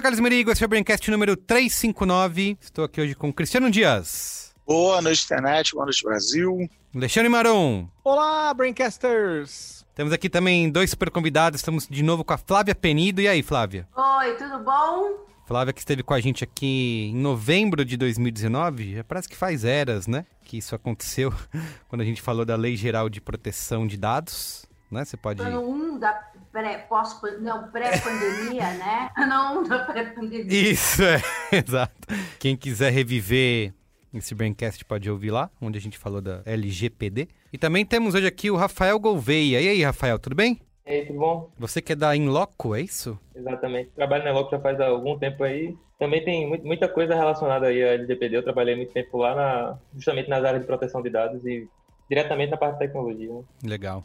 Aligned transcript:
sou 0.00 0.02
Carlos 0.02 0.20
Merigo, 0.20 0.50
esse 0.50 0.62
é 0.62 0.66
o 0.66 0.68
Braincast 0.68 1.10
número 1.10 1.36
359. 1.36 2.56
Estou 2.58 2.86
aqui 2.86 3.02
hoje 3.02 3.14
com 3.14 3.30
Cristiano 3.30 3.70
Dias. 3.70 4.54
Boa 4.66 5.02
noite, 5.02 5.24
internet. 5.24 5.74
Boa 5.74 5.84
noite, 5.84 6.02
Brasil. 6.02 6.70
Alexandre 6.94 7.28
Maron. 7.28 7.86
Olá, 8.02 8.54
Braincasters! 8.54 9.84
Temos 9.94 10.10
aqui 10.10 10.30
também 10.30 10.70
dois 10.70 10.88
super 10.88 11.10
convidados. 11.10 11.60
Estamos 11.60 11.86
de 11.86 12.02
novo 12.02 12.24
com 12.24 12.32
a 12.32 12.38
Flávia 12.38 12.74
Penido. 12.74 13.20
E 13.20 13.28
aí, 13.28 13.42
Flávia? 13.42 13.86
Oi, 13.94 14.34
tudo 14.36 14.60
bom? 14.60 15.26
Flávia 15.46 15.74
que 15.74 15.80
esteve 15.80 16.02
com 16.02 16.14
a 16.14 16.20
gente 16.20 16.42
aqui 16.42 17.10
em 17.12 17.16
novembro 17.16 17.84
de 17.84 17.98
2019. 17.98 18.94
Já 18.94 19.04
parece 19.04 19.28
que 19.28 19.36
faz 19.36 19.66
eras, 19.66 20.06
né? 20.06 20.24
Que 20.44 20.56
isso 20.56 20.74
aconteceu 20.74 21.30
quando 21.88 22.00
a 22.00 22.06
gente 22.06 22.22
falou 22.22 22.46
da 22.46 22.56
Lei 22.56 22.74
Geral 22.74 23.10
de 23.10 23.20
Proteção 23.20 23.86
de 23.86 23.98
Dados. 23.98 24.64
Né? 24.90 25.04
Você 25.04 25.18
pode. 25.18 25.42
Ano 25.42 25.60
1 25.68 25.98
da 25.98 26.29
pré, 26.52 26.78
pós, 26.88 27.20
não, 27.40 27.68
pré-pandemia, 27.70 28.70
né? 28.74 29.10
1 29.18 29.68
da 29.68 29.78
pré-pandemia. 29.80 30.70
Isso, 30.72 31.02
é, 31.02 31.20
exato. 31.52 31.94
Quem 32.38 32.56
quiser 32.56 32.90
reviver 32.92 33.72
esse 34.12 34.34
Braincast 34.34 34.84
pode 34.84 35.08
ouvir 35.10 35.30
lá, 35.30 35.48
onde 35.60 35.78
a 35.78 35.80
gente 35.80 35.96
falou 35.98 36.20
da 36.20 36.42
LGPD. 36.44 37.28
E 37.52 37.58
também 37.58 37.84
temos 37.86 38.14
hoje 38.14 38.26
aqui 38.26 38.50
o 38.50 38.56
Rafael 38.56 38.98
Gouveia. 38.98 39.60
E 39.60 39.68
aí, 39.68 39.82
Rafael, 39.84 40.18
tudo 40.18 40.34
bem? 40.34 40.58
E 40.86 40.90
aí, 40.90 41.06
tudo 41.06 41.18
bom? 41.20 41.50
Você 41.58 41.80
que 41.80 41.92
é 41.92 41.96
da 41.96 42.16
Inloco, 42.16 42.74
é 42.74 42.80
isso? 42.80 43.18
Exatamente. 43.34 43.90
Trabalho 43.90 44.24
na 44.24 44.30
Inloco 44.30 44.50
já 44.50 44.58
faz 44.60 44.80
algum 44.80 45.16
tempo 45.18 45.44
aí. 45.44 45.76
Também 45.98 46.24
tem 46.24 46.48
mu- 46.48 46.60
muita 46.64 46.88
coisa 46.88 47.14
relacionada 47.14 47.66
aí 47.66 47.82
à 47.84 47.88
LGPD. 47.92 48.36
Eu 48.38 48.42
trabalhei 48.42 48.74
muito 48.74 48.92
tempo 48.92 49.16
lá, 49.18 49.34
na, 49.34 49.78
justamente 49.94 50.28
nas 50.28 50.42
áreas 50.44 50.62
de 50.62 50.66
proteção 50.66 51.00
de 51.02 51.10
dados 51.10 51.44
e 51.44 51.68
diretamente 52.08 52.50
na 52.50 52.56
parte 52.56 52.72
de 52.74 52.78
tecnologia. 52.80 53.28
né? 53.32 53.42
Legal. 53.62 54.02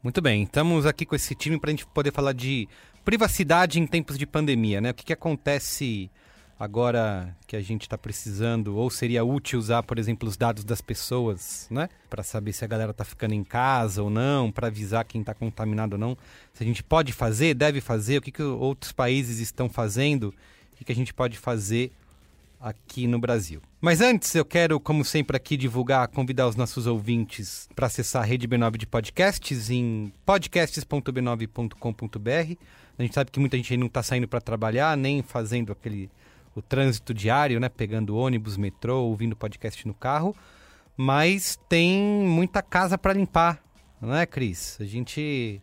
Muito 0.00 0.22
bem, 0.22 0.44
estamos 0.44 0.86
aqui 0.86 1.04
com 1.04 1.16
esse 1.16 1.34
time 1.34 1.58
para 1.58 1.70
a 1.70 1.72
gente 1.72 1.84
poder 1.84 2.12
falar 2.12 2.32
de 2.32 2.68
privacidade 3.04 3.80
em 3.80 3.86
tempos 3.86 4.16
de 4.16 4.26
pandemia, 4.26 4.80
né? 4.80 4.92
O 4.92 4.94
que, 4.94 5.04
que 5.04 5.12
acontece 5.12 6.08
agora 6.56 7.36
que 7.48 7.56
a 7.56 7.60
gente 7.60 7.82
está 7.82 7.98
precisando, 7.98 8.76
ou 8.76 8.88
seria 8.90 9.24
útil 9.24 9.58
usar, 9.58 9.82
por 9.82 9.98
exemplo, 9.98 10.28
os 10.28 10.36
dados 10.36 10.62
das 10.62 10.80
pessoas, 10.80 11.66
né? 11.68 11.88
Para 12.08 12.22
saber 12.22 12.52
se 12.52 12.64
a 12.64 12.68
galera 12.68 12.92
está 12.92 13.04
ficando 13.04 13.34
em 13.34 13.42
casa 13.42 14.00
ou 14.00 14.08
não, 14.08 14.52
para 14.52 14.68
avisar 14.68 15.04
quem 15.04 15.20
está 15.20 15.34
contaminado 15.34 15.94
ou 15.94 15.98
não. 15.98 16.16
Se 16.52 16.62
a 16.62 16.66
gente 16.66 16.84
pode 16.84 17.12
fazer, 17.12 17.54
deve 17.54 17.80
fazer, 17.80 18.18
o 18.18 18.22
que, 18.22 18.30
que 18.30 18.42
outros 18.42 18.92
países 18.92 19.40
estão 19.40 19.68
fazendo, 19.68 20.32
o 20.72 20.76
que, 20.76 20.84
que 20.84 20.92
a 20.92 20.94
gente 20.94 21.12
pode 21.12 21.36
fazer 21.36 21.90
aqui 22.60 23.06
no 23.06 23.18
Brasil. 23.18 23.62
Mas 23.80 24.00
antes, 24.00 24.34
eu 24.34 24.44
quero, 24.44 24.80
como 24.80 25.04
sempre, 25.04 25.36
aqui 25.36 25.56
divulgar, 25.56 26.08
convidar 26.08 26.48
os 26.48 26.56
nossos 26.56 26.86
ouvintes 26.86 27.68
para 27.74 27.86
acessar 27.86 28.22
a 28.22 28.24
Rede 28.24 28.48
B9 28.48 28.76
de 28.76 28.86
podcasts 28.86 29.70
em 29.70 30.12
podcasts.b9.com.br. 30.26 32.56
A 32.98 33.02
gente 33.02 33.14
sabe 33.14 33.30
que 33.30 33.38
muita 33.38 33.56
gente 33.56 33.76
não 33.76 33.86
está 33.86 34.02
saindo 34.02 34.26
para 34.26 34.40
trabalhar, 34.40 34.96
nem 34.96 35.22
fazendo 35.22 35.70
aquele 35.70 36.10
o 36.54 36.62
trânsito 36.62 37.14
diário, 37.14 37.60
né? 37.60 37.68
Pegando 37.68 38.16
ônibus, 38.16 38.56
metrô, 38.56 39.04
ouvindo 39.04 39.36
podcast 39.36 39.86
no 39.86 39.94
carro. 39.94 40.34
Mas 40.96 41.56
tem 41.68 42.02
muita 42.02 42.60
casa 42.60 42.98
para 42.98 43.12
limpar, 43.12 43.62
não 44.00 44.12
é, 44.14 44.26
Cris? 44.26 44.76
A 44.80 44.84
gente 44.84 45.62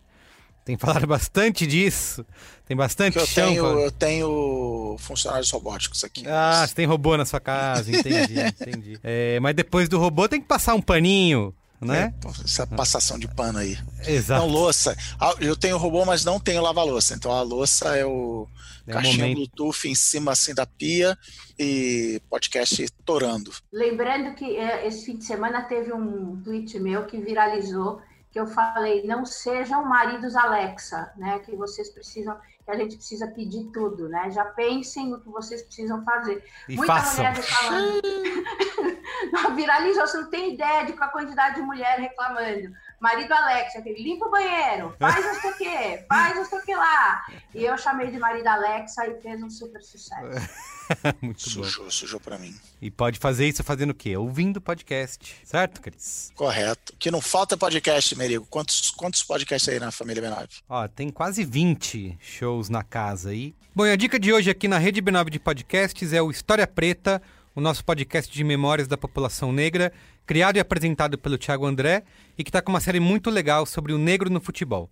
tem 0.66 0.76
falado 0.76 1.06
bastante 1.08 1.66
disso. 1.66 2.26
Tem 2.66 2.76
bastante 2.76 3.16
eu 3.16 3.24
chão. 3.26 3.46
tenho, 3.48 3.62
pra- 3.72 3.80
eu 3.82 3.90
tenho 3.92 4.96
funcionários 4.98 5.50
robóticos 5.50 6.02
aqui. 6.04 6.24
ah, 6.28 6.66
você 6.66 6.74
tem 6.74 6.84
robô 6.84 7.16
na 7.16 7.24
sua 7.24 7.40
casa, 7.40 7.90
entendi, 7.90 8.34
entendi. 8.60 8.98
É, 9.02 9.38
mas 9.40 9.54
depois 9.54 9.88
do 9.88 9.98
robô 9.98 10.28
tem 10.28 10.40
que 10.40 10.46
passar 10.48 10.74
um 10.74 10.82
paninho, 10.82 11.54
né? 11.80 12.12
É, 12.24 12.28
essa 12.44 12.66
passação 12.66 13.18
de 13.18 13.28
pano 13.28 13.58
aí. 13.60 13.78
Exato. 14.04 14.42
Não, 14.44 14.48
louça. 14.52 14.96
Ah, 15.20 15.34
Eu 15.40 15.54
tenho 15.56 15.76
robô, 15.78 16.04
mas 16.04 16.24
não 16.24 16.40
tenho 16.40 16.60
lava-louça. 16.60 17.14
Então 17.14 17.30
a 17.30 17.42
louça 17.42 17.96
é 17.96 18.04
o 18.04 18.48
É 18.86 18.92
caixinha. 18.94 19.32
Bluetooth 19.34 19.86
em 19.88 19.94
cima 19.94 20.32
assim 20.32 20.52
da 20.52 20.66
pia 20.66 21.16
e 21.58 22.20
podcast 22.28 22.88
torando. 23.04 23.52
Lembrando 23.72 24.34
que 24.34 24.56
eh, 24.56 24.88
esse 24.88 25.04
fim 25.06 25.16
de 25.18 25.24
semana 25.24 25.62
teve 25.62 25.92
um 25.92 26.40
tweet 26.42 26.78
meu 26.80 27.04
que 27.06 27.18
viralizou, 27.18 28.00
que 28.36 28.40
eu 28.40 28.46
falei, 28.46 29.02
não 29.06 29.24
sejam 29.24 29.82
maridos 29.86 30.36
Alexa, 30.36 31.10
né? 31.16 31.38
Que 31.38 31.56
vocês 31.56 31.88
precisam, 31.88 32.38
que 32.62 32.70
a 32.70 32.76
gente 32.76 32.96
precisa 32.96 33.26
pedir 33.28 33.70
tudo, 33.72 34.10
né? 34.10 34.30
Já 34.30 34.44
pensem 34.44 35.08
no 35.08 35.22
que 35.22 35.30
vocês 35.30 35.62
precisam 35.62 36.04
fazer. 36.04 36.44
E 36.68 36.76
Muita 36.76 36.96
façam. 36.96 37.24
mulher 37.24 37.34
reclamando. 37.34 38.02
Viralizou, 39.56 40.06
você 40.06 40.18
não 40.18 40.28
tem 40.28 40.52
ideia 40.52 40.84
de 40.84 40.92
qual 40.92 41.08
a 41.08 41.12
quantidade 41.12 41.54
de 41.54 41.62
mulher 41.62 41.98
reclamando. 41.98 42.74
Marido 43.00 43.32
Alexa, 43.32 43.78
aquele 43.78 44.02
limpa 44.02 44.26
o 44.26 44.30
banheiro, 44.30 44.94
faz 44.98 45.24
não 45.24 45.40
sei 45.40 45.50
o 45.50 45.56
quê, 45.56 46.04
faz 46.08 46.36
não 46.36 46.44
sei 46.44 46.58
o 46.58 46.62
que 46.62 46.74
lá. 46.74 47.26
E 47.54 47.64
eu 47.64 47.76
chamei 47.76 48.10
de 48.10 48.18
marido 48.18 48.46
Alexa 48.46 49.06
e 49.06 49.20
fez 49.20 49.42
um 49.42 49.50
super 49.50 49.82
sucesso. 49.82 50.22
Muito 51.20 51.44
bom. 51.44 51.64
Sujou, 51.64 51.90
sujou 51.90 52.20
pra 52.20 52.38
mim. 52.38 52.54
E 52.80 52.90
pode 52.90 53.18
fazer 53.18 53.46
isso 53.48 53.62
fazendo 53.64 53.90
o 53.90 53.94
quê? 53.94 54.16
Ouvindo 54.16 54.60
podcast. 54.60 55.36
Certo, 55.44 55.80
Cris? 55.80 56.32
Correto. 56.34 56.94
Que 56.98 57.10
não 57.10 57.20
falta 57.20 57.56
podcast, 57.56 58.16
Merigo. 58.16 58.46
Quantos, 58.48 58.90
quantos 58.92 59.22
podcasts 59.22 59.68
aí 59.68 59.80
na 59.80 59.90
família 59.90 60.22
B9? 60.22 60.62
Ó, 60.68 60.88
tem 60.88 61.10
quase 61.10 61.44
20 61.44 62.18
shows 62.20 62.68
na 62.68 62.82
casa 62.82 63.30
aí. 63.30 63.54
Bom, 63.74 63.84
e 63.84 63.92
a 63.92 63.96
dica 63.96 64.18
de 64.18 64.32
hoje 64.32 64.48
aqui 64.50 64.68
na 64.68 64.78
Rede 64.78 65.02
B9 65.02 65.28
de 65.30 65.38
podcasts 65.38 66.12
é 66.12 66.22
o 66.22 66.30
História 66.30 66.66
Preta, 66.66 67.20
o 67.56 67.60
nosso 67.60 67.82
podcast 67.82 68.30
de 68.30 68.44
memórias 68.44 68.86
da 68.86 68.98
população 68.98 69.50
negra, 69.50 69.90
criado 70.26 70.58
e 70.58 70.60
apresentado 70.60 71.16
pelo 71.16 71.38
Thiago 71.38 71.64
André 71.64 72.04
e 72.36 72.44
que 72.44 72.52
tá 72.52 72.60
com 72.60 72.70
uma 72.70 72.80
série 72.80 73.00
muito 73.00 73.30
legal 73.30 73.64
sobre 73.64 73.94
o 73.94 73.98
negro 73.98 74.28
no 74.28 74.42
futebol. 74.42 74.90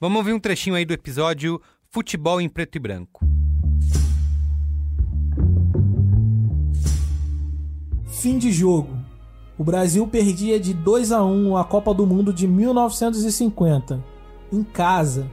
Vamos 0.00 0.16
ouvir 0.16 0.32
um 0.32 0.40
trechinho 0.40 0.74
aí 0.74 0.86
do 0.86 0.94
episódio 0.94 1.60
Futebol 1.90 2.40
em 2.40 2.48
Preto 2.48 2.76
e 2.76 2.78
Branco. 2.78 3.20
Fim 8.06 8.38
de 8.38 8.50
jogo. 8.50 8.96
O 9.58 9.64
Brasil 9.64 10.06
perdia 10.08 10.58
de 10.58 10.72
2 10.72 11.12
a 11.12 11.22
1 11.22 11.54
a 11.54 11.64
Copa 11.66 11.92
do 11.92 12.06
Mundo 12.06 12.32
de 12.32 12.48
1950, 12.48 14.02
em 14.50 14.64
casa. 14.64 15.30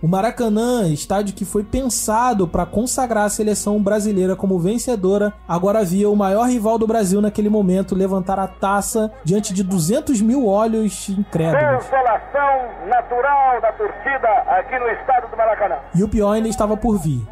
O 0.00 0.06
Maracanã, 0.06 0.88
estádio 0.88 1.34
que 1.34 1.44
foi 1.44 1.64
pensado 1.64 2.46
para 2.46 2.64
consagrar 2.64 3.24
a 3.24 3.28
seleção 3.28 3.82
brasileira 3.82 4.36
como 4.36 4.56
vencedora, 4.56 5.34
agora 5.46 5.84
via 5.84 6.08
o 6.08 6.14
maior 6.14 6.48
rival 6.48 6.78
do 6.78 6.86
Brasil 6.86 7.20
naquele 7.20 7.48
momento 7.48 7.96
levantar 7.96 8.38
a 8.38 8.46
taça 8.46 9.10
diante 9.24 9.52
de 9.52 9.64
200 9.64 10.20
mil 10.20 10.46
olhos 10.46 11.08
incrédulos. 11.08 11.82
Consolação 11.82 12.86
natural 12.86 13.60
da 13.60 13.72
torcida 13.72 14.28
aqui 14.46 14.78
no 14.78 14.88
estado 14.88 15.30
do 15.32 15.36
Maracanã. 15.36 15.78
E 15.92 16.04
o 16.04 16.08
pior 16.08 16.30
ainda 16.30 16.48
estava 16.48 16.76
por 16.76 16.96
vir. 16.96 17.26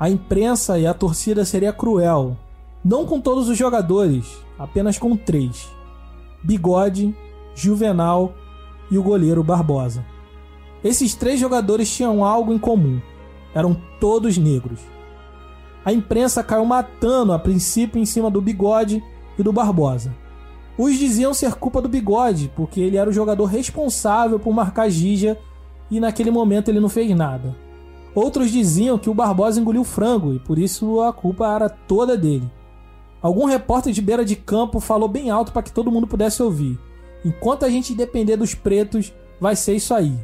A 0.00 0.08
imprensa 0.08 0.78
e 0.78 0.86
a 0.86 0.94
torcida 0.94 1.44
seria 1.44 1.74
cruel. 1.74 2.38
Não 2.82 3.04
com 3.04 3.20
todos 3.20 3.50
os 3.50 3.58
jogadores, 3.58 4.42
apenas 4.58 4.96
com 4.96 5.14
três: 5.14 5.70
Bigode, 6.42 7.14
Juvenal 7.54 8.32
e 8.90 8.96
o 8.96 9.02
goleiro 9.02 9.44
Barbosa. 9.44 10.02
Esses 10.82 11.14
três 11.14 11.40
jogadores 11.40 11.94
tinham 11.94 12.24
algo 12.24 12.52
em 12.52 12.58
comum: 12.58 13.00
eram 13.54 13.76
todos 14.00 14.38
negros. 14.38 14.80
A 15.84 15.92
imprensa 15.92 16.42
caiu 16.42 16.64
matando 16.64 17.32
a 17.32 17.38
princípio 17.38 18.00
em 18.00 18.04
cima 18.04 18.30
do 18.30 18.42
Bigode 18.42 19.02
e 19.38 19.42
do 19.42 19.52
Barbosa. 19.52 20.14
Uns 20.78 20.96
diziam 20.96 21.34
ser 21.34 21.54
culpa 21.54 21.82
do 21.82 21.88
Bigode, 21.88 22.52
porque 22.54 22.80
ele 22.80 22.96
era 22.96 23.10
o 23.10 23.12
jogador 23.12 23.46
responsável 23.46 24.38
por 24.38 24.52
marcar 24.52 24.88
Gija 24.88 25.36
e 25.90 25.98
naquele 25.98 26.30
momento 26.30 26.68
ele 26.68 26.78
não 26.78 26.88
fez 26.88 27.14
nada. 27.16 27.56
Outros 28.14 28.50
diziam 28.50 28.98
que 28.98 29.10
o 29.10 29.14
Barbosa 29.14 29.60
engoliu 29.60 29.82
frango 29.82 30.34
e 30.34 30.38
por 30.38 30.58
isso 30.58 31.00
a 31.00 31.12
culpa 31.12 31.52
era 31.54 31.68
toda 31.68 32.16
dele. 32.16 32.50
Algum 33.20 33.46
repórter 33.46 33.92
de 33.92 34.00
beira 34.00 34.24
de 34.24 34.36
campo 34.36 34.78
falou 34.78 35.08
bem 35.08 35.30
alto 35.30 35.52
para 35.52 35.62
que 35.62 35.72
todo 35.72 35.90
mundo 35.90 36.06
pudesse 36.06 36.42
ouvir. 36.42 36.78
Enquanto 37.24 37.64
a 37.64 37.68
gente 37.68 37.94
depender 37.94 38.36
dos 38.36 38.54
pretos, 38.54 39.12
vai 39.40 39.56
ser 39.56 39.74
isso 39.74 39.92
aí. 39.92 40.16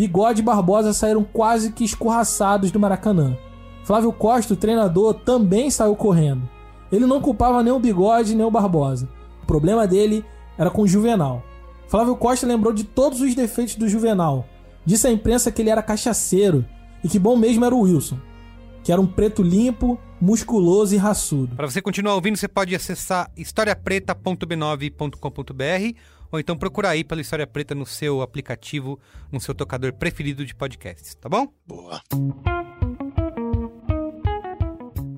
Bigode 0.00 0.40
e 0.40 0.42
Barbosa 0.42 0.94
saíram 0.94 1.22
quase 1.22 1.72
que 1.72 1.84
escorraçados 1.84 2.70
do 2.70 2.80
Maracanã. 2.80 3.36
Flávio 3.84 4.10
Costa, 4.10 4.54
o 4.54 4.56
treinador, 4.56 5.12
também 5.12 5.70
saiu 5.70 5.94
correndo. 5.94 6.48
Ele 6.90 7.04
não 7.04 7.20
culpava 7.20 7.62
nem 7.62 7.70
o 7.70 7.78
Bigode 7.78 8.34
nem 8.34 8.46
o 8.46 8.50
Barbosa. 8.50 9.06
O 9.42 9.46
problema 9.46 9.86
dele 9.86 10.24
era 10.56 10.70
com 10.70 10.80
o 10.80 10.88
Juvenal. 10.88 11.44
Flávio 11.86 12.16
Costa 12.16 12.46
lembrou 12.46 12.72
de 12.72 12.84
todos 12.84 13.20
os 13.20 13.34
defeitos 13.34 13.74
do 13.74 13.90
Juvenal. 13.90 14.46
Disse 14.86 15.06
à 15.06 15.12
imprensa 15.12 15.52
que 15.52 15.60
ele 15.60 15.68
era 15.68 15.82
cachaceiro 15.82 16.64
e 17.04 17.08
que 17.08 17.18
bom 17.18 17.36
mesmo 17.36 17.66
era 17.66 17.74
o 17.74 17.82
Wilson. 17.82 18.16
que 18.82 18.90
era 18.90 19.02
um 19.02 19.06
preto 19.06 19.42
limpo, 19.42 19.98
musculoso 20.18 20.94
e 20.94 20.98
raçudo. 20.98 21.56
Para 21.56 21.68
você 21.68 21.82
continuar 21.82 22.14
ouvindo, 22.14 22.38
você 22.38 22.48
pode 22.48 22.74
acessar 22.74 23.30
historiapreta.b9.com.br 23.36 25.98
ou 26.30 26.38
então 26.40 26.56
procurar 26.56 26.90
aí 26.90 27.02
pela 27.04 27.20
História 27.20 27.46
Preta 27.46 27.74
no 27.74 27.86
seu 27.86 28.22
aplicativo, 28.22 28.98
no 29.32 29.40
seu 29.40 29.54
tocador 29.54 29.92
preferido 29.92 30.44
de 30.44 30.54
podcasts, 30.54 31.14
tá 31.14 31.28
bom? 31.28 31.48
Boa. 31.66 32.00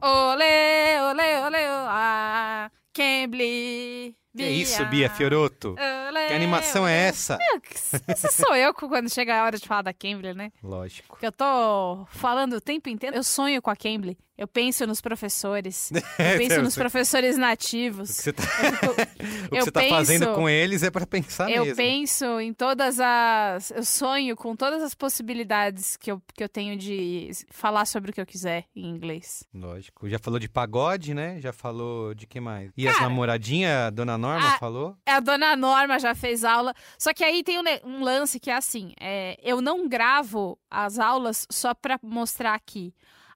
Olê, 0.01 1.01
olê, 1.11 1.39
olê, 1.47 1.65
ah, 1.89 2.71
Cambly. 2.93 4.17
Que 4.37 4.45
isso, 4.49 4.85
Bia 4.87 5.11
Fioroto? 5.11 5.77
Olê, 6.09 6.29
Que 6.29 6.33
animação 6.35 6.89
é 6.89 6.93
olê. 7.03 7.09
essa? 7.09 7.37
Meu, 7.37 7.61
que- 7.61 7.75
Essa 8.09 8.31
sou 8.33 8.57
eu 8.57 8.73
quando 8.73 9.13
chega 9.13 9.39
a 9.41 9.45
hora 9.45 9.59
de 9.59 9.67
falar 9.69 9.83
da 9.83 9.93
Cambly, 9.93 10.33
né? 10.35 10.51
Lógico. 10.63 11.19
Eu 11.21 11.31
tô 11.31 12.07
falando 12.11 12.55
o 12.55 12.61
tempo 12.61 12.89
inteiro. 12.89 13.15
Eu 13.15 13.23
sonho 13.23 13.61
com 13.61 13.71
a 13.71 13.77
Cambly. 13.77 14.17
Eu 14.43 14.49
penso 14.49 14.85
nos 14.89 15.01
professores. 15.01 15.93
Eu 16.19 16.39
penso 16.39 16.55
Eu 16.57 16.63
nos 16.65 16.75
professores 16.75 17.37
O 17.37 17.39
nativos. 17.39 18.17
que 18.17 18.23
você 18.25 18.33
tá, 18.33 18.43
Eu, 18.83 18.91
o 19.47 19.49
que 19.51 19.57
eu 19.59 19.65
você 19.65 19.71
tá 19.71 19.81
penso- 19.81 19.95
fazendo 19.95 20.35
com 20.35 20.49
eles 20.49 20.83
é 20.83 20.91
para 20.91 21.07
pensar 21.07 21.49
eu 21.49 21.63
mesmo. 21.65 21.77
penso 21.77 22.41
em 22.41 22.53
todas 22.53 22.99
as. 22.99 23.71
Eu 23.71 23.85
sonho 23.85 24.35
com 24.35 24.57
todas 24.57 24.83
as 24.83 24.95
possibilidades 24.97 25.97
que 25.97 26.11
eu, 26.11 26.21
que 26.35 26.43
eu 26.43 26.49
tenho 26.49 26.77
de 26.77 27.31
falar 27.51 27.85
sobre 27.87 28.11
o 28.11 28.13
que 28.15 28.21
eu 28.21 28.27
quiser 28.27 28.65
em 28.75 28.85
inglês. 28.89 29.45
Lógico. 29.55 30.09
Já 30.09 30.19
falou 30.19 30.41
de 30.41 30.49
pagode, 30.49 31.15
né? 31.15 31.41
Já 31.41 31.53
falou 31.53 32.13
de 32.13 32.27
que 32.27 32.41
mais? 32.41 32.73
E 32.77 32.89
as 32.89 32.95
Cara, 32.97 33.09
namoradinhas, 33.09 33.73
a 33.87 33.91
dona 33.91 34.19
Norma 34.19 34.55
a- 34.55 34.59
falou? 34.59 34.97
A 35.07 35.21
dona 35.21 35.55
Norma 35.55 36.01
já 36.01 36.17
fez 36.17 36.43
aula. 36.43 36.75
Só 36.99 37.15
que 37.15 37.23
aí 37.23 37.45
tem 37.45 37.61
um, 37.61 37.65
um 37.85 38.03
lance 38.03 38.41
que 38.41 38.51
é 38.51 38.57
assim: 38.57 38.93
é, 39.01 39.37
eu 39.41 39.61
não 39.61 39.89
gravo 39.89 40.59
as 40.69 40.99
aulas 40.99 41.47
só 41.49 41.73
pra 41.75 41.97
mostrar 42.03 42.55
aqui. 42.55 42.93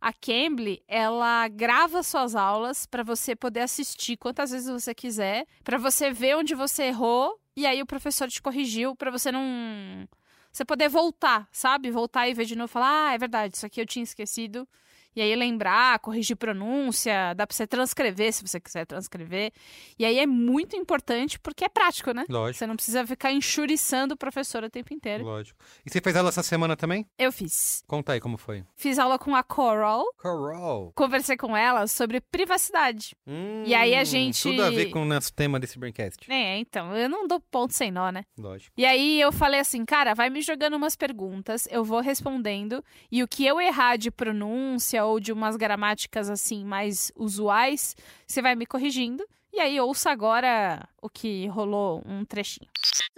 A 0.06 0.12
Cambly, 0.12 0.80
ela 0.86 1.48
grava 1.48 2.00
suas 2.00 2.36
aulas 2.36 2.86
pra 2.86 3.02
você 3.02 3.34
poder 3.34 3.58
assistir 3.62 4.16
quantas 4.16 4.52
vezes 4.52 4.70
você 4.70 4.94
quiser, 4.94 5.44
pra 5.64 5.78
você 5.78 6.12
ver 6.12 6.36
onde 6.36 6.54
você 6.54 6.84
errou 6.84 7.36
e 7.56 7.66
aí 7.66 7.82
o 7.82 7.86
professor 7.86 8.28
te 8.28 8.40
corrigiu 8.40 8.94
pra 8.94 9.10
você 9.10 9.32
não 9.32 10.06
você 10.52 10.64
poder 10.64 10.88
voltar, 10.88 11.48
sabe? 11.50 11.90
Voltar 11.90 12.28
e 12.28 12.34
ver 12.34 12.44
de 12.44 12.54
novo, 12.54 12.68
falar: 12.68 13.08
"Ah, 13.08 13.14
é 13.14 13.18
verdade, 13.18 13.56
isso 13.56 13.66
aqui 13.66 13.80
eu 13.80 13.84
tinha 13.86 14.04
esquecido". 14.04 14.68
E 15.16 15.22
aí 15.22 15.34
lembrar, 15.34 15.98
corrigir 16.00 16.36
pronúncia, 16.36 17.32
dá 17.34 17.46
pra 17.46 17.56
você 17.56 17.66
transcrever 17.66 18.32
se 18.34 18.46
você 18.46 18.60
quiser 18.60 18.84
transcrever. 18.84 19.50
E 19.98 20.04
aí 20.04 20.18
é 20.18 20.26
muito 20.26 20.76
importante 20.76 21.38
porque 21.40 21.64
é 21.64 21.68
prático, 21.70 22.12
né? 22.12 22.24
Lógico. 22.28 22.58
Você 22.58 22.66
não 22.66 22.76
precisa 22.76 23.06
ficar 23.06 23.32
enxuriçando 23.32 24.12
o 24.14 24.16
professor 24.16 24.62
o 24.62 24.68
tempo 24.70 24.92
inteiro. 24.92 25.24
Lógico. 25.24 25.58
E 25.86 25.90
você 25.90 26.00
fez 26.02 26.14
aula 26.16 26.28
essa 26.28 26.42
semana 26.42 26.76
também? 26.76 27.06
Eu 27.18 27.32
fiz. 27.32 27.82
Conta 27.86 28.12
aí 28.12 28.20
como 28.20 28.36
foi. 28.36 28.62
Fiz 28.76 28.98
aula 28.98 29.18
com 29.18 29.34
a 29.34 29.42
Coral, 29.42 30.04
Coral. 30.20 30.92
conversei 30.94 31.36
com 31.38 31.56
ela 31.56 31.86
sobre 31.86 32.20
privacidade. 32.20 33.16
E 33.64 33.74
aí 33.74 33.94
a 33.94 34.02
Hum, 34.02 34.04
gente- 34.04 34.42
Tudo 34.42 34.62
a 34.64 34.70
ver 34.70 34.90
com 34.90 35.00
o 35.02 35.04
nosso 35.06 35.32
tema 35.32 35.58
desse 35.58 35.78
Braincast. 35.78 36.30
É, 36.30 36.58
então, 36.58 36.94
eu 36.94 37.08
não 37.08 37.26
dou 37.26 37.40
ponto 37.40 37.72
sem 37.72 37.90
nó, 37.90 38.10
né? 38.10 38.22
Lógico. 38.38 38.70
E 38.76 38.84
aí 38.84 39.18
eu 39.18 39.32
falei 39.32 39.60
assim, 39.60 39.82
cara, 39.84 40.12
vai 40.14 40.28
me 40.28 40.42
jogando 40.42 40.74
umas 40.74 40.94
perguntas, 40.94 41.66
eu 41.70 41.82
vou 41.82 42.00
respondendo, 42.00 42.84
e 43.10 43.22
o 43.22 43.28
que 43.28 43.46
eu 43.46 43.58
errar 43.60 43.96
de 43.96 44.10
pronúncia 44.10 45.05
ou 45.06 45.20
de 45.20 45.32
umas 45.32 45.56
gramáticas 45.56 46.28
assim 46.30 46.64
mais 46.64 47.10
usuais, 47.16 47.94
você 48.26 48.40
vai 48.42 48.54
me 48.54 48.66
corrigindo. 48.66 49.24
E 49.52 49.60
aí 49.60 49.80
ouça 49.80 50.10
agora 50.10 50.86
o 51.00 51.08
que 51.08 51.46
rolou 51.48 52.02
um 52.06 52.24
trechinho. 52.24 52.68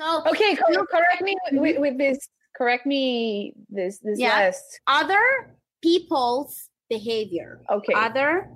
So, 0.01 0.19
Okay, 0.31 0.55
co- 0.57 0.87
correct 0.87 1.23
me 1.25 1.35
with, 1.53 1.79
with 1.81 1.97
this. 1.99 2.29
Correct 2.57 2.87
me 2.87 3.55
this 3.69 3.99
this 4.01 4.19
Yeah. 4.19 4.47
last. 4.47 4.81
other 4.87 5.57
people's 5.83 6.69
behavior. 6.89 7.61
Okay. 7.71 7.95
Other 7.95 8.49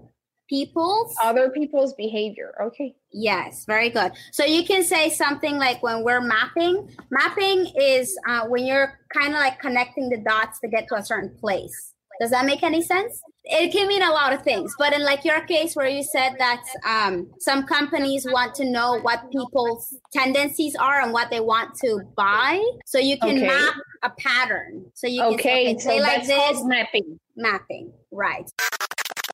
people's 0.49 1.15
Other 1.23 1.51
people's 1.51 1.95
behavior. 1.95 2.55
Okay. 2.61 2.95
Yes, 3.13 3.65
very 3.67 3.91
good. 3.91 4.13
So 4.33 4.45
you 4.45 4.65
can 4.65 4.83
say 4.85 5.09
something 5.11 5.57
like 5.59 5.83
when 5.83 6.03
we're 6.05 6.21
mapping, 6.21 6.89
mapping 7.11 7.67
is 7.77 8.17
uh, 8.29 8.47
when 8.49 8.65
you're 8.67 8.99
kind 9.13 9.35
of 9.35 9.41
like 9.41 9.59
connecting 9.61 10.09
the 10.11 10.19
dots 10.19 10.61
to 10.61 10.69
get 10.69 10.87
to 10.89 10.95
a 10.97 11.05
certain 11.05 11.35
place. 11.41 11.92
Does 12.21 12.31
that 12.31 12.45
make 12.47 12.63
any 12.63 12.83
sense? 12.83 13.21
It 13.45 13.73
can 13.73 13.89
mean 13.89 14.03
a 14.03 14.11
lot 14.11 14.33
of 14.33 14.43
things, 14.43 14.73
but 14.79 14.93
in 14.93 15.03
like 15.03 15.25
your 15.25 15.41
case 15.47 15.75
where 15.75 15.89
you 15.89 16.05
said 16.05 16.37
that 16.39 16.63
um, 16.87 17.29
some 17.41 17.65
companies 17.67 18.25
want 18.31 18.55
to 18.57 18.65
know 18.71 19.01
what 19.01 19.21
people's 19.33 19.97
tendencies 20.13 20.77
are 20.77 21.01
and 21.01 21.13
what 21.13 21.31
they 21.31 21.41
want 21.41 21.75
to 21.85 22.01
buy, 22.17 22.65
so 22.87 22.99
you 22.99 23.19
can 23.19 23.37
Okay. 23.37 23.47
map 23.47 23.75
a 24.05 24.11
pattern. 24.11 24.87
So 24.95 25.07
you 25.09 25.23
can 25.23 25.35
Okay. 25.35 25.77
say, 25.79 25.97
So 25.97 25.97
like 25.97 26.25
that's 26.25 26.29
this, 26.29 26.65
mapping. 26.65 27.19
mapping, 27.37 27.93
right? 28.13 28.49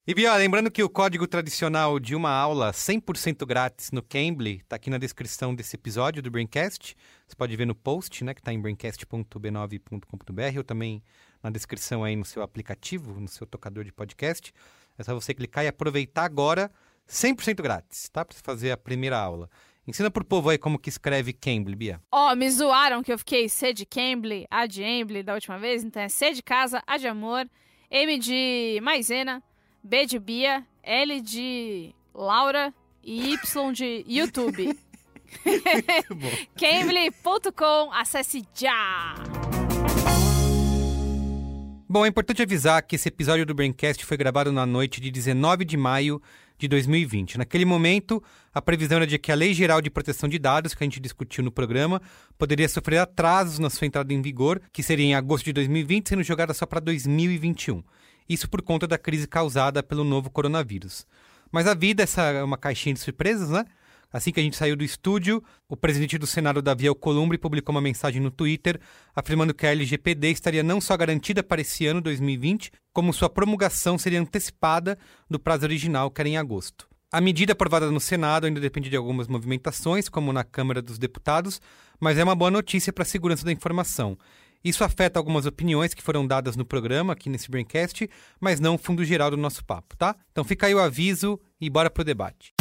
E 0.08 0.14
Bia, 0.14 0.34
lembrando 0.36 0.70
que 0.70 0.82
o 0.82 0.88
código 0.88 1.28
tradicional 1.28 2.00
de 2.00 2.14
uma 2.14 2.30
aula 2.30 2.72
100% 2.72 3.44
grátis 3.44 3.90
no 3.92 4.02
Cambly 4.02 4.60
está 4.62 4.76
aqui 4.76 4.88
na 4.88 4.96
descrição 4.96 5.54
desse 5.54 5.76
episódio 5.76 6.22
do 6.22 6.30
Braincast. 6.30 6.96
Você 7.26 7.36
pode 7.36 7.54
ver 7.54 7.66
no 7.66 7.74
post, 7.74 8.24
né, 8.24 8.32
que 8.32 8.40
está 8.40 8.50
em 8.50 8.58
braincast.b9.com.br 8.58 10.56
ou 10.56 10.64
também 10.64 11.02
na 11.42 11.50
descrição 11.50 12.02
aí 12.02 12.16
no 12.16 12.24
seu 12.24 12.42
aplicativo, 12.42 13.20
no 13.20 13.28
seu 13.28 13.46
tocador 13.46 13.84
de 13.84 13.92
podcast. 13.92 14.50
É 14.96 15.02
só 15.04 15.14
você 15.14 15.34
clicar 15.34 15.66
e 15.66 15.68
aproveitar 15.68 16.24
agora 16.24 16.70
100% 17.06 17.60
grátis, 17.60 18.08
tá? 18.08 18.24
Para 18.24 18.38
fazer 18.42 18.70
a 18.70 18.78
primeira 18.78 19.18
aula. 19.18 19.50
Ensina 19.86 20.10
pro 20.10 20.24
povo 20.24 20.48
aí 20.48 20.56
como 20.56 20.78
que 20.78 20.88
escreve 20.88 21.34
Cambly, 21.34 21.76
Bia. 21.76 22.00
Ó, 22.10 22.34
me 22.34 22.50
zoaram 22.50 23.02
que 23.02 23.12
eu 23.12 23.18
fiquei 23.18 23.46
C 23.46 23.74
de 23.74 23.84
Cambly, 23.84 24.46
A 24.50 24.64
de 24.64 24.82
Embly 24.82 25.22
da 25.22 25.34
última 25.34 25.58
vez, 25.58 25.84
então 25.84 26.00
é 26.00 26.08
C 26.08 26.32
de 26.32 26.42
casa, 26.42 26.82
A 26.86 26.96
de 26.96 27.06
amor, 27.06 27.46
M 27.90 28.18
de 28.18 28.80
maisena, 28.82 29.42
B 29.82 30.06
de 30.06 30.18
Bia, 30.18 30.64
L 30.82 31.20
de 31.20 31.94
Laura 32.14 32.72
e 33.02 33.32
Y 33.32 33.72
de 33.72 34.04
YouTube. 34.06 34.78
Cambly.com, 36.56 37.92
acesse 37.92 38.42
já! 38.54 39.14
Bom, 41.90 42.04
é 42.04 42.08
importante 42.08 42.42
avisar 42.42 42.82
que 42.82 42.96
esse 42.96 43.08
episódio 43.08 43.46
do 43.46 43.54
Braincast 43.54 44.04
foi 44.04 44.16
gravado 44.16 44.52
na 44.52 44.66
noite 44.66 45.00
de 45.00 45.10
19 45.10 45.64
de 45.64 45.74
maio 45.76 46.20
de 46.58 46.68
2020. 46.68 47.38
Naquele 47.38 47.64
momento, 47.64 48.22
a 48.52 48.60
previsão 48.60 48.96
era 48.96 49.06
de 49.06 49.18
que 49.18 49.32
a 49.32 49.34
Lei 49.34 49.54
Geral 49.54 49.80
de 49.80 49.88
Proteção 49.88 50.28
de 50.28 50.38
Dados, 50.38 50.74
que 50.74 50.84
a 50.84 50.86
gente 50.86 51.00
discutiu 51.00 51.42
no 51.42 51.50
programa, 51.50 52.02
poderia 52.36 52.68
sofrer 52.68 52.98
atrasos 52.98 53.58
na 53.58 53.70
sua 53.70 53.86
entrada 53.86 54.12
em 54.12 54.20
vigor, 54.20 54.60
que 54.70 54.82
seria 54.82 55.06
em 55.06 55.14
agosto 55.14 55.46
de 55.46 55.52
2020, 55.54 56.10
sendo 56.10 56.22
jogada 56.22 56.52
só 56.52 56.66
para 56.66 56.80
2021. 56.80 57.82
Isso 58.28 58.48
por 58.48 58.62
conta 58.62 58.86
da 58.86 58.98
crise 58.98 59.26
causada 59.26 59.82
pelo 59.82 60.04
novo 60.04 60.30
coronavírus. 60.30 61.06
Mas 61.50 61.66
a 61.66 61.74
vida, 61.74 62.02
essa 62.02 62.22
é 62.22 62.42
uma 62.42 62.58
caixinha 62.58 62.94
de 62.94 63.00
surpresas, 63.00 63.50
né? 63.50 63.64
Assim 64.10 64.32
que 64.32 64.40
a 64.40 64.42
gente 64.42 64.56
saiu 64.56 64.74
do 64.74 64.84
estúdio, 64.84 65.42
o 65.68 65.76
presidente 65.76 66.16
do 66.16 66.26
Senado, 66.26 66.62
Davi 66.62 66.86
Alcolumbre, 66.86 67.36
publicou 67.36 67.74
uma 67.74 67.80
mensagem 67.80 68.22
no 68.22 68.30
Twitter 68.30 68.80
afirmando 69.14 69.52
que 69.52 69.66
a 69.66 69.70
LGPD 69.70 70.30
estaria 70.30 70.62
não 70.62 70.80
só 70.80 70.96
garantida 70.96 71.42
para 71.42 71.60
esse 71.60 71.86
ano 71.86 72.00
2020, 72.00 72.72
como 72.92 73.12
sua 73.12 73.28
promulgação 73.28 73.98
seria 73.98 74.20
antecipada 74.20 74.98
do 75.28 75.38
prazo 75.38 75.64
original, 75.64 76.10
que 76.10 76.22
era 76.22 76.28
em 76.28 76.38
agosto. 76.38 76.88
A 77.12 77.20
medida 77.20 77.52
aprovada 77.52 77.90
no 77.90 78.00
Senado 78.00 78.46
ainda 78.46 78.60
depende 78.60 78.88
de 78.88 78.96
algumas 78.96 79.28
movimentações, 79.28 80.08
como 80.08 80.32
na 80.32 80.44
Câmara 80.44 80.80
dos 80.80 80.98
Deputados, 80.98 81.60
mas 82.00 82.16
é 82.18 82.24
uma 82.24 82.34
boa 82.34 82.50
notícia 82.50 82.92
para 82.92 83.02
a 83.02 83.06
segurança 83.06 83.44
da 83.44 83.52
informação. 83.52 84.16
Isso 84.64 84.82
afeta 84.82 85.20
algumas 85.20 85.46
opiniões 85.46 85.94
que 85.94 86.02
foram 86.02 86.26
dadas 86.26 86.56
no 86.56 86.64
programa, 86.64 87.12
aqui 87.12 87.30
nesse 87.30 87.48
Braincast, 87.48 88.10
mas 88.40 88.58
não 88.58 88.74
o 88.74 88.78
fundo 88.78 89.04
geral 89.04 89.30
do 89.30 89.36
nosso 89.36 89.64
papo, 89.64 89.96
tá? 89.96 90.16
Então 90.32 90.42
fica 90.42 90.66
aí 90.66 90.74
o 90.74 90.80
aviso 90.80 91.38
e 91.60 91.70
bora 91.70 91.88
pro 91.88 92.02
debate. 92.02 92.52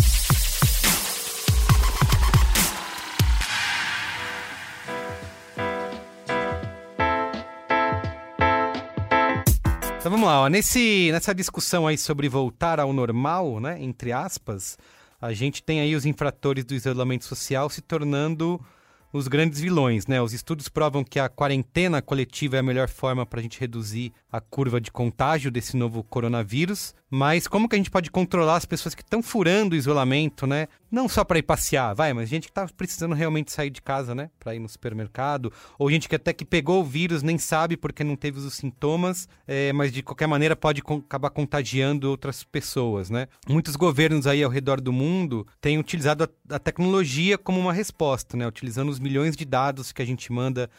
Então 10.00 10.12
vamos 10.12 10.30
lá, 10.30 10.42
ó. 10.42 10.48
Nesse, 10.48 11.10
nessa 11.12 11.34
discussão 11.34 11.88
aí 11.88 11.98
sobre 11.98 12.30
voltar 12.30 12.80
ao 12.80 12.94
normal, 12.94 13.60
né, 13.60 13.82
entre 13.82 14.14
aspas, 14.14 14.78
a 15.20 15.34
gente 15.34 15.64
tem 15.64 15.82
aí 15.82 15.96
os 15.96 16.06
infratores 16.06 16.64
do 16.64 16.76
isolamento 16.76 17.26
social 17.26 17.70
se 17.70 17.82
tornando 17.82 18.64
os 19.12 19.28
grandes 19.28 19.60
vilões, 19.60 20.08
né? 20.08 20.22
Os 20.22 20.34
estudos 20.34 20.70
provam 20.70 21.04
que 21.04 21.20
a 21.20 21.30
quarentena 21.30 22.02
coletiva 22.02 22.58
é 22.58 22.60
a 22.60 22.64
melhor 22.64 22.90
forma 22.90 23.26
para 23.26 23.40
a 23.40 23.44
gente 23.44 23.60
reduzir 23.60 24.12
a 24.32 24.42
curva 24.42 24.82
de 24.82 24.92
contágio 24.92 25.50
desse 25.50 25.78
novo 25.78 26.04
coronavírus. 26.04 26.94
Mas 27.10 27.48
como 27.48 27.70
que 27.70 27.76
a 27.76 27.78
gente 27.78 27.90
pode 27.90 28.12
controlar 28.12 28.58
as 28.58 28.66
pessoas 28.66 28.94
que 28.94 29.02
estão 29.02 29.24
furando 29.24 29.74
o 29.74 29.78
isolamento, 29.78 30.46
né? 30.46 30.68
Não 30.92 31.08
só 31.08 31.24
para 31.24 31.40
ir 31.40 31.44
passear, 31.44 31.96
vai, 31.96 32.14
mas 32.14 32.28
gente 32.28 32.48
que 32.48 32.54
tá 32.54 32.68
precisando 32.76 33.16
realmente 33.16 33.52
sair 33.52 33.70
de 33.70 33.82
casa, 33.82 34.14
né? 34.14 34.30
Para 34.38 34.54
ir 34.56 34.60
no 34.60 34.68
supermercado, 34.68 35.52
ou 35.80 35.90
gente 35.90 36.10
que 36.10 36.16
até 36.16 36.34
que 36.34 36.44
pegou 36.44 36.82
o 36.82 36.84
vírus 36.84 37.24
nem 37.24 37.38
sabe 37.38 37.78
porque 37.78 38.04
não 38.04 38.18
teve 38.18 38.40
os 38.40 38.54
sintomas, 38.54 39.28
é, 39.48 39.72
mas 39.72 39.94
de 39.94 40.04
qualquer 40.04 40.28
maneira 40.28 40.56
pode 40.56 40.82
acabar 40.82 41.30
contagiando 41.30 42.10
outras 42.10 42.44
pessoas, 42.44 43.10
né? 43.10 43.28
Muitos 43.48 43.78
governos 43.78 44.28
aí 44.28 44.44
ao 44.44 44.52
redor 44.52 44.82
do 44.82 44.92
mundo 44.92 45.48
têm 45.62 45.78
utilizado 45.78 46.26
a, 46.26 46.56
a 46.56 46.60
tecnologia 46.60 47.38
como 47.38 47.58
uma 47.58 47.72
resposta, 47.72 48.36
né? 48.36 48.46
Utilizando 48.46 48.90
os 48.90 49.00
milhões 49.00 49.36
de 49.38 49.46
dados 49.46 49.94
que 49.94 50.02
a 50.02 50.06
gente 50.06 50.30
manda 50.32 50.70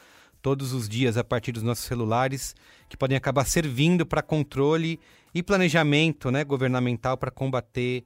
todos 0.43 0.73
os 0.73 0.89
dias 0.89 1.17
a 1.17 1.25
partir 1.25 1.53
dos 1.53 1.63
nossos 1.63 1.85
celulares, 1.85 2.55
que 2.89 2.97
podem 2.97 3.17
acabar 3.17 3.45
servindo 3.45 4.07
para 4.07 4.23
controle 4.23 5.01
e 5.35 5.43
planejamento 5.43 6.31
né, 6.31 6.45
governamental 6.45 7.17
para 7.17 7.31
combater 7.31 8.05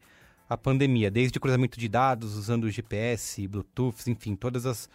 a 0.48 0.56
pandemia, 0.56 1.10
desde 1.10 1.40
cruzamento 1.40 1.78
de 1.78 1.88
dados, 1.88 2.36
usando 2.36 2.70
GPS, 2.70 3.46
Bluetooth, 3.48 4.08
enfim, 4.08 4.36
todas 4.36 4.66
as 4.66 4.88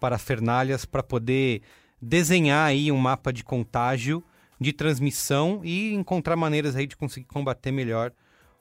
parafernálias 0.00 0.84
para 0.84 1.02
poder 1.02 1.62
desenhar 2.00 2.66
aí 2.66 2.90
um 2.90 2.96
mapa 2.96 3.32
de 3.32 3.44
contágio, 3.44 4.22
de 4.60 4.72
transmissão 4.72 5.60
e 5.62 5.94
encontrar 5.94 6.36
maneiras 6.36 6.76
aí 6.76 6.86
de 6.86 6.96
conseguir 6.96 7.26
combater 7.26 7.70
melhor 7.70 8.12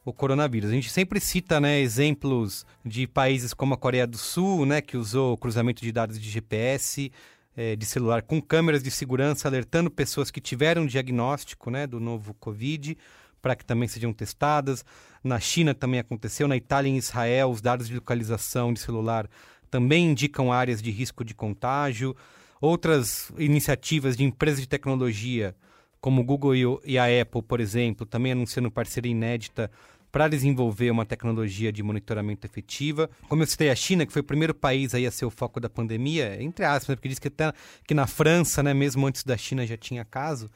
o 0.06 0.12
coronavírus. 0.12 0.70
A 0.70 0.74
gente 0.74 0.90
sempre 0.90 1.20
cita 1.20 1.60
né, 1.60 1.80
exemplos 1.80 2.66
de 2.86 3.08
países 3.08 3.54
como 3.54 3.74
a 3.74 3.78
Coreia 3.78 4.06
do 4.06 4.18
Sul, 4.18 4.66
né, 4.66 4.82
que 4.82 4.98
usou 4.98 5.38
cruzamento 5.38 5.82
de 5.82 5.92
dados 5.92 6.20
de 6.20 6.30
GPS, 6.30 7.12
é, 7.56 7.76
de 7.76 7.86
celular 7.86 8.22
com 8.22 8.42
câmeras 8.42 8.82
de 8.82 8.90
segurança 8.92 9.48
alertando 9.48 9.90
pessoas 9.90 10.32
que 10.32 10.42
tiveram 10.42 10.86
diagnóstico 10.86 11.70
né, 11.70 11.86
do 11.86 12.00
novo 12.00 12.34
Covid 12.36 12.98
para 13.42 13.56
que 13.56 13.66
também 13.66 13.88
sejam 13.88 14.14
testadas. 14.14 14.86
Na 15.24 15.40
China 15.40 15.74
também 15.74 16.00
aconteceu, 16.00 16.48
na 16.48 16.56
Itália 16.56 16.90
e 16.90 16.94
em 16.94 16.98
Israel, 16.98 17.52
os 17.52 17.62
dados 17.62 17.88
de 17.88 17.96
localização 17.96 18.74
de 18.74 18.80
celular 18.80 19.30
também 19.70 20.12
indicam 20.12 20.52
áreas 20.52 20.82
de 20.82 20.90
risco 20.92 21.26
de 21.26 21.34
contágio. 21.34 22.16
Outras 22.62 23.32
iniciativas 23.38 24.16
de 24.16 24.24
empresas 24.24 24.62
de 24.62 24.68
tecnologia, 24.68 25.54
como 26.00 26.22
o 26.22 26.24
Google 26.24 26.82
e 26.86 26.98
a 26.98 27.22
Apple, 27.22 27.42
por 27.42 27.60
exemplo, 27.60 28.06
também 28.06 28.32
anunciando 28.32 28.72
parceria 28.72 29.12
inédita 29.12 29.70
para 30.14 30.28
desenvolver 30.28 30.92
uma 30.92 31.08
tecnologia 31.08 31.72
de 31.72 31.82
monitoramento 31.82 32.46
efetiva. 32.46 33.10
Como 33.28 33.42
eu 33.42 33.48
citei 33.48 33.72
a 33.72 33.76
China, 33.76 34.06
que 34.06 34.14
foi 34.14 34.22
o 34.22 34.24
primeiro 34.24 34.54
país 34.54 34.94
aí 34.94 35.08
a 35.08 35.12
ser 35.12 35.26
o 35.26 35.32
foco 35.32 35.60
da 35.60 35.68
pandemia, 35.68 36.40
entre 36.40 36.64
aspas, 36.64 36.90
né, 36.90 36.96
porque 36.96 37.10
diz 37.10 37.18
que, 37.18 37.30
até, 37.30 37.52
que 37.88 37.96
na 37.96 38.06
França, 38.06 38.62
né, 38.62 38.76
mesmo 38.76 39.08
antes 39.08 39.24
da 39.24 39.36
China, 39.36 39.66
já 39.66 39.76
tinha 39.76 40.06
caso, 40.06 40.52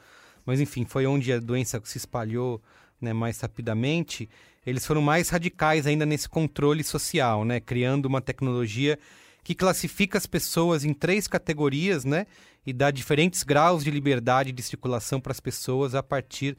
mas 0.46 0.60
enfim, 0.60 0.84
foi 0.84 1.08
onde 1.08 1.32
a 1.32 1.40
doença 1.40 1.82
se 1.84 1.98
espalhou 1.98 2.62
né, 3.00 3.12
mais 3.12 3.40
rapidamente. 3.40 4.30
Eles 4.64 4.86
foram 4.86 5.02
mais 5.02 5.28
radicais 5.28 5.88
ainda 5.88 6.06
nesse 6.06 6.28
controle 6.28 6.84
social, 6.84 7.44
né, 7.44 7.58
criando 7.58 8.06
uma 8.06 8.20
tecnologia 8.20 8.96
que 9.42 9.56
classifica 9.56 10.16
as 10.16 10.26
pessoas 10.26 10.84
em 10.84 10.94
três 10.94 11.26
categorias, 11.26 12.04
né, 12.04 12.28
e 12.64 12.72
dá 12.72 12.92
diferentes 12.92 13.42
graus 13.42 13.82
de 13.82 13.90
liberdade 13.90 14.52
de 14.52 14.62
circulação 14.62 15.20
para 15.20 15.32
as 15.32 15.40
pessoas 15.40 15.96
a 15.96 16.02
partir 16.02 16.56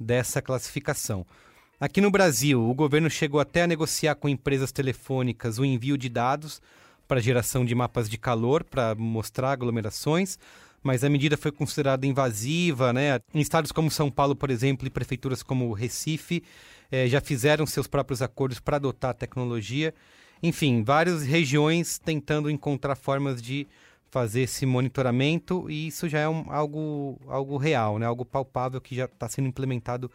dessa 0.00 0.42
classificação. 0.42 1.24
Aqui 1.80 2.02
no 2.02 2.10
Brasil, 2.10 2.62
o 2.62 2.74
governo 2.74 3.08
chegou 3.08 3.40
até 3.40 3.62
a 3.62 3.66
negociar 3.66 4.14
com 4.14 4.28
empresas 4.28 4.70
telefônicas 4.70 5.58
o 5.58 5.64
envio 5.64 5.96
de 5.96 6.10
dados 6.10 6.60
para 7.08 7.20
geração 7.20 7.64
de 7.64 7.74
mapas 7.74 8.06
de 8.06 8.18
calor 8.18 8.62
para 8.62 8.94
mostrar 8.94 9.52
aglomerações, 9.52 10.38
mas 10.82 11.02
a 11.02 11.08
medida 11.08 11.38
foi 11.38 11.50
considerada 11.50 12.06
invasiva, 12.06 12.92
né? 12.92 13.18
Em 13.32 13.40
estados 13.40 13.72
como 13.72 13.90
São 13.90 14.10
Paulo, 14.10 14.36
por 14.36 14.50
exemplo, 14.50 14.86
e 14.86 14.90
prefeituras 14.90 15.42
como 15.42 15.72
Recife 15.72 16.44
eh, 16.92 17.08
já 17.08 17.18
fizeram 17.18 17.64
seus 17.64 17.86
próprios 17.86 18.20
acordos 18.20 18.60
para 18.60 18.76
adotar 18.76 19.12
a 19.12 19.14
tecnologia. 19.14 19.94
Enfim, 20.42 20.84
várias 20.84 21.22
regiões 21.22 21.98
tentando 21.98 22.50
encontrar 22.50 22.94
formas 22.94 23.40
de 23.40 23.66
fazer 24.10 24.42
esse 24.42 24.66
monitoramento 24.66 25.70
e 25.70 25.86
isso 25.86 26.10
já 26.10 26.18
é 26.18 26.28
um, 26.28 26.44
algo, 26.52 27.18
algo 27.26 27.56
real, 27.56 27.98
né? 27.98 28.04
Algo 28.04 28.26
palpável 28.26 28.82
que 28.82 28.94
já 28.94 29.06
está 29.06 29.30
sendo 29.30 29.48
implementado 29.48 30.10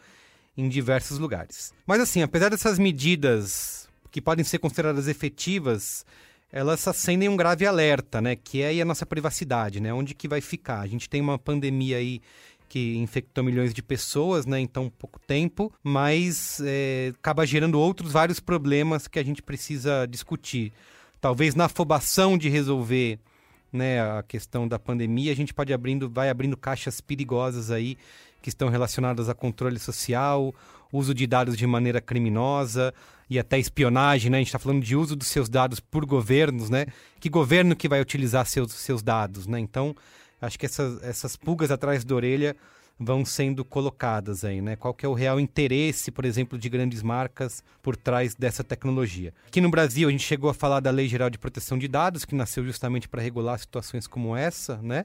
em 0.56 0.68
diversos 0.68 1.18
lugares. 1.18 1.72
Mas 1.86 2.00
assim, 2.00 2.22
apesar 2.22 2.48
dessas 2.48 2.78
medidas 2.78 3.88
que 4.10 4.20
podem 4.20 4.44
ser 4.44 4.58
consideradas 4.58 5.08
efetivas, 5.08 6.06
elas 6.50 6.86
acendem 6.88 7.28
um 7.28 7.36
grave 7.36 7.66
alerta, 7.66 8.20
né? 8.20 8.36
Que 8.36 8.62
é 8.62 8.80
a 8.80 8.84
nossa 8.84 9.04
privacidade, 9.04 9.80
né? 9.80 9.92
Onde 9.92 10.14
que 10.14 10.28
vai 10.28 10.40
ficar? 10.40 10.80
A 10.80 10.86
gente 10.86 11.08
tem 11.08 11.20
uma 11.20 11.38
pandemia 11.38 11.98
aí 11.98 12.20
que 12.68 12.96
infectou 12.96 13.44
milhões 13.44 13.72
de 13.74 13.82
pessoas, 13.82 14.46
né? 14.46 14.60
Em 14.60 14.66
tão 14.66 14.88
pouco 14.88 15.20
tempo, 15.20 15.72
mas 15.82 16.60
é, 16.64 17.12
acaba 17.18 17.46
gerando 17.46 17.78
outros 17.78 18.12
vários 18.12 18.40
problemas 18.40 19.06
que 19.06 19.18
a 19.18 19.24
gente 19.24 19.42
precisa 19.42 20.06
discutir. 20.06 20.72
Talvez 21.20 21.54
na 21.54 21.66
afobação 21.66 22.38
de 22.38 22.48
resolver 22.48 23.18
né, 23.72 24.00
a 24.00 24.22
questão 24.22 24.66
da 24.66 24.78
pandemia, 24.78 25.32
a 25.32 25.36
gente 25.36 25.52
pode 25.52 25.72
abrindo, 25.72 26.08
vai 26.08 26.30
abrindo 26.30 26.56
caixas 26.56 27.00
perigosas 27.00 27.70
aí 27.70 27.98
que 28.46 28.50
estão 28.50 28.68
relacionadas 28.68 29.28
a 29.28 29.34
controle 29.34 29.76
social, 29.76 30.54
uso 30.92 31.12
de 31.12 31.26
dados 31.26 31.56
de 31.56 31.66
maneira 31.66 32.00
criminosa 32.00 32.94
e 33.28 33.40
até 33.40 33.58
espionagem, 33.58 34.30
né? 34.30 34.36
A 34.36 34.40
gente 34.40 34.46
está 34.46 34.58
falando 34.60 34.84
de 34.84 34.94
uso 34.94 35.16
dos 35.16 35.26
seus 35.26 35.48
dados 35.48 35.80
por 35.80 36.06
governos, 36.06 36.70
né? 36.70 36.86
Que 37.18 37.28
governo 37.28 37.74
que 37.74 37.88
vai 37.88 38.00
utilizar 38.00 38.46
seus, 38.46 38.70
seus 38.70 39.02
dados, 39.02 39.48
né? 39.48 39.58
Então, 39.58 39.96
acho 40.40 40.56
que 40.60 40.64
essas, 40.64 41.02
essas 41.02 41.34
pulgas 41.34 41.72
atrás 41.72 42.04
da 42.04 42.14
orelha 42.14 42.54
vão 42.96 43.24
sendo 43.24 43.64
colocadas 43.64 44.44
aí, 44.44 44.60
né? 44.62 44.76
Qual 44.76 44.94
que 44.94 45.04
é 45.04 45.08
o 45.08 45.12
real 45.12 45.40
interesse, 45.40 46.12
por 46.12 46.24
exemplo, 46.24 46.56
de 46.56 46.68
grandes 46.68 47.02
marcas 47.02 47.64
por 47.82 47.96
trás 47.96 48.36
dessa 48.36 48.62
tecnologia? 48.62 49.34
Aqui 49.48 49.60
no 49.60 49.72
Brasil, 49.72 50.08
a 50.08 50.12
gente 50.12 50.22
chegou 50.22 50.48
a 50.48 50.54
falar 50.54 50.78
da 50.78 50.92
Lei 50.92 51.08
Geral 51.08 51.30
de 51.30 51.36
Proteção 51.36 51.76
de 51.76 51.88
Dados, 51.88 52.24
que 52.24 52.36
nasceu 52.36 52.64
justamente 52.64 53.08
para 53.08 53.20
regular 53.20 53.58
situações 53.58 54.06
como 54.06 54.36
essa, 54.36 54.76
né? 54.76 55.04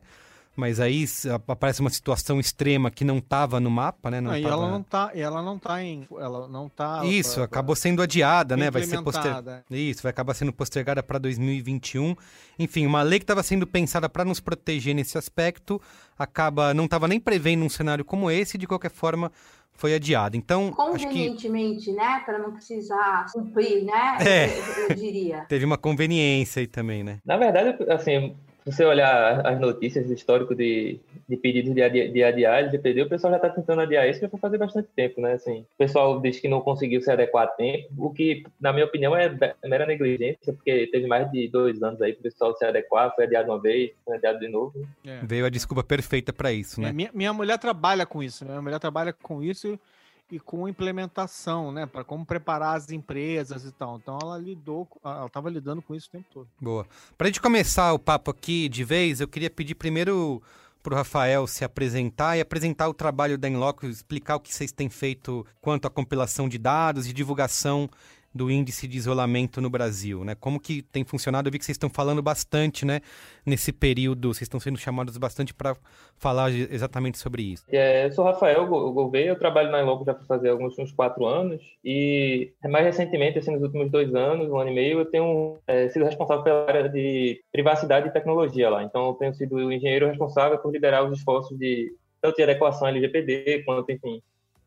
Mas 0.55 0.79
aí 0.79 1.05
aparece 1.47 1.79
uma 1.79 1.89
situação 1.89 2.39
extrema 2.39 2.91
que 2.91 3.05
não 3.05 3.19
estava 3.19 3.59
no 3.59 3.71
mapa, 3.71 4.11
né? 4.11 4.19
Não, 4.19 4.35
e 4.35 4.43
tava... 4.43 4.53
ela 4.53 4.69
não 4.69 4.83
tá, 4.83 5.11
ela 5.15 5.41
não 5.41 5.57
tá 5.57 5.83
em, 5.83 6.05
ela 6.19 6.47
não 6.47 6.67
tá. 6.67 7.05
Isso, 7.05 7.35
pra, 7.35 7.43
acabou 7.45 7.75
sendo 7.75 8.01
adiada, 8.01 8.57
né? 8.57 8.69
Vai 8.69 8.83
ser 8.83 9.01
poster... 9.01 9.33
Isso, 9.69 10.03
vai 10.03 10.09
acabar 10.09 10.33
sendo 10.33 10.51
postergada 10.51 11.01
para 11.01 11.17
2021. 11.19 12.15
Enfim, 12.59 12.85
uma 12.85 13.01
lei 13.01 13.19
que 13.19 13.23
estava 13.23 13.41
sendo 13.43 13.65
pensada 13.65 14.09
para 14.09 14.25
nos 14.25 14.39
proteger 14.39 14.93
nesse 14.93 15.17
aspecto, 15.17 15.81
acaba 16.17 16.73
não 16.73 16.85
estava 16.85 17.07
nem 17.07 17.19
prevendo 17.19 17.63
um 17.63 17.69
cenário 17.69 18.03
como 18.03 18.29
esse, 18.29 18.57
de 18.57 18.67
qualquer 18.67 18.91
forma 18.91 19.31
foi 19.73 19.95
adiada. 19.95 20.37
Então, 20.37 20.71
convenientemente, 20.71 21.85
que... 21.85 21.91
né, 21.93 22.21
para 22.25 22.37
não 22.37 22.51
precisar 22.51 23.25
cumprir, 23.31 23.83
né? 23.83 24.17
É. 24.19 24.45
Eu, 24.47 24.89
eu 24.89 24.95
diria. 24.95 25.45
Teve 25.49 25.65
uma 25.65 25.77
conveniência 25.77 26.59
aí 26.59 26.67
também, 26.67 27.03
né? 27.03 27.19
Na 27.25 27.37
verdade, 27.37 27.75
assim, 27.89 28.35
se 28.63 28.71
você 28.71 28.85
olhar 28.85 29.45
as 29.45 29.59
notícias, 29.59 30.09
o 30.09 30.13
histórico 30.13 30.53
de, 30.53 30.99
de 31.27 31.37
pedidos 31.37 31.73
de, 31.73 31.81
adi, 31.81 32.09
de 32.09 32.23
adiar 32.23 32.59
LGPD, 32.59 33.01
o 33.03 33.09
pessoal 33.09 33.31
já 33.31 33.37
está 33.37 33.49
tentando 33.49 33.81
adiar 33.81 34.07
isso 34.07 34.21
já 34.21 34.29
foi 34.29 34.39
fazer 34.39 34.57
bastante 34.57 34.87
tempo, 34.95 35.19
né? 35.19 35.33
Assim, 35.33 35.61
o 35.61 35.77
pessoal 35.77 36.19
diz 36.21 36.39
que 36.39 36.47
não 36.47 36.61
conseguiu 36.61 37.01
se 37.01 37.09
adequar 37.09 37.45
a 37.45 37.47
tempo, 37.47 37.89
o 37.97 38.13
que, 38.13 38.43
na 38.59 38.71
minha 38.71 38.85
opinião, 38.85 39.15
é 39.15 39.35
mera 39.65 39.85
negligência, 39.85 40.53
porque 40.53 40.87
teve 40.87 41.07
mais 41.07 41.29
de 41.31 41.47
dois 41.47 41.81
anos 41.81 42.01
aí 42.01 42.13
para 42.13 42.19
o 42.19 42.23
pessoal 42.23 42.55
se 42.55 42.63
adequar, 42.63 43.13
foi 43.15 43.25
adiado 43.25 43.49
uma 43.49 43.59
vez, 43.59 43.91
foi 44.05 44.15
adiado 44.15 44.39
de 44.39 44.47
novo. 44.47 44.87
É. 45.05 45.19
Veio 45.23 45.45
a 45.45 45.49
desculpa 45.49 45.83
perfeita 45.83 46.31
para 46.31 46.51
isso, 46.51 46.79
né? 46.79 46.89
É, 46.89 46.93
minha, 46.93 47.09
minha 47.13 47.33
mulher 47.33 47.57
trabalha 47.57 48.05
com 48.05 48.21
isso, 48.21 48.45
minha 48.45 48.61
mulher 48.61 48.79
trabalha 48.79 49.11
com 49.11 49.41
isso 49.41 49.67
e 49.67 49.79
com 50.39 50.67
implementação, 50.67 51.71
né? 51.71 51.85
Para 51.85 52.03
como 52.03 52.25
preparar 52.25 52.77
as 52.77 52.91
empresas 52.91 53.65
e 53.65 53.71
tal. 53.71 53.97
Então 53.97 54.17
ela 54.21 54.37
lidou, 54.37 54.87
ela 55.03 55.25
estava 55.25 55.49
lidando 55.49 55.81
com 55.81 55.95
isso 55.95 56.07
o 56.07 56.11
tempo 56.11 56.25
todo. 56.33 56.47
Boa. 56.59 56.85
Para 57.17 57.27
a 57.27 57.29
gente 57.29 57.41
começar 57.41 57.93
o 57.93 57.99
papo 57.99 58.31
aqui 58.31 58.69
de 58.69 58.83
vez, 58.83 59.19
eu 59.19 59.27
queria 59.27 59.49
pedir 59.49 59.75
primeiro 59.75 60.41
para 60.81 60.93
o 60.93 60.97
Rafael 60.97 61.45
se 61.45 61.63
apresentar 61.63 62.37
e 62.37 62.41
apresentar 62.41 62.89
o 62.89 62.93
trabalho 62.93 63.37
da 63.37 63.47
Enloco, 63.47 63.85
explicar 63.85 64.35
o 64.35 64.39
que 64.39 64.53
vocês 64.53 64.71
têm 64.71 64.89
feito 64.89 65.45
quanto 65.61 65.85
à 65.85 65.89
compilação 65.89 66.49
de 66.49 66.57
dados 66.57 67.07
e 67.07 67.13
divulgação 67.13 67.89
do 68.33 68.49
índice 68.49 68.87
de 68.87 68.97
isolamento 68.97 69.59
no 69.59 69.69
Brasil, 69.69 70.23
né? 70.23 70.35
Como 70.35 70.59
que 70.59 70.81
tem 70.81 71.03
funcionado? 71.03 71.47
Eu 71.47 71.51
vi 71.51 71.59
que 71.59 71.65
vocês 71.65 71.75
estão 71.75 71.89
falando 71.89 72.21
bastante, 72.21 72.85
né? 72.85 73.01
Nesse 73.45 73.71
período, 73.73 74.33
vocês 74.33 74.43
estão 74.43 74.59
sendo 74.59 74.77
chamados 74.77 75.17
bastante 75.17 75.53
para 75.53 75.75
falar 76.17 76.51
exatamente 76.51 77.17
sobre 77.17 77.41
isso. 77.41 77.63
É, 77.69 78.05
eu 78.05 78.11
sou 78.11 78.23
Rafael 78.23 78.65
Gouveia, 78.67 79.29
eu 79.29 79.39
trabalho 79.39 79.71
na 79.71 79.81
Enloco 79.81 80.05
já 80.05 80.13
para 80.13 80.25
fazer 80.25 80.49
alguns 80.49 80.77
uns 80.79 80.91
quatro 80.91 81.25
anos 81.25 81.61
e 81.83 82.53
mais 82.63 82.85
recentemente, 82.85 83.39
assim, 83.39 83.51
nos 83.51 83.63
últimos 83.63 83.91
dois 83.91 84.13
anos, 84.15 84.49
um 84.49 84.57
ano 84.57 84.71
e 84.71 84.73
meio, 84.73 84.99
eu 84.99 85.05
tenho 85.05 85.57
é, 85.67 85.89
sido 85.89 86.05
responsável 86.05 86.43
pela 86.43 86.67
área 86.67 86.89
de 86.89 87.41
privacidade 87.51 88.07
e 88.07 88.11
tecnologia 88.11 88.69
lá. 88.69 88.83
Então, 88.83 89.07
eu 89.07 89.13
tenho 89.13 89.33
sido 89.33 89.55
o 89.55 89.71
engenheiro 89.71 90.07
responsável 90.07 90.57
por 90.57 90.71
liderar 90.71 91.03
os 91.03 91.17
esforços 91.17 91.57
de 91.57 91.93
tanto 92.21 92.35
de 92.35 92.43
adequação 92.43 92.87
LGPD 92.87 93.63
quanto, 93.65 93.91
enfim, 93.91 94.21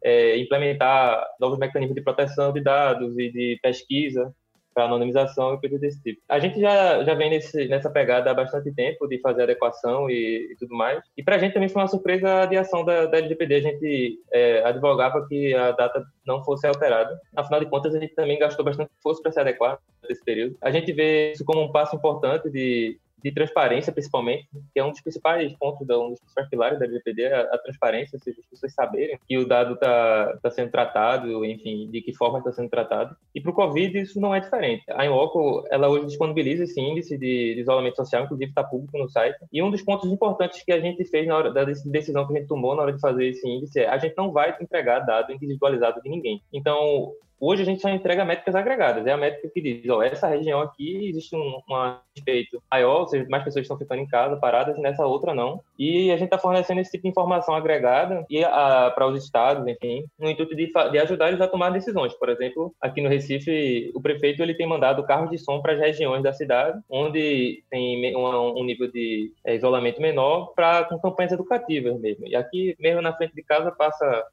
é, 0.04 0.36
implementar 0.38 1.26
novos 1.40 1.58
mecanismos 1.58 1.94
de 1.94 2.02
proteção 2.02 2.52
de 2.52 2.60
dados 2.60 3.18
e 3.18 3.32
de 3.32 3.58
pesquisa 3.62 4.32
para 4.74 4.84
anonimização 4.84 5.54
e 5.54 5.60
coisas 5.60 5.80
desse 5.80 6.02
tipo. 6.02 6.20
A 6.28 6.38
gente 6.38 6.60
já, 6.60 7.02
já 7.04 7.14
vem 7.14 7.30
nesse, 7.30 7.68
nessa 7.68 7.88
pegada 7.88 8.30
há 8.30 8.34
bastante 8.34 8.72
tempo 8.72 9.06
de 9.06 9.20
fazer 9.20 9.44
adequação 9.44 10.10
e, 10.10 10.52
e 10.52 10.56
tudo 10.56 10.74
mais. 10.74 11.02
E 11.16 11.22
para 11.22 11.36
a 11.36 11.38
gente 11.38 11.54
também 11.54 11.68
foi 11.68 11.80
uma 11.80 11.88
surpresa 11.88 12.28
a 12.28 12.42
adiação 12.42 12.84
da, 12.84 13.06
da 13.06 13.18
LGPD. 13.18 13.54
A 13.54 13.60
gente 13.60 14.18
é, 14.32 14.64
advogava 14.64 15.26
que 15.28 15.54
a 15.54 15.70
data 15.70 16.04
não 16.26 16.42
fosse 16.44 16.66
alterada. 16.66 17.16
Afinal 17.36 17.60
de 17.60 17.66
contas, 17.66 17.94
a 17.94 18.00
gente 18.00 18.14
também 18.14 18.38
gastou 18.38 18.64
bastante 18.64 18.90
esforço 18.96 19.22
para 19.22 19.30
se 19.30 19.40
adequar 19.40 19.78
nesse 20.08 20.24
período. 20.24 20.56
A 20.60 20.70
gente 20.72 20.92
vê 20.92 21.32
isso 21.32 21.44
como 21.44 21.62
um 21.62 21.70
passo 21.70 21.94
importante 21.94 22.50
de 22.50 22.98
de 23.24 23.32
transparência, 23.32 23.90
principalmente, 23.90 24.46
que 24.74 24.78
é 24.78 24.84
um 24.84 24.90
dos 24.90 25.00
principais 25.00 25.50
pontos, 25.54 25.88
um 25.88 26.10
dos 26.10 26.20
principais 26.20 26.48
pilares 26.50 26.78
da 26.78 26.84
LGPD, 26.84 27.32
a, 27.32 27.40
a 27.40 27.58
transparência, 27.58 28.16
ou 28.16 28.22
seja, 28.22 28.38
as 28.38 28.46
pessoas 28.46 28.74
saberem 28.74 29.18
que 29.26 29.38
o 29.38 29.48
dado 29.48 29.74
está 29.74 30.38
tá 30.42 30.50
sendo 30.50 30.70
tratado, 30.70 31.42
enfim, 31.42 31.88
de 31.90 32.02
que 32.02 32.12
forma 32.12 32.38
está 32.38 32.52
sendo 32.52 32.68
tratado. 32.68 33.16
E 33.34 33.40
para 33.40 33.50
o 33.50 33.54
Covid, 33.54 33.98
isso 33.98 34.20
não 34.20 34.34
é 34.34 34.40
diferente. 34.40 34.84
A 34.90 35.06
Inloco, 35.06 35.64
ela 35.70 35.88
hoje 35.88 36.06
disponibiliza 36.06 36.64
esse 36.64 36.78
índice 36.78 37.16
de, 37.16 37.54
de 37.54 37.60
isolamento 37.62 37.96
social, 37.96 38.24
inclusive 38.24 38.50
está 38.50 38.62
público 38.62 38.98
no 38.98 39.08
site. 39.08 39.38
E 39.50 39.62
um 39.62 39.70
dos 39.70 39.80
pontos 39.80 40.12
importantes 40.12 40.62
que 40.62 40.72
a 40.72 40.80
gente 40.80 41.02
fez 41.06 41.26
na 41.26 41.36
hora 41.36 41.50
da 41.50 41.64
decisão 41.64 42.26
que 42.26 42.34
a 42.34 42.36
gente 42.36 42.48
tomou 42.48 42.76
na 42.76 42.82
hora 42.82 42.92
de 42.92 43.00
fazer 43.00 43.28
esse 43.28 43.48
índice 43.48 43.80
é 43.80 43.88
a 43.88 43.96
gente 43.96 44.14
não 44.18 44.32
vai 44.32 44.54
entregar 44.60 45.00
dado 45.00 45.32
individualizado 45.32 46.02
de 46.02 46.10
ninguém. 46.10 46.42
Então, 46.52 47.14
Hoje 47.46 47.60
a 47.60 47.66
gente 47.66 47.82
só 47.82 47.90
entrega 47.90 48.24
métricas 48.24 48.54
agregadas. 48.54 49.06
É 49.06 49.12
a 49.12 49.18
métrica 49.18 49.50
que 49.52 49.60
diz, 49.60 49.86
ó, 49.90 50.02
essa 50.02 50.26
região 50.26 50.62
aqui 50.62 51.08
existe 51.08 51.36
um, 51.36 51.60
um 51.68 51.94
respeito 52.16 52.62
maior, 52.70 53.00
ou 53.00 53.06
seja, 53.06 53.26
mais 53.28 53.44
pessoas 53.44 53.64
estão 53.64 53.76
ficando 53.76 54.00
em 54.00 54.06
casa 54.06 54.38
paradas, 54.38 54.78
nessa 54.78 55.06
outra 55.06 55.34
não. 55.34 55.60
E 55.78 56.10
a 56.10 56.16
gente 56.16 56.28
está 56.28 56.38
fornecendo 56.38 56.80
esse 56.80 56.92
tipo 56.92 57.02
de 57.02 57.10
informação 57.10 57.54
agregada 57.54 58.24
e 58.30 58.40
para 58.40 59.06
os 59.06 59.22
estados, 59.22 59.66
enfim, 59.66 60.06
no 60.18 60.30
intuito 60.30 60.56
de, 60.56 60.72
de, 60.90 60.98
ajudar 60.98 61.28
eles 61.28 61.40
a 61.42 61.46
tomar 61.46 61.68
decisões. 61.68 62.14
Por 62.14 62.30
exemplo, 62.30 62.74
aqui 62.80 63.02
no 63.02 63.10
Recife, 63.10 63.92
o 63.94 64.00
prefeito 64.00 64.42
ele 64.42 64.54
tem 64.54 64.66
mandado 64.66 65.04
carros 65.04 65.28
de 65.28 65.36
som 65.36 65.60
para 65.60 65.74
as 65.74 65.80
regiões 65.80 66.22
da 66.22 66.32
cidade, 66.32 66.80
onde 66.88 67.62
tem 67.68 68.16
um, 68.16 68.58
um 68.58 68.64
nível 68.64 68.90
de 68.90 69.30
é, 69.44 69.54
isolamento 69.54 70.00
menor, 70.00 70.54
para 70.54 70.84
com 70.84 70.98
campanhas 70.98 71.32
educativas 71.32 72.00
mesmo. 72.00 72.26
E 72.26 72.34
aqui, 72.34 72.74
mesmo 72.80 73.02
na 73.02 73.12
frente 73.12 73.34
de 73.34 73.42
casa, 73.42 73.70
passa 73.70 74.24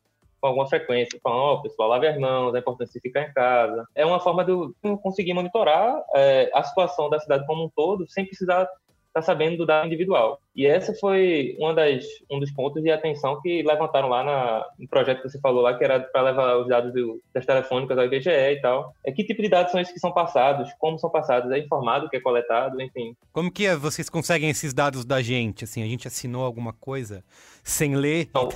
com 0.42 0.48
alguma 0.48 0.68
frequência, 0.68 1.20
falando, 1.22 1.40
ó, 1.40 1.54
oh, 1.54 1.62
pessoal, 1.62 1.90
lave 1.90 2.08
as 2.08 2.18
mãos, 2.18 2.56
é 2.56 2.60
importante 2.60 3.00
ficar 3.00 3.22
em 3.22 3.34
casa. 3.34 3.86
É 3.94 4.06
uma 4.06 4.20
forma 4.20 4.44
de 4.44 4.52
eu 4.52 4.74
conseguir 5.04 5.34
monitorar 5.34 6.04
é, 6.16 6.50
a 6.54 6.64
situação 6.64 7.10
da 7.10 7.20
cidade 7.20 7.46
como 7.46 7.66
um 7.66 7.70
todo, 7.70 8.10
sem 8.10 8.26
precisar 8.26 8.68
está 9.12 9.22
sabendo 9.22 9.58
do 9.58 9.66
dado 9.66 9.86
individual. 9.86 10.42
E 10.56 10.66
essa 10.66 10.94
foi 10.94 11.56
uma 11.60 11.74
das, 11.74 12.06
um 12.30 12.40
dos 12.40 12.52
pontos 12.52 12.82
de 12.82 12.90
atenção 12.90 13.40
que 13.42 13.62
levantaram 13.62 14.08
lá 14.08 14.24
na, 14.24 14.66
no 14.80 14.88
projeto 14.88 15.22
que 15.22 15.30
você 15.30 15.40
falou 15.40 15.62
lá, 15.62 15.78
que 15.78 15.84
era 15.84 16.00
para 16.00 16.22
levar 16.22 16.58
os 16.58 16.68
dados 16.68 16.94
do, 16.94 17.22
das 17.34 17.46
telefônicas 17.46 17.98
ao 17.98 18.06
IBGE 18.06 18.30
e 18.30 18.62
tal. 18.62 18.96
É 19.06 19.12
que 19.12 19.24
tipo 19.24 19.42
de 19.42 19.50
dados 19.50 19.72
são 19.72 19.82
esses 19.82 19.94
que 19.94 20.00
são 20.00 20.14
passados? 20.14 20.72
Como 20.80 20.98
são 20.98 21.10
passados? 21.10 21.52
É 21.52 21.60
informado 21.60 22.10
que 22.10 22.18
é 22.18 22.22
coletado? 22.22 22.82
Enfim. 22.82 23.16
Como 23.34 23.52
que 23.52 23.66
é, 23.66 23.76
vocês 23.76 24.10
conseguem 24.10 24.50
esses 24.50 24.74
dados 24.74 25.04
da 25.04 25.22
gente? 25.22 25.66
Assim, 25.66 25.84
a 25.84 25.88
gente 25.88 26.08
assinou 26.08 26.46
alguma 26.46 26.74
coisa 26.74 27.24
sem 27.64 27.96
ler? 27.96 28.30
Então, 28.30 28.50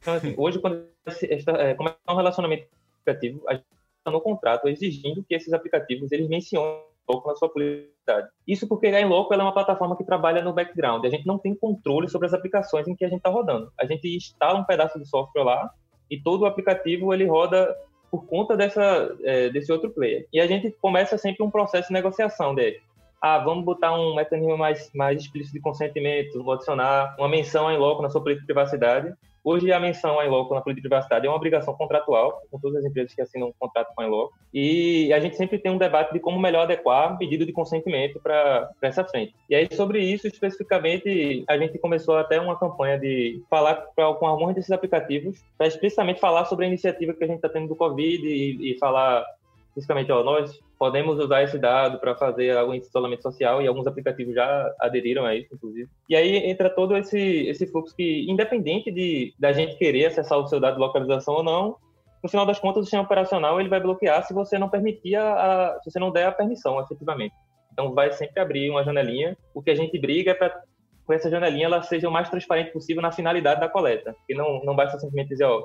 então 0.00 0.14
assim, 0.14 0.34
hoje, 0.36 0.58
quando 0.58 0.84
está, 1.06 1.52
é, 1.52 1.74
como 1.74 1.88
é 1.88 2.12
um 2.12 2.16
relacionamento 2.16 2.66
aplicativo, 3.00 3.42
a 3.48 3.54
gente 3.54 3.64
está 3.98 4.10
no 4.10 4.20
contrato 4.20 4.68
exigindo 4.68 5.24
que 5.24 5.34
esses 5.34 5.52
aplicativos 5.52 6.10
eles 6.10 6.28
mencionem 6.28 6.82
pouco 7.06 7.28
na 7.28 7.34
sua 7.36 7.48
publicidade. 7.48 8.28
Isso 8.46 8.68
porque 8.68 8.86
a 8.86 9.00
Inloco 9.00 9.32
é 9.32 9.36
uma 9.36 9.52
plataforma 9.52 9.96
que 9.96 10.04
trabalha 10.04 10.42
no 10.42 10.52
background. 10.52 11.04
A 11.04 11.10
gente 11.10 11.26
não 11.26 11.38
tem 11.38 11.54
controle 11.54 12.08
sobre 12.08 12.26
as 12.26 12.34
aplicações 12.34 12.86
em 12.88 12.94
que 12.94 13.04
a 13.04 13.08
gente 13.08 13.18
está 13.18 13.30
rodando. 13.30 13.70
A 13.80 13.86
gente 13.86 14.08
instala 14.14 14.58
um 14.58 14.64
pedaço 14.64 14.98
de 14.98 15.08
software 15.08 15.44
lá 15.44 15.70
e 16.10 16.20
todo 16.20 16.42
o 16.42 16.46
aplicativo 16.46 17.12
ele 17.12 17.26
roda 17.26 17.74
por 18.10 18.26
conta 18.26 18.56
dessa, 18.56 19.16
é, 19.24 19.48
desse 19.48 19.72
outro 19.72 19.90
player. 19.90 20.26
E 20.32 20.40
a 20.40 20.46
gente 20.46 20.70
começa 20.80 21.18
sempre 21.18 21.42
um 21.42 21.50
processo 21.50 21.88
de 21.88 21.94
negociação 21.94 22.54
dele. 22.54 22.80
Ah, 23.20 23.38
vamos 23.38 23.64
botar 23.64 23.98
um 23.98 24.14
mecanismo 24.14 24.56
mais, 24.56 24.90
mais 24.94 25.22
explícito 25.22 25.54
de 25.54 25.60
consentimento, 25.60 26.44
vou 26.44 26.54
adicionar 26.54 27.16
uma 27.18 27.28
menção 27.28 27.70
em 27.70 27.78
loco 27.78 28.02
na 28.02 28.10
sua 28.10 28.20
política 28.20 28.42
de 28.42 28.46
privacidade 28.46 29.14
Hoje, 29.44 29.70
a 29.70 29.78
menção 29.78 30.18
à 30.18 30.24
Inloco 30.24 30.54
na 30.54 30.62
política 30.62 30.82
de 30.82 30.88
privacidade 30.88 31.26
é 31.26 31.28
uma 31.28 31.36
obrigação 31.36 31.74
contratual 31.74 32.40
com 32.50 32.58
todas 32.58 32.78
as 32.78 32.84
empresas 32.86 33.14
que 33.14 33.20
assinam 33.20 33.48
um 33.48 33.52
contrato 33.58 33.94
com 33.94 34.00
a 34.00 34.06
Inloco. 34.06 34.32
E 34.54 35.12
a 35.12 35.20
gente 35.20 35.36
sempre 35.36 35.58
tem 35.58 35.70
um 35.70 35.76
debate 35.76 36.14
de 36.14 36.18
como 36.18 36.40
melhor 36.40 36.62
adequar 36.62 37.18
pedido 37.18 37.44
de 37.44 37.52
consentimento 37.52 38.18
para 38.20 38.70
essa 38.80 39.04
frente. 39.04 39.34
E 39.50 39.54
aí, 39.54 39.68
sobre 39.70 40.00
isso, 40.00 40.26
especificamente, 40.26 41.44
a 41.46 41.58
gente 41.58 41.78
começou 41.78 42.16
até 42.16 42.40
uma 42.40 42.58
campanha 42.58 42.98
de 42.98 43.42
falar 43.50 43.74
pra, 43.94 44.14
com 44.14 44.26
alguns 44.26 44.54
desses 44.54 44.70
aplicativos, 44.70 45.44
para 45.58 45.66
explicitamente 45.66 46.20
falar 46.20 46.46
sobre 46.46 46.64
a 46.64 46.68
iniciativa 46.68 47.12
que 47.12 47.22
a 47.22 47.26
gente 47.26 47.36
está 47.36 47.50
tendo 47.50 47.68
do 47.68 47.76
Covid 47.76 48.26
e, 48.26 48.72
e 48.72 48.78
falar 48.78 49.26
especificamente, 49.74 50.12
ó, 50.12 50.22
nós 50.22 50.60
podemos 50.78 51.18
usar 51.18 51.42
esse 51.42 51.58
dado 51.58 51.98
para 51.98 52.14
fazer 52.14 52.56
algum 52.56 52.74
isolamento 52.74 53.22
social 53.22 53.60
e 53.60 53.66
alguns 53.66 53.86
aplicativos 53.86 54.34
já 54.34 54.72
aderiram 54.80 55.26
a 55.26 55.34
isso, 55.34 55.52
inclusive. 55.52 55.88
E 56.08 56.14
aí 56.14 56.36
entra 56.36 56.70
todo 56.70 56.96
esse, 56.96 57.18
esse 57.18 57.66
fluxo 57.66 57.94
que, 57.96 58.24
independente 58.30 58.90
de 58.90 59.34
da 59.38 59.52
gente 59.52 59.76
querer 59.76 60.06
acessar 60.06 60.38
o 60.38 60.46
seu 60.46 60.60
dado 60.60 60.74
de 60.74 60.80
localização 60.80 61.34
ou 61.34 61.42
não, 61.42 61.76
no 62.22 62.28
final 62.28 62.46
das 62.46 62.58
contas, 62.58 62.80
o 62.80 62.84
sistema 62.84 63.02
operacional 63.02 63.60
ele 63.60 63.68
vai 63.68 63.80
bloquear 63.80 64.24
se 64.24 64.32
você 64.32 64.58
não 64.58 64.68
permitir 64.70 65.16
a, 65.16 65.78
se 65.82 65.90
você 65.90 65.98
não 65.98 66.10
der 66.10 66.26
a 66.26 66.32
permissão, 66.32 66.80
efetivamente. 66.80 67.34
Então, 67.72 67.92
vai 67.92 68.12
sempre 68.12 68.40
abrir 68.40 68.70
uma 68.70 68.84
janelinha. 68.84 69.36
O 69.52 69.60
que 69.60 69.70
a 69.70 69.74
gente 69.74 69.98
briga 69.98 70.30
é 70.30 70.34
para 70.34 70.62
com 71.06 71.12
essa 71.12 71.28
janelinha 71.28 71.66
ela 71.66 71.82
seja 71.82 72.08
o 72.08 72.12
mais 72.12 72.30
transparente 72.30 72.72
possível 72.72 73.02
na 73.02 73.12
finalidade 73.12 73.60
da 73.60 73.68
coleta. 73.68 74.16
E 74.28 74.34
não, 74.34 74.64
não 74.64 74.74
basta 74.74 74.98
simplesmente 74.98 75.28
dizer, 75.28 75.44
ó, 75.44 75.62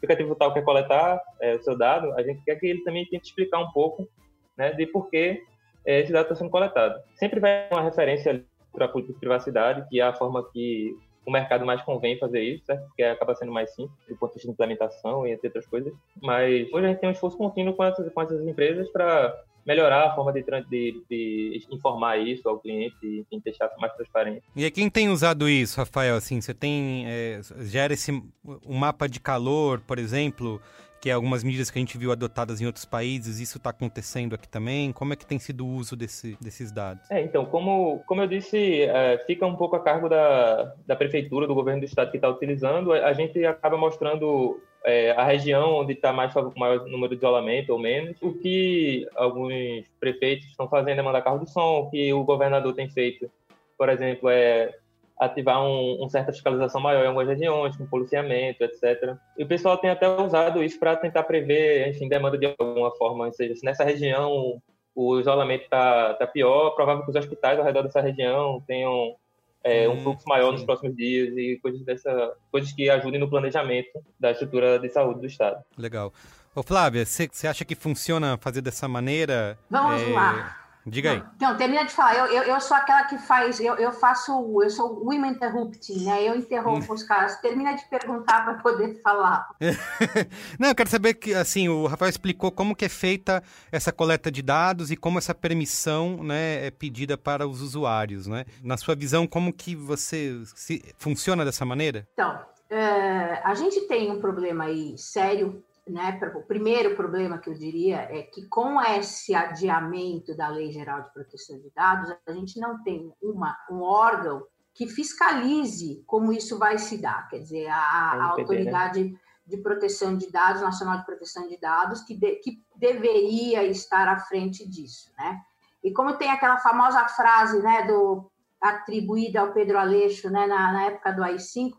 aplicativo 0.00 0.34
tal 0.34 0.52
quer 0.52 0.64
coletar 0.64 1.20
é, 1.40 1.54
o 1.54 1.62
seu 1.62 1.76
dado, 1.76 2.12
a 2.14 2.22
gente 2.22 2.42
quer 2.44 2.56
que 2.56 2.66
ele 2.66 2.82
também 2.82 3.06
tente 3.06 3.28
explicar 3.28 3.58
um 3.58 3.70
pouco 3.70 4.08
né, 4.56 4.72
de 4.72 4.86
por 4.86 5.08
que 5.10 5.42
é, 5.84 6.00
esse 6.00 6.12
dado 6.12 6.24
está 6.24 6.34
sendo 6.34 6.50
coletado. 6.50 7.00
Sempre 7.14 7.40
vai 7.40 7.68
uma 7.70 7.82
referência 7.82 8.44
para 8.72 8.86
a 8.86 8.88
política 8.88 9.14
de 9.14 9.20
privacidade, 9.20 9.88
que 9.88 10.00
é 10.00 10.04
a 10.04 10.12
forma 10.12 10.48
que 10.50 10.96
o 11.26 11.30
mercado 11.30 11.66
mais 11.66 11.82
convém 11.82 12.18
fazer 12.18 12.40
isso, 12.40 12.64
certo? 12.64 12.86
porque 12.86 13.02
acaba 13.02 13.34
sendo 13.34 13.52
mais 13.52 13.74
simples 13.74 13.98
do 14.08 14.16
ponto 14.16 14.30
de 14.30 14.34
vista 14.34 14.48
de 14.48 14.52
implementação 14.52 15.26
e 15.26 15.32
entre 15.32 15.48
outras 15.48 15.66
coisas. 15.66 15.92
Mas 16.22 16.72
hoje 16.72 16.86
a 16.86 16.88
gente 16.88 17.00
tem 17.00 17.08
um 17.08 17.12
esforço 17.12 17.36
contínuo 17.36 17.74
com 17.74 17.84
essas, 17.84 18.10
com 18.12 18.22
essas 18.22 18.46
empresas 18.46 18.88
para 18.90 19.38
melhorar 19.66 20.08
a 20.08 20.14
forma 20.14 20.32
de, 20.32 20.42
de, 20.42 21.02
de, 21.08 21.66
informar 21.70 22.18
isso 22.18 22.48
ao 22.48 22.58
cliente 22.58 22.96
e 23.30 23.40
deixar 23.40 23.70
mais 23.78 23.92
transparente. 23.94 24.42
E 24.56 24.70
quem 24.70 24.88
tem 24.90 25.08
usado 25.08 25.48
isso, 25.48 25.78
Rafael? 25.78 26.16
Assim, 26.16 26.40
você 26.40 26.54
tem 26.54 27.04
é, 27.06 27.40
gera 27.60 27.92
esse 27.92 28.10
um 28.12 28.76
mapa 28.76 29.08
de 29.08 29.20
calor, 29.20 29.80
por 29.80 29.98
exemplo, 29.98 30.60
que 31.00 31.08
é 31.08 31.12
algumas 31.12 31.42
medidas 31.42 31.70
que 31.70 31.78
a 31.78 31.80
gente 31.80 31.96
viu 31.96 32.12
adotadas 32.12 32.60
em 32.60 32.66
outros 32.66 32.84
países. 32.84 33.40
Isso 33.40 33.56
está 33.56 33.70
acontecendo 33.70 34.34
aqui 34.34 34.48
também? 34.48 34.92
Como 34.92 35.12
é 35.12 35.16
que 35.16 35.24
tem 35.24 35.38
sido 35.38 35.66
o 35.66 35.74
uso 35.74 35.96
desse, 35.96 36.36
desses 36.40 36.70
dados? 36.70 37.10
É, 37.10 37.22
então, 37.22 37.46
como, 37.46 38.02
como 38.06 38.20
eu 38.20 38.26
disse, 38.26 38.82
é, 38.82 39.18
fica 39.26 39.46
um 39.46 39.56
pouco 39.56 39.76
a 39.76 39.80
cargo 39.80 40.08
da, 40.08 40.74
da 40.86 40.94
prefeitura, 40.94 41.46
do 41.46 41.54
governo 41.54 41.80
do 41.80 41.86
estado 41.86 42.10
que 42.10 42.18
está 42.18 42.28
utilizando. 42.28 42.92
A, 42.92 43.06
a 43.06 43.12
gente 43.14 43.42
acaba 43.44 43.78
mostrando 43.78 44.60
é, 44.84 45.10
a 45.12 45.24
região 45.24 45.74
onde 45.74 45.92
está 45.92 46.12
mais 46.12 46.32
maior 46.56 46.86
número 46.86 47.10
de 47.10 47.16
isolamento 47.16 47.72
ou 47.72 47.78
menos. 47.78 48.16
O 48.20 48.32
que 48.32 49.06
alguns 49.14 49.84
prefeitos 49.98 50.46
estão 50.46 50.68
fazendo 50.68 50.98
é 50.98 51.02
mandar 51.02 51.22
carro 51.22 51.44
de 51.44 51.50
som, 51.50 51.80
o 51.80 51.90
que 51.90 52.12
o 52.12 52.24
governador 52.24 52.74
tem 52.74 52.88
feito, 52.88 53.30
por 53.76 53.88
exemplo, 53.88 54.28
é 54.28 54.74
ativar 55.18 55.62
um, 55.62 56.02
um 56.02 56.08
certa 56.08 56.32
fiscalização 56.32 56.80
maior 56.80 57.04
em 57.04 57.08
algumas 57.08 57.28
regiões, 57.28 57.76
com 57.76 57.86
policiamento, 57.86 58.64
etc. 58.64 59.16
E 59.36 59.44
o 59.44 59.46
pessoal 59.46 59.76
tem 59.76 59.90
até 59.90 60.08
usado 60.08 60.64
isso 60.64 60.78
para 60.78 60.96
tentar 60.96 61.24
prever, 61.24 61.88
enfim, 61.88 62.08
demanda 62.08 62.38
de 62.38 62.46
alguma 62.58 62.90
forma. 62.92 63.26
Ou 63.26 63.32
seja, 63.32 63.54
se 63.54 63.64
nessa 63.64 63.84
região 63.84 64.60
o 64.94 65.20
isolamento 65.20 65.64
está 65.64 66.14
tá 66.14 66.26
pior, 66.26 66.70
provável 66.70 67.04
que 67.04 67.10
os 67.10 67.16
hospitais 67.16 67.58
ao 67.58 67.64
redor 67.64 67.82
dessa 67.82 68.00
região 68.00 68.62
tenham 68.66 69.14
é, 69.62 69.88
um 69.88 69.92
hum, 69.92 70.02
fluxo 70.02 70.24
maior 70.28 70.50
sim. 70.50 70.56
nos 70.56 70.64
próximos 70.64 70.96
dias 70.96 71.36
e 71.36 71.58
coisas 71.60 71.82
dessa 71.84 72.32
coisas 72.50 72.72
que 72.72 72.88
ajudem 72.88 73.20
no 73.20 73.28
planejamento 73.28 74.02
da 74.18 74.30
estrutura 74.30 74.78
de 74.78 74.88
saúde 74.88 75.20
do 75.20 75.26
estado. 75.26 75.62
Legal. 75.76 76.12
Ô 76.54 76.62
Flávia, 76.62 77.04
você 77.06 77.46
acha 77.46 77.64
que 77.64 77.74
funciona 77.74 78.36
fazer 78.38 78.60
dessa 78.60 78.88
maneira? 78.88 79.58
Vamos 79.70 80.02
é... 80.02 80.12
lá. 80.12 80.59
Diga 80.86 81.12
aí. 81.12 81.22
Não, 81.40 81.56
termina 81.56 81.84
de 81.84 81.92
falar. 81.92 82.16
Eu, 82.16 82.26
eu, 82.26 82.42
eu, 82.44 82.60
sou 82.60 82.76
aquela 82.76 83.04
que 83.04 83.18
faz, 83.18 83.60
eu, 83.60 83.74
eu 83.76 83.92
faço, 83.92 84.32
eu 84.62 84.70
sou 84.70 85.04
women 85.04 85.32
interrupting, 85.32 86.04
né? 86.04 86.22
Eu 86.22 86.34
interrompo 86.34 86.92
os 86.92 87.02
caras. 87.02 87.36
Termina 87.40 87.74
de 87.74 87.84
perguntar 87.88 88.44
para 88.44 88.54
poder 88.54 89.00
falar. 89.02 89.48
Não, 90.58 90.68
eu 90.68 90.74
quero 90.74 90.88
saber 90.88 91.14
que, 91.14 91.34
assim, 91.34 91.68
o 91.68 91.86
Rafael 91.86 92.08
explicou 92.08 92.50
como 92.50 92.74
que 92.74 92.86
é 92.86 92.88
feita 92.88 93.42
essa 93.70 93.92
coleta 93.92 94.30
de 94.30 94.42
dados 94.42 94.90
e 94.90 94.96
como 94.96 95.18
essa 95.18 95.34
permissão, 95.34 96.22
né, 96.22 96.66
é 96.66 96.70
pedida 96.70 97.18
para 97.18 97.46
os 97.46 97.60
usuários, 97.60 98.26
né? 98.26 98.44
Na 98.62 98.76
sua 98.76 98.94
visão, 98.94 99.26
como 99.26 99.52
que 99.52 99.76
você 99.76 100.40
se, 100.54 100.82
funciona 100.96 101.44
dessa 101.44 101.64
maneira? 101.64 102.08
Então, 102.14 102.40
é, 102.70 103.40
a 103.44 103.54
gente 103.54 103.80
tem 103.82 104.10
um 104.10 104.20
problema 104.20 104.64
aí 104.64 104.96
sério 104.96 105.62
né, 105.86 106.18
o 106.34 106.42
primeiro 106.42 106.94
problema 106.94 107.38
que 107.38 107.48
eu 107.48 107.54
diria 107.54 108.02
é 108.10 108.22
que 108.22 108.46
com 108.46 108.80
esse 108.80 109.34
adiamento 109.34 110.36
da 110.36 110.48
Lei 110.48 110.70
Geral 110.70 111.02
de 111.02 111.12
Proteção 111.12 111.58
de 111.58 111.70
Dados, 111.70 112.14
a 112.26 112.32
gente 112.32 112.58
não 112.60 112.82
tem 112.82 113.12
uma, 113.22 113.56
um 113.70 113.82
órgão 113.82 114.46
que 114.74 114.86
fiscalize 114.86 116.02
como 116.06 116.32
isso 116.32 116.58
vai 116.58 116.78
se 116.78 116.98
dar, 116.98 117.28
quer 117.28 117.38
dizer, 117.40 117.68
a, 117.68 118.12
a 118.12 118.16
né? 118.16 118.22
Autoridade 118.22 119.18
de 119.46 119.56
Proteção 119.56 120.16
de 120.16 120.30
Dados, 120.30 120.62
Nacional 120.62 120.98
de 120.98 121.04
Proteção 121.04 121.48
de 121.48 121.58
Dados, 121.58 122.02
que, 122.02 122.14
de, 122.14 122.36
que 122.36 122.62
deveria 122.76 123.64
estar 123.64 124.08
à 124.08 124.18
frente 124.18 124.66
disso, 124.68 125.10
né? 125.18 125.40
E 125.82 125.92
como 125.92 126.16
tem 126.16 126.30
aquela 126.30 126.58
famosa 126.58 127.06
frase, 127.08 127.60
né, 127.62 127.86
do 127.86 128.30
atribuída 128.60 129.40
ao 129.40 129.52
Pedro 129.52 129.78
Aleixo, 129.78 130.28
né, 130.28 130.46
na, 130.46 130.72
na 130.72 130.84
época 130.84 131.12
do 131.12 131.24
AI-5, 131.24 131.72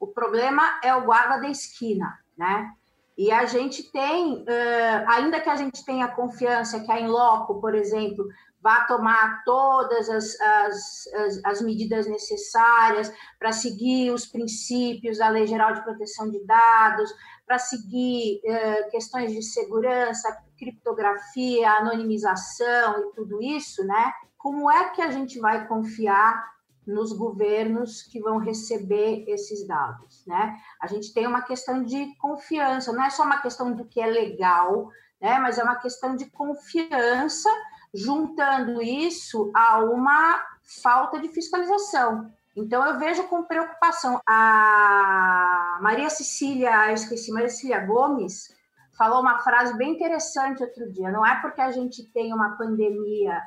o 0.00 0.08
problema 0.08 0.62
é 0.82 0.94
o 0.94 1.04
guarda 1.04 1.40
da 1.40 1.48
esquina, 1.48 2.18
né? 2.36 2.72
E 3.16 3.30
a 3.30 3.44
gente 3.44 3.92
tem, 3.92 4.44
ainda 5.06 5.40
que 5.40 5.48
a 5.48 5.54
gente 5.54 5.84
tenha 5.84 6.08
confiança 6.08 6.80
que 6.80 6.90
a 6.90 7.00
Inloco, 7.00 7.60
por 7.60 7.74
exemplo, 7.74 8.26
vá 8.60 8.80
tomar 8.86 9.44
todas 9.44 10.08
as, 10.08 10.40
as, 10.40 11.06
as, 11.14 11.44
as 11.44 11.62
medidas 11.62 12.06
necessárias 12.06 13.12
para 13.38 13.52
seguir 13.52 14.10
os 14.10 14.24
princípios 14.24 15.18
da 15.18 15.28
Lei 15.28 15.46
Geral 15.46 15.74
de 15.74 15.84
Proteção 15.84 16.30
de 16.30 16.42
Dados, 16.46 17.12
para 17.46 17.58
seguir 17.58 18.40
eh, 18.42 18.84
questões 18.84 19.32
de 19.32 19.42
segurança, 19.42 20.34
criptografia, 20.58 21.72
anonimização 21.72 23.00
e 23.00 23.12
tudo 23.14 23.42
isso, 23.42 23.84
né? 23.84 24.12
Como 24.38 24.70
é 24.70 24.88
que 24.90 25.02
a 25.02 25.10
gente 25.10 25.38
vai 25.38 25.68
confiar 25.68 26.53
nos 26.86 27.12
governos 27.12 28.02
que 28.02 28.20
vão 28.20 28.38
receber 28.38 29.24
esses 29.28 29.66
dados, 29.66 30.24
né? 30.26 30.58
A 30.80 30.86
gente 30.86 31.12
tem 31.12 31.26
uma 31.26 31.42
questão 31.42 31.82
de 31.82 32.14
confiança, 32.16 32.92
não 32.92 33.04
é 33.04 33.10
só 33.10 33.24
uma 33.24 33.40
questão 33.40 33.72
do 33.72 33.84
que 33.84 34.00
é 34.00 34.06
legal, 34.06 34.90
né? 35.20 35.38
Mas 35.38 35.58
é 35.58 35.62
uma 35.62 35.76
questão 35.76 36.14
de 36.14 36.26
confiança, 36.26 37.48
juntando 37.92 38.82
isso 38.82 39.50
a 39.54 39.78
uma 39.80 40.42
falta 40.82 41.18
de 41.18 41.28
fiscalização. 41.28 42.30
Então 42.56 42.86
eu 42.86 42.98
vejo 42.98 43.24
com 43.24 43.44
preocupação 43.44 44.20
a 44.26 45.78
Maria 45.80 46.08
Cecília, 46.08 46.92
esqueci, 46.92 47.32
Maria 47.32 47.48
Cecília 47.48 47.80
Gomes 47.80 48.54
falou 48.96 49.20
uma 49.20 49.38
frase 49.38 49.76
bem 49.76 49.92
interessante 49.92 50.62
outro 50.62 50.90
dia. 50.92 51.10
Não 51.10 51.26
é 51.26 51.40
porque 51.40 51.60
a 51.60 51.70
gente 51.70 52.04
tem 52.12 52.32
uma 52.32 52.56
pandemia 52.56 53.42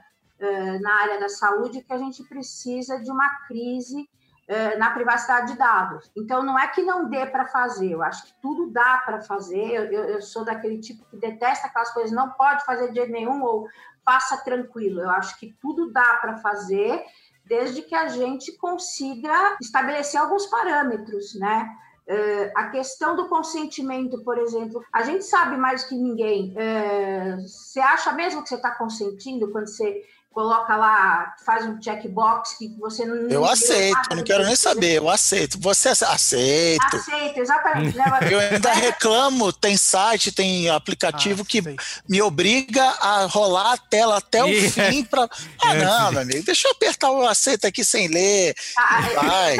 na 0.82 1.02
área 1.02 1.20
da 1.20 1.30
saúde 1.30 1.82
que 1.82 1.92
a 1.92 1.98
gente 1.98 2.24
precisa 2.24 3.00
de 3.02 3.10
uma 3.10 3.28
crise 3.48 4.08
uh, 4.48 4.80
na 4.80 4.92
privacidade 4.92 5.52
de 5.52 5.58
dados. 5.58 6.12
Então, 6.16 6.44
não 6.44 6.58
é 6.58 6.68
que 6.68 6.82
não 6.82 7.10
dê 7.10 7.26
para 7.26 7.46
fazer, 7.48 7.92
eu 7.92 8.02
acho 8.02 8.26
que 8.26 8.34
tudo 8.42 8.72
dá 8.72 9.02
para 9.06 9.22
fazer. 9.22 9.72
Eu, 9.72 9.86
eu, 9.86 10.04
eu, 10.06 10.22
sou 10.22 10.44
daquele 10.44 10.80
tipo 10.80 11.06
que 11.06 11.18
detesta 11.18 11.68
aquelas 11.68 11.94
coisas, 11.94 12.12
não 12.12 12.32
pode 12.32 12.66
fazer 12.66 12.90
de 12.90 12.96
jeito 12.96 13.12
nenhum 13.12 13.44
ou 13.44 13.68
faça 14.06 14.38
tranquilo. 14.38 15.02
Eu 15.02 15.10
acho 15.10 15.38
que 15.40 15.56
tudo 15.62 15.92
dá 15.92 16.18
para 16.22 16.38
fazer, 16.38 17.04
desde 17.46 17.82
que 17.82 17.96
a 17.96 18.08
gente 18.08 18.56
consiga 18.58 19.58
estabelecer 19.62 20.20
alguns 20.20 20.46
parâmetros, 20.48 21.36
né? 21.36 21.70
Uh, 22.10 22.50
a 22.56 22.70
questão 22.70 23.18
do 23.18 23.28
consentimento, 23.28 24.24
por 24.24 24.38
exemplo, 24.38 24.82
a 24.94 25.04
gente 25.04 25.26
sabe 25.26 25.58
mais 25.58 25.84
que 25.84 25.94
ninguém. 25.94 26.54
Uh, 26.54 27.42
você 27.42 27.82
acha 27.82 28.14
mesmo 28.14 28.42
que 28.42 28.48
você 28.48 28.56
está 28.56 28.72
consentindo 28.72 29.52
quando 29.52 29.68
você 29.68 30.06
coloca 30.32 30.76
lá, 30.76 31.34
faz 31.44 31.66
um 31.66 31.82
checkbox 31.82 32.58
que 32.60 32.68
você 32.80 33.04
não. 33.06 33.28
Eu 33.28 33.44
aceito, 33.44 34.16
não 34.16 34.24
quero 34.24 34.46
nem 34.46 34.56
saber, 34.56 34.98
eu 34.98 35.10
aceito. 35.10 35.60
Você 35.60 35.90
aceito. 35.90 36.96
Aceito, 36.96 37.40
exatamente. 37.40 37.98
Né? 37.98 38.06
eu 38.30 38.40
ainda 38.40 38.72
reclamo, 38.72 39.52
tem 39.52 39.76
site, 39.76 40.32
tem 40.32 40.70
aplicativo 40.70 41.42
ah, 41.42 41.46
que 41.46 41.64
me 42.08 42.22
obriga 42.22 42.84
a 42.84 43.26
rolar 43.26 43.74
a 43.74 43.78
tela 43.78 44.18
até 44.18 44.44
o 44.44 44.48
fim 44.70 45.04
para. 45.04 45.28
Ah, 45.60 45.74
não, 45.74 46.12
meu 46.12 46.22
amigo, 46.22 46.46
deixa 46.46 46.68
eu 46.68 46.72
apertar 46.72 47.12
o 47.12 47.28
aceito 47.28 47.66
aqui 47.66 47.84
sem 47.84 48.08
ler. 48.08 48.56
Ah, 48.78 49.02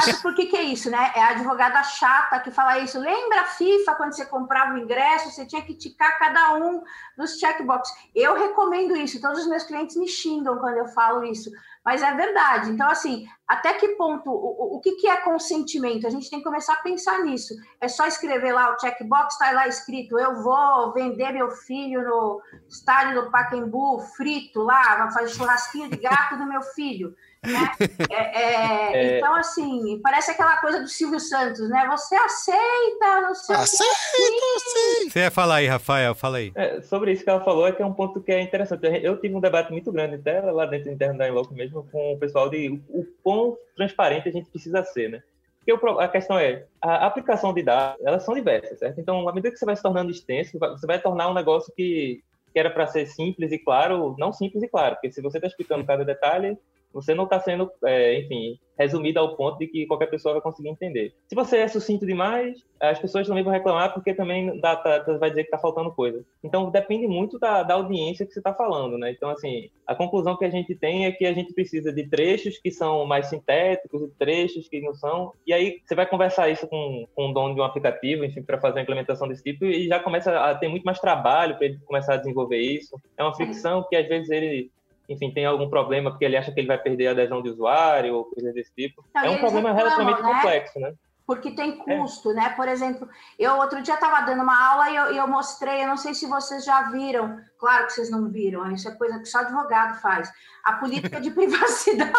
sabe 0.02 0.22
por 0.22 0.34
que, 0.36 0.46
que 0.46 0.56
é 0.56 0.62
isso, 0.62 0.90
né? 0.90 1.12
É 1.16 1.22
a 1.22 1.30
advogada 1.32 1.84
chata 1.84 2.40
que 2.40 2.52
fala 2.52 2.80
isso. 2.80 3.00
Lembra 3.00 3.42
a 3.42 3.46
FIFA 3.46 3.96
quando 3.96 4.16
você 4.16 4.26
comprava 4.26 4.74
o 4.74 4.78
ingresso, 4.78 5.32
você 5.32 5.46
tinha 5.46 5.62
que 5.64 5.74
ticar 5.74 6.18
cada 6.18 6.54
um 6.56 6.82
dos 7.18 7.38
checkbox. 7.40 7.90
Eu 8.16 8.36
recomendo 8.36 8.96
isso, 8.96 9.20
todos 9.20 9.42
os 9.42 9.48
meus 9.48 9.64
clientes 9.64 9.98
me 9.98 10.08
xingam 10.08 10.60
quando 10.68 10.80
eu 10.80 10.88
falo 10.90 11.24
isso, 11.24 11.50
mas 11.86 12.04
é 12.04 12.14
verdade. 12.14 12.72
Então, 12.72 12.90
assim, 12.90 13.26
até 13.48 13.74
que 13.76 13.96
ponto, 13.96 14.30
o, 14.30 14.76
o 14.76 14.82
que, 14.82 15.08
é 15.08 15.16
consentimento? 15.22 16.06
A 16.06 16.10
gente 16.10 16.30
tem 16.30 16.40
que 16.40 16.44
começar 16.44 16.74
a 16.74 16.82
pensar 16.82 17.24
nisso. 17.24 17.54
É 17.80 17.88
só 17.88 18.06
escrever 18.06 18.52
lá 18.52 18.74
o 18.74 18.78
checkbox, 18.78 19.34
está 19.34 19.52
lá 19.52 19.66
escrito: 19.70 20.20
eu 20.20 20.44
vou 20.44 20.92
vender 20.92 21.32
meu 21.32 21.50
filho 21.50 22.04
no 22.04 22.42
estádio 22.68 23.24
do 23.24 23.32
Pacaembu 23.32 24.02
frito 24.18 24.62
lá, 24.62 24.98
vai 24.98 25.12
fazer 25.14 25.30
churrasquinho 25.30 25.90
de 25.90 25.96
gato 25.96 26.38
do 26.38 26.46
meu 26.46 26.62
filho. 26.62 27.16
Né? 27.46 27.72
É, 28.10 28.42
é, 28.42 28.94
é... 28.94 29.18
Então, 29.18 29.36
assim, 29.36 30.00
parece 30.02 30.32
aquela 30.32 30.58
coisa 30.58 30.82
do 30.82 30.88
Silvio 30.88 31.20
Santos, 31.20 31.70
né? 31.70 31.88
Você 31.92 32.16
aceita, 32.16 33.22
não 33.22 33.36
sei 33.36 33.56
Aceita. 33.56 35.10
Você 35.10 35.20
ia 35.20 35.32
falar 35.32 35.56
aí, 35.56 35.68
Rafael, 35.68 36.16
fala 36.16 36.38
aí. 36.38 36.52
É, 36.56 36.82
sobre 36.82 37.12
isso 37.12 37.24
que 37.24 37.30
ela 37.30 37.44
falou, 37.44 37.68
é 37.68 37.72
que 37.72 37.82
é 37.82 37.86
um 37.86 37.94
ponto 37.94 38.22
que 38.22 38.32
é 38.32 38.42
interessante. 38.42 38.82
Eu 39.04 39.20
tive 39.20 39.36
um 39.36 39.40
debate 39.40 39.72
muito 39.72 39.92
grande 39.92 40.16
até 40.16 40.42
lá 40.42 40.66
dentro 40.66 40.86
do 40.86 40.94
interno 40.94 41.18
da 41.18 41.28
Inloco 41.28 41.54
mesmo, 41.54 41.88
com 41.92 42.14
o 42.14 42.20
pessoal 42.20 42.50
de 42.50 42.70
o, 42.90 43.00
o 43.02 43.08
quão 43.24 43.58
transparente 43.76 44.30
a 44.30 44.32
gente 44.32 44.50
precisa 44.50 44.84
ser, 44.84 45.10
né? 45.10 45.24
Porque 45.68 46.00
a 46.00 46.08
questão 46.08 46.40
é, 46.40 46.64
a 46.82 47.06
aplicação 47.06 47.54
de 47.54 47.62
dados, 47.62 48.00
elas 48.06 48.24
são 48.24 48.34
diversas, 48.34 48.80
certo? 48.80 49.02
Então, 49.02 49.28
à 49.28 49.34
medida 49.34 49.52
que 49.52 49.60
você 49.60 49.66
vai 49.66 49.76
se 49.76 49.84
tornando 49.84 50.10
extenso, 50.10 50.58
você 50.58 50.88
vai 50.88 50.98
tornar 50.98 51.30
um 51.30 51.34
negócio 51.34 51.74
que, 51.76 52.24
que 52.54 52.60
era 52.60 52.70
para 52.70 52.88
ser 52.88 53.06
simples 53.06 53.52
e 53.52 53.60
claro, 53.60 54.16
não 54.18 54.32
simples 54.32 54.64
e 54.64 54.70
claro, 54.70 54.96
porque 54.96 55.12
se 55.12 55.22
você 55.22 55.38
está 55.38 55.48
explicando 55.48 55.86
cada 55.86 56.06
detalhe, 56.06 56.58
você 56.94 57.14
não 57.14 57.26
está 57.26 57.40
sendo, 57.40 57.72
é, 57.86 58.20
enfim, 58.20 58.58
resumido 58.78 59.20
ao 59.20 59.36
ponto 59.36 59.58
de 59.58 59.68
que 59.68 59.86
qualquer 59.88 60.08
pessoa 60.08 60.34
vai 60.34 60.42
conseguir 60.42 60.70
entender. 60.70 61.14
Se 61.28 61.36
você 61.36 61.58
é 61.58 61.68
sucinto 61.68 62.06
demais, 62.06 62.64
as 62.80 63.00
pessoas 63.00 63.28
também 63.28 63.44
vão 63.44 63.52
reclamar 63.52 63.94
porque 63.94 64.14
também 64.14 64.60
dá, 64.60 64.76
tá, 64.76 65.00
tá 65.00 65.18
vai 65.18 65.30
dizer 65.30 65.44
que 65.44 65.48
está 65.48 65.58
faltando 65.58 65.92
coisa. 65.92 66.24
Então 66.44 66.70
depende 66.70 67.08
muito 67.08 67.40
da, 67.40 67.64
da 67.64 67.74
audiência 67.74 68.26
que 68.26 68.32
você 68.32 68.40
está 68.40 68.54
falando, 68.54 68.98
né? 68.98 69.12
Então 69.12 69.30
assim, 69.30 69.70
a 69.86 69.96
conclusão 69.96 70.38
que 70.38 70.46
a 70.46 70.50
gente 70.50 70.76
tem 70.76 71.06
é 71.06 71.12
que 71.12 71.26
a 71.26 71.34
gente 71.34 71.54
precisa 71.54 71.92
de 71.92 72.08
trechos 72.08 72.60
que 72.60 72.72
são 72.72 73.06
mais 73.06 73.28
sintéticos 73.28 74.04
e 74.04 74.12
trechos 74.20 74.68
que 74.68 74.80
não 74.82 74.94
são. 74.94 75.34
E 75.46 75.54
aí 75.54 75.82
você 75.84 75.96
vai 75.96 76.06
conversar 76.06 76.50
isso 76.50 76.68
com, 76.68 77.08
com 77.16 77.30
o 77.30 77.34
dono 77.34 77.56
de 77.56 77.62
um 77.62 77.64
aplicativo, 77.64 78.24
enfim, 78.24 78.44
para 78.44 78.60
fazer 78.60 78.80
uma 78.80 78.84
implementação 78.84 79.28
desse 79.28 79.44
tipo 79.44 79.66
e 79.66 79.88
já 79.88 80.00
começa 80.00 80.40
a 80.40 80.56
ter 80.56 80.68
muito 80.68 80.84
mais 80.84 81.00
trabalho 81.00 81.58
para 81.58 81.66
ele 81.66 81.80
começar 81.86 82.14
a 82.14 82.18
desenvolver 82.18 82.60
isso. 82.60 83.00
É 83.18 83.24
uma 83.24 83.36
fricção 83.36 83.86
que 83.90 83.96
às 83.96 84.08
vezes 84.08 84.30
ele 84.30 84.72
enfim, 85.10 85.32
tem 85.32 85.46
algum 85.46 85.70
problema 85.70 86.12
porque 86.12 86.26
ele 86.26 86.38
acha 86.38 86.52
que 86.52 86.60
ele 86.60 86.68
vai 86.68 86.78
perder 86.78 87.08
a 87.08 87.12
adesão 87.12 87.42
de 87.42 87.50
usuário 87.50 88.16
ou 88.16 88.26
coisas 88.26 88.54
desse 88.54 88.74
tipo. 88.74 89.04
Então, 89.10 89.24
é 89.24 89.30
um 89.30 89.38
problema 89.38 89.72
reclamam, 89.72 90.06
relativamente 90.06 90.22
né? 90.22 90.34
complexo, 90.34 90.80
né? 90.80 90.94
Porque 91.26 91.52
tem 91.52 91.82
é. 91.86 91.98
custo, 91.98 92.32
é. 92.32 92.34
né? 92.36 92.50
Por 92.50 92.68
exemplo, 92.68 93.08
eu 93.38 93.56
outro 93.56 93.82
dia 93.82 93.96
estava 93.96 94.26
dando 94.26 94.44
uma 94.44 94.72
aula 94.72 94.90
e 94.90 94.96
eu, 94.96 95.06
eu, 95.16 95.28
mostrei, 95.28 95.84
eu 95.84 95.88
não 95.88 95.98
sei 95.98 96.14
se 96.14 96.26
vocês 96.26 96.64
já 96.64 96.90
viram, 96.90 97.38
claro 97.58 97.86
que 97.86 97.94
vocês 97.94 98.10
não 98.10 98.30
viram, 98.30 98.70
isso 98.72 98.88
é 98.88 98.96
coisa 98.96 99.20
que 99.20 99.26
só 99.26 99.40
advogado 99.40 100.00
faz. 100.02 100.30
A 100.64 100.74
política 100.74 101.20
de 101.22 101.32
privacidade, 101.32 102.14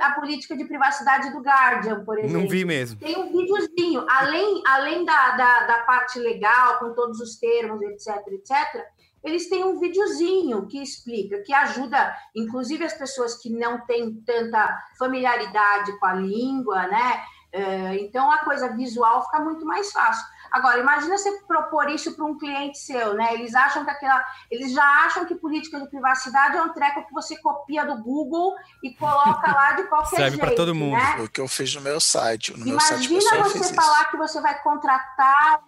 a 0.00 0.10
política 0.12 0.56
de 0.56 0.64
privacidade 0.64 1.32
do 1.32 1.40
Guardian, 1.40 2.04
por 2.04 2.18
exemplo. 2.18 2.40
Não 2.40 2.48
vi 2.48 2.64
mesmo. 2.64 2.98
Tem 2.98 3.16
um 3.16 3.30
videozinho, 3.32 4.04
além, 4.08 4.62
além 4.66 5.04
da, 5.04 5.30
da, 5.36 5.66
da 5.66 5.78
parte 5.84 6.18
legal, 6.20 6.78
com 6.78 6.92
todos 6.94 7.20
os 7.20 7.36
termos, 7.36 7.80
etc, 7.82 8.16
etc, 8.28 8.84
eles 9.22 9.48
têm 9.48 9.64
um 9.64 9.78
videozinho 9.78 10.66
que 10.66 10.82
explica, 10.82 11.42
que 11.42 11.52
ajuda, 11.52 12.14
inclusive, 12.34 12.84
as 12.84 12.94
pessoas 12.94 13.40
que 13.40 13.50
não 13.50 13.84
têm 13.86 14.14
tanta 14.26 14.78
familiaridade 14.98 15.98
com 15.98 16.06
a 16.06 16.14
língua, 16.14 16.86
né? 16.86 17.22
É, 17.52 17.98
então, 18.00 18.30
a 18.30 18.38
coisa 18.38 18.74
visual 18.74 19.24
fica 19.26 19.40
muito 19.40 19.66
mais 19.66 19.92
fácil. 19.92 20.24
Agora, 20.50 20.80
imagina 20.80 21.16
você 21.16 21.30
propor 21.46 21.88
isso 21.88 22.14
para 22.14 22.24
um 22.24 22.36
cliente 22.36 22.78
seu, 22.78 23.14
né? 23.14 23.34
Eles 23.34 23.54
acham 23.54 23.84
que 23.84 23.90
aquela, 23.90 24.24
eles 24.50 24.72
já 24.72 24.84
acham 25.04 25.24
que 25.24 25.34
política 25.34 25.78
de 25.78 25.88
privacidade 25.88 26.56
é 26.56 26.62
um 26.62 26.72
treco 26.72 27.06
que 27.06 27.12
você 27.12 27.36
copia 27.40 27.84
do 27.84 28.02
Google 28.02 28.54
e 28.82 28.94
coloca 28.94 29.50
lá 29.50 29.72
de 29.72 29.84
qualquer 29.84 30.16
Serve 30.16 30.30
jeito. 30.30 30.40
Serve 30.40 30.54
para 30.54 30.56
todo 30.56 30.74
mundo. 30.74 30.96
Né? 30.96 31.16
O 31.20 31.28
que 31.28 31.40
eu 31.40 31.48
fiz 31.48 31.74
no 31.74 31.80
meu 31.80 32.00
site. 32.00 32.52
No 32.52 32.66
imagina 32.66 33.18
meu 33.18 33.44
site, 33.44 33.58
você 33.58 33.74
falar 33.74 34.10
que 34.10 34.16
você 34.16 34.40
vai 34.40 34.62
contratar 34.62 35.62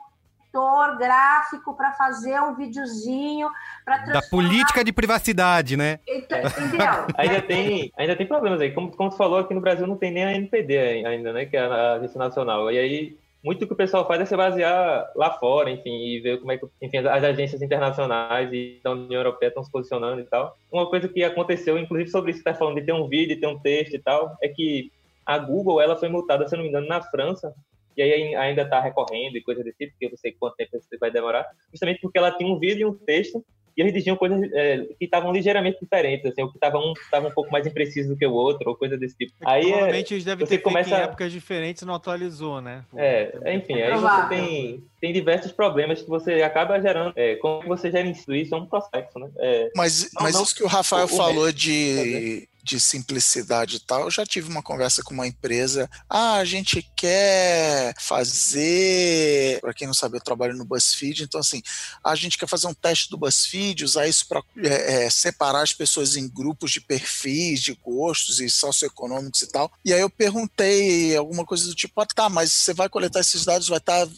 editor 0.54 0.96
gráfico 0.96 1.76
para 1.76 1.92
fazer 1.92 2.40
um 2.40 2.54
videozinho 2.54 3.48
para 3.84 3.98
da 3.98 4.22
política 4.22 4.84
de 4.84 4.92
privacidade, 4.92 5.76
né? 5.76 5.98
Então, 6.06 6.38
ainda 7.18 7.42
tem, 7.42 7.92
ainda 7.96 8.16
tem 8.16 8.26
problemas 8.26 8.60
aí. 8.60 8.70
Como, 8.72 8.90
como 8.96 9.10
tu 9.10 9.16
falou, 9.16 9.40
aqui 9.40 9.52
no 9.52 9.60
Brasil 9.60 9.86
não 9.86 9.96
tem 9.96 10.12
nem 10.12 10.24
a 10.24 10.32
NPD 10.32 11.04
ainda, 11.04 11.32
né? 11.32 11.44
Que 11.44 11.56
é 11.56 11.60
a 11.60 11.94
Agência 11.94 12.18
Nacional. 12.18 12.70
E 12.70 12.78
aí 12.78 13.18
muito 13.42 13.66
que 13.66 13.72
o 13.74 13.76
pessoal 13.76 14.06
faz 14.06 14.22
é 14.22 14.24
se 14.24 14.34
basear 14.34 15.12
lá 15.14 15.32
fora, 15.32 15.70
enfim, 15.70 15.90
e 15.90 16.18
ver 16.18 16.40
como 16.40 16.50
é 16.50 16.56
que 16.56 16.66
enfim, 16.80 16.96
as 16.96 17.22
agências 17.22 17.60
internacionais 17.60 18.50
e 18.50 18.80
da 18.82 18.92
União 18.92 19.20
Europeia 19.20 19.48
estão 19.48 19.62
se 19.62 19.70
posicionando 19.70 20.22
e 20.22 20.24
tal. 20.24 20.56
Uma 20.72 20.88
coisa 20.88 21.08
que 21.08 21.22
aconteceu, 21.22 21.76
inclusive 21.78 22.10
sobre 22.10 22.30
isso 22.30 22.42
que 22.42 22.48
está 22.48 22.58
falando 22.58 22.76
de 22.76 22.86
ter 22.86 22.94
um 22.94 23.06
vídeo, 23.06 23.38
ter 23.38 23.46
um 23.46 23.58
texto 23.58 23.94
e 23.94 23.98
tal, 23.98 24.34
é 24.42 24.48
que 24.48 24.90
a 25.26 25.36
Google 25.36 25.80
ela 25.80 25.94
foi 25.94 26.08
multada, 26.08 26.48
se 26.48 26.56
não 26.56 26.62
me 26.62 26.70
engano, 26.70 26.86
na 26.86 27.02
França 27.02 27.54
e 27.96 28.02
aí 28.02 28.34
ainda 28.34 28.62
está 28.62 28.80
recorrendo 28.80 29.36
e 29.36 29.42
coisa 29.42 29.62
desse 29.62 29.78
tipo, 29.78 29.92
porque 29.92 30.06
eu 30.06 30.10
não 30.10 30.16
sei 30.16 30.32
quanto 30.32 30.56
tempo 30.56 30.76
isso 30.76 30.88
vai 31.00 31.10
demorar, 31.10 31.46
justamente 31.70 32.00
porque 32.00 32.18
ela 32.18 32.32
tinha 32.32 32.52
um 32.52 32.58
vídeo 32.58 32.82
e 32.82 32.90
um 32.90 32.94
texto 32.94 33.44
e 33.76 33.82
eles 33.82 33.92
diziam 33.92 34.16
coisas 34.16 34.40
é, 34.52 34.78
que 34.98 35.04
estavam 35.04 35.32
ligeiramente 35.32 35.78
diferentes, 35.80 36.24
assim, 36.26 36.42
o 36.42 36.48
que 36.48 36.56
estava 36.56 36.78
um, 36.78 36.92
tava 37.10 37.28
um 37.28 37.32
pouco 37.32 37.50
mais 37.50 37.66
impreciso 37.66 38.10
do 38.10 38.16
que 38.16 38.24
o 38.24 38.32
outro, 38.32 38.70
ou 38.70 38.76
coisa 38.76 38.96
desse 38.96 39.16
tipo. 39.16 39.32
É 39.42 39.50
aí 39.50 39.62
provavelmente 39.62 40.12
é, 40.12 40.14
eles 40.14 40.24
devem 40.24 40.46
ter 40.46 40.58
começa... 40.58 40.90
feito 40.90 41.00
em 41.00 41.04
épocas 41.04 41.32
diferentes 41.32 41.82
e 41.82 41.86
não 41.86 41.94
atualizou, 41.94 42.60
né? 42.60 42.84
É, 42.96 43.54
enfim, 43.54 43.74
aí 43.74 43.92
você 43.98 44.28
tem, 44.28 44.84
tem 45.00 45.12
diversos 45.12 45.50
problemas 45.50 46.02
que 46.02 46.08
você 46.08 46.42
acaba 46.42 46.80
gerando. 46.80 47.12
É, 47.16 47.34
como 47.36 47.66
você 47.66 47.90
gera 47.90 48.06
isso, 48.06 48.32
isso 48.32 48.54
é 48.54 48.58
um 48.58 48.66
processo, 48.66 49.18
né? 49.18 49.28
É, 49.38 49.70
mas 49.74 50.12
não, 50.14 50.22
mas 50.22 50.34
não, 50.34 50.42
isso 50.44 50.54
que 50.54 50.62
o 50.62 50.68
Rafael 50.68 51.06
o, 51.06 51.08
falou 51.08 51.46
o 51.46 51.52
de 51.52 52.48
de 52.64 52.80
simplicidade 52.80 53.76
e 53.76 53.80
tal, 53.80 54.04
eu 54.04 54.10
já 54.10 54.24
tive 54.24 54.48
uma 54.48 54.62
conversa 54.62 55.02
com 55.02 55.12
uma 55.12 55.26
empresa. 55.26 55.88
Ah, 56.08 56.36
a 56.36 56.44
gente 56.46 56.82
quer 56.96 57.94
fazer. 58.00 59.60
Para 59.60 59.74
quem 59.74 59.86
não 59.86 59.92
sabe, 59.92 60.16
eu 60.16 60.20
trabalho 60.22 60.56
no 60.56 60.64
BuzzFeed, 60.64 61.24
então 61.24 61.38
assim, 61.38 61.62
a 62.02 62.14
gente 62.14 62.38
quer 62.38 62.48
fazer 62.48 62.66
um 62.66 62.72
teste 62.72 63.10
do 63.10 63.18
BuzzFeed, 63.18 63.84
usar 63.84 64.08
isso 64.08 64.26
para 64.26 64.42
é, 64.56 65.04
é, 65.04 65.10
separar 65.10 65.60
as 65.60 65.74
pessoas 65.74 66.16
em 66.16 66.26
grupos 66.26 66.72
de 66.72 66.80
perfis, 66.80 67.60
de 67.60 67.74
gostos 67.74 68.40
e 68.40 68.48
socioeconômicos 68.48 69.42
e 69.42 69.46
tal. 69.48 69.70
E 69.84 69.92
aí 69.92 70.00
eu 70.00 70.08
perguntei 70.08 71.14
alguma 71.14 71.44
coisa 71.44 71.66
do 71.66 71.74
tipo: 71.74 72.00
ah, 72.00 72.06
tá, 72.06 72.30
mas 72.30 72.50
você 72.50 72.72
vai 72.72 72.88
coletar 72.88 73.20
esses 73.20 73.44
dados, 73.44 73.68
vai 73.68 73.78
estar. 73.78 74.08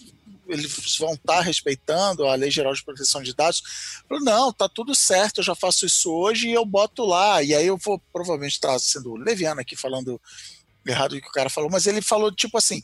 Tá 0.46 0.52
eles 0.52 0.96
vão 0.98 1.14
estar 1.14 1.36
tá 1.36 1.40
respeitando 1.40 2.26
a 2.26 2.34
Lei 2.34 2.50
Geral 2.50 2.74
de 2.74 2.84
Proteção 2.84 3.22
de 3.22 3.34
Dados. 3.34 3.62
Falei, 4.08 4.24
não, 4.24 4.52
tá 4.52 4.68
tudo 4.68 4.94
certo, 4.94 5.38
eu 5.38 5.44
já 5.44 5.54
faço 5.54 5.86
isso 5.86 6.10
hoje 6.12 6.48
e 6.48 6.52
eu 6.52 6.64
boto 6.64 7.04
lá. 7.04 7.42
E 7.42 7.54
aí 7.54 7.66
eu 7.66 7.76
vou 7.76 8.00
provavelmente 8.12 8.52
estar 8.52 8.78
sendo 8.78 9.14
leviano 9.16 9.60
aqui 9.60 9.76
falando 9.76 10.20
errado 10.90 11.12
o 11.16 11.20
que 11.20 11.28
o 11.28 11.32
cara 11.32 11.50
falou, 11.50 11.70
mas 11.70 11.86
ele 11.86 12.00
falou 12.00 12.30
tipo 12.30 12.56
assim: 12.56 12.82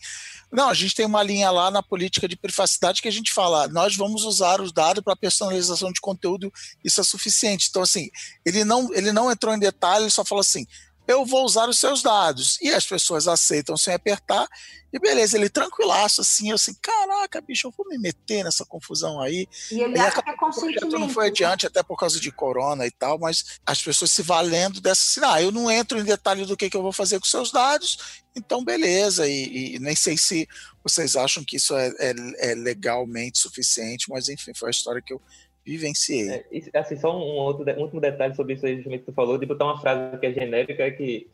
não, 0.51 0.68
a 0.68 0.75
gente 0.75 0.94
tem 0.94 1.07
uma 1.07 1.22
linha 1.22 1.51
lá 1.51 1.70
na 1.70 1.83
política 1.83 2.29
de 2.29 2.37
privacidade 2.37 3.01
que 3.01 3.09
a 3.09 3.12
gente 3.12 3.33
fala, 3.33 3.68
nós 3.68 3.96
vamos 3.96 4.25
usar 4.25 4.61
os 4.61 4.72
dados 4.72 5.03
para 5.03 5.16
personalização 5.16 5.92
de 5.92 6.01
conteúdo, 6.01 6.53
isso 6.85 7.01
é 7.01 7.05
suficiente. 7.05 7.68
Então, 7.70 7.83
assim, 7.83 8.11
ele 8.44 8.64
não, 8.64 8.92
ele 8.92 9.12
não 9.12 9.31
entrou 9.31 9.55
em 9.55 9.59
detalhe, 9.59 10.05
ele 10.05 10.11
só 10.11 10.25
falou 10.25 10.40
assim: 10.40 10.66
eu 11.12 11.25
vou 11.25 11.44
usar 11.44 11.68
os 11.68 11.79
seus 11.79 12.03
dados. 12.03 12.59
E 12.61 12.70
as 12.70 12.87
pessoas 12.87 13.29
aceitam 13.29 13.77
sem 13.77 13.94
apertar, 13.94 14.48
e 14.92 14.98
beleza, 14.98 15.38
ele 15.38 15.48
tranquilaço, 15.48 16.20
assim, 16.20 16.51
eu 16.51 16.57
assim, 16.57 16.75
caraca, 16.83 17.40
bicho, 17.40 17.66
eu 17.66 17.75
vou 17.77 17.88
me 17.88 17.96
meter 17.96 18.44
nessa 18.44 18.64
confusão 18.64 19.20
aí. 19.20 19.48
E 19.70 19.81
ele 19.81 19.96
e 19.96 20.01
acha 20.01 20.22
que 20.22 20.31
é 20.31 20.37
consentimento. 20.37 20.98
não 20.98 21.09
foi 21.09 21.29
adiante, 21.29 21.66
até 21.66 21.83
por 21.83 21.96
causa 21.96 22.20
de 22.20 22.31
corona 22.31 22.87
e 22.87 22.90
tal, 22.90 23.18
mas 23.18 23.59
as 23.64 23.83
pessoas 23.83 24.11
se 24.11 24.22
valendo 24.22 24.81
dessa, 24.81 25.03
assim, 25.03 25.33
ah, 25.33 25.40
eu 25.40 25.51
não 25.51 25.70
entro 25.70 25.98
em 25.98 26.05
detalhe 26.05 26.44
do 26.44 26.57
que, 26.57 26.68
que 26.68 26.77
eu 26.77 26.83
vou 26.83 26.92
fazer 26.92 27.18
com 27.18 27.27
seus 27.27 27.51
dados, 27.51 28.22
então 28.37 28.62
beleza, 28.62 29.27
e, 29.27 29.77
e 29.77 29.79
nem 29.79 29.96
sei 29.96 30.16
se 30.18 30.46
vocês 30.85 31.16
acham 31.16 31.42
que 31.42 31.57
isso 31.57 31.75
é, 31.75 31.88
é, 31.98 32.51
é 32.51 32.55
legalmente 32.55 33.38
suficiente, 33.38 34.11
mas 34.11 34.29
enfim, 34.29 34.53
foi 34.55 34.68
a 34.68 34.72
história 34.72 35.03
que 35.03 35.14
eu 35.14 35.22
vivenciei. 35.64 36.31
É, 36.31 36.79
assim, 36.79 36.96
só 36.96 37.16
um, 37.16 37.37
outro, 37.37 37.64
um 37.79 37.83
último 37.83 38.01
detalhe 38.01 38.35
sobre 38.35 38.55
isso 38.55 38.66
aí, 38.66 38.77
justamente 38.77 39.01
que 39.01 39.07
tu 39.07 39.14
falou, 39.14 39.38
de 39.38 39.46
botar 39.46 39.64
uma 39.64 39.81
frase 39.81 40.18
que 40.18 40.27
é 40.27 40.33
genérica, 40.33 40.83
é 40.83 40.90
que 40.90 41.29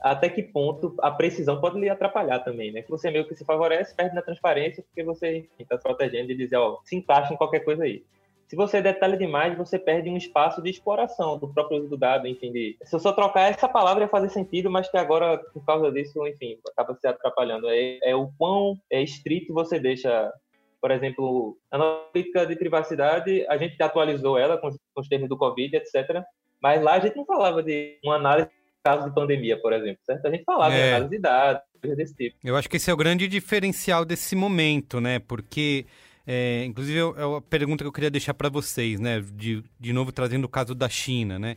até 0.00 0.28
que 0.28 0.42
ponto 0.42 0.94
a 1.00 1.10
precisão 1.10 1.60
pode 1.60 1.78
lhe 1.78 1.88
atrapalhar 1.88 2.40
também, 2.40 2.70
né? 2.72 2.82
Que 2.82 2.90
você 2.90 3.10
meio 3.10 3.26
que 3.26 3.34
se 3.34 3.44
favorece, 3.44 3.94
perde 3.94 4.14
na 4.14 4.22
transparência, 4.22 4.82
porque 4.82 5.02
você 5.02 5.48
está 5.58 5.76
se 5.76 5.82
protegendo 5.82 6.28
de 6.28 6.36
dizer, 6.36 6.56
ó, 6.56 6.78
se 6.84 6.96
encaixa 6.96 7.34
em 7.34 7.36
qualquer 7.36 7.60
coisa 7.60 7.84
aí. 7.84 8.04
Se 8.46 8.56
você 8.56 8.80
detalha 8.80 9.16
demais, 9.16 9.58
você 9.58 9.78
perde 9.78 10.08
um 10.08 10.16
espaço 10.16 10.62
de 10.62 10.70
exploração 10.70 11.38
do 11.38 11.48
próprio 11.48 11.80
uso 11.80 11.88
do 11.90 11.96
dado, 11.98 12.26
enfim, 12.26 12.50
de... 12.50 12.78
se 12.82 12.94
eu 12.94 12.98
só 12.98 13.12
trocar 13.12 13.50
essa 13.50 13.68
palavra 13.68 14.04
ia 14.04 14.08
fazer 14.08 14.30
sentido, 14.30 14.70
mas 14.70 14.88
que 14.88 14.96
agora, 14.96 15.36
por 15.52 15.62
causa 15.66 15.92
disso, 15.92 16.26
enfim, 16.26 16.58
acaba 16.70 16.96
se 16.98 17.06
atrapalhando. 17.06 17.68
É, 17.68 17.98
é 18.02 18.16
o 18.16 18.30
quão 18.38 18.78
é 18.90 19.02
estrito 19.02 19.52
você 19.52 19.78
deixa 19.78 20.32
por 20.80 20.90
exemplo, 20.90 21.58
a 21.70 21.78
nossa 21.78 22.10
política 22.12 22.46
de 22.46 22.56
privacidade, 22.56 23.44
a 23.48 23.56
gente 23.56 23.80
atualizou 23.82 24.38
ela 24.38 24.56
com, 24.58 24.68
os 24.96 25.08
termos 25.08 25.28
do 25.28 25.36
Covid, 25.36 25.76
etc. 25.76 26.22
Mas 26.62 26.82
lá 26.82 26.94
a 26.94 27.00
gente 27.00 27.16
não 27.16 27.24
falava 27.24 27.62
de 27.62 27.98
uma 28.04 28.16
análise 28.16 28.48
de 28.48 28.82
caso 28.82 29.08
de 29.08 29.14
pandemia, 29.14 29.60
por 29.60 29.72
exemplo, 29.72 30.00
certo? 30.04 30.26
A 30.26 30.30
gente 30.30 30.44
falava 30.44 30.74
é. 30.74 30.76
de 30.76 30.88
análise 30.88 31.10
de 31.10 31.18
dados, 31.18 31.62
coisas 31.80 31.96
desse 31.96 32.14
tipo. 32.14 32.36
Eu 32.42 32.56
acho 32.56 32.68
que 32.68 32.76
esse 32.76 32.90
é 32.90 32.94
o 32.94 32.96
grande 32.96 33.26
diferencial 33.28 34.04
desse 34.04 34.36
momento, 34.36 35.00
né? 35.00 35.18
Porque, 35.18 35.86
é, 36.26 36.64
inclusive, 36.64 36.98
é 36.98 37.24
uma 37.24 37.42
pergunta 37.42 37.84
que 37.84 37.88
eu 37.88 37.92
queria 37.92 38.10
deixar 38.10 38.34
para 38.34 38.48
vocês, 38.48 39.00
né? 39.00 39.20
De, 39.32 39.62
de 39.78 39.92
novo, 39.92 40.12
trazendo 40.12 40.44
o 40.44 40.48
caso 40.48 40.74
da 40.74 40.88
China, 40.88 41.38
né? 41.38 41.56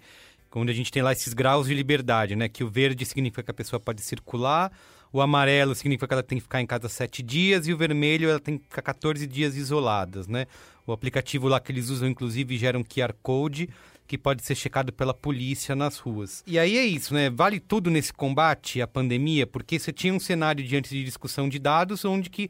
Onde 0.54 0.72
a 0.72 0.76
gente 0.76 0.92
tem 0.92 1.02
lá 1.02 1.14
esses 1.14 1.34
graus 1.34 1.68
de 1.68 1.74
liberdade, 1.74 2.36
né? 2.36 2.50
Que 2.50 2.64
o 2.64 2.68
verde 2.68 3.06
significa 3.06 3.44
que 3.44 3.52
a 3.52 3.54
pessoa 3.54 3.80
pode 3.80 4.02
circular, 4.02 4.72
o 5.12 5.22
amarelo 5.22 5.76
significa 5.76 6.08
que 6.08 6.14
ela 6.14 6.24
tem 6.24 6.38
que 6.38 6.44
ficar 6.44 6.62
em 6.62 6.66
casa 6.66 6.88
sete 6.88 7.22
dias 7.22 7.68
e 7.68 7.74
o 7.74 7.78
vermelho 7.78 8.30
ela 8.30 8.40
tem 8.40 8.58
que 8.58 8.64
ficar 8.64 8.82
14 8.82 9.26
dias 9.28 9.56
isoladas, 9.56 10.28
né? 10.28 10.48
O 10.86 10.92
aplicativo 10.92 11.48
lá 11.48 11.60
que 11.60 11.72
eles 11.72 11.90
usam, 11.90 12.08
inclusive, 12.08 12.58
gera 12.58 12.78
um 12.78 12.84
QR 12.84 13.14
Code 13.22 13.70
que 14.08 14.18
pode 14.18 14.44
ser 14.44 14.56
checado 14.56 14.92
pela 14.92 15.14
polícia 15.14 15.74
nas 15.74 15.98
ruas. 15.98 16.44
E 16.46 16.60
aí 16.60 16.78
é 16.78 16.84
isso, 16.84 17.14
né? 17.14 17.30
Vale 17.30 17.60
tudo 17.62 17.90
nesse 17.90 18.12
combate 18.12 18.82
à 18.82 18.88
pandemia, 18.88 19.48
porque 19.48 19.80
você 19.80 19.94
tinha 19.94 20.14
um 20.14 20.20
cenário 20.20 20.64
diante 20.66 20.90
de 20.90 21.04
discussão 21.04 21.48
de 21.48 21.58
dados 21.58 22.04
onde 22.04 22.30
que 22.30 22.50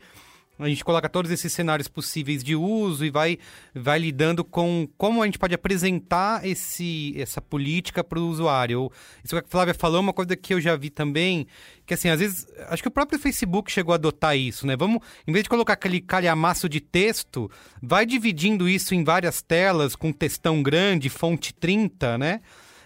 a 0.61 0.69
gente 0.69 0.83
coloca 0.83 1.09
todos 1.09 1.31
esses 1.31 1.51
cenários 1.51 1.87
possíveis 1.87 2.43
de 2.43 2.55
uso 2.55 3.03
e 3.03 3.09
vai, 3.09 3.37
vai 3.73 3.99
lidando 3.99 4.43
com 4.43 4.87
como 4.97 5.21
a 5.21 5.25
gente 5.25 5.39
pode 5.39 5.53
apresentar 5.53 6.45
esse, 6.45 7.13
essa 7.17 7.41
política 7.41 8.03
para 8.03 8.19
o 8.19 8.27
usuário. 8.27 8.91
Isso 9.23 9.35
que 9.35 9.45
a 9.45 9.49
Flávia 9.49 9.73
falou 9.73 9.97
é 9.97 10.01
uma 10.01 10.13
coisa 10.13 10.35
que 10.35 10.53
eu 10.53 10.61
já 10.61 10.75
vi 10.75 10.89
também, 10.89 11.47
que 11.85 11.93
assim, 11.93 12.09
às 12.09 12.19
vezes, 12.19 12.47
acho 12.67 12.81
que 12.81 12.87
o 12.87 12.91
próprio 12.91 13.19
Facebook 13.19 13.71
chegou 13.71 13.93
a 13.93 13.95
adotar 13.95 14.37
isso, 14.37 14.67
né? 14.67 14.75
Vamos, 14.77 14.99
em 15.27 15.31
vez 15.31 15.43
de 15.43 15.49
colocar 15.49 15.73
aquele 15.73 15.99
calhamaço 15.99 16.69
de 16.69 16.79
texto, 16.79 17.49
vai 17.81 18.05
dividindo 18.05 18.69
isso 18.69 18.93
em 18.93 19.03
várias 19.03 19.41
telas 19.41 19.95
com 19.95 20.11
textão 20.11 20.61
grande, 20.61 21.09
fonte 21.09 21.53
30, 21.53 22.17
né? 22.17 22.41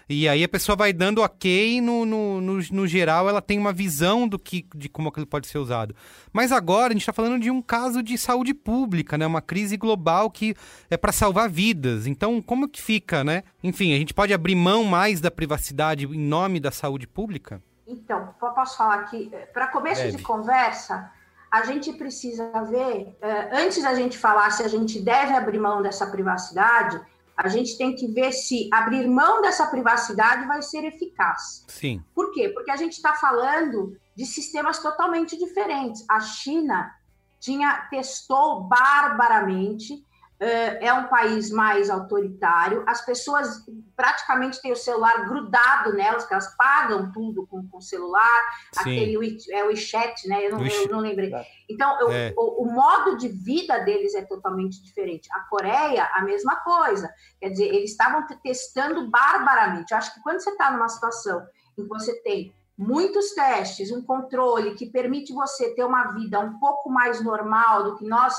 E 0.08 0.28
aí 0.28 0.44
a 0.44 0.48
pessoa 0.48 0.76
vai 0.76 0.92
dando 0.92 1.20
ok, 1.20 1.80
no, 1.80 2.06
no, 2.06 2.40
no, 2.40 2.58
no, 2.70 2.86
geral 2.86 3.28
ela 3.28 3.42
tem 3.42 3.58
uma 3.58 3.72
visão 3.72 4.28
do 4.28 4.38
que, 4.38 4.64
de 4.72 4.88
como 4.88 5.08
aquilo 5.08 5.26
pode 5.26 5.48
ser 5.48 5.58
usado. 5.58 5.96
Mas 6.32 6.52
agora 6.52 6.88
a 6.88 6.92
gente 6.92 7.02
está 7.02 7.12
falando 7.12 7.40
de 7.40 7.50
um 7.50 7.60
caso 7.60 8.04
de 8.04 8.16
saúde 8.16 8.54
pública, 8.54 9.18
né? 9.18 9.26
Uma 9.26 9.42
crise 9.42 9.76
global 9.76 10.30
que 10.30 10.54
é 10.88 10.96
para 10.96 11.10
salvar 11.10 11.48
vidas. 11.48 12.06
Então, 12.06 12.40
como 12.40 12.68
que 12.68 12.80
fica, 12.80 13.24
né? 13.24 13.42
Enfim, 13.64 13.94
a 13.94 13.98
gente 13.98 14.14
pode 14.14 14.32
abrir 14.32 14.54
mão 14.54 14.84
mais 14.84 15.20
da 15.20 15.30
privacidade 15.30 16.06
em 16.06 16.20
nome 16.20 16.60
da 16.60 16.70
saúde 16.70 17.08
pública? 17.08 17.60
Então, 17.84 18.32
posso 18.38 18.76
falar 18.76 19.00
aqui, 19.00 19.30
para 19.52 19.68
começo 19.68 20.02
deve. 20.02 20.16
de 20.16 20.22
conversa, 20.22 21.10
a 21.50 21.64
gente 21.64 21.92
precisa 21.92 22.50
ver, 22.64 23.16
eh, 23.20 23.48
antes 23.52 23.82
da 23.82 23.94
gente 23.94 24.18
falar 24.18 24.50
se 24.50 24.62
a 24.62 24.68
gente 24.68 25.00
deve 25.00 25.32
abrir 25.32 25.58
mão 25.58 25.80
dessa 25.82 26.06
privacidade, 26.06 27.00
a 27.36 27.48
gente 27.48 27.76
tem 27.76 27.94
que 27.94 28.06
ver 28.06 28.32
se 28.32 28.68
abrir 28.72 29.06
mão 29.06 29.42
dessa 29.42 29.66
privacidade 29.66 30.46
vai 30.46 30.62
ser 30.62 30.84
eficaz. 30.84 31.64
Sim. 31.68 32.02
Por 32.14 32.32
quê? 32.32 32.48
Porque 32.48 32.70
a 32.70 32.76
gente 32.76 32.92
está 32.92 33.12
falando 33.14 33.96
de 34.14 34.24
sistemas 34.24 34.78
totalmente 34.78 35.36
diferentes. 35.36 36.04
A 36.08 36.20
China 36.20 36.90
tinha 37.38 37.86
testou 37.90 38.62
barbaramente 38.62 40.05
é 40.38 40.92
um 40.92 41.08
país 41.08 41.50
mais 41.50 41.88
autoritário, 41.88 42.84
as 42.86 43.04
pessoas 43.04 43.64
praticamente 43.96 44.60
têm 44.60 44.70
o 44.70 44.76
celular 44.76 45.26
grudado 45.26 45.94
nelas, 45.94 46.22
porque 46.22 46.34
elas 46.34 46.54
pagam 46.56 47.10
tudo 47.10 47.46
com 47.46 47.66
o 47.72 47.80
celular, 47.80 48.42
Sim. 48.72 48.80
aquele 48.80 49.38
é 49.50 49.64
o 49.64 49.68
WeChat, 49.68 50.28
né? 50.28 50.46
Eu 50.46 50.52
não, 50.52 50.66
eu 50.66 50.88
não 50.88 51.00
lembrei. 51.00 51.32
Então, 51.68 51.98
eu, 52.00 52.12
é. 52.12 52.34
o, 52.36 52.64
o, 52.64 52.70
modo 52.70 53.16
de 53.16 53.28
vida 53.28 53.78
deles 53.78 54.14
é 54.14 54.22
totalmente 54.22 54.82
diferente. 54.82 55.28
A 55.32 55.40
Coreia, 55.48 56.10
a 56.12 56.22
mesma 56.22 56.56
coisa. 56.56 57.10
Quer 57.40 57.48
dizer, 57.48 57.74
eles 57.74 57.92
estavam 57.92 58.26
testando 58.42 59.10
barbaramente. 59.10 59.92
Eu 59.92 59.98
acho 59.98 60.12
que 60.12 60.22
quando 60.22 60.40
você 60.40 60.50
está 60.50 60.70
numa 60.70 60.88
situação 60.88 61.46
em 61.78 61.82
que 61.82 61.88
você 61.88 62.14
tem 62.22 62.54
muitos 62.76 63.30
testes, 63.30 63.90
um 63.90 64.02
controle 64.02 64.74
que 64.74 64.84
permite 64.84 65.32
você 65.32 65.74
ter 65.74 65.84
uma 65.84 66.12
vida 66.12 66.38
um 66.38 66.58
pouco 66.58 66.90
mais 66.90 67.24
normal 67.24 67.84
do 67.84 67.96
que 67.96 68.06
nós 68.06 68.34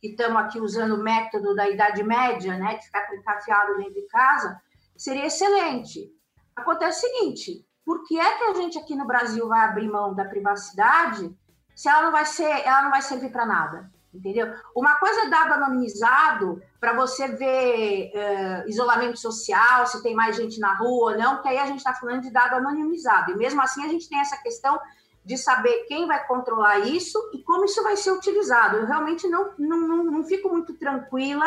que 0.00 0.08
estamos 0.08 0.40
aqui 0.40 0.58
usando 0.58 0.94
o 0.94 1.02
método 1.02 1.54
da 1.54 1.68
Idade 1.68 2.02
Média, 2.02 2.56
né, 2.56 2.76
de 2.76 2.84
ficar 2.86 3.14
encafiado 3.14 3.76
dentro 3.76 3.94
de 3.94 4.06
casa, 4.08 4.60
seria 4.96 5.26
excelente. 5.26 6.10
Acontece 6.56 7.06
o 7.06 7.10
seguinte: 7.10 7.66
por 7.84 8.04
que 8.04 8.18
é 8.18 8.38
que 8.38 8.44
a 8.44 8.54
gente 8.54 8.78
aqui 8.78 8.94
no 8.96 9.06
Brasil 9.06 9.46
vai 9.46 9.60
abrir 9.60 9.88
mão 9.88 10.14
da 10.14 10.24
privacidade 10.24 11.36
se 11.74 11.88
ela 11.88 12.02
não 12.02 12.12
vai 12.12 12.24
ser, 12.24 12.50
ela 12.66 12.82
não 12.82 12.90
vai 12.90 13.02
servir 13.02 13.30
para 13.30 13.46
nada? 13.46 13.90
Entendeu? 14.12 14.52
Uma 14.74 14.96
coisa 14.96 15.20
é 15.22 15.28
dado 15.28 15.52
anonimizado 15.52 16.60
para 16.80 16.94
você 16.94 17.28
ver 17.28 18.10
uh, 18.12 18.68
isolamento 18.68 19.16
social, 19.16 19.86
se 19.86 20.02
tem 20.02 20.16
mais 20.16 20.34
gente 20.34 20.58
na 20.58 20.74
rua 20.74 21.12
ou 21.12 21.18
não, 21.18 21.40
que 21.40 21.48
aí 21.48 21.58
a 21.58 21.66
gente 21.66 21.78
está 21.78 21.94
falando 21.94 22.22
de 22.22 22.30
dado 22.30 22.56
anonimizado. 22.56 23.30
E 23.30 23.36
mesmo 23.36 23.62
assim 23.62 23.84
a 23.84 23.88
gente 23.88 24.08
tem 24.08 24.18
essa 24.18 24.36
questão 24.38 24.80
de 25.24 25.36
saber 25.36 25.84
quem 25.86 26.06
vai 26.06 26.26
controlar 26.26 26.78
isso 26.80 27.18
e 27.34 27.42
como 27.42 27.64
isso 27.64 27.82
vai 27.82 27.96
ser 27.96 28.10
utilizado. 28.10 28.78
Eu 28.78 28.86
realmente 28.86 29.28
não, 29.28 29.52
não, 29.58 29.80
não, 29.80 30.04
não 30.04 30.24
fico 30.24 30.48
muito 30.48 30.74
tranquila 30.74 31.46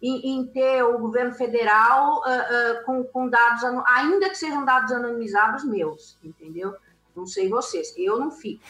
em, 0.00 0.32
em, 0.32 0.46
ter 0.46 0.82
o 0.82 0.98
governo 0.98 1.32
federal 1.32 2.18
uh, 2.18 2.20
uh, 2.20 2.84
com, 2.84 3.04
com 3.04 3.28
dados, 3.28 3.64
ainda 3.86 4.28
que 4.28 4.36
sejam 4.36 4.64
dados 4.64 4.92
anonimizados 4.92 5.64
meus, 5.64 6.18
entendeu? 6.22 6.74
Não 7.16 7.26
sei 7.26 7.48
vocês, 7.48 7.94
eu 7.96 8.18
não 8.18 8.30
fico. 8.30 8.62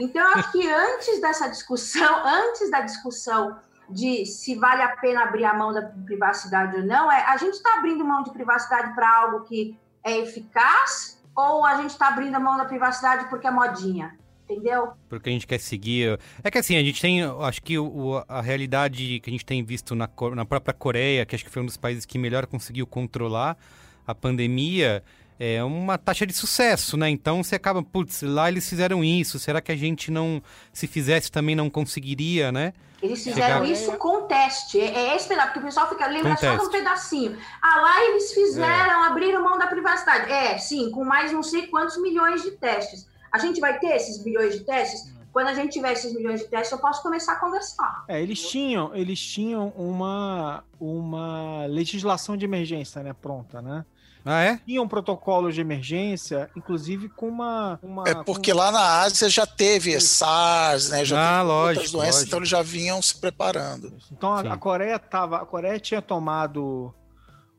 Então, 0.00 0.26
acho 0.32 0.50
que 0.52 0.68
antes 0.68 1.20
dessa 1.20 1.48
discussão, 1.48 2.10
antes 2.26 2.70
da 2.70 2.80
discussão 2.80 3.60
de 3.88 4.24
se 4.24 4.54
vale 4.54 4.82
a 4.82 4.96
pena 4.96 5.22
abrir 5.22 5.44
a 5.44 5.54
mão 5.54 5.72
da 5.72 5.82
privacidade 5.82 6.76
ou 6.76 6.82
não, 6.82 7.10
é 7.10 7.24
a 7.26 7.36
gente 7.36 7.54
está 7.54 7.74
abrindo 7.74 8.04
mão 8.04 8.22
de 8.22 8.32
privacidade 8.32 8.94
para 8.94 9.16
algo 9.16 9.44
que 9.44 9.78
é 10.02 10.18
eficaz 10.18 11.19
ou 11.40 11.64
a 11.64 11.76
gente 11.76 11.90
está 11.90 12.08
abrindo 12.08 12.34
a 12.34 12.40
mão 12.40 12.56
da 12.56 12.64
privacidade 12.64 13.28
porque 13.28 13.46
é 13.46 13.50
modinha? 13.50 14.18
Entendeu? 14.44 14.92
Porque 15.08 15.28
a 15.28 15.32
gente 15.32 15.46
quer 15.46 15.60
seguir. 15.60 16.18
É 16.42 16.50
que 16.50 16.58
assim, 16.58 16.76
a 16.76 16.82
gente 16.82 17.00
tem. 17.00 17.22
Acho 17.22 17.62
que 17.62 17.78
o, 17.78 18.22
a 18.28 18.40
realidade 18.40 19.20
que 19.20 19.30
a 19.30 19.32
gente 19.32 19.46
tem 19.46 19.62
visto 19.62 19.94
na, 19.94 20.08
na 20.34 20.44
própria 20.44 20.74
Coreia, 20.74 21.24
que 21.24 21.36
acho 21.36 21.44
que 21.44 21.50
foi 21.50 21.62
um 21.62 21.66
dos 21.66 21.76
países 21.76 22.04
que 22.04 22.18
melhor 22.18 22.46
conseguiu 22.46 22.84
controlar 22.84 23.56
a 24.04 24.14
pandemia, 24.14 25.04
é 25.42 25.64
uma 25.64 25.96
taxa 25.96 26.26
de 26.26 26.34
sucesso, 26.34 26.98
né? 26.98 27.08
Então 27.08 27.42
você 27.42 27.54
acaba, 27.54 27.82
putz, 27.82 28.20
lá 28.20 28.50
eles 28.50 28.68
fizeram 28.68 29.02
isso, 29.02 29.38
será 29.38 29.62
que 29.62 29.72
a 29.72 29.76
gente 29.76 30.10
não, 30.10 30.42
se 30.70 30.86
fizesse 30.86 31.32
também 31.32 31.56
não 31.56 31.70
conseguiria, 31.70 32.52
né? 32.52 32.74
Eles 33.02 33.24
fizeram 33.24 33.64
Chegar- 33.64 33.72
isso 33.72 33.92
com 33.92 34.26
teste. 34.26 34.78
É, 34.78 35.12
é 35.12 35.16
esse 35.16 35.26
pedaço, 35.26 35.46
porque 35.48 35.60
o 35.60 35.62
pessoal 35.62 35.88
fica 35.88 36.06
lembra 36.06 36.32
Com 36.32 36.36
só 36.36 36.54
de 36.54 36.66
um 36.66 36.68
pedacinho. 36.68 37.38
Ah, 37.62 37.80
lá 37.80 38.04
eles 38.04 38.34
fizeram, 38.34 39.04
abriram 39.04 39.42
mão 39.42 39.58
da 39.58 39.66
privacidade. 39.66 40.30
É, 40.30 40.58
sim, 40.58 40.90
com 40.90 41.02
mais 41.02 41.32
não 41.32 41.42
sei 41.42 41.68
quantos 41.68 41.96
milhões 41.96 42.42
de 42.42 42.50
testes. 42.50 43.08
A 43.32 43.38
gente 43.38 43.58
vai 43.58 43.78
ter 43.78 43.96
esses 43.96 44.22
milhões 44.22 44.52
de 44.52 44.64
testes? 44.64 45.10
Quando 45.32 45.46
a 45.46 45.54
gente 45.54 45.72
tiver 45.72 45.92
esses 45.92 46.12
milhões 46.12 46.40
de 46.40 46.48
testes, 46.48 46.72
eu 46.72 46.78
posso 46.78 47.02
começar 47.02 47.32
a 47.34 47.36
conversar. 47.36 48.04
É, 48.08 48.20
eles 48.20 48.46
tinham, 48.46 48.94
eles 48.94 49.18
tinham 49.18 49.68
uma, 49.76 50.62
uma 50.78 51.64
legislação 51.66 52.36
de 52.36 52.44
emergência, 52.44 53.02
né, 53.02 53.14
pronta, 53.14 53.62
né? 53.62 53.86
Ah, 54.24 54.42
é? 54.42 54.56
Tinham 54.58 54.86
protocolos 54.86 55.54
de 55.54 55.60
emergência, 55.60 56.50
inclusive 56.54 57.08
com 57.08 57.28
uma. 57.28 57.78
uma 57.82 58.04
É 58.08 58.14
porque 58.22 58.52
lá 58.52 58.70
na 58.70 59.00
Ásia 59.00 59.28
já 59.28 59.46
teve 59.46 59.98
SARS, 60.00 60.90
né? 60.90 61.04
Já 61.04 61.16
Ah, 61.18 61.38
teve 61.38 61.48
lógico, 61.48 61.68
outras 61.80 61.92
doenças, 61.92 62.14
lógico. 62.14 62.26
então 62.28 62.38
eles 62.40 62.48
já 62.48 62.62
vinham 62.62 63.00
se 63.00 63.18
preparando. 63.20 63.96
Então 64.12 64.32
a, 64.32 64.40
a 64.40 64.56
Coreia 64.58 64.98
tava, 64.98 65.38
a 65.38 65.46
Coreia 65.46 65.80
tinha 65.80 66.02
tomado 66.02 66.94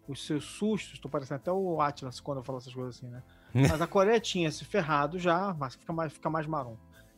os 0.07 0.25
seus 0.25 0.43
sustos, 0.45 0.99
tô 0.99 1.07
parecendo 1.09 1.39
até 1.39 1.51
o 1.51 1.81
Atlas 1.81 2.19
quando 2.19 2.39
eu 2.39 2.43
falo 2.43 2.57
essas 2.59 2.73
coisas 2.73 2.97
assim, 2.97 3.07
né? 3.07 3.23
Mas 3.53 3.81
a 3.81 3.87
Coreia 3.87 4.19
tinha 4.19 4.51
se 4.51 4.63
ferrado 4.63 5.17
já, 5.19 5.53
mas 5.57 5.75
fica 5.75 5.91
mais, 5.91 6.13
fica 6.13 6.29
mais 6.29 6.45
marrom. 6.47 6.75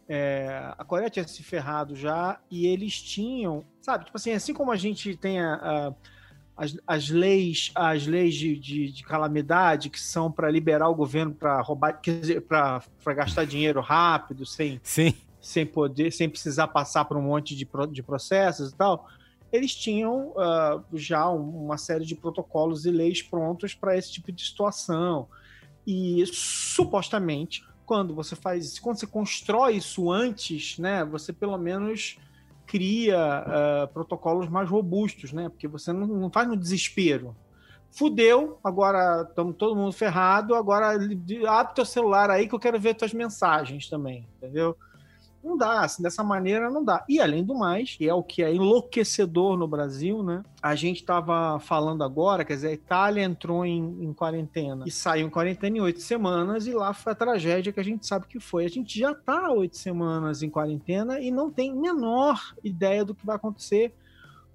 É, 0.09 0.73
a 0.77 0.83
Coreia 0.83 1.09
tinha 1.09 1.27
se 1.27 1.41
ferrado 1.43 1.95
já 1.95 2.39
e 2.51 2.65
eles 2.67 3.01
tinham, 3.01 3.63
sabe, 3.81 4.05
tipo 4.05 4.17
assim, 4.17 4.31
assim 4.31 4.53
como 4.53 4.71
a 4.71 4.75
gente 4.75 5.15
tem 5.15 5.39
a- 5.39 5.53
a- 5.55 5.93
as, 6.55 6.77
as 6.85 7.09
leis, 7.09 7.71
as 7.73 8.05
leis 8.05 8.35
de, 8.35 8.57
de, 8.57 8.91
de 8.91 9.03
calamidade 9.03 9.89
que 9.89 9.99
são 9.99 10.31
para 10.31 10.49
liberar 10.51 10.87
o 10.89 10.95
governo 10.95 11.33
para 11.33 11.59
roubar, 11.61 11.99
para 12.47 13.13
gastar 13.13 13.45
dinheiro 13.45 13.81
rápido, 13.81 14.45
sem, 14.45 14.79
Sim. 14.83 15.13
sem 15.41 15.65
poder, 15.65 16.11
sem 16.11 16.29
precisar 16.29 16.67
passar 16.67 17.05
por 17.05 17.17
um 17.17 17.23
monte 17.23 17.55
de, 17.55 17.67
de 17.91 18.03
processos 18.03 18.71
e 18.71 18.75
tal, 18.75 19.07
eles 19.51 19.73
tinham 19.75 20.33
ah, 20.37 20.81
já 20.93 21.29
um- 21.29 21.65
uma 21.65 21.77
série 21.77 22.05
de 22.05 22.15
protocolos 22.15 22.85
e 22.85 22.91
leis 22.91 23.21
prontos 23.21 23.73
para 23.73 23.97
esse 23.97 24.11
tipo 24.11 24.31
de 24.31 24.43
situação. 24.43 25.27
E 25.85 26.23
supostamente, 26.27 27.63
quando 27.85 28.15
você 28.15 28.35
faz 28.35 28.65
isso, 28.65 28.81
quando 28.81 28.99
você 28.99 29.07
constrói 29.07 29.75
isso 29.75 30.11
antes, 30.11 30.77
né, 30.77 31.03
você 31.03 31.33
pelo 31.33 31.57
menos 31.57 32.17
cria 32.73 33.15
ah, 33.19 33.87
protocolos 33.93 34.49
mais 34.49 34.67
robustos, 34.67 35.31
né? 35.31 35.47
Porque 35.47 35.67
você 35.67 35.93
não, 35.93 36.07
não 36.07 36.31
faz 36.31 36.47
no 36.47 36.57
desespero. 36.57 37.35
Fudeu, 37.91 38.57
agora 38.63 39.27
estamos 39.29 39.55
todo 39.55 39.75
mundo 39.75 39.91
ferrado, 39.91 40.55
agora 40.55 40.97
abre 41.47 41.75
teu 41.75 41.85
celular 41.85 42.31
aí 42.31 42.47
que 42.47 42.55
eu 42.55 42.59
quero 42.59 42.79
ver 42.79 42.95
tuas 42.95 43.13
mensagens 43.13 43.87
também, 43.87 44.27
entendeu? 44.37 44.75
Não 45.43 45.57
dá, 45.57 45.81
assim, 45.81 46.01
dessa 46.01 46.23
maneira 46.23 46.69
não 46.69 46.83
dá. 46.83 47.03
E 47.09 47.19
além 47.19 47.43
do 47.43 47.53
mais, 47.53 47.95
que 47.95 48.07
é 48.07 48.13
o 48.13 48.23
que 48.23 48.41
é 48.41 48.53
enlouquecedor 48.53 49.57
no 49.57 49.67
Brasil, 49.67 50.23
né? 50.23 50.41
A 50.61 50.73
gente 50.73 51.01
estava 51.01 51.59
falando 51.59 52.03
agora, 52.03 52.45
quer 52.45 52.53
dizer, 52.53 52.69
a 52.69 52.73
Itália 52.73 53.23
entrou 53.23 53.65
em, 53.65 54.03
em 54.03 54.13
quarentena 54.13 54.85
e 54.87 54.91
saiu 54.91 55.27
em 55.27 55.29
quarentena 55.29 55.77
em 55.77 55.81
oito 55.81 55.99
semanas, 55.99 56.65
e 56.65 56.71
lá 56.71 56.93
foi 56.93 57.11
a 57.11 57.15
tragédia 57.15 57.73
que 57.73 57.79
a 57.79 57.83
gente 57.83 58.07
sabe 58.07 58.27
que 58.27 58.39
foi. 58.39 58.63
A 58.63 58.69
gente 58.69 58.97
já 58.97 59.11
está 59.11 59.51
oito 59.51 59.75
semanas 59.75 60.41
em 60.41 60.49
quarentena 60.49 61.19
e 61.19 61.29
não 61.29 61.51
tem 61.51 61.75
menor 61.75 62.39
ideia 62.63 63.03
do 63.03 63.13
que 63.13 63.25
vai 63.25 63.35
acontecer, 63.35 63.93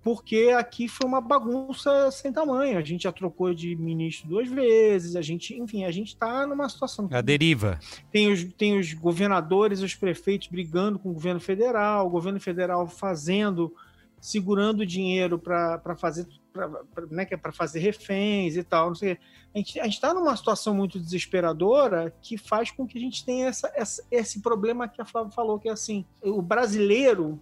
porque 0.09 0.55
aqui 0.57 0.89
foi 0.89 1.07
uma 1.07 1.21
bagunça 1.21 2.11
sem 2.11 2.33
tamanho. 2.33 2.79
A 2.79 2.83
gente 2.83 3.03
já 3.03 3.13
trocou 3.13 3.53
de 3.53 3.77
ministro 3.77 4.27
duas 4.27 4.49
vezes, 4.49 5.15
a 5.15 5.21
gente, 5.21 5.55
enfim, 5.55 5.85
a 5.85 5.91
gente 5.91 6.09
está 6.09 6.47
numa 6.47 6.67
situação 6.67 7.07
A 7.11 7.21
deriva. 7.21 7.79
tem 8.11 8.33
os, 8.33 8.43
tem 8.55 8.79
os 8.79 8.95
governadores, 8.95 9.83
os 9.83 9.95
prefeitos 9.95 10.49
brigando 10.49 10.99
com 10.99 11.11
o 11.11 11.13
governo 11.13 11.39
federal, 11.41 12.07
o 12.07 12.11
governo 12.11 12.41
federal 12.41 12.89
fazendo, 12.89 13.71
segurando 14.19 14.87
dinheiro 14.87 15.39
para 15.39 15.95
fazer, 15.99 16.27
pra, 16.55 16.67
pra- 16.71 17.07
né, 17.11 17.27
é 17.31 17.37
para 17.37 17.53
fazer 17.53 17.81
reféns 17.81 18.57
e 18.57 18.63
tal. 18.65 18.89
Não 18.89 18.95
sei. 18.95 19.19
A 19.55 19.59
gente 19.59 19.79
está 19.89 20.15
numa 20.15 20.35
situação 20.37 20.75
muito 20.75 20.99
desesperadora 20.99 22.15
que 22.23 22.39
faz 22.39 22.71
com 22.71 22.87
que 22.87 22.97
a 22.97 23.01
gente 23.01 23.25
tenha 23.27 23.49
essa, 23.49 23.71
essa- 23.75 24.03
esse 24.11 24.41
problema 24.41 24.89
que 24.89 25.03
a 25.03 25.05
Flávia 25.05 25.33
falou, 25.33 25.59
que 25.59 25.69
é 25.69 25.73
assim, 25.73 26.07
o 26.23 26.41
brasileiro. 26.41 27.39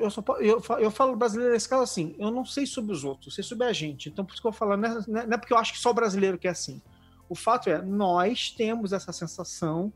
Eu, 0.00 0.10
só, 0.10 0.22
eu, 0.40 0.62
eu 0.78 0.90
falo 0.90 1.16
brasileiro 1.16 1.52
nesse 1.52 1.68
caso 1.68 1.82
assim, 1.82 2.14
eu 2.18 2.30
não 2.30 2.44
sei 2.44 2.66
sobre 2.66 2.92
os 2.92 3.04
outros, 3.04 3.26
eu 3.26 3.32
sei 3.32 3.44
sobre 3.44 3.66
a 3.66 3.72
gente. 3.72 4.08
Então, 4.08 4.24
por 4.24 4.32
isso 4.32 4.42
que 4.42 4.48
eu 4.48 4.52
falo, 4.52 4.76
não 4.76 4.88
é, 4.88 5.04
não 5.06 5.34
é 5.34 5.38
porque 5.38 5.52
eu 5.52 5.58
acho 5.58 5.72
que 5.72 5.78
só 5.78 5.90
o 5.90 5.94
brasileiro 5.94 6.38
que 6.38 6.46
é 6.46 6.50
assim. 6.50 6.80
O 7.28 7.34
fato 7.34 7.68
é, 7.68 7.82
nós 7.82 8.50
temos 8.50 8.92
essa 8.92 9.12
sensação 9.12 9.92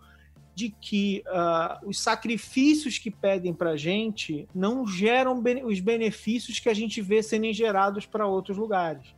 de 0.55 0.69
que 0.69 1.23
ah, 1.29 1.81
os 1.85 1.99
sacrifícios 1.99 2.99
que 2.99 3.11
pedem 3.11 3.55
para 3.55 3.71
a 3.71 3.77
gente 3.77 4.47
não 4.55 4.87
geram 4.87 5.43
os 5.65 5.81
benefícios 5.81 6.59
que 6.59 6.69
a 6.69 6.75
gente 6.75 7.01
vê 7.01 7.23
serem 7.23 7.55
gerados 7.55 8.05
para 8.05 8.27
outros 8.27 8.59
lugares. 8.59 9.15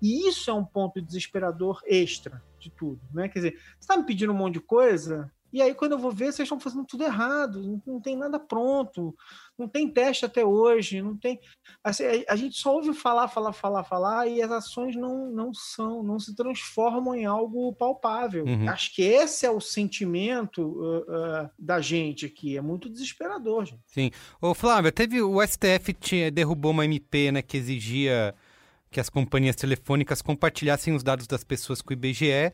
E 0.00 0.28
isso 0.28 0.50
é 0.50 0.54
um 0.54 0.64
ponto 0.64 1.00
desesperador 1.00 1.80
extra 1.86 2.42
de 2.58 2.70
tudo, 2.70 3.00
né? 3.12 3.28
Quer 3.28 3.38
dizer, 3.38 3.52
você 3.52 3.80
está 3.80 3.96
me 3.96 4.04
pedindo 4.04 4.32
um 4.32 4.36
monte 4.36 4.54
de 4.54 4.60
coisa, 4.60 5.30
e 5.52 5.60
aí 5.60 5.74
quando 5.74 5.92
eu 5.92 5.98
vou 5.98 6.10
ver, 6.10 6.26
vocês 6.32 6.46
estão 6.46 6.58
fazendo 6.58 6.84
tudo 6.84 7.04
errado, 7.04 7.80
não, 7.86 8.00
tem 8.00 8.16
nada 8.16 8.38
pronto, 8.38 9.14
não 9.58 9.68
tem 9.68 9.88
teste 9.88 10.24
até 10.24 10.44
hoje, 10.44 11.02
não 11.02 11.16
tem. 11.16 11.38
assim, 11.84 12.04
a, 12.28 12.36
gente 12.36 12.56
só 12.56 12.74
ouve 12.74 12.94
falar, 12.94 13.28
falar, 13.28 13.52
falar, 13.52 13.84
falar, 13.84 14.26
e 14.26 14.40
as 14.42 14.50
ações 14.50 14.96
não, 14.96 15.30
não 15.30 15.52
são, 15.52 16.02
não 16.02 16.18
se 16.18 16.34
transformam 16.34 17.14
em 17.14 17.26
algo 17.26 17.74
palpável. 17.74 18.44
Uhum. 18.44 18.68
Acho 18.68 18.94
que 18.94 19.02
esse 19.02 19.44
é 19.44 19.50
o 19.50 19.60
sentimento 19.60 20.80
ah, 20.82 21.14
ah, 21.14 21.50
da 21.58 21.80
gente 21.80 22.26
aqui, 22.26 22.56
é 22.56 22.60
muito 22.60 22.88
desesperador, 22.88 23.66
gente. 23.66 23.82
Sim. 23.86 24.10
Ô, 24.40 24.54
Flávia, 24.54 24.90
teve 24.90 25.20
o 25.20 25.40
STF 25.46 25.92
tinha, 25.94 26.30
derrubou 26.30 26.70
uma 26.70 26.84
MP, 26.84 27.30
né, 27.30 27.42
que 27.42 27.56
exigia 27.56 28.34
que 28.92 29.00
as 29.00 29.08
companhias 29.08 29.56
telefônicas 29.56 30.20
compartilhassem 30.20 30.94
os 30.94 31.02
dados 31.02 31.26
das 31.26 31.42
pessoas 31.42 31.80
com 31.80 31.90
o 31.90 31.92
IBGE, 31.94 32.52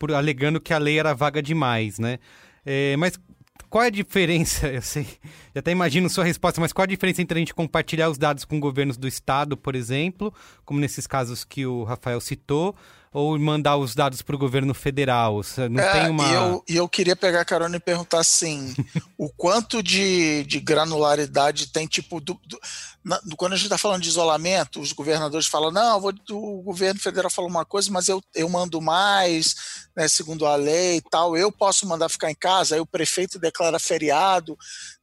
por, 0.00 0.12
alegando 0.14 0.58
que 0.60 0.72
a 0.72 0.78
lei 0.78 0.98
era 0.98 1.14
vaga 1.14 1.42
demais, 1.42 1.98
né? 1.98 2.18
É, 2.64 2.96
mas 2.96 3.20
qual 3.68 3.84
é 3.84 3.88
a 3.88 3.90
diferença? 3.90 4.66
Eu 4.72 4.82
sei, 4.82 5.06
eu 5.54 5.60
até 5.60 5.70
imagino 5.70 6.08
sua 6.08 6.24
resposta, 6.24 6.60
mas 6.60 6.72
qual 6.72 6.84
a 6.84 6.86
diferença 6.86 7.20
entre 7.22 7.38
a 7.38 7.40
gente 7.40 7.54
compartilhar 7.54 8.08
os 8.08 8.16
dados 8.18 8.44
com 8.44 8.58
governos 8.58 8.96
do 8.96 9.06
estado, 9.06 9.56
por 9.56 9.76
exemplo, 9.76 10.32
como 10.64 10.80
nesses 10.80 11.06
casos 11.06 11.44
que 11.44 11.66
o 11.66 11.84
Rafael 11.84 12.20
citou, 12.20 12.74
ou 13.12 13.36
mandar 13.38 13.76
os 13.76 13.94
dados 13.94 14.22
para 14.22 14.36
o 14.36 14.38
governo 14.38 14.72
federal? 14.72 15.40
Não 15.70 15.80
É, 15.80 15.92
tem 15.92 16.08
uma. 16.08 16.24
E 16.28 16.34
eu, 16.34 16.64
eu 16.68 16.88
queria 16.88 17.14
pegar 17.16 17.40
a 17.42 17.44
carona 17.44 17.76
e 17.76 17.80
perguntar 17.80 18.20
assim: 18.20 18.74
o 19.18 19.28
quanto 19.28 19.82
de, 19.82 20.44
de 20.44 20.60
granularidade 20.60 21.68
tem, 21.68 21.86
tipo, 21.86 22.20
do, 22.20 22.40
do- 22.46 22.60
na- 23.04 23.20
quando 23.36 23.54
a 23.54 23.56
gente 23.56 23.64
está 23.66 23.78
falando 23.78 24.02
de 24.02 24.08
isolamento, 24.08 24.80
os 24.80 24.92
governadores 24.92 25.46
falam: 25.46 25.70
não, 25.70 26.00
vou- 26.00 26.12
o 26.30 26.62
governo 26.62 27.00
federal 27.00 27.30
fala 27.30 27.48
uma 27.48 27.64
coisa, 27.64 27.90
mas 27.90 28.08
eu, 28.08 28.20
eu 28.34 28.48
mando 28.48 28.80
mais, 28.80 29.88
né, 29.96 30.06
segundo 30.08 30.46
a 30.46 30.54
lei 30.56 30.98
e 30.98 31.02
tal, 31.02 31.36
eu 31.36 31.50
posso 31.50 31.86
mandar 31.86 32.08
ficar 32.08 32.30
em 32.30 32.34
casa, 32.34 32.74
aí 32.74 32.80
o 32.80 32.86
prefeito 32.86 33.38
declara 33.38 33.78
feriado. 33.78 34.56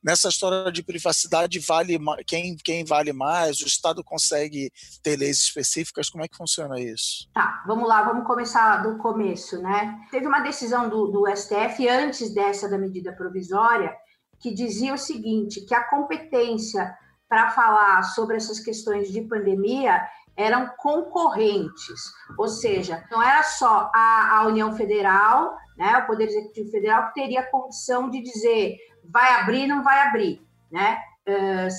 Nessa 0.03 0.29
história 0.29 0.71
de 0.71 0.83
privacidade, 0.83 1.59
vale 1.59 1.99
quem, 2.25 2.55
quem 2.63 2.85
vale 2.85 3.11
mais? 3.11 3.59
O 3.61 3.67
Estado 3.67 4.03
consegue 4.03 4.71
ter 5.03 5.17
leis 5.17 5.41
específicas? 5.41 6.09
Como 6.09 6.23
é 6.23 6.27
que 6.27 6.37
funciona 6.37 6.79
isso? 6.79 7.27
Tá, 7.33 7.63
vamos 7.67 7.87
lá, 7.89 8.03
vamos 8.03 8.25
começar 8.25 8.77
do 8.83 8.97
começo, 8.99 9.61
né? 9.61 9.99
Teve 10.11 10.27
uma 10.27 10.39
decisão 10.39 10.87
do, 10.87 11.07
do 11.07 11.27
STF 11.35 11.87
antes 11.89 12.33
dessa 12.33 12.69
da 12.69 12.77
medida 12.77 13.11
provisória 13.11 13.91
que 14.39 14.53
dizia 14.53 14.93
o 14.93 14.97
seguinte, 14.97 15.61
que 15.61 15.73
a 15.73 15.83
competência 15.89 16.95
para 17.27 17.49
falar 17.49 18.03
sobre 18.03 18.37
essas 18.37 18.59
questões 18.59 19.11
de 19.11 19.21
pandemia 19.21 20.01
eram 20.35 20.69
concorrentes, 20.77 21.99
ou 22.37 22.47
seja, 22.47 23.03
não 23.09 23.23
era 23.23 23.41
só 23.41 23.91
a, 23.93 24.37
a 24.37 24.47
União 24.47 24.75
Federal, 24.75 25.57
né, 25.75 25.97
o 25.97 26.05
Poder 26.05 26.25
Executivo 26.25 26.69
Federal 26.69 27.07
que 27.07 27.15
teria 27.15 27.49
condição 27.49 28.09
de 28.09 28.21
dizer 28.21 28.77
vai 29.03 29.41
abrir, 29.41 29.67
não 29.67 29.83
vai 29.83 29.99
abrir, 30.07 30.41
né? 30.71 30.99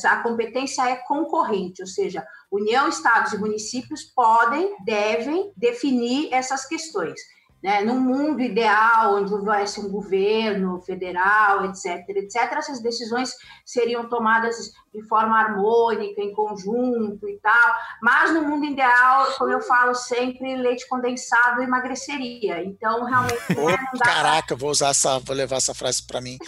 A 0.04 0.16
competência 0.18 0.82
é 0.82 0.96
concorrente, 0.96 1.80
ou 1.80 1.88
seja, 1.88 2.26
União, 2.50 2.86
estados 2.86 3.32
e 3.32 3.38
municípios 3.38 4.04
podem, 4.04 4.76
devem 4.84 5.52
definir 5.56 6.32
essas 6.32 6.66
questões. 6.66 7.18
Né? 7.62 7.80
Num 7.82 7.98
mundo 7.98 8.40
ideal, 8.40 9.16
onde 9.16 9.34
houvesse 9.34 9.80
um 9.80 9.90
governo 9.90 10.80
federal, 10.80 11.64
etc., 11.64 12.08
etc., 12.10 12.36
essas 12.52 12.80
decisões 12.80 13.34
seriam 13.66 14.08
tomadas 14.08 14.72
de 14.94 15.02
forma 15.08 15.36
harmônica, 15.38 16.20
em 16.20 16.32
conjunto 16.32 17.28
e 17.28 17.36
tal. 17.40 17.74
Mas 18.00 18.32
no 18.32 18.42
mundo 18.42 18.64
ideal, 18.64 19.26
como 19.36 19.50
eu 19.50 19.60
falo 19.60 19.92
sempre, 19.94 20.56
leite 20.56 20.88
condensado 20.88 21.60
emagreceria. 21.60 22.62
Então, 22.64 23.04
realmente, 23.04 23.34
né, 23.48 23.54
não 23.56 23.66
dá 23.66 24.04
pra- 24.04 24.14
caraca, 24.14 24.54
vou 24.56 24.70
usar 24.70 24.90
essa, 24.90 25.18
vou 25.18 25.34
levar 25.34 25.56
essa 25.56 25.74
frase 25.74 26.06
para 26.06 26.20
mim 26.20 26.38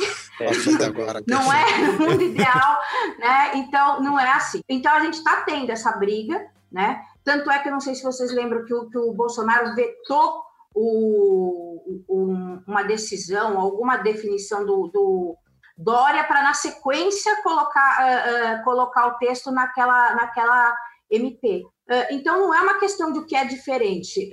a 0.41 0.53
vida 0.53 0.87
agora. 0.87 1.23
não 1.27 1.53
é 1.53 1.79
no 1.79 1.93
mundo 1.99 2.23
ideal, 2.23 2.79
né? 3.19 3.53
Então 3.57 4.01
não 4.01 4.19
é 4.19 4.31
assim. 4.31 4.61
Então 4.69 4.93
a 4.93 5.01
gente 5.01 5.15
está 5.15 5.43
tendo 5.43 5.71
essa 5.71 5.93
briga, 5.93 6.47
né? 6.71 7.03
Tanto 7.25 7.51
é 7.51 7.59
que 7.59 7.69
eu 7.69 7.73
não 7.73 7.81
sei 7.81 7.95
se 7.95 8.03
vocês 8.03 8.33
lembram 8.33 8.65
que 8.65 8.73
o, 8.73 8.89
que 8.89 8.97
o 8.97 9.13
Bolsonaro 9.13 9.75
vetou 9.75 10.43
o, 10.75 12.63
uma 12.67 12.83
decisão, 12.83 13.59
alguma 13.59 13.97
definição 13.97 14.65
do, 14.65 14.89
do 14.89 15.37
Dória 15.77 16.25
para, 16.25 16.43
na 16.43 16.53
sequência, 16.53 17.43
colocar, 17.43 17.99
uh, 18.01 18.61
uh, 18.61 18.65
colocar 18.65 19.07
o 19.07 19.19
texto 19.19 19.51
naquela, 19.51 20.15
naquela 20.15 20.77
MP. 21.11 21.63
Uh, 21.89 22.07
então, 22.11 22.39
não 22.39 22.55
é 22.55 22.61
uma 22.61 22.79
questão 22.79 23.11
de 23.13 23.19
o 23.19 23.27
que 23.27 23.35
é 23.35 23.47
diferente. 23.47 24.31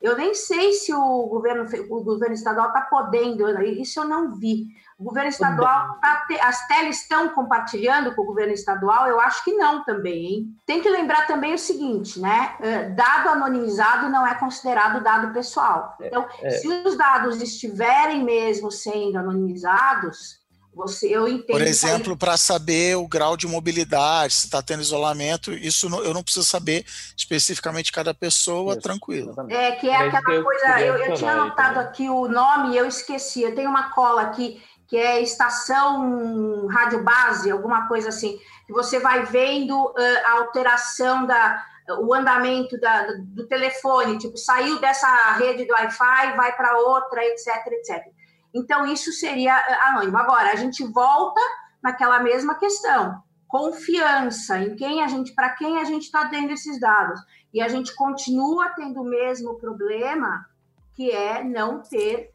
eu 0.00 0.16
nem 0.16 0.32
sei 0.34 0.72
se 0.72 0.94
o 0.94 1.26
governo, 1.26 1.66
o 1.90 2.02
governo 2.02 2.34
estadual 2.34 2.68
está 2.68 2.80
podendo, 2.82 3.48
isso 3.62 4.00
eu 4.00 4.04
não 4.06 4.34
vi. 4.34 4.66
O 4.98 5.04
governo 5.04 5.28
estadual, 5.28 5.98
tá, 6.00 6.26
as 6.42 6.66
teles 6.66 7.02
estão 7.02 7.30
compartilhando 7.30 8.14
com 8.14 8.22
o 8.22 8.26
governo 8.26 8.52
estadual? 8.52 9.08
Eu 9.08 9.20
acho 9.20 9.42
que 9.44 9.52
não 9.52 9.84
também, 9.84 10.26
hein? 10.26 10.46
Tem 10.64 10.80
que 10.80 10.88
lembrar 10.88 11.26
também 11.26 11.52
o 11.52 11.58
seguinte, 11.58 12.20
né? 12.20 12.56
Dado 12.94 13.30
anonimizado 13.30 14.08
não 14.08 14.26
é 14.26 14.34
considerado 14.36 15.02
dado 15.02 15.32
pessoal. 15.32 15.96
É, 16.00 16.06
então, 16.06 16.26
é, 16.40 16.46
é. 16.46 16.50
se 16.50 16.68
os 16.68 16.96
dados 16.96 17.42
estiverem 17.42 18.24
mesmo 18.24 18.70
sendo 18.70 19.18
anonimizados, 19.18 20.44
você, 20.74 21.08
eu 21.08 21.28
entendo. 21.28 21.56
Por 21.56 21.62
exemplo, 21.62 22.16
para 22.16 22.36
saber 22.36 22.96
o 22.96 23.06
grau 23.06 23.36
de 23.36 23.46
mobilidade, 23.46 24.34
se 24.34 24.46
está 24.46 24.60
tendo 24.60 24.80
isolamento, 24.80 25.52
isso 25.52 25.88
não, 25.88 26.02
eu 26.02 26.12
não 26.12 26.22
preciso 26.22 26.44
saber 26.44 26.84
especificamente 27.16 27.92
cada 27.92 28.12
pessoa, 28.12 28.72
isso, 28.72 28.82
tranquilo. 28.82 29.30
Exatamente. 29.30 29.54
É 29.54 29.72
que 29.72 29.88
é 29.88 29.96
aquela 29.96 30.42
coisa. 30.42 30.80
Eu, 30.80 30.96
eu 30.96 31.14
tinha 31.14 31.32
anotado 31.32 31.78
aqui 31.78 32.08
o 32.08 32.26
nome 32.26 32.74
e 32.74 32.76
eu 32.76 32.86
esqueci. 32.86 33.42
Eu 33.42 33.54
tenho 33.54 33.70
uma 33.70 33.90
cola 33.90 34.22
aqui 34.22 34.60
que 34.86 34.96
é 34.96 35.22
estação 35.22 36.66
rádio 36.66 37.02
base, 37.02 37.50
alguma 37.50 37.88
coisa 37.88 38.10
assim, 38.10 38.38
que 38.66 38.72
você 38.72 38.98
vai 38.98 39.24
vendo 39.24 39.94
a 40.24 40.32
alteração 40.38 41.26
da 41.26 41.64
o 42.00 42.14
andamento 42.14 42.80
da, 42.80 43.06
do 43.18 43.46
telefone, 43.46 44.18
tipo, 44.18 44.36
saiu 44.38 44.80
dessa 44.80 45.32
rede 45.32 45.66
do 45.66 45.74
Wi-Fi, 45.74 46.36
vai 46.36 46.56
para 46.56 46.78
outra, 46.78 47.22
etc, 47.24 47.66
etc. 47.72 48.06
Então, 48.54 48.86
isso 48.86 49.12
seria 49.12 49.54
anônimo. 49.88 50.16
Agora, 50.16 50.52
a 50.52 50.56
gente 50.56 50.84
volta 50.84 51.40
naquela 51.82 52.20
mesma 52.20 52.54
questão. 52.54 53.22
Confiança 53.46 54.58
em 54.58 54.74
quem 54.74 55.02
a 55.02 55.08
gente, 55.08 55.34
para 55.34 55.50
quem 55.50 55.78
a 55.78 55.84
gente 55.84 56.04
está 56.04 56.26
tendo 56.28 56.52
esses 56.52 56.80
dados. 56.80 57.20
E 57.52 57.60
a 57.60 57.68
gente 57.68 57.94
continua 57.94 58.70
tendo 58.70 59.02
o 59.02 59.04
mesmo 59.04 59.56
problema, 59.56 60.46
que 60.94 61.10
é 61.10 61.44
não 61.44 61.82
ter 61.82 62.32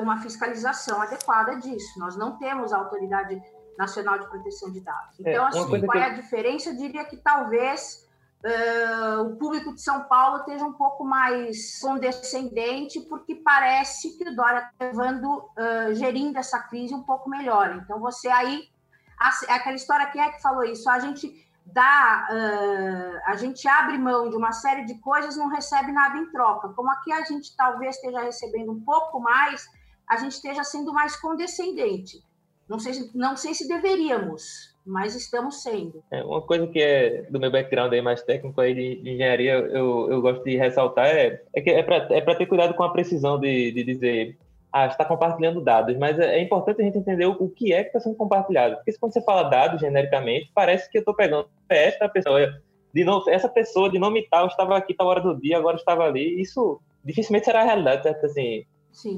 uma 0.00 0.20
fiscalização 0.20 1.00
adequada 1.00 1.56
disso. 1.56 1.98
Nós 1.98 2.16
não 2.16 2.36
temos 2.36 2.72
a 2.72 2.78
autoridade 2.78 3.40
nacional 3.78 4.18
de 4.18 4.28
proteção 4.28 4.70
de 4.70 4.80
dados. 4.80 5.18
É, 5.20 5.30
então, 5.30 5.44
é, 5.44 5.48
assim, 5.48 5.86
qual 5.86 5.98
é 5.98 6.04
a 6.04 6.14
diferença? 6.14 6.70
Eu 6.70 6.76
diria 6.76 7.04
que 7.04 7.16
talvez 7.16 8.06
uh, 8.44 9.22
o 9.22 9.36
público 9.36 9.74
de 9.74 9.80
São 9.80 10.04
Paulo 10.04 10.38
esteja 10.38 10.64
um 10.64 10.72
pouco 10.72 11.04
mais 11.04 11.80
condescendente, 11.80 13.00
porque 13.00 13.34
parece 13.36 14.16
que 14.18 14.28
o 14.28 14.36
Dória 14.36 14.68
está 14.72 14.86
levando, 14.86 15.24
uh, 15.26 15.94
gerindo 15.94 16.38
essa 16.38 16.58
crise 16.60 16.94
um 16.94 17.02
pouco 17.02 17.28
melhor. 17.28 17.80
Então, 17.82 17.98
você 17.98 18.28
aí, 18.28 18.68
aquela 19.48 19.76
história, 19.76 20.06
quem 20.06 20.22
é 20.22 20.30
que 20.30 20.42
falou 20.42 20.64
isso? 20.64 20.88
A 20.88 20.98
gente 20.98 21.49
dá, 21.72 22.28
uh, 22.30 23.30
a 23.30 23.36
gente 23.36 23.66
abre 23.66 23.98
mão 23.98 24.28
de 24.30 24.36
uma 24.36 24.52
série 24.52 24.84
de 24.84 24.94
coisas, 25.00 25.36
não 25.36 25.48
recebe 25.48 25.92
nada 25.92 26.18
em 26.18 26.30
troca. 26.30 26.68
Como 26.70 26.90
aqui 26.90 27.12
a 27.12 27.24
gente 27.24 27.54
talvez 27.56 27.96
esteja 27.96 28.20
recebendo 28.20 28.72
um 28.72 28.80
pouco 28.80 29.20
mais, 29.20 29.66
a 30.08 30.16
gente 30.16 30.32
esteja 30.32 30.64
sendo 30.64 30.92
mais 30.92 31.16
condescendente. 31.16 32.22
Não 32.68 32.78
sei, 32.78 33.10
não 33.14 33.36
sei 33.36 33.52
se 33.52 33.66
deveríamos, 33.66 34.74
mas 34.86 35.16
estamos 35.16 35.62
sendo. 35.62 36.02
É, 36.10 36.22
uma 36.22 36.40
coisa 36.40 36.66
que 36.68 36.80
é 36.80 37.22
do 37.22 37.40
meu 37.40 37.50
background 37.50 37.92
aí 37.92 38.00
mais 38.00 38.22
técnico 38.22 38.60
aí 38.60 38.74
de, 38.74 39.02
de 39.02 39.10
engenharia, 39.10 39.54
eu, 39.54 40.08
eu 40.10 40.22
gosto 40.22 40.44
de 40.44 40.56
ressaltar 40.56 41.06
é, 41.06 41.42
é 41.52 41.60
que 41.60 41.70
é 41.70 41.82
para 41.82 42.06
é 42.10 42.34
ter 42.34 42.46
cuidado 42.46 42.74
com 42.74 42.84
a 42.84 42.92
precisão 42.92 43.40
de, 43.40 43.72
de 43.72 43.82
dizer 43.82 44.38
ah, 44.72 44.86
está 44.86 45.04
compartilhando 45.04 45.60
dados, 45.60 45.96
mas 45.96 46.18
é, 46.18 46.38
é 46.38 46.42
importante 46.42 46.80
a 46.80 46.84
gente 46.84 46.98
entender 46.98 47.26
o, 47.26 47.32
o 47.32 47.50
que 47.50 47.72
é 47.72 47.82
que 47.82 47.88
está 47.88 48.00
sendo 48.00 48.16
compartilhado. 48.16 48.76
Porque 48.76 48.96
quando 48.98 49.12
você 49.12 49.22
fala 49.22 49.44
dados 49.44 49.80
genericamente, 49.80 50.50
parece 50.54 50.90
que 50.90 50.98
eu 50.98 51.00
estou 51.00 51.14
pegando 51.14 51.48
essa 51.68 52.08
pessoa, 52.08 52.60
de 52.94 53.04
novo, 53.04 53.28
essa 53.28 53.48
pessoa 53.48 53.90
de 53.90 53.98
nome 53.98 54.26
tal 54.30 54.46
estava 54.46 54.76
aqui 54.76 54.94
tal 54.94 55.08
hora 55.08 55.20
do 55.20 55.38
dia, 55.40 55.58
agora 55.58 55.76
estava 55.76 56.04
ali. 56.04 56.40
Isso 56.40 56.80
dificilmente 57.04 57.46
será 57.46 57.62
a 57.62 57.64
realidade, 57.64 58.04
certo? 58.04 58.26
Assim, 58.26 58.64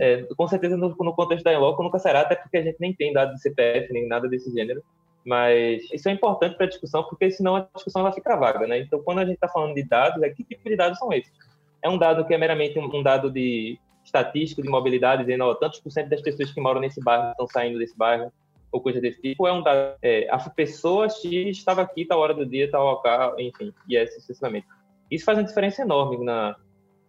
é, 0.01 0.23
com 0.37 0.49
certeza 0.49 0.77
no, 0.77 0.95
no 0.99 1.15
contexto 1.15 1.45
da 1.45 1.53
Enloco 1.53 1.83
nunca 1.83 1.99
será, 1.99 2.23
até 2.23 2.35
porque 2.35 2.57
a 2.57 2.63
gente 2.63 2.77
nem 2.81 2.95
tem 2.95 3.13
dados 3.13 3.35
de 3.35 3.43
CPF 3.43 3.93
nem 3.93 4.09
nada 4.09 4.29
desse 4.29 4.51
gênero. 4.53 4.83
Mas 5.25 5.83
isso 5.93 6.09
é 6.09 6.13
importante 6.13 6.57
para 6.57 6.67
a 6.67 6.69
discussão, 6.69 7.05
porque 7.05 7.31
senão 7.31 7.57
a 7.57 7.69
discussão 7.75 8.03
vai 8.03 8.13
ficar 8.13 8.37
vaga, 8.37 8.67
né? 8.67 8.79
Então, 8.81 9.01
quando 9.03 9.19
a 9.19 9.25
gente 9.25 9.35
está 9.35 9.49
falando 9.49 9.75
de 9.75 9.83
dados, 9.85 10.21
é 10.23 10.31
que 10.31 10.43
tipo 10.43 10.69
de 10.69 10.77
dados 10.77 10.99
são 10.99 11.13
esses? 11.13 11.33
É 11.81 11.89
um 11.89 11.99
dado 11.99 12.25
que 12.25 12.35
é 12.35 12.39
meramente 12.39 12.79
um 12.79 13.03
dado 13.03 13.31
de 13.31 13.79
estatístico 14.13 14.63
de 14.63 14.69
mobilidade, 14.69 15.25
dizendo, 15.25 15.45
ó, 15.45 15.55
tantos 15.55 15.81
por 15.81 15.91
cento 15.91 16.11
das 16.11 16.21
pessoas 16.21 16.53
que 16.53 16.61
moram 16.61 16.81
nesse 16.81 17.01
bairro 17.01 17.31
estão 17.31 17.47
saindo 17.47 17.79
desse 17.79 17.97
bairro, 17.97 18.31
ou 18.71 18.81
coisa 18.81 19.01
desse 19.01 19.21
tipo, 19.21 19.47
é 19.47 19.53
um 19.53 19.63
dado, 19.63 19.97
é, 20.03 20.29
a 20.31 20.39
pessoa 20.51 21.09
X 21.09 21.25
estava 21.57 21.83
aqui 21.83 22.05
tal 22.05 22.19
hora 22.21 22.33
do 22.33 22.47
dia, 22.47 22.71
tal 22.71 22.85
local, 22.85 23.39
enfim, 23.39 23.73
e 23.89 23.97
é 23.97 24.07
sucessivamente. 24.07 24.67
Isso 25.11 25.25
faz 25.25 25.37
uma 25.39 25.45
diferença 25.45 25.83
enorme 25.83 26.25
na, 26.25 26.57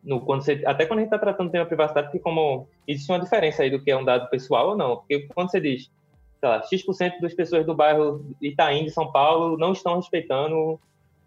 no, 0.03 0.19
quando 0.21 0.43
você, 0.43 0.61
até 0.65 0.85
quando 0.85 0.99
a 0.99 1.01
gente 1.03 1.13
está 1.13 1.19
tratando 1.19 1.47
do 1.47 1.51
tema 1.51 1.65
privacidade, 1.65 2.07
porque 2.07 2.19
como 2.19 2.67
existe 2.87 3.09
uma 3.11 3.19
diferença 3.19 3.63
aí 3.63 3.69
do 3.69 3.81
que 3.81 3.91
é 3.91 3.97
um 3.97 4.03
dado 4.03 4.29
pessoal 4.29 4.69
ou 4.69 4.77
não, 4.77 4.97
porque 4.97 5.27
quando 5.33 5.51
você 5.51 5.61
diz 5.61 5.89
sei 6.43 6.49
lá, 6.49 6.61
X% 6.61 7.21
das 7.21 7.33
pessoas 7.33 7.65
do 7.65 7.73
bairro 7.73 8.25
Itaim 8.41 8.83
de 8.83 8.91
São 8.91 9.09
Paulo 9.09 9.57
não 9.57 9.71
estão 9.71 9.95
respeitando 9.95 10.77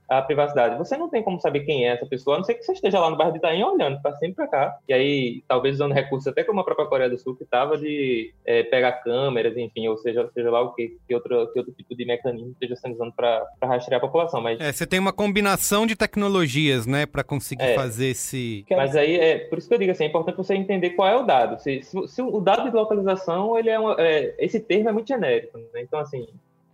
a 0.09 0.23
privacidade. 0.23 0.79
Você 0.79 0.97
não 0.97 1.09
tem 1.09 1.23
como 1.23 1.41
saber 1.41 1.61
quem 1.61 1.87
é 1.87 1.93
essa 1.93 2.07
pessoa, 2.07 2.37
a 2.37 2.39
não 2.39 2.45
ser 2.45 2.55
que 2.55 2.63
você 2.63 2.73
esteja 2.73 3.01
lá 3.01 3.11
no 3.11 3.17
bairro 3.17 3.33
de 3.33 3.39
Itaim 3.39 3.63
olhando 3.63 4.01
para 4.01 4.17
sempre 4.17 4.35
para 4.37 4.49
cá. 4.49 4.79
E 4.89 4.93
aí, 4.93 5.43
talvez 5.49 5.77
usando 5.77 5.93
recursos 5.93 6.27
até 6.27 6.45
como 6.45 6.61
a 6.61 6.65
própria 6.65 6.87
Coreia 6.87 7.11
do 7.11 7.19
Sul, 7.19 7.37
que 7.37 7.45
estava 7.45 7.77
de 7.77 8.33
é, 8.45 8.63
pegar 8.65 8.93
câmeras, 8.93 9.57
enfim, 9.57 9.89
ou 9.89 9.97
seja, 9.97 10.29
seja 10.33 10.51
lá 10.51 10.61
o 10.61 10.73
que, 10.73 10.97
que, 11.07 11.15
outro, 11.15 11.51
que 11.53 11.59
outro 11.59 11.75
tipo 11.75 11.95
de 11.95 12.05
mecanismo 12.05 12.53
esteja 12.53 12.77
sendo 12.77 12.95
usado 12.95 13.13
para 13.13 13.47
rastrear 13.63 13.99
a 13.99 14.07
população. 14.07 14.41
Mas... 14.41 14.61
É, 14.61 14.73
você 14.73 14.87
tem 14.87 15.01
uma 15.01 15.13
combinação 15.13 15.87
de 15.87 15.97
tecnologias, 15.97 16.87
né, 16.87 17.07
para 17.07 17.25
conseguir 17.25 17.65
é, 17.65 17.75
fazer 17.75 18.09
esse. 18.09 18.65
Mas 18.71 18.95
aí, 18.95 19.17
é 19.17 19.39
por 19.39 19.59
isso 19.59 19.69
que 19.69 19.75
eu 19.75 19.79
digo 19.79 19.93
assim, 19.93 20.05
é 20.05 20.07
importante 20.09 20.37
você 20.37 20.55
entender 20.55 20.91
qual 20.91 21.09
é 21.09 21.17
o 21.17 21.23
dado. 21.25 21.61
Se, 21.61 21.83
se, 21.83 22.09
se 22.09 22.23
o 22.23 22.41
dado 22.41 22.71
de 22.71 22.77
localização, 22.77 23.59
ele 23.59 23.71
é, 23.71 23.79
uma, 23.79 23.97
é 23.99 24.35
esse 24.39 24.61
termo 24.61 24.89
é 24.89 24.93
muito 24.93 25.09
genérico, 25.09 25.59
né? 25.59 25.83
Então, 25.83 25.99
assim, 25.99 26.27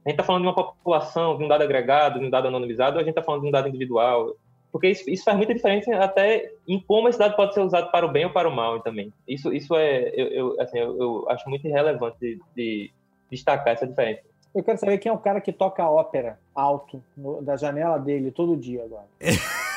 a 0.05 0.09
gente 0.09 0.15
está 0.15 0.25
falando 0.25 0.43
de 0.43 0.49
uma 0.49 0.55
população, 0.55 1.39
de 1.39 1.45
um 1.45 1.49
dado 1.49 1.63
agregado, 1.63 2.19
de 2.19 2.27
um 2.27 2.31
dado 2.31 2.49
anonimizado, 2.49 2.97
ou 2.97 3.01
a 3.01 3.05
gente 3.05 3.11
está 3.11 3.23
falando 3.23 3.43
de 3.43 3.49
um 3.49 3.53
dado 3.53 3.69
individual? 3.69 4.35
Porque 4.73 4.89
isso, 4.89 5.09
isso, 5.09 5.23
faz 5.23 5.37
muita 5.37 5.55
diferença 5.55 5.95
até 5.97 6.51
em 6.67 6.81
como 6.81 7.09
esse 7.09 7.19
dado 7.19 7.37
pode 7.37 7.53
ser 7.53 7.61
usado 7.61 7.91
para 7.93 8.07
o 8.07 8.11
bem 8.11 8.25
ou 8.25 8.33
para 8.33 8.49
o 8.49 8.55
mal 8.55 8.81
também. 8.81 9.13
Isso, 9.29 9.53
isso 9.53 9.77
é, 9.77 10.09
eu, 10.15 10.27
eu 10.29 10.61
assim, 10.61 10.79
eu, 10.79 10.99
eu, 10.99 11.27
acho 11.29 11.49
muito 11.49 11.69
relevante 11.69 12.17
de, 12.19 12.41
de, 12.57 12.91
destacar 13.31 13.75
essa 13.75 13.87
diferença. 13.87 14.23
Eu 14.55 14.65
quero 14.65 14.79
saber 14.79 14.99
quem 14.99 15.11
é 15.11 15.13
o 15.13 15.19
cara 15.19 15.41
que 15.41 15.53
toca 15.53 15.89
ópera 15.89 16.39
alto 16.55 17.03
no, 17.17 17.43
da 17.43 17.57
janela 17.57 17.99
dele 17.99 18.31
todo 18.31 18.57
dia 18.57 18.83
agora. 18.83 19.07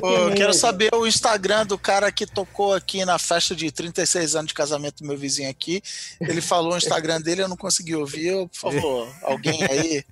Pô, 0.00 0.10
eu 0.10 0.34
quero 0.34 0.54
saber 0.54 0.94
o 0.94 1.06
Instagram 1.06 1.66
do 1.66 1.78
cara 1.78 2.10
que 2.12 2.26
tocou 2.26 2.74
aqui 2.74 3.04
na 3.04 3.18
festa 3.18 3.54
de 3.54 3.70
36 3.70 4.36
anos 4.36 4.48
de 4.48 4.54
casamento 4.54 5.02
do 5.02 5.06
meu 5.06 5.16
vizinho 5.16 5.50
aqui. 5.50 5.82
Ele 6.20 6.40
falou 6.40 6.74
o 6.74 6.76
Instagram 6.76 7.20
dele, 7.20 7.42
eu 7.42 7.48
não 7.48 7.56
consegui 7.56 7.94
ouvir. 7.94 8.48
Por 8.48 8.72
favor, 8.72 9.08
alguém 9.22 9.62
aí. 9.64 10.04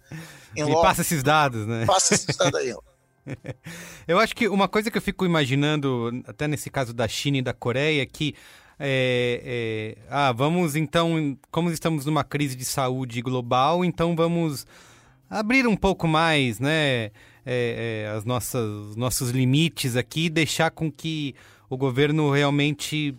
Me 0.55 0.73
passa 0.75 1.03
esses 1.03 1.23
dados, 1.23 1.67
né? 1.67 1.85
Passa 1.87 2.15
esses 2.15 2.37
dados 2.37 2.59
aí. 2.61 2.75
Eu 4.07 4.19
acho 4.19 4.37
que 4.37 4.49
uma 4.49 4.69
coisa 4.69 4.91
que 4.91 4.99
eu 4.99 5.03
fico 5.03 5.25
imaginando, 5.25 6.23
até 6.27 6.47
nesse 6.47 6.69
caso 6.69 6.93
da 6.93 7.09
China 7.09 7.39
e 7.39 7.43
da 7.43 7.55
Coreia, 7.55 8.03
é 8.03 8.07
que 8.07 8.35
é, 8.79 9.97
é, 9.97 10.03
ah, 10.11 10.33
vamos 10.33 10.77
então, 10.77 11.37
como 11.51 11.71
estamos 11.71 12.05
numa 12.07 12.25
crise 12.25 12.55
de 12.57 12.65
saúde 12.65 13.23
global, 13.23 13.85
então 13.85 14.15
vamos 14.17 14.67
abrir 15.31 15.67
um 15.67 15.77
pouco 15.77 16.07
mais, 16.07 16.59
né? 16.59 17.11
É, 17.45 18.05
é, 18.07 18.11
as 18.11 18.25
nossas 18.25 18.97
nossos 18.97 19.31
limites 19.31 19.97
aqui, 19.97 20.29
deixar 20.29 20.71
com 20.71 20.91
que 20.91 21.35
o 21.69 21.77
governo 21.77 22.31
realmente 22.31 23.17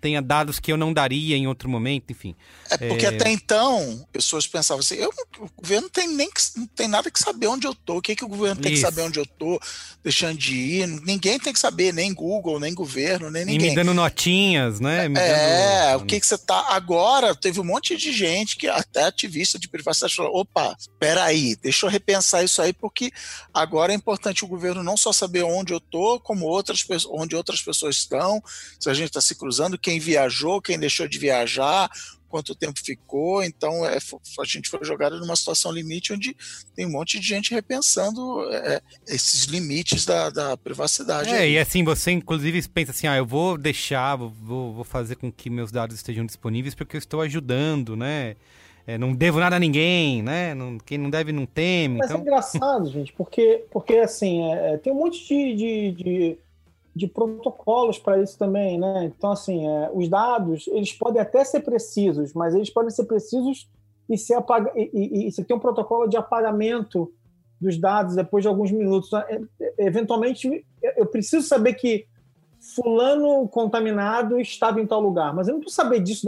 tenha 0.00 0.22
dados 0.22 0.58
que 0.58 0.72
eu 0.72 0.76
não 0.76 0.92
daria 0.92 1.36
em 1.36 1.46
outro 1.46 1.68
momento, 1.68 2.10
enfim. 2.10 2.34
É 2.70 2.76
porque 2.88 3.06
é... 3.06 3.08
até 3.08 3.30
então, 3.30 4.06
pessoas 4.12 4.46
pensavam 4.46 4.80
assim, 4.80 4.96
eu, 4.96 5.10
o 5.38 5.48
governo 5.56 5.82
não 5.82 5.90
tem 5.90 6.08
nem 6.08 6.30
que, 6.30 6.40
não 6.56 6.66
tem 6.66 6.88
nada 6.88 7.10
que 7.10 7.18
saber 7.18 7.46
onde 7.46 7.66
eu 7.66 7.74
tô, 7.74 7.98
o 7.98 8.02
que, 8.02 8.14
que 8.14 8.24
o 8.24 8.28
governo 8.28 8.60
tem 8.60 8.72
Isso. 8.72 8.82
que 8.82 8.88
saber 8.88 9.02
onde 9.02 9.18
eu 9.18 9.26
tô, 9.26 9.60
deixando 10.02 10.38
de 10.38 10.54
ir, 10.54 10.86
ninguém 10.86 11.38
tem 11.38 11.52
que 11.52 11.58
saber, 11.58 11.92
nem 11.92 12.12
Google, 12.12 12.60
nem 12.60 12.72
governo, 12.74 13.30
nem 13.30 13.44
ninguém. 13.44 13.66
E 13.66 13.70
me 13.70 13.76
dando 13.76 13.94
notinhas, 13.94 14.80
né? 14.80 15.08
Me 15.08 15.18
é, 15.18 15.92
dando... 15.92 16.02
o 16.02 16.06
que 16.06 16.20
que 16.20 16.26
você 16.26 16.38
tá... 16.38 16.66
Agora, 16.68 17.34
teve 17.34 17.60
um 17.60 17.64
monte 17.64 17.96
de 17.96 18.12
gente 18.12 18.56
que 18.56 18.68
até 18.68 19.04
ativista 19.04 19.58
de 19.58 19.68
privacidade 19.68 20.14
falou, 20.14 20.40
opa, 20.40 20.76
peraí, 20.98 21.56
deixa 21.56 21.86
eu 21.86 21.90
repensar 21.90 22.44
isso 22.44 22.62
aí, 22.62 22.72
porque 22.72 23.10
agora 23.52 23.92
é 23.92 23.96
importante 23.96 24.44
o 24.44 24.48
governo 24.48 24.82
não 24.82 24.96
só 24.96 25.12
saber 25.12 25.42
onde 25.42 25.72
eu 25.72 25.80
tô, 25.80 26.20
como 26.20 26.46
outras 26.46 26.86
onde 27.10 27.34
outras 27.34 27.60
pessoas 27.60 27.96
estão, 27.96 28.42
se 28.78 28.88
a 28.88 28.94
gente 28.94 29.08
está 29.08 29.20
se 29.20 29.34
cruzando, 29.34 29.78
quem 29.88 29.98
viajou, 29.98 30.60
quem 30.60 30.78
deixou 30.78 31.08
de 31.08 31.18
viajar, 31.18 31.90
quanto 32.28 32.54
tempo 32.54 32.78
ficou. 32.78 33.42
Então, 33.42 33.86
é, 33.86 33.96
a 33.96 34.44
gente 34.44 34.68
foi 34.68 34.84
jogado 34.84 35.18
numa 35.18 35.34
situação 35.34 35.72
limite 35.72 36.12
onde 36.12 36.36
tem 36.76 36.84
um 36.84 36.90
monte 36.90 37.18
de 37.18 37.26
gente 37.26 37.54
repensando 37.54 38.44
é, 38.52 38.82
esses 39.06 39.44
limites 39.44 40.04
da, 40.04 40.28
da 40.28 40.58
privacidade. 40.58 41.30
É, 41.30 41.38
aí. 41.38 41.52
e 41.52 41.58
assim, 41.58 41.82
você 41.82 42.10
inclusive 42.10 42.68
pensa 42.68 42.90
assim, 42.90 43.06
ah, 43.06 43.16
eu 43.16 43.24
vou 43.24 43.56
deixar, 43.56 44.14
vou, 44.16 44.74
vou 44.74 44.84
fazer 44.84 45.16
com 45.16 45.32
que 45.32 45.48
meus 45.48 45.72
dados 45.72 45.96
estejam 45.96 46.26
disponíveis 46.26 46.74
porque 46.74 46.96
eu 46.96 46.98
estou 46.98 47.22
ajudando, 47.22 47.96
né? 47.96 48.36
É, 48.86 48.98
não 48.98 49.14
devo 49.14 49.40
nada 49.40 49.56
a 49.56 49.58
ninguém, 49.58 50.22
né? 50.22 50.54
Não, 50.54 50.76
quem 50.78 50.98
não 50.98 51.08
deve 51.08 51.32
não 51.32 51.46
teme. 51.46 51.96
Mas 51.96 52.10
então... 52.10 52.18
é 52.18 52.22
engraçado, 52.22 52.90
gente, 52.90 53.12
porque, 53.14 53.64
porque 53.70 53.94
assim, 53.94 54.52
é, 54.52 54.74
é 54.74 54.76
tem 54.76 54.92
um 54.92 54.96
monte 54.96 55.26
de, 55.26 55.54
de, 55.54 55.92
de 55.92 56.38
de 56.98 57.06
protocolos 57.06 57.98
para 57.98 58.20
isso 58.20 58.36
também, 58.36 58.78
né? 58.78 59.04
Então, 59.04 59.30
assim, 59.30 59.66
é, 59.66 59.90
os 59.94 60.08
dados, 60.08 60.66
eles 60.68 60.92
podem 60.92 61.22
até 61.22 61.44
ser 61.44 61.60
precisos, 61.60 62.34
mas 62.34 62.54
eles 62.54 62.68
podem 62.68 62.90
ser 62.90 63.04
precisos 63.04 63.70
e, 64.10 64.18
ser 64.18 64.34
apaga 64.34 64.72
e, 64.74 64.90
e, 64.92 65.28
e 65.28 65.32
você 65.32 65.44
tem 65.44 65.56
um 65.56 65.60
protocolo 65.60 66.08
de 66.08 66.16
apagamento 66.16 67.12
dos 67.60 67.78
dados 67.78 68.16
depois 68.16 68.42
de 68.42 68.48
alguns 68.48 68.72
minutos. 68.72 69.12
É, 69.12 69.40
é, 69.60 69.86
eventualmente, 69.86 70.66
eu 70.96 71.06
preciso 71.06 71.46
saber 71.46 71.74
que 71.74 72.06
fulano 72.74 73.46
contaminado 73.46 74.40
estava 74.40 74.80
em 74.80 74.86
tal 74.86 75.00
lugar, 75.00 75.32
mas 75.32 75.46
eu 75.46 75.54
não 75.54 75.60
preciso 75.60 75.80
saber 75.80 76.00
disso 76.00 76.26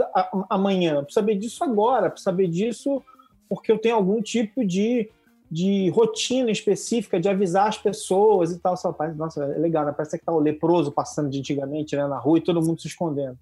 amanhã, 0.49 1.03
preciso 1.03 1.13
saber 1.15 1.35
disso 1.35 1.63
agora, 1.63 2.09
preciso 2.09 2.23
saber 2.23 2.47
disso 2.47 3.03
porque 3.49 3.69
eu 3.69 3.77
tenho 3.77 3.95
algum 3.95 4.21
tipo 4.21 4.65
de 4.65 5.09
de 5.51 5.89
rotina 5.89 6.49
específica 6.49 7.19
de 7.19 7.27
avisar 7.27 7.67
as 7.67 7.77
pessoas 7.77 8.53
e 8.53 8.59
tal. 8.59 8.77
Só, 8.77 8.95
nossa, 9.17 9.43
é 9.43 9.59
legal, 9.59 9.85
né? 9.85 9.91
Parece 9.91 10.17
que 10.17 10.25
tá 10.25 10.31
o 10.31 10.39
leproso 10.39 10.91
passando 10.91 11.29
de 11.29 11.39
antigamente 11.39 11.93
né, 11.95 12.07
na 12.07 12.17
rua 12.17 12.37
e 12.37 12.41
todo 12.41 12.61
mundo 12.61 12.81
se 12.81 12.87
escondendo. 12.87 13.37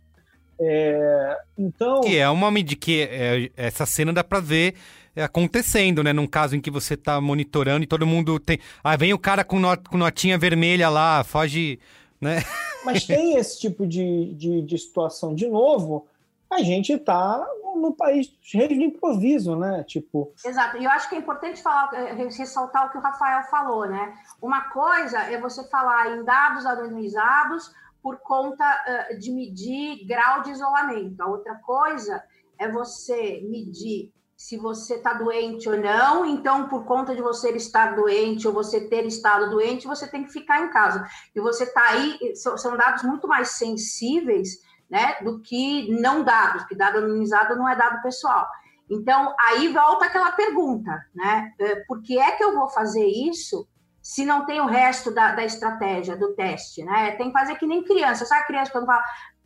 É, 0.60 1.38
então. 1.57 2.01
Que 2.01 2.18
é 2.18 2.28
uma 2.28 2.49
medida 2.49 2.82
que 2.82 3.01
é, 3.03 3.51
essa 3.55 3.86
cena 3.86 4.12
dá 4.12 4.24
para 4.24 4.39
ver 4.39 4.74
acontecendo, 5.16 6.03
né? 6.03 6.12
Num 6.12 6.28
caso 6.28 6.55
em 6.55 6.62
que 6.62 6.72
você 6.72 6.97
tá 6.97 7.22
monitorando 7.22 7.84
e 7.84 7.88
todo 7.88 8.07
mundo 8.07 8.39
tem. 8.39 8.60
Ah, 8.84 8.97
vem 8.97 9.14
o 9.14 9.20
cara 9.20 9.43
com, 9.43 9.60
not, 9.60 9.84
com 9.88 9.97
notinha 9.97 10.38
vermelha 10.38 10.89
lá, 10.89 11.24
foge. 11.24 11.80
Né? 12.20 12.43
Mas 12.84 13.05
tem 13.05 13.36
esse 13.36 13.60
tipo 13.60 13.86
de, 13.86 14.34
de, 14.34 14.62
de 14.64 14.78
situação. 14.78 15.36
De 15.36 15.47
novo, 15.47 16.07
a 16.52 16.60
gente 16.60 16.93
está 16.93 17.45
no 17.76 17.93
país 17.93 18.28
cheio 18.41 18.70
de 18.70 18.84
improviso, 18.84 19.56
né? 19.56 19.84
Tipo. 19.84 20.34
Exato. 20.43 20.78
E 20.78 20.84
eu 20.84 20.89
acho 20.89 21.08
que 21.08 21.16
é 21.16 21.20
importante 21.20 21.62
falar, 21.62 21.93
eh, 21.93 22.14
ressaltar 22.14 22.88
o 22.88 22.91
que 22.91 22.97
o 22.97 23.02
Rafael 23.02 23.43
falou, 23.43 23.88
né? 23.88 24.14
Uma 24.41 24.70
coisa 24.70 25.20
é 25.20 25.39
você 25.39 25.64
falar 25.70 26.18
em 26.18 26.24
dados 26.24 26.66
anonimizados 26.66 27.72
por 28.02 28.18
conta 28.20 28.64
uh, 29.12 29.20
de 29.20 29.32
medir 29.32 30.06
grau 30.08 30.41
de 30.41 30.52
isolamento. 30.52 31.22
A 31.22 31.28
outra 31.28 31.56
coisa 31.56 32.24
é 32.58 32.70
você 32.70 33.41
medir 33.50 34.12
se 34.36 34.58
você 34.58 34.95
está 34.95 35.14
doente 35.14 35.70
ou 35.70 35.78
não. 35.78 36.26
Então, 36.26 36.70
por 36.70 36.86
conta 36.86 37.14
de 37.14 37.22
você 37.22 37.52
estar 37.52 37.95
doente 37.95 38.47
ou 38.47 38.54
você 38.54 38.88
ter 38.88 39.06
estado 39.06 39.50
doente, 39.50 39.86
você 39.86 40.08
tem 40.08 40.24
que 40.24 40.32
ficar 40.32 40.62
em 40.62 40.70
casa. 40.70 41.06
E 41.36 41.41
você 41.41 41.66
está 41.66 41.89
aí, 41.89 42.18
são 42.36 42.78
dados 42.78 43.04
muito 43.04 43.28
mais 43.28 43.50
sensíveis 43.52 44.68
né, 44.90 45.18
do 45.22 45.40
que 45.42 45.92
não 46.02 46.24
dados, 46.24 46.64
que 46.64 46.76
dado 46.76 46.98
anonimizado 46.98 47.56
não 47.56 47.70
é 47.70 47.76
dado 47.76 48.02
pessoal. 48.02 48.48
Então, 48.90 49.36
aí 49.40 49.68
volta 49.68 50.06
aquela 50.06 50.32
pergunta, 50.32 50.92
né? 51.14 51.54
É, 51.60 51.76
por 51.88 52.02
que 52.02 52.18
é 52.18 52.32
que 52.32 52.44
eu 52.44 52.56
vou 52.56 52.68
fazer 52.70 53.06
isso 53.06 53.68
se 54.02 54.26
não 54.26 54.46
tem 54.46 54.60
o 54.60 54.66
resto 54.66 55.12
da, 55.14 55.36
da 55.36 55.44
estratégia, 55.44 56.18
do 56.18 56.34
teste, 56.34 56.84
né? 56.84 57.12
Tem 57.12 57.28
que 57.28 57.40
fazer 57.40 57.56
que 57.56 57.68
nem 57.68 57.84
criança. 57.84 58.26
Sabe 58.26 58.42
a 58.42 58.48
criança 58.48 58.72
quando 58.72 58.88
fala, 58.88 59.04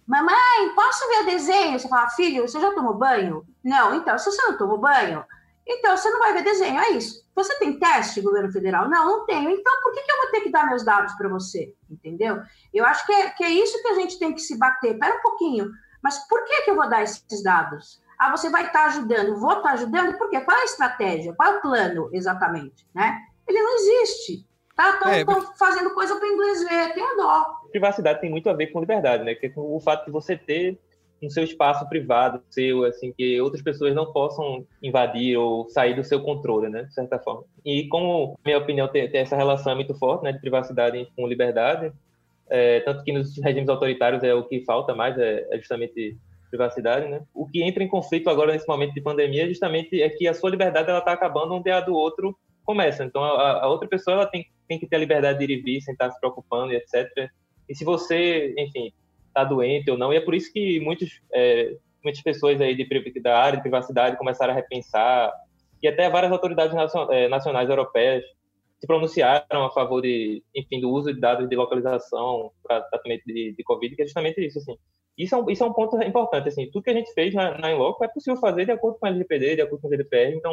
mamãe, 0.08 0.74
posso 0.74 1.06
ver 1.10 1.26
desenho? 1.26 1.78
Você 1.78 1.90
fala, 1.90 2.10
filho, 2.12 2.48
você 2.48 2.60
já 2.60 2.72
tomou 2.74 2.94
banho? 2.94 3.44
Não, 3.62 3.94
então, 3.96 4.18
se 4.18 4.32
você 4.32 4.42
não 4.44 4.58
tomou 4.58 4.78
banho, 4.78 5.26
então 5.66 5.96
você 5.96 6.10
não 6.10 6.20
vai 6.20 6.34
ver 6.34 6.44
desenho, 6.44 6.80
é 6.80 6.92
isso. 6.92 7.24
Você 7.36 7.58
tem 7.58 7.80
teste, 7.80 8.22
governo 8.22 8.52
federal? 8.52 8.90
Não, 8.90 9.06
não 9.06 9.26
tenho. 9.26 9.50
Então, 9.50 9.74
por 9.82 9.92
que, 9.94 10.02
que 10.02 10.12
eu 10.12 10.18
vou 10.18 10.32
ter 10.32 10.42
que 10.42 10.52
dar 10.52 10.68
meus 10.68 10.84
dados 10.84 11.14
para 11.14 11.30
você? 11.30 11.74
Entendeu? 11.90 12.42
Eu 12.74 12.86
acho 12.86 13.06
que 13.06 13.14
é, 13.14 13.30
que 13.30 13.44
é 13.44 13.50
isso 13.50 13.82
que 13.82 13.88
a 13.88 13.96
gente 13.96 14.20
tem 14.20 14.34
que 14.34 14.42
se 14.42 14.58
bater. 14.58 14.98
Pera 15.00 15.18
um 15.18 15.22
pouquinho, 15.22 15.70
mas 16.02 16.20
por 16.28 16.44
que, 16.46 16.62
que 16.62 16.72
eu 16.72 16.76
vou 16.76 16.90
dar 16.90 17.02
esses 17.02 17.42
dados? 17.42 18.02
Ah, 18.20 18.30
você 18.30 18.50
vai 18.50 18.66
estar 18.66 18.80
tá 18.80 18.86
ajudando. 18.86 19.40
Vou 19.40 19.52
estar 19.52 19.64
tá 19.64 19.72
ajudando 19.72 20.18
por 20.18 20.30
quê? 20.30 20.40
Qual 20.42 20.56
é 20.56 20.62
a 20.62 20.66
estratégia? 20.66 21.34
Qual 21.34 21.54
é 21.54 21.58
o 21.58 21.62
plano, 21.62 22.10
exatamente? 22.14 22.88
Né? 22.94 23.20
Ele 23.48 23.62
não 23.62 23.76
existe. 23.76 24.46
Estão 24.70 25.00
tá? 25.00 25.18
é, 25.18 25.26
fazendo 25.58 25.94
coisa 25.94 26.16
para 26.16 26.28
o 26.28 26.32
inglês 26.32 26.64
ver, 26.64 26.94
tem 26.94 27.16
dó. 27.16 27.46
Privacidade 27.70 28.22
tem 28.22 28.30
muito 28.30 28.50
a 28.50 28.54
ver 28.54 28.68
com 28.68 28.80
liberdade, 28.80 29.24
né? 29.24 29.36
Que 29.36 29.52
o 29.56 29.80
fato 29.80 30.06
de 30.06 30.12
você 30.12 30.36
ter 30.36 30.80
no 31.24 31.32
seu 31.32 31.44
espaço 31.44 31.88
privado, 31.88 32.42
seu, 32.50 32.84
assim, 32.84 33.14
que 33.18 33.40
outras 33.40 33.62
pessoas 33.62 33.96
não 33.96 34.12
possam 34.12 34.66
invadir 34.82 35.38
ou 35.38 35.70
sair 35.70 35.96
do 35.96 36.04
seu 36.04 36.22
controle, 36.22 36.70
né, 36.70 36.84
de 36.84 36.94
certa 36.94 37.18
forma. 37.18 37.44
E 37.66 37.88
como, 37.88 38.38
minha 38.46 38.58
opinião, 38.58 38.88
tem, 38.88 39.10
tem 39.10 39.22
essa 39.22 39.36
relação 39.36 39.74
muito 39.76 39.96
forte, 39.96 40.24
né, 40.24 40.32
de 40.32 40.40
privacidade 40.40 41.08
com 41.16 41.28
liberdade, 41.28 41.92
é, 42.50 42.82
tanto 42.82 43.04
que 43.04 43.12
nos 43.12 43.38
regimes 43.38 43.70
autoritários 43.70 44.24
é 44.24 44.34
o 44.34 44.44
que 44.44 44.64
falta 44.66 44.94
mais, 44.94 45.18
é, 45.18 45.48
é 45.50 45.58
justamente 45.58 46.18
privacidade, 46.52 47.08
né? 47.08 47.24
O 47.34 47.48
que 47.48 47.64
entra 47.64 47.84
em 47.84 47.88
conflito 47.88 48.30
agora 48.30 48.54
nesse 48.54 48.68
momento 48.68 48.94
de 48.94 49.02
pandemia 49.02 49.46
é 49.46 49.48
justamente 49.48 50.00
é 50.00 50.08
que 50.08 50.28
a 50.28 50.36
sua 50.36 50.52
liberdade 50.52 50.88
ela 50.88 51.00
está 51.00 51.12
acabando 51.12 51.56
onde 51.56 51.72
a 51.72 51.82
do 51.82 51.96
outro 51.96 52.38
começa. 52.64 53.04
Então 53.04 53.24
a, 53.24 53.64
a, 53.64 53.68
outra 53.68 53.88
pessoa 53.90 54.18
ela 54.18 54.26
tem, 54.28 54.46
tem 54.68 54.78
que 54.78 54.86
ter 54.86 54.98
a 54.98 55.00
liberdade 55.00 55.40
de 55.40 55.52
ir 55.52 55.58
e 55.58 55.62
vir, 55.62 55.82
sem 55.82 55.94
estar 55.94 56.12
se 56.12 56.20
preocupando 56.20 56.72
e 56.72 56.76
etc. 56.76 57.28
E 57.68 57.76
se 57.76 57.84
você, 57.84 58.54
enfim, 58.56 58.94
está 59.34 59.44
doente 59.44 59.90
ou 59.90 59.98
não. 59.98 60.14
E 60.14 60.18
é 60.18 60.22
por 60.22 60.36
isso 60.36 60.52
que 60.54 60.80
muitos, 60.80 61.22
é, 61.34 61.76
muitas 62.04 62.22
pessoas 62.22 62.62
aí 62.62 62.76
de, 62.76 62.88
área 63.28 63.58
de 63.58 63.62
privacidade 63.62 64.18
começaram 64.18 64.54
a 64.54 64.56
repensar, 64.56 65.34
e 65.82 65.88
até 65.88 66.10
várias 66.10 66.32
autoridades 66.32 66.76
é, 67.10 67.28
nacionais 67.28 67.70
europeias 67.70 68.24
se 68.80 68.88
pronunciaram 68.88 69.66
a 69.66 69.72
favor 69.72 70.02
de, 70.02 70.44
enfim, 70.56 70.80
do 70.80 70.90
uso 70.90 71.14
de 71.14 71.20
dados 71.20 71.50
de 71.50 71.56
localização 71.56 72.52
para 72.62 72.82
tratamento 72.82 73.24
de, 73.26 73.54
de 73.58 73.64
Covid, 73.64 73.96
que 73.96 74.02
é 74.02 74.06
justamente 74.06 74.46
isso, 74.46 74.60
assim. 74.60 74.78
Isso 75.18 75.36
é, 75.36 75.38
um, 75.38 75.50
isso 75.50 75.64
é 75.64 75.68
um 75.68 75.74
ponto 75.74 76.02
importante, 76.02 76.50
assim, 76.50 76.70
tudo 76.72 76.84
que 76.84 76.90
a 76.90 76.94
gente 76.94 77.14
fez 77.14 77.34
na, 77.34 77.58
na 77.58 77.72
Inloco 77.72 78.04
é 78.04 78.08
possível 78.08 78.40
fazer 78.40 78.66
de 78.66 78.72
acordo 78.72 78.98
com 78.98 79.06
a 79.06 79.10
LGPD, 79.10 79.58
de 79.58 79.62
acordo 79.62 79.82
com 79.82 79.88
o 79.88 79.92
GDPR, 79.92 80.36
então 80.36 80.52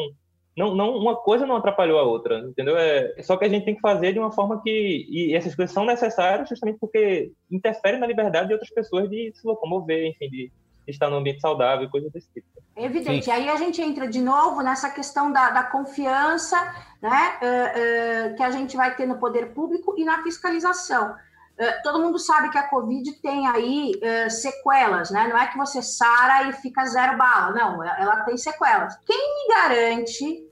não, 0.56 0.74
não, 0.74 0.96
uma 0.96 1.16
coisa 1.16 1.46
não 1.46 1.56
atrapalhou 1.56 1.98
a 1.98 2.02
outra, 2.02 2.40
entendeu? 2.40 2.76
É, 2.76 3.22
só 3.22 3.36
que 3.36 3.44
a 3.44 3.48
gente 3.48 3.64
tem 3.64 3.74
que 3.74 3.80
fazer 3.80 4.12
de 4.12 4.18
uma 4.18 4.32
forma 4.32 4.60
que. 4.62 5.06
E 5.08 5.34
essas 5.34 5.54
coisas 5.54 5.72
são 5.72 5.84
necessárias 5.84 6.48
justamente 6.48 6.78
porque 6.78 7.32
interferem 7.50 8.00
na 8.00 8.06
liberdade 8.06 8.48
de 8.48 8.54
outras 8.54 8.70
pessoas 8.70 9.08
de 9.08 9.32
se 9.34 9.46
locomover, 9.46 10.06
enfim, 10.06 10.28
de 10.28 10.50
estar 10.86 11.08
num 11.08 11.18
ambiente 11.18 11.40
saudável, 11.40 11.88
coisas 11.88 12.10
desse 12.12 12.28
tipo. 12.32 12.46
É 12.76 12.84
evidente. 12.84 13.26
Sim. 13.26 13.30
Aí 13.30 13.48
a 13.48 13.56
gente 13.56 13.80
entra 13.80 14.08
de 14.08 14.20
novo 14.20 14.62
nessa 14.62 14.90
questão 14.90 15.32
da, 15.32 15.50
da 15.50 15.62
confiança 15.64 16.56
né, 17.00 17.38
uh, 17.40 18.32
uh, 18.32 18.36
que 18.36 18.42
a 18.42 18.50
gente 18.50 18.76
vai 18.76 18.94
ter 18.94 19.06
no 19.06 19.18
poder 19.18 19.52
público 19.54 19.94
e 19.96 20.04
na 20.04 20.22
fiscalização. 20.22 21.14
Uh, 21.60 21.82
todo 21.82 22.00
mundo 22.00 22.18
sabe 22.18 22.48
que 22.48 22.56
a 22.56 22.68
Covid 22.68 23.12
tem 23.20 23.46
aí 23.46 23.92
sequelas, 24.30 25.10
né? 25.10 25.28
Não 25.28 25.36
é 25.36 25.46
que 25.46 25.58
você 25.58 25.82
sara 25.82 26.48
e 26.48 26.52
fica 26.54 26.86
zero 26.86 27.18
bala, 27.18 27.52
não, 27.52 27.84
ela 27.84 28.24
tem 28.24 28.36
sequelas. 28.38 28.96
Quem 29.04 29.34
me 29.34 29.54
garante 29.54 30.48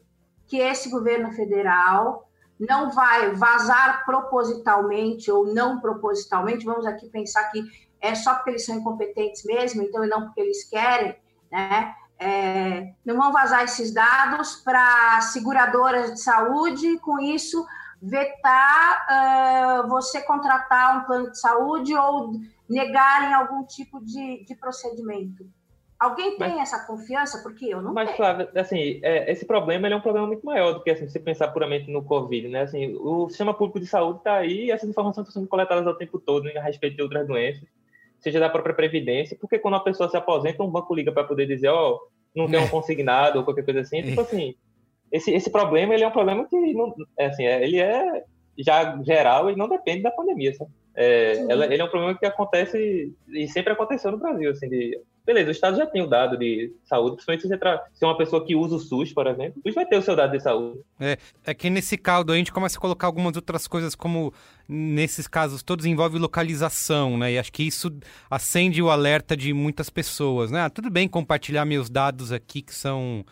que 0.47 0.59
esse 0.59 0.91
governo 0.91 1.33
federal 1.33 2.29
não 2.59 2.91
vai 2.91 3.31
vazar 3.35 4.05
propositalmente 4.05 5.31
ou 5.31 5.47
não 5.55 5.81
propositalmente, 5.81 6.65
vamos 6.65 6.87
aqui 6.87 7.09
pensar 7.09 7.45
que 7.51 7.65
é 8.01 8.15
só 8.15 8.35
porque 8.35 8.51
eles 8.51 8.65
são 8.65 8.77
incompetentes 8.77 9.45
mesmo, 9.45 9.83
então 9.83 10.05
e 10.05 10.09
não 10.09 10.27
porque 10.27 10.41
eles 10.41 10.65
querem, 10.65 11.17
né? 11.51 11.95
É, 12.21 12.95
não 13.05 13.17
vão 13.17 13.33
vazar 13.33 13.63
esses 13.63 13.95
dados 13.95 14.57
para 14.57 15.21
seguradoras 15.21 16.13
de 16.13 16.21
saúde, 16.21 16.99
com 16.99 17.21
isso 17.21 17.65
vetar 18.01 19.07
uh, 19.85 19.89
você 19.89 20.23
contratar 20.23 20.99
um 20.99 21.05
plano 21.05 21.31
de 21.31 21.41
saúde 21.41 21.95
ou 21.95 22.33
negarem 22.69 23.35
algum 23.35 23.65
tipo 23.65 24.05
de, 24.05 24.45
de 24.45 24.55
procedimento. 24.55 25.45
Alguém 25.99 26.39
tem 26.39 26.55
mas, 26.55 26.73
essa 26.73 26.87
confiança? 26.87 27.43
Porque 27.43 27.67
eu 27.67 27.83
não 27.83 27.93
mas, 27.93 28.07
tenho. 28.07 28.17
Flávia, 28.17 28.49
assim, 28.55 29.01
é, 29.03 29.31
esse 29.33 29.45
problema 29.45 29.89
é 29.89 29.97
um 29.97 30.01
problema 30.01 30.29
muito 30.29 30.47
maior 30.47 30.75
do 30.75 30.83
que 30.83 30.91
assim, 30.91 31.09
você 31.09 31.19
pensar 31.19 31.49
puramente 31.49 31.91
no 31.91 32.05
Covid, 32.05 32.47
né? 32.47 32.63
Assim, 32.63 32.95
o 33.01 33.29
sistema 33.29 33.53
público 33.53 33.81
de 33.81 33.87
saúde 33.87 34.19
está 34.19 34.37
aí 34.37 34.67
e 34.67 34.71
essas 34.71 34.89
informações 34.89 35.27
estão 35.27 35.41
sendo 35.41 35.51
coletadas 35.51 35.85
ao 35.85 35.97
tempo 35.97 36.21
todo 36.21 36.45
né, 36.45 36.57
a 36.57 36.63
respeito 36.63 36.95
de 36.95 37.03
outras 37.03 37.27
doenças, 37.27 37.65
seja 38.21 38.39
da 38.39 38.49
própria 38.49 38.77
Previdência, 38.77 39.37
porque 39.41 39.59
quando 39.59 39.75
a 39.75 39.81
pessoa 39.81 40.09
se 40.09 40.17
aposenta, 40.17 40.63
um 40.63 40.71
banco 40.71 40.95
liga 40.95 41.11
para 41.11 41.25
poder 41.25 41.47
dizer, 41.47 41.69
ó, 41.69 41.95
oh, 41.95 42.09
não 42.33 42.47
tem 42.49 42.61
um 42.61 42.65
é. 42.65 42.69
consignado 42.69 43.39
ou 43.39 43.45
qualquer 43.45 43.65
coisa 43.65 43.81
assim. 43.81 44.01
Tipo 44.03 44.21
assim, 44.21 44.55
esse, 45.11 45.31
esse 45.33 45.51
problema, 45.51 45.95
ele 45.95 46.05
é 46.05 46.09
um 46.09 46.13
problema 46.13 46.47
que, 46.47 46.57
não, 46.75 46.95
é, 47.17 47.27
assim, 47.27 47.45
é, 47.45 47.63
ele 47.63 47.79
é 47.79 48.25
já 48.59 49.01
geral 49.03 49.51
e 49.51 49.57
não 49.57 49.69
depende 49.69 50.03
da 50.03 50.11
pandemia, 50.11 50.53
sabe? 50.55 50.71
É, 50.95 51.39
ela, 51.49 51.67
ele 51.67 51.81
é 51.81 51.85
um 51.85 51.91
problema 51.91 52.19
que 52.19 52.27
acontece 52.27 53.13
e 53.29 53.49
sempre 53.49 53.73
aconteceu 53.73 54.11
no 54.11 54.19
Brasil, 54.19 54.51
assim, 54.51 54.69
de 54.69 55.01
beleza, 55.29 55.51
o 55.51 55.53
Estado 55.53 55.77
já 55.77 55.87
tem 55.87 56.01
o 56.01 56.07
dado 56.07 56.39
de 56.39 56.73
saúde, 56.87 57.17
principalmente 57.17 57.43
se 57.43 57.49
você 57.49 57.59
tra... 57.59 57.85
se 57.93 58.03
é 58.03 58.09
uma 58.09 58.17
pessoa 58.17 58.43
que 58.45 58.57
usa 58.57 58.77
o 58.77 58.79
SUS, 58.79 59.13
por 59.13 59.27
exemplo, 59.27 59.61
o 59.63 59.69
SUS 59.69 59.75
vai 59.75 59.85
ter 59.85 59.99
o 59.99 60.03
seu 60.03 60.17
dado 60.17 60.33
de 60.33 60.41
saúde. 60.43 60.81
É, 60.99 61.19
é 61.45 61.53
que 61.53 61.69
nesse 61.69 61.99
caldo 61.99 62.33
a 62.33 62.37
gente 62.37 62.51
começa 62.51 62.79
a 62.79 62.81
colocar 62.81 63.07
algumas 63.07 63.37
outras 63.37 63.69
coisas 63.69 63.95
como 63.95 64.33
nesses 64.67 65.29
casos 65.29 65.63
todos 65.63 65.85
envolve 65.85 66.19
localização, 66.19 67.19
né? 67.19 67.33
E 67.33 67.39
acho 67.39 67.53
que 67.53 67.63
isso 67.63 67.95
acende 68.31 68.83
o 68.83 68.89
alerta 68.89 69.37
de 69.37 69.53
muitas 69.53 69.91
pessoas, 69.91 70.51
né? 70.51 70.63
Ah, 70.63 70.71
tudo 70.71 70.89
bem 70.89 71.07
compartilhar 71.07 71.67
meus 71.67 71.91
dados 71.91 72.33
aqui 72.33 72.63
que 72.63 72.75
são 72.75 73.23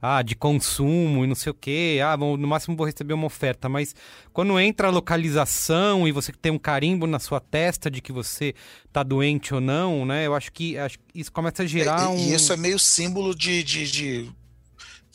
ah, 0.00 0.22
de 0.22 0.34
consumo 0.34 1.24
e 1.24 1.26
não 1.26 1.34
sei 1.34 1.50
o 1.50 1.54
quê. 1.54 2.00
Ah, 2.04 2.16
bom, 2.16 2.36
no 2.36 2.46
máximo 2.46 2.76
vou 2.76 2.86
receber 2.86 3.14
uma 3.14 3.26
oferta. 3.26 3.68
Mas 3.68 3.94
quando 4.32 4.58
entra 4.58 4.88
a 4.88 4.90
localização 4.90 6.06
e 6.06 6.12
você 6.12 6.32
tem 6.32 6.52
um 6.52 6.58
carimbo 6.58 7.06
na 7.06 7.18
sua 7.18 7.40
testa 7.40 7.90
de 7.90 8.00
que 8.00 8.12
você 8.12 8.54
está 8.86 9.02
doente 9.02 9.54
ou 9.54 9.60
não, 9.60 10.04
né? 10.04 10.26
Eu 10.26 10.34
acho 10.34 10.52
que, 10.52 10.78
acho 10.78 10.98
que 10.98 11.20
isso 11.20 11.32
começa 11.32 11.62
a 11.62 11.66
gerar 11.66 12.02
é, 12.02 12.08
um. 12.08 12.18
E 12.18 12.34
isso 12.34 12.52
é 12.52 12.56
meio 12.56 12.78
símbolo 12.78 13.34
de, 13.34 13.62
de, 13.62 13.90
de 13.90 14.32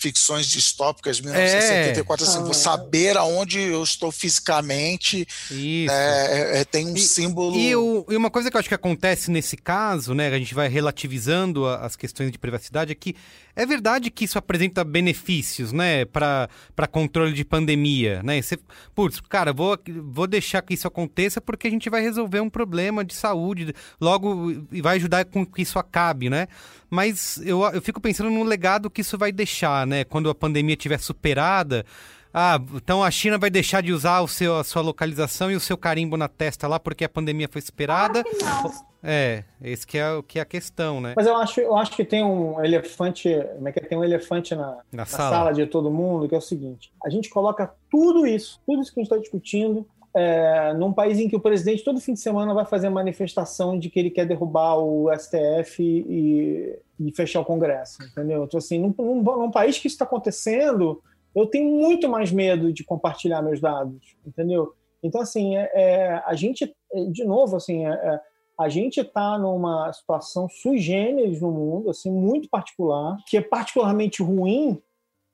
ficções 0.02 0.48
distópicas 0.48 1.18
de 1.18 1.24
1974, 1.24 2.26
é. 2.26 2.30
assim, 2.30 2.44
vou 2.44 2.54
saber 2.56 3.16
aonde 3.18 3.60
eu 3.60 3.84
estou 3.84 4.12
fisicamente. 4.12 5.28
Isso. 5.52 5.94
É, 5.94 6.62
é, 6.62 6.66
tem 6.66 6.88
um 6.88 6.96
e, 6.96 7.00
símbolo. 7.00 7.56
E, 7.56 7.76
o, 7.76 8.04
e, 8.10 8.16
uma 8.16 8.32
coisa 8.32 8.50
que 8.50 8.58
eu 8.58 8.60
acho 8.60 8.68
que 8.68 8.74
acontece 8.74 9.30
nesse 9.30 9.56
caso, 9.56 10.16
né? 10.16 10.28
A 10.30 10.40
gente 10.40 10.56
vai 10.56 10.68
relativizando 10.68 11.68
as 11.68 11.96
questões 11.96 12.32
de 12.32 12.40
privacidade, 12.40 12.92
é 12.92 12.96
que 12.96 13.16
é 13.56 13.66
verdade 13.66 14.10
que 14.10 14.26
isso 14.26 14.38
apresenta 14.38 14.84
benefícios, 14.84 15.72
né, 15.72 16.06
para 16.06 16.50
controle 16.90 17.34
de 17.34 17.44
pandemia, 17.44 18.22
né? 18.24 18.42
Você, 18.42 18.58
putz, 18.96 19.20
cara, 19.22 19.54
vou, 19.54 19.78
vou 20.04 20.28
deixar 20.28 20.62
que 20.62 20.74
isso 20.74 20.88
aconteça 20.88 21.42
porque 21.42 21.68
a 21.68 21.72
gente 21.72 21.90
vai 21.90 22.02
resolver 22.02 22.40
um 22.40 22.50
problema 22.50 23.04
de 23.04 23.14
saúde, 23.14 23.74
logo 24.00 24.66
e 24.72 24.82
vai 24.82 24.98
ajudar 24.98 25.26
com 25.26 25.46
que 25.46 25.62
isso 25.62 25.80
acabe, 25.80 26.30
né? 26.30 26.48
Mas 26.90 27.38
eu, 27.44 27.64
eu 27.64 27.82
fico 27.82 28.02
pensando 28.02 28.30
no 28.30 28.44
legado 28.44 28.90
que 28.90 29.02
isso 29.02 29.18
vai 29.18 29.32
deixar, 29.32 29.86
né? 29.88 30.04
Quando 30.04 30.30
a 30.30 30.36
pandemia 30.36 30.76
estiver 30.76 31.00
superada, 31.00 31.86
ah, 32.34 32.60
então 32.76 33.04
a 33.04 33.12
China 33.12 33.38
vai 33.38 33.50
deixar 33.50 33.82
de 33.82 33.92
usar 33.92 34.22
o 34.22 34.28
seu, 34.28 34.58
a 34.58 34.64
sua 34.64 34.82
localização 34.82 35.52
e 35.52 35.56
o 35.56 35.60
seu 35.60 35.78
carimbo 35.78 36.16
na 36.16 36.28
testa 36.28 36.68
lá 36.68 36.80
porque 36.80 37.04
a 37.04 37.10
pandemia 37.10 37.50
foi 37.52 37.62
superada? 37.62 38.24
Claro 38.24 38.91
é, 39.04 39.44
esse 39.62 39.86
que 39.86 39.98
é, 39.98 40.22
que 40.28 40.40
é 40.40 40.42
a 40.42 40.46
questão, 40.46 41.02
né? 41.02 41.14
Mas 41.16 41.26
eu 41.26 41.36
acho, 41.36 41.60
eu 41.60 41.76
acho 41.76 41.92
que 41.96 42.06
tem 42.06 42.24
um 42.24 42.64
elefante, 42.64 43.30
como 43.56 43.68
é 43.68 43.72
que 43.72 43.80
é? 43.80 43.84
tem 43.84 43.98
um 43.98 44.04
elefante 44.04 44.54
na, 44.54 44.68
na, 44.68 44.84
na 44.92 45.06
sala. 45.06 45.30
sala. 45.30 45.54
de 45.54 45.66
todo 45.66 45.90
mundo, 45.90 46.28
que 46.30 46.36
é 46.36 46.38
o 46.38 46.42
seguinte: 46.42 46.92
a 47.04 47.10
gente 47.10 47.30
coloca 47.30 47.74
tudo 47.90 48.26
isso, 48.26 48.60
tudo 48.66 48.82
isso 48.82 48.94
que 48.94 49.00
a 49.00 49.04
gente 49.04 49.12
está 49.12 49.22
discutindo, 49.22 49.88
é, 50.14 50.74
num 50.74 50.94
país 50.94 51.20
em 51.20 51.28
que 51.28 51.36
o 51.36 51.40
presidente 51.40 51.84
todo 51.84 52.00
fim 52.00 52.14
de 52.14 52.20
semana 52.20 52.54
vai 52.54 52.66
fazer 52.66 52.90
manifestação 52.90 53.80
de 53.80 53.90
que 53.90 54.00
ele 54.00 54.10
quer 54.10 54.26
derrubar 54.26 54.78
o 54.78 55.10
STF 55.18 55.82
e, 55.82 56.80
e 57.00 57.16
fechar 57.16 57.40
o 57.40 57.46
Congresso, 57.46 58.04
entendeu? 58.04 58.44
Então, 58.44 58.58
assim, 58.58 58.78
num, 58.78 58.94
num, 58.98 59.24
num 59.24 59.52
país 59.52 59.80
que 59.80 59.88
isso 59.88 59.96
está 59.96 60.06
acontecendo, 60.06 61.02
eu 61.34 61.48
tenho 61.48 61.72
muito 61.72 62.10
mais 62.10 62.32
medo 62.32 62.74
de 62.74 62.84
compartilhar 62.84 63.42
meus 63.42 63.60
dados, 63.60 64.16
entendeu? 64.26 64.74
Então, 65.02 65.22
assim, 65.22 65.56
é, 65.56 65.72
é 65.74 66.24
a 66.26 66.36
gente, 66.36 66.76
de 67.10 67.24
novo, 67.24 67.56
assim, 67.56 67.88
é, 67.88 67.92
é 67.92 68.20
a 68.62 68.70
gente 68.70 69.02
está 69.02 69.38
numa 69.38 69.92
situação 69.92 70.48
sui 70.50 70.78
generis 70.78 71.42
no 71.42 71.52
mundo, 71.52 71.90
assim, 71.90 72.12
muito 72.12 72.50
particular, 72.50 73.18
que 73.28 73.38
é 73.38 73.42
particularmente 73.42 74.22
ruim, 74.22 74.82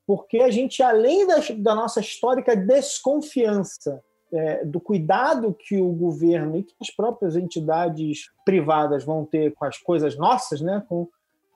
porque 0.05 0.39
a 0.39 0.49
gente, 0.49 0.81
além 0.81 1.27
da, 1.27 1.35
da 1.57 1.75
nossa 1.75 1.99
histórica 1.99 2.55
desconfiança 2.55 4.03
é, 4.31 4.65
do 4.65 4.79
cuidado 4.79 5.53
que 5.53 5.79
o 5.79 5.91
governo 5.91 6.57
e 6.57 6.63
que 6.63 6.73
as 6.81 6.89
próprias 6.89 7.35
entidades 7.35 8.29
privadas 8.45 9.03
vão 9.03 9.25
ter 9.25 9.53
com 9.53 9.65
as 9.65 9.77
coisas 9.77 10.17
nossas, 10.17 10.61
né, 10.61 10.83
com 10.87 11.07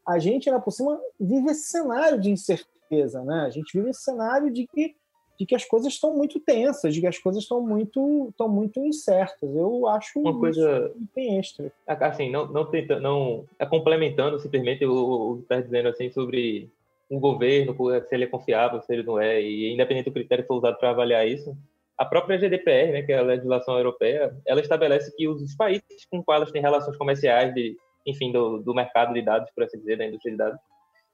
a 0.08 0.20
gente, 0.20 0.50
ainda 0.50 0.62
por 0.62 0.72
cima, 0.72 1.00
vive 1.20 1.52
esse 1.52 1.70
cenário 1.70 2.20
de 2.20 2.32
incerteza, 2.32 3.24
né? 3.24 3.46
A 3.46 3.50
gente 3.50 3.78
vive 3.78 3.92
esse 3.92 4.02
cenário 4.02 4.52
de 4.52 4.66
que 4.68 4.96
de 5.42 5.48
que 5.48 5.56
as 5.56 5.66
coisas 5.66 5.94
estão 5.94 6.16
muito 6.16 6.40
tensas, 6.40 6.94
de 6.94 7.02
que 7.02 7.08
as 7.08 7.18
coisas 7.18 7.42
estão 7.42 7.60
muito, 7.60 8.28
estão 8.30 8.48
muito 8.48 8.80
incertas. 8.86 9.50
Eu 9.56 9.88
acho 9.88 10.20
uma 10.20 10.40
coisa 10.40 10.94
bem 11.16 11.40
extra. 11.40 11.74
Assim, 11.88 12.30
não, 12.30 12.46
não 12.46 12.64
tenta, 12.64 13.00
não 13.00 13.44
é 13.58 13.66
complementando 13.66 14.40
simplesmente 14.40 14.86
o, 14.86 15.38
que 15.38 15.42
está 15.42 15.60
dizendo 15.60 15.90
assim 15.90 16.12
sobre 16.12 16.70
um 17.10 17.20
governo, 17.20 17.76
se 18.08 18.14
ele 18.14 18.26
é 18.26 18.28
confiável, 18.28 18.84
se 18.84 18.94
ele 18.94 19.02
não 19.02 19.20
é, 19.20 19.42
e 19.42 19.74
independente 19.74 20.12
do 20.12 20.14
critério 20.14 20.44
que 20.44 20.48
for 20.48 20.58
usado 20.58 20.78
para 20.78 20.92
avaliar 20.92 21.28
isso, 21.28 21.58
a 21.98 22.06
própria 22.06 22.38
GDPR, 22.38 22.92
né, 22.92 23.02
que 23.02 23.12
é 23.12 23.18
a 23.18 23.24
legislação 23.24 23.76
europeia, 23.76 24.32
ela 24.46 24.62
estabelece 24.62 25.12
que 25.16 25.28
os 25.28 25.56
países 25.56 26.06
com 26.08 26.24
quais 26.24 26.42
elas 26.42 26.52
têm 26.52 26.62
relações 26.62 26.96
comerciais, 26.98 27.52
de, 27.56 27.76
enfim, 28.06 28.32
do, 28.32 28.60
do 28.60 28.76
mercado 28.76 29.12
de 29.12 29.24
dados, 29.24 29.50
por 29.56 29.64
assim 29.64 29.80
dizer, 29.80 29.98
da 29.98 30.06
indústria 30.06 30.34
de 30.34 30.38
dados, 30.38 30.60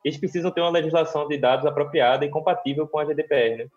eles 0.03 0.17
precisam 0.17 0.51
ter 0.51 0.59
uma 0.59 0.69
legislação 0.69 1.30
de 1.30 1.38
dados 1.38 1.65
apropriada 1.65 2.25
e 2.25 2.30
compatível 2.30 2.86
com 2.89 2.99
a 2.99 3.05
GDPR, 3.05 3.59
né? 3.59 3.67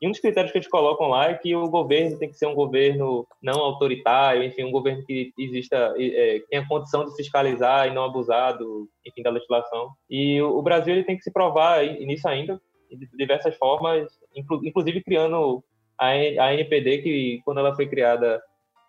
E 0.00 0.06
um 0.06 0.10
dos 0.10 0.20
critérios 0.20 0.50
que 0.50 0.58
eles 0.58 0.68
colocam 0.68 1.08
lá 1.08 1.28
é 1.28 1.34
que 1.34 1.54
o 1.54 1.68
governo 1.68 2.18
tem 2.18 2.30
que 2.30 2.36
ser 2.36 2.46
um 2.46 2.54
governo 2.54 3.26
não 3.42 3.60
autoritário, 3.60 4.42
enfim, 4.42 4.64
um 4.64 4.70
governo 4.70 5.04
que 5.04 5.32
exista, 5.38 5.94
é, 5.98 6.40
tenha 6.48 6.66
condição 6.66 7.04
de 7.04 7.14
fiscalizar 7.14 7.86
e 7.86 7.94
não 7.94 8.04
abusar 8.04 8.56
do, 8.56 8.88
enfim, 9.06 9.22
da 9.22 9.30
legislação. 9.30 9.90
E 10.08 10.40
o, 10.40 10.62
Brasil 10.62 10.94
ele 10.94 11.04
tem 11.04 11.16
que 11.16 11.22
se 11.22 11.30
provar 11.30 11.84
nisso 11.84 12.26
ainda, 12.26 12.58
de 12.90 13.08
diversas 13.14 13.54
formas, 13.56 14.08
inclusive 14.34 15.02
criando 15.02 15.62
a, 15.98 16.06
a 16.06 16.54
NPD, 16.54 17.02
que 17.02 17.40
quando 17.44 17.58
ela 17.58 17.76
foi 17.76 17.86
criada 17.86 18.42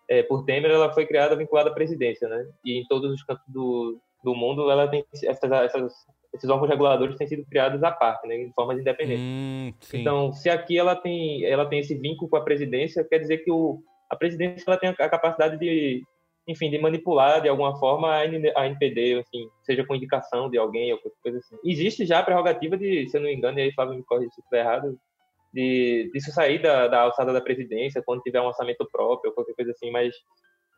é, 0.10 0.24
por 0.24 0.46
Temer, 0.46 0.72
ela 0.72 0.94
foi 0.94 1.06
criada 1.06 1.36
vinculada 1.36 1.70
à 1.70 1.74
presidência, 1.74 2.28
né? 2.30 2.46
E 2.64 2.80
em 2.80 2.86
todos 2.88 3.12
os 3.12 3.24
cantos 3.24 3.46
do, 3.48 4.00
do 4.24 4.34
mundo 4.34 4.72
ela 4.72 4.88
tem 4.88 5.06
essas, 5.26 5.52
essas 5.52 5.94
esses 6.34 6.50
órgãos 6.50 6.70
reguladores 6.70 7.18
têm 7.18 7.28
sido 7.28 7.46
criados 7.46 7.84
à 7.84 7.92
parte, 7.92 8.28
né, 8.28 8.38
de 8.38 8.54
forma 8.54 8.74
independente. 8.74 9.22
Hum, 9.22 9.74
então, 9.94 10.32
se 10.34 10.50
aqui 10.50 10.78
ela 10.78 10.96
tem, 10.96 11.44
ela 11.44 11.66
tem 11.66 11.80
esse 11.80 11.96
vínculo 11.96 12.30
com 12.30 12.38
a 12.38 12.44
presidência, 12.44 13.04
quer 13.04 13.20
dizer 13.20 13.40
que 13.40 13.52
o, 13.52 13.82
a 14.10 14.16
presidência 14.16 14.64
ela 14.66 14.78
tem 14.78 14.90
a 14.90 15.10
capacidade 15.10 15.58
de, 15.58 16.04
enfim, 16.48 16.70
de 16.70 16.80
manipular 16.80 17.42
de 17.42 17.50
alguma 17.50 17.78
forma 17.78 18.16
a 18.16 18.26
NPD, 18.66 19.20
assim, 19.20 19.50
seja 19.64 19.86
com 19.86 19.96
indicação 19.96 20.50
de 20.50 20.58
alguém 20.58 20.94
ou 20.94 21.00
coisa 21.22 21.40
assim. 21.40 21.58
Existe 21.66 22.06
já 22.06 22.20
a 22.20 22.24
prerrogativa 22.24 22.78
de, 22.78 23.08
se 23.10 23.18
eu 23.18 23.22
não 23.22 23.28
me 23.28 23.36
engano, 23.36 23.60
e 23.60 23.64
aí 23.64 23.74
Fábio 23.74 23.96
me 23.96 24.04
corrige 24.04 24.32
se 24.34 24.40
estiver 24.40 24.62
errado, 24.62 24.98
de 25.54 26.10
disso 26.14 26.32
sair 26.32 26.62
da, 26.62 26.88
da 26.88 27.02
alçada 27.02 27.34
da 27.34 27.42
presidência 27.42 28.02
quando 28.06 28.22
tiver 28.22 28.42
um 28.42 28.46
orçamento 28.46 28.88
próprio 28.90 29.30
ou 29.30 29.36
qualquer 29.36 29.54
coisa 29.54 29.72
assim, 29.72 29.92
mas 29.92 30.16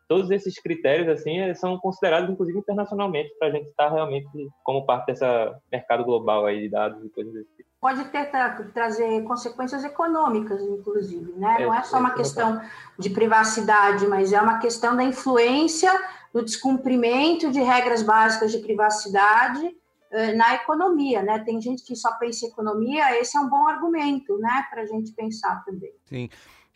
todos 0.08 0.30
esses 0.30 0.54
critérios 0.60 1.08
assim 1.08 1.54
são 1.54 1.78
considerados 1.78 2.30
inclusive 2.30 2.58
internacionalmente 2.58 3.34
para 3.38 3.48
a 3.48 3.50
gente 3.50 3.68
estar 3.68 3.90
realmente 3.90 4.28
como 4.62 4.84
parte 4.84 5.06
desse 5.06 5.24
mercado 5.70 6.04
global 6.04 6.46
aí 6.46 6.62
de 6.62 6.68
dados 6.70 7.04
e 7.04 7.08
coisas 7.10 7.32
desse 7.32 7.56
tipo. 7.56 7.68
Pode 7.80 8.04
ter 8.06 8.30
tra 8.30 8.50
trazer 8.72 9.22
consequências 9.24 9.84
econômicas, 9.84 10.62
inclusive, 10.62 11.32
né? 11.32 11.56
É, 11.60 11.66
Não 11.66 11.74
é 11.74 11.82
só 11.82 11.98
uma 11.98 12.12
é, 12.12 12.14
questão 12.14 12.60
de 12.98 13.10
privacidade, 13.10 14.06
mas 14.06 14.32
é 14.32 14.40
uma 14.40 14.58
questão 14.58 14.96
da 14.96 15.04
influência 15.04 15.92
do 16.32 16.42
descumprimento 16.42 17.50
de 17.50 17.60
regras 17.60 18.02
básicas 18.02 18.50
de 18.50 18.58
privacidade 18.58 19.70
eh, 20.10 20.32
na 20.32 20.54
economia, 20.54 21.22
né? 21.22 21.40
Tem 21.40 21.60
gente 21.60 21.84
que 21.84 21.96
só 21.96 22.16
pensa 22.18 22.46
em 22.46 22.48
economia, 22.48 23.20
esse 23.20 23.36
é 23.36 23.40
um 23.40 23.48
bom 23.48 23.66
argumento, 23.66 24.38
né, 24.38 24.64
para 24.70 24.82
a 24.82 24.86
gente 24.86 25.12
pensar 25.12 25.64
também. 25.64 25.92
Sim. 26.04 26.28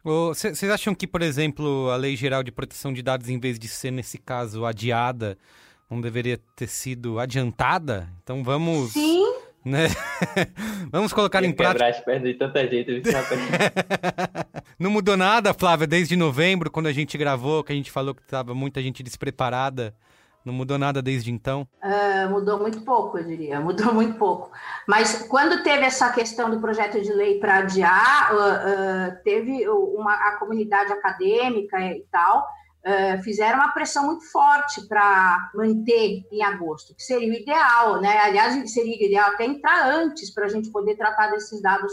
Vocês 0.08 0.64
acham 0.64 0.94
que, 0.94 1.06
por 1.06 1.20
exemplo, 1.20 1.90
a 1.90 1.96
Lei 1.96 2.16
Geral 2.16 2.42
de 2.42 2.50
Proteção 2.50 2.94
de 2.94 3.02
Dados, 3.02 3.28
em 3.28 3.38
vez 3.38 3.58
de 3.58 3.68
ser, 3.68 3.90
nesse 3.90 4.16
caso, 4.16 4.64
adiada, 4.64 5.36
não 5.90 6.00
deveria 6.00 6.40
ter 6.56 6.66
sido 6.66 7.18
adiantada? 7.18 8.08
Então 8.22 8.42
vamos. 8.42 8.92
Sim. 8.92 9.22
Né? 9.62 9.88
vamos 10.90 11.12
colocar 11.12 11.44
em 11.44 11.52
prática. 11.52 11.86
as 11.86 12.00
pernas 12.00 12.26
de 12.26 12.38
tanta 12.38 12.66
gente. 12.66 13.02
não 14.80 14.90
mudou 14.90 15.14
nada, 15.14 15.52
Flávia, 15.52 15.86
desde 15.86 16.16
novembro, 16.16 16.70
quando 16.70 16.86
a 16.86 16.92
gente 16.92 17.18
gravou, 17.18 17.62
que 17.62 17.72
a 17.72 17.76
gente 17.76 17.90
falou 17.90 18.14
que 18.14 18.22
estava 18.22 18.54
muita 18.54 18.80
gente 18.80 19.02
despreparada. 19.02 19.94
Não 20.48 20.54
mudou 20.54 20.78
nada 20.78 21.02
desde 21.02 21.30
então? 21.30 21.68
Uh, 21.84 22.30
mudou 22.30 22.58
muito 22.58 22.80
pouco, 22.80 23.18
eu 23.18 23.24
diria. 23.24 23.60
Mudou 23.60 23.92
muito 23.92 24.14
pouco. 24.14 24.50
Mas 24.86 25.26
quando 25.28 25.62
teve 25.62 25.84
essa 25.84 26.10
questão 26.10 26.48
do 26.48 26.58
projeto 26.58 26.98
de 27.02 27.12
lei 27.12 27.38
para 27.38 27.58
adiar, 27.58 28.34
uh, 28.34 28.38
uh, 28.38 29.22
teve 29.22 29.68
uma, 29.68 30.14
a 30.14 30.36
comunidade 30.38 30.90
acadêmica 30.90 31.78
e 31.80 32.02
tal 32.10 32.46
fizeram 33.22 33.58
uma 33.58 33.72
pressão 33.72 34.06
muito 34.06 34.24
forte 34.32 34.80
para 34.88 35.50
manter 35.54 36.26
em 36.32 36.42
agosto, 36.42 36.94
que 36.94 37.02
seria 37.02 37.28
o 37.28 37.36
ideal, 37.36 38.00
né? 38.00 38.18
Aliás, 38.20 38.72
seria 38.72 39.04
ideal 39.04 39.32
até 39.32 39.44
entrar 39.44 39.90
antes 39.90 40.30
para 40.30 40.46
a 40.46 40.48
gente 40.48 40.70
poder 40.70 40.96
tratar 40.96 41.26
desses 41.26 41.60
dados 41.60 41.92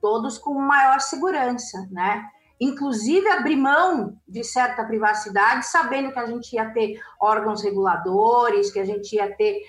todos 0.00 0.38
com 0.38 0.54
maior 0.54 1.00
segurança, 1.00 1.88
né? 1.90 2.24
Inclusive 2.60 3.28
abrir 3.28 3.56
mão 3.56 4.16
de 4.26 4.42
certa 4.42 4.84
privacidade, 4.84 5.66
sabendo 5.66 6.12
que 6.12 6.18
a 6.18 6.26
gente 6.26 6.54
ia 6.54 6.70
ter 6.70 7.00
órgãos 7.20 7.62
reguladores, 7.62 8.70
que 8.70 8.78
a 8.78 8.84
gente 8.84 9.14
ia 9.14 9.34
ter 9.36 9.62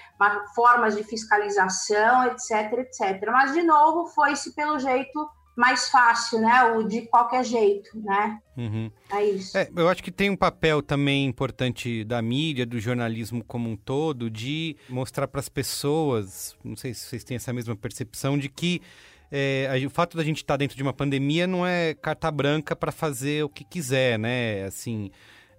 formas 0.56 0.96
de 0.96 1.04
fiscalização, 1.04 2.26
etc, 2.26 2.74
etc. 2.80 3.30
Mas, 3.32 3.54
de 3.54 3.64
novo, 3.64 4.08
foi-se 4.08 4.56
pelo 4.56 4.80
jeito 4.80 5.30
mais 5.58 5.90
fácil, 5.90 6.40
né? 6.40 6.64
O 6.76 6.84
de 6.84 7.02
qualquer 7.08 7.44
jeito, 7.44 7.90
né? 8.00 8.40
Uhum. 8.56 8.92
É 9.10 9.26
isso. 9.26 9.58
É, 9.58 9.68
eu 9.76 9.90
acho 9.90 10.04
que 10.04 10.12
tem 10.12 10.30
um 10.30 10.36
papel 10.36 10.84
também 10.84 11.26
importante 11.26 12.04
da 12.04 12.22
mídia, 12.22 12.64
do 12.64 12.80
jornalismo 12.80 13.44
como 13.44 13.68
um 13.68 13.76
todo, 13.76 14.30
de 14.30 14.78
mostrar 14.88 15.28
para 15.28 15.40
as 15.40 15.50
pessoas, 15.50 16.56
não 16.64 16.76
sei 16.76 16.94
se 16.94 17.08
vocês 17.08 17.24
têm 17.24 17.38
essa 17.38 17.52
mesma 17.52 17.76
percepção, 17.76 18.38
de 18.38 18.50
que 18.50 18.84
é, 19.32 19.70
o 19.86 19.90
fato 19.90 20.16
da 20.16 20.24
gente 20.24 20.38
estar 20.38 20.54
tá 20.54 20.58
dentro 20.58 20.76
de 20.76 20.84
uma 20.84 20.94
pandemia 20.94 21.46
não 21.46 21.66
é 21.66 21.94
carta 21.94 22.32
branca 22.32 22.76
para 22.76 22.92
fazer 22.92 23.44
o 23.44 23.50
que 23.50 23.64
quiser, 23.64 24.18
né? 24.18 24.64
Assim, 24.64 25.12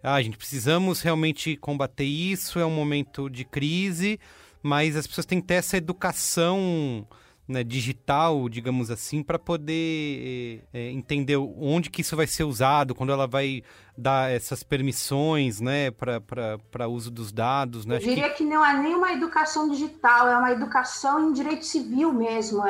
ah, 0.02 0.20
gente, 0.22 0.36
precisamos 0.36 1.00
realmente 1.00 1.56
combater 1.56 2.04
isso, 2.04 2.58
é 2.58 2.64
um 2.64 2.70
momento 2.70 3.28
de 3.28 3.44
crise, 3.44 4.18
mas 4.62 4.96
as 4.96 5.06
pessoas 5.06 5.26
têm 5.26 5.40
que 5.40 5.46
ter 5.46 5.54
essa 5.54 5.76
educação 5.76 7.06
né, 7.48 7.64
digital, 7.64 8.48
digamos 8.48 8.90
assim, 8.90 9.22
para 9.22 9.38
poder 9.38 10.62
é, 10.72 10.90
entender 10.90 11.36
onde 11.36 11.88
que 11.88 12.02
isso 12.02 12.14
vai 12.14 12.26
ser 12.26 12.44
usado, 12.44 12.94
quando 12.94 13.10
ela 13.10 13.26
vai 13.26 13.62
dar 13.96 14.30
essas 14.30 14.62
permissões 14.62 15.60
né, 15.60 15.90
para 15.90 16.86
uso 16.88 17.10
dos 17.10 17.32
dados. 17.32 17.86
Né? 17.86 17.96
Eu 17.96 18.00
diria 18.00 18.28
que... 18.30 18.36
que... 18.36 18.44
não 18.44 18.64
é 18.64 18.80
nem 18.80 18.94
uma 18.94 19.12
educação 19.12 19.70
digital, 19.70 20.28
é 20.28 20.36
uma 20.36 20.52
educação 20.52 21.30
em 21.30 21.32
direito 21.32 21.64
civil 21.64 22.12
mesmo. 22.12 22.62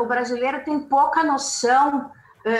O 0.00 0.06
brasileiro 0.06 0.62
tem 0.64 0.78
pouca 0.78 1.24
noção 1.24 2.10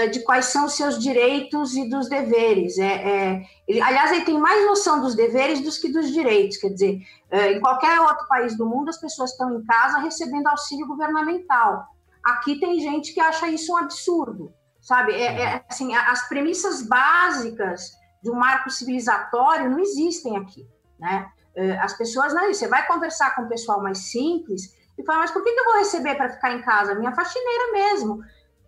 de 0.09 0.21
quais 0.25 0.47
são 0.47 0.67
os 0.67 0.73
seus 0.73 0.99
direitos 0.99 1.77
e 1.77 1.89
dos 1.89 2.09
deveres. 2.09 2.77
É, 2.77 2.87
é, 2.87 3.43
ele, 3.69 3.81
aliás, 3.81 4.11
ele 4.11 4.25
tem 4.25 4.37
mais 4.37 4.67
noção 4.67 5.01
dos 5.01 5.15
deveres 5.15 5.61
do 5.61 5.71
que 5.81 5.93
dos 5.93 6.13
direitos. 6.13 6.57
Quer 6.57 6.71
dizer, 6.71 6.99
é, 7.31 7.53
em 7.53 7.61
qualquer 7.61 8.01
outro 8.01 8.27
país 8.27 8.57
do 8.57 8.67
mundo, 8.67 8.89
as 8.89 9.01
pessoas 9.01 9.31
estão 9.31 9.57
em 9.57 9.65
casa 9.65 9.99
recebendo 9.99 10.49
auxílio 10.49 10.89
governamental. 10.89 11.87
Aqui 12.25 12.59
tem 12.59 12.81
gente 12.81 13.15
que 13.15 13.21
acha 13.21 13.47
isso 13.49 13.73
um 13.73 13.77
absurdo, 13.77 14.53
sabe? 14.81 15.13
É, 15.13 15.43
é 15.43 15.65
assim, 15.69 15.95
as 15.95 16.29
premissas 16.29 16.83
básicas 16.83 17.93
de 18.21 18.29
um 18.29 18.35
marco 18.35 18.69
civilizatório 18.69 19.71
não 19.71 19.79
existem 19.79 20.37
aqui, 20.37 20.67
né? 20.99 21.29
É, 21.55 21.79
as 21.79 21.97
pessoas, 21.97 22.35
não, 22.35 22.53
você 22.53 22.67
vai 22.67 22.85
conversar 22.87 23.37
com 23.37 23.43
o 23.43 23.49
pessoal 23.49 23.81
mais 23.81 24.11
simples 24.11 24.75
e 24.99 25.05
fala, 25.05 25.21
mas 25.21 25.31
por 25.31 25.45
que 25.45 25.49
eu 25.49 25.65
vou 25.65 25.79
receber 25.79 26.17
para 26.17 26.29
ficar 26.29 26.53
em 26.53 26.63
casa? 26.63 26.95
Minha 26.95 27.15
faxineira 27.15 27.73
mesmo. 27.73 28.21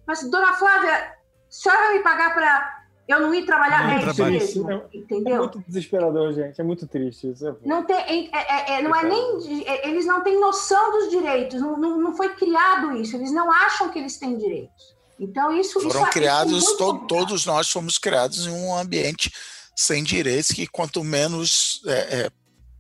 Mas, 0.09 0.23
dona 0.31 0.55
Flávia, 0.55 0.95
a 0.95 1.17
senhora 1.51 1.83
vai 1.83 1.99
me 1.99 2.03
pagar 2.03 2.35
para 2.35 2.79
eu 3.07 3.21
não 3.21 3.35
ir 3.35 3.45
trabalhar 3.45 3.87
não, 3.87 4.27
é 4.27 4.37
isso 4.37 4.65
mesmo, 4.65 4.71
é, 4.71 4.83
entendeu? 4.95 5.35
É 5.35 5.39
muito 5.39 5.65
desesperador, 5.67 6.33
gente. 6.33 6.59
É 6.59 6.65
muito 6.65 6.87
triste 6.87 7.31
isso. 7.31 7.47
É 7.47 7.55
não 7.63 7.85
tem, 7.85 8.31
é, 8.35 8.73
é, 8.73 8.79
é 8.79 8.83
não 8.83 8.95
é 8.95 9.05
nem, 9.05 9.67
eles 9.85 10.07
não 10.07 10.23
têm 10.23 10.41
noção 10.41 10.93
dos 10.93 11.11
direitos. 11.11 11.61
Não, 11.61 11.79
não, 11.79 11.99
não, 11.99 12.17
foi 12.17 12.35
criado 12.35 12.97
isso. 12.97 13.17
Eles 13.17 13.33
não 13.33 13.51
acham 13.51 13.91
que 13.91 13.99
eles 13.99 14.17
têm 14.17 14.37
direitos. 14.39 14.97
Então 15.21 15.53
isso 15.53 15.81
foram 15.81 16.03
isso, 16.03 16.11
criados. 16.11 16.65
Isso 16.65 16.77
to, 16.79 17.07
todos 17.07 17.45
nós 17.45 17.71
fomos 17.71 17.99
criados 17.99 18.47
em 18.47 18.51
um 18.51 18.75
ambiente 18.75 19.31
sem 19.77 20.03
direitos. 20.03 20.51
Que 20.51 20.67
quanto 20.67 21.05
menos 21.05 21.83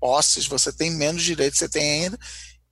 posses 0.00 0.46
você 0.46 0.72
tem, 0.72 0.90
menos 0.90 1.22
direitos 1.22 1.58
você 1.58 1.68
tem 1.68 2.04
ainda 2.04 2.18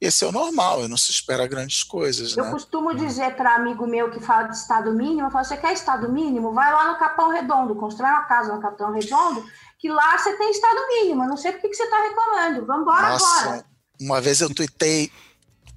esse 0.00 0.24
é 0.24 0.26
o 0.26 0.32
normal, 0.32 0.84
e 0.84 0.88
não 0.88 0.96
se 0.96 1.10
espera 1.10 1.46
grandes 1.46 1.82
coisas. 1.82 2.36
Eu 2.36 2.44
né? 2.44 2.50
costumo 2.50 2.94
dizer 2.94 3.34
para 3.34 3.54
amigo 3.54 3.86
meu 3.86 4.10
que 4.10 4.20
fala 4.20 4.48
de 4.48 4.56
Estado 4.56 4.92
mínimo, 4.92 5.28
eu 5.28 5.30
falo, 5.30 5.44
você 5.44 5.56
quer 5.56 5.72
Estado 5.72 6.12
mínimo? 6.12 6.52
Vai 6.52 6.70
lá 6.70 6.92
no 6.92 6.98
Capão 6.98 7.30
Redondo, 7.30 7.74
constrói 7.74 8.10
uma 8.10 8.24
casa 8.24 8.54
no 8.54 8.60
Capão 8.60 8.92
Redondo, 8.92 9.44
que 9.78 9.88
lá 9.88 10.18
você 10.18 10.36
tem 10.36 10.50
Estado 10.50 10.86
mínimo. 10.88 11.22
Eu 11.22 11.28
não 11.28 11.36
sei 11.36 11.52
por 11.52 11.62
que 11.62 11.74
você 11.74 11.82
está 11.82 12.02
reclamando. 12.02 12.66
Vamos 12.66 12.82
embora 12.82 13.06
agora. 13.06 13.64
Uma 13.98 14.20
vez 14.20 14.42
eu 14.42 14.52
tuitei 14.52 15.10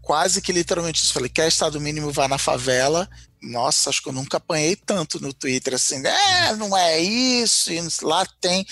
quase 0.01 0.41
que 0.41 0.51
literalmente 0.51 1.01
isso. 1.01 1.13
Falei, 1.13 1.29
quer 1.29 1.47
Estado 1.47 1.79
mínimo, 1.79 2.11
vá 2.11 2.27
na 2.27 2.37
favela. 2.37 3.09
Nossa, 3.41 3.89
acho 3.89 4.03
que 4.03 4.09
eu 4.09 4.13
nunca 4.13 4.35
apanhei 4.35 4.75
tanto 4.75 5.21
no 5.21 5.33
Twitter 5.33 5.75
assim, 5.75 6.05
é, 6.05 6.55
não 6.57 6.75
é 6.75 6.99
isso, 6.99 7.71
lá 8.01 8.25
tem. 8.41 8.65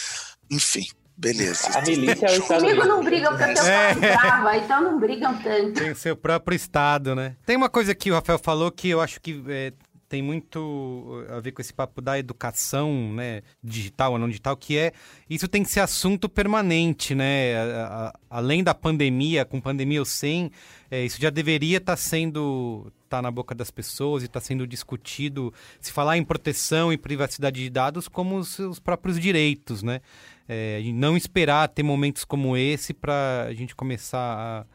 Enfim, 0.51 0.87
Beleza. 1.17 1.69
A 1.75 1.81
milícia 1.81 2.27
é 2.27 2.31
o 2.31 2.41
Estado 2.41 2.61
Comigo 2.61 2.85
não 2.85 3.03
brigam 3.03 3.35
porque 3.35 3.49
eu 3.49 3.55
tenho 3.55 3.67
é. 3.67 3.95
brava, 3.95 4.57
então 4.57 4.81
não 4.83 4.99
brigam 4.99 5.35
tanto. 5.39 5.73
Tem 5.73 5.91
o 5.91 5.95
seu 5.95 6.15
próprio 6.15 6.55
Estado, 6.55 7.15
né? 7.15 7.35
Tem 7.43 7.55
uma 7.55 7.69
coisa 7.69 7.95
que 7.95 8.11
o 8.11 8.13
Rafael 8.13 8.37
falou 8.37 8.71
que 8.71 8.89
eu 8.89 9.01
acho 9.01 9.19
que 9.19 9.43
é, 9.47 9.73
tem 10.09 10.21
muito 10.21 11.25
a 11.29 11.39
ver 11.39 11.51
com 11.51 11.61
esse 11.61 11.73
papo 11.73 12.01
da 12.01 12.17
educação, 12.17 13.13
né, 13.13 13.41
digital 13.63 14.13
ou 14.13 14.19
não 14.19 14.27
digital, 14.27 14.55
que 14.55 14.77
é 14.77 14.93
isso 15.29 15.47
tem 15.47 15.63
que 15.63 15.69
ser 15.69 15.81
assunto 15.81 16.29
permanente, 16.29 17.13
né? 17.13 17.55
A, 17.57 18.07
a, 18.07 18.19
além 18.29 18.63
da 18.63 18.73
pandemia, 18.73 19.43
com 19.43 19.59
pandemia 19.59 19.99
ou 19.99 20.05
sem, 20.05 20.51
é, 20.89 21.03
isso 21.03 21.21
já 21.21 21.29
deveria 21.29 21.77
estar 21.77 21.93
tá 21.93 21.97
sendo 21.97 22.91
tá 23.09 23.21
na 23.21 23.31
boca 23.31 23.55
das 23.55 23.71
pessoas 23.71 24.23
e 24.23 24.25
está 24.25 24.39
sendo 24.39 24.67
discutido 24.67 25.53
se 25.79 25.91
falar 25.91 26.17
em 26.17 26.23
proteção 26.23 26.91
e 26.91 26.97
privacidade 26.97 27.61
de 27.61 27.69
dados 27.69 28.07
como 28.07 28.37
os 28.37 28.49
seus 28.49 28.79
próprios 28.79 29.19
direitos, 29.19 29.81
né? 29.81 30.01
É, 30.47 30.81
não 30.93 31.17
esperar 31.17 31.67
ter 31.67 31.83
momentos 31.83 32.23
como 32.23 32.55
esse 32.55 32.93
para 32.93 33.47
a 33.49 33.53
gente 33.53 33.75
começar 33.75 34.65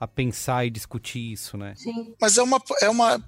a, 0.00 0.04
a, 0.04 0.08
pensar 0.08 0.66
e 0.66 0.70
discutir 0.70 1.32
isso, 1.32 1.56
né? 1.56 1.74
Sim. 1.76 2.14
Mas 2.20 2.36
é 2.36 2.42
uma, 2.42 2.60
é 2.80 2.88
uma 2.88 3.22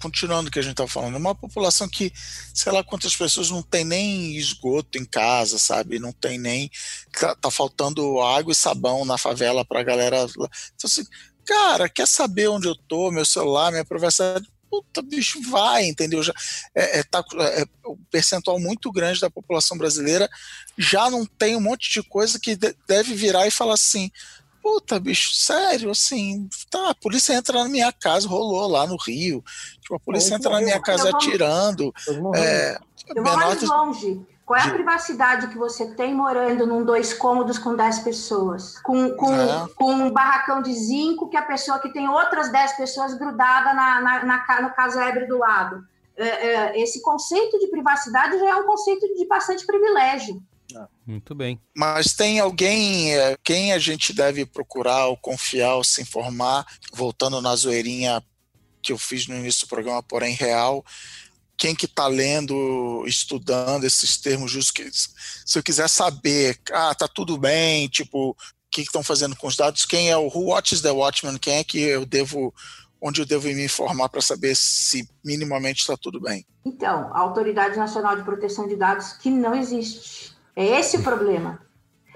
continuando 0.00 0.48
o 0.48 0.52
que 0.52 0.58
a 0.58 0.62
gente 0.62 0.72
está 0.72 0.86
falando, 0.86 1.14
é 1.14 1.18
uma 1.18 1.34
população 1.34 1.88
que, 1.88 2.12
sei 2.54 2.72
lá 2.72 2.82
quantas 2.84 3.16
pessoas 3.16 3.50
não 3.50 3.62
tem 3.62 3.84
nem 3.84 4.36
esgoto 4.36 4.98
em 4.98 5.04
casa, 5.04 5.58
sabe? 5.58 5.98
Não 5.98 6.12
tem 6.12 6.38
nem. 6.38 6.70
Tá, 7.12 7.34
tá 7.34 7.50
faltando 7.50 8.20
água 8.20 8.52
e 8.52 8.56
sabão 8.56 9.04
na 9.04 9.18
favela 9.18 9.64
para 9.64 9.80
a 9.80 9.84
galera. 9.84 10.24
Então, 10.24 10.48
assim, 10.84 11.04
cara, 11.44 11.88
quer 11.88 12.06
saber 12.06 12.48
onde 12.48 12.68
eu 12.68 12.74
tô, 12.74 13.10
meu 13.10 13.24
celular, 13.24 13.70
minha 13.70 13.84
privacidade? 13.84 14.46
puta, 14.70 15.02
bicho, 15.02 15.40
vai, 15.50 15.86
entendeu? 15.86 16.22
Já, 16.22 16.32
é, 16.74 17.00
é, 17.00 17.02
tá, 17.02 17.24
é, 17.40 17.64
o 17.84 17.96
percentual 18.10 18.58
muito 18.60 18.92
grande 18.92 19.20
da 19.20 19.30
população 19.30 19.76
brasileira 19.76 20.28
já 20.76 21.10
não 21.10 21.24
tem 21.24 21.56
um 21.56 21.60
monte 21.60 21.90
de 21.90 22.02
coisa 22.02 22.38
que 22.38 22.54
de, 22.54 22.74
deve 22.86 23.14
virar 23.14 23.46
e 23.46 23.50
falar 23.50 23.74
assim, 23.74 24.10
puta, 24.68 25.00
bicho, 25.00 25.34
sério, 25.34 25.90
assim, 25.90 26.46
tá, 26.70 26.90
a 26.90 26.94
polícia 26.94 27.32
entra 27.32 27.62
na 27.62 27.68
minha 27.70 27.90
casa, 27.90 28.28
rolou 28.28 28.68
lá 28.68 28.86
no 28.86 28.96
Rio, 28.96 29.42
tipo, 29.80 29.94
a 29.94 30.00
polícia 30.00 30.34
entra 30.34 30.50
na 30.50 30.60
minha 30.60 30.80
casa 30.80 31.08
atirando. 31.08 31.92
É, 32.36 32.78
eu 33.16 33.22
vou 33.22 33.36
mais 33.36 33.62
longe. 33.62 34.26
Qual 34.44 34.58
é 34.58 34.62
a 34.62 34.72
privacidade 34.72 35.48
que 35.48 35.58
você 35.58 35.94
tem 35.94 36.14
morando 36.14 36.66
num 36.66 36.82
dois 36.82 37.12
cômodos 37.12 37.58
com 37.58 37.76
10 37.76 37.98
pessoas? 37.98 38.78
Com, 38.78 39.10
com, 39.10 39.34
é. 39.34 39.68
com 39.76 39.92
um 39.92 40.10
barracão 40.10 40.62
de 40.62 40.72
zinco 40.72 41.28
que 41.28 41.36
a 41.36 41.42
pessoa 41.42 41.78
que 41.78 41.92
tem 41.92 42.08
outras 42.08 42.50
10 42.50 42.76
pessoas 42.78 43.12
grudadas 43.12 43.74
na, 43.74 44.00
na, 44.00 44.24
na, 44.24 44.62
no 44.62 44.70
casebre 44.70 45.26
do 45.26 45.36
lado. 45.36 45.84
É, 46.16 46.26
é, 46.26 46.82
esse 46.82 47.02
conceito 47.02 47.58
de 47.58 47.68
privacidade 47.68 48.38
já 48.38 48.48
é 48.48 48.54
um 48.56 48.64
conceito 48.64 49.06
de 49.14 49.26
bastante 49.26 49.66
privilégio. 49.66 50.42
Muito 51.06 51.34
bem. 51.34 51.60
Mas 51.74 52.12
tem 52.12 52.40
alguém, 52.40 53.14
é, 53.14 53.36
quem 53.42 53.72
a 53.72 53.78
gente 53.78 54.12
deve 54.12 54.44
procurar 54.44 55.06
ou 55.06 55.16
confiar 55.16 55.76
ou 55.76 55.84
se 55.84 56.02
informar, 56.02 56.66
voltando 56.92 57.40
na 57.40 57.56
zoeirinha 57.56 58.22
que 58.82 58.92
eu 58.92 58.98
fiz 58.98 59.26
no 59.26 59.36
início 59.36 59.66
do 59.66 59.70
programa, 59.70 60.02
porém 60.02 60.34
real, 60.34 60.84
quem 61.56 61.74
que 61.74 61.86
está 61.86 62.06
lendo, 62.06 63.04
estudando 63.06 63.84
esses 63.84 64.16
termos 64.16 64.50
justos, 64.50 65.10
se 65.44 65.58
eu 65.58 65.62
quiser 65.62 65.88
saber, 65.88 66.58
ah, 66.72 66.94
tá 66.94 67.08
tudo 67.08 67.36
bem, 67.36 67.88
tipo, 67.88 68.30
o 68.30 68.36
que 68.70 68.82
estão 68.82 69.02
fazendo 69.02 69.34
com 69.34 69.48
os 69.48 69.56
dados, 69.56 69.84
quem 69.84 70.10
é 70.10 70.16
o 70.16 70.28
Who 70.28 70.50
Watches 70.50 70.80
the 70.80 70.90
Watchman, 70.90 71.38
quem 71.38 71.56
é 71.56 71.64
que 71.64 71.80
eu 71.80 72.06
devo, 72.06 72.54
onde 73.00 73.20
eu 73.20 73.26
devo 73.26 73.48
me 73.48 73.64
informar 73.64 74.08
para 74.08 74.20
saber 74.20 74.54
se 74.54 75.08
minimamente 75.24 75.80
está 75.80 75.96
tudo 75.96 76.20
bem? 76.20 76.46
Então, 76.64 77.10
a 77.12 77.18
Autoridade 77.18 77.76
Nacional 77.76 78.16
de 78.16 78.22
Proteção 78.22 78.68
de 78.68 78.76
Dados, 78.76 79.14
que 79.14 79.30
não 79.30 79.54
existe. 79.54 80.37
É 80.58 80.80
esse 80.80 80.96
o 80.96 81.02
problema. 81.02 81.60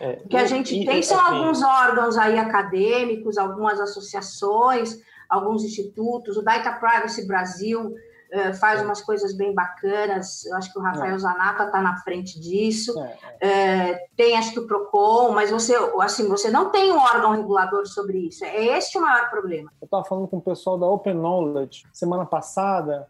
É, 0.00 0.16
que 0.28 0.36
a 0.36 0.46
gente 0.46 0.74
e, 0.74 0.84
tem 0.84 1.00
são 1.00 1.20
assim, 1.20 1.36
alguns 1.36 1.62
órgãos 1.62 2.18
aí 2.18 2.36
acadêmicos, 2.36 3.38
algumas 3.38 3.78
associações, 3.78 4.98
alguns 5.28 5.62
institutos, 5.62 6.36
o 6.36 6.42
Data 6.42 6.72
Privacy 6.72 7.24
Brasil, 7.24 7.94
eh, 8.32 8.52
faz 8.54 8.80
é. 8.80 8.84
umas 8.84 9.02
coisas 9.02 9.32
bem 9.36 9.54
bacanas. 9.54 10.44
Eu 10.46 10.56
acho 10.56 10.72
que 10.72 10.78
o 10.78 10.82
Rafael 10.82 11.14
é. 11.14 11.18
Zanata 11.18 11.64
está 11.64 11.82
na 11.82 11.98
frente 11.98 12.40
disso. 12.40 12.98
É, 12.98 13.18
é. 13.40 13.90
Eh, 13.90 14.06
tem, 14.16 14.36
acho 14.38 14.52
que 14.52 14.58
o 14.58 14.66
Procon, 14.66 15.32
mas 15.32 15.50
você, 15.50 15.74
assim, 16.00 16.26
você 16.26 16.50
não 16.50 16.70
tem 16.70 16.90
um 16.90 16.98
órgão 16.98 17.32
regulador 17.32 17.86
sobre 17.86 18.26
isso. 18.26 18.42
É 18.42 18.76
este 18.76 18.96
o 18.96 19.02
maior 19.02 19.28
problema. 19.28 19.70
Eu 19.80 19.84
estava 19.84 20.02
falando 20.04 20.26
com 20.28 20.38
o 20.38 20.42
pessoal 20.42 20.78
da 20.78 20.86
Open 20.86 21.14
Knowledge 21.14 21.84
semana 21.92 22.24
passada. 22.24 23.06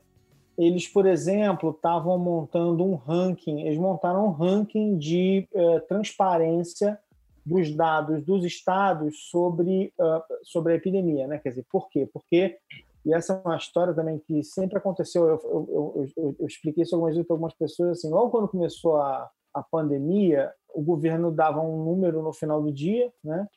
Eles, 0.56 0.86
por 0.86 1.06
exemplo, 1.06 1.70
estavam 1.70 2.18
montando 2.18 2.84
um 2.84 2.94
ranking. 2.94 3.62
Eles 3.62 3.78
montaram 3.78 4.26
um 4.26 4.30
ranking 4.30 4.98
de 4.98 5.48
eh, 5.54 5.80
transparência 5.80 6.98
dos 7.44 7.74
dados 7.74 8.22
dos 8.24 8.44
estados 8.44 9.28
sobre, 9.30 9.92
uh, 9.98 10.22
sobre 10.44 10.74
a 10.74 10.76
epidemia, 10.76 11.26
né? 11.26 11.38
Quer 11.38 11.48
dizer, 11.48 11.66
por 11.70 11.88
quê? 11.88 12.08
Porque 12.12 12.58
e 13.04 13.12
essa 13.12 13.34
é 13.34 13.48
uma 13.48 13.56
história 13.56 13.92
também 13.92 14.18
que 14.18 14.44
sempre 14.44 14.78
aconteceu. 14.78 15.26
Eu, 15.26 15.40
eu, 15.44 16.06
eu, 16.16 16.36
eu 16.38 16.46
expliquei 16.46 16.84
isso 16.84 16.94
algumas 16.94 17.14
vezes 17.14 17.26
para 17.26 17.34
algumas 17.34 17.54
pessoas. 17.54 17.98
Assim, 17.98 18.10
logo 18.10 18.30
quando 18.30 18.48
começou 18.48 18.96
a, 18.96 19.28
a 19.52 19.62
pandemia, 19.62 20.52
o 20.72 20.80
governo 20.80 21.32
dava 21.32 21.60
um 21.60 21.84
número 21.84 22.22
no 22.22 22.32
final 22.32 22.62
do 22.62 22.72
dia, 22.72 23.12
né? 23.22 23.48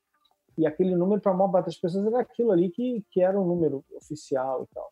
E 0.58 0.66
aquele 0.66 0.96
número, 0.96 1.22
para 1.22 1.32
a 1.32 1.36
maior 1.36 1.52
parte 1.52 1.68
das 1.68 1.78
pessoas, 1.78 2.08
era 2.08 2.22
aquilo 2.22 2.52
ali 2.52 2.70
que, 2.70 3.04
que 3.12 3.22
era 3.22 3.40
um 3.40 3.46
número 3.46 3.84
oficial 3.96 4.64
e 4.64 4.74
tal. 4.74 4.92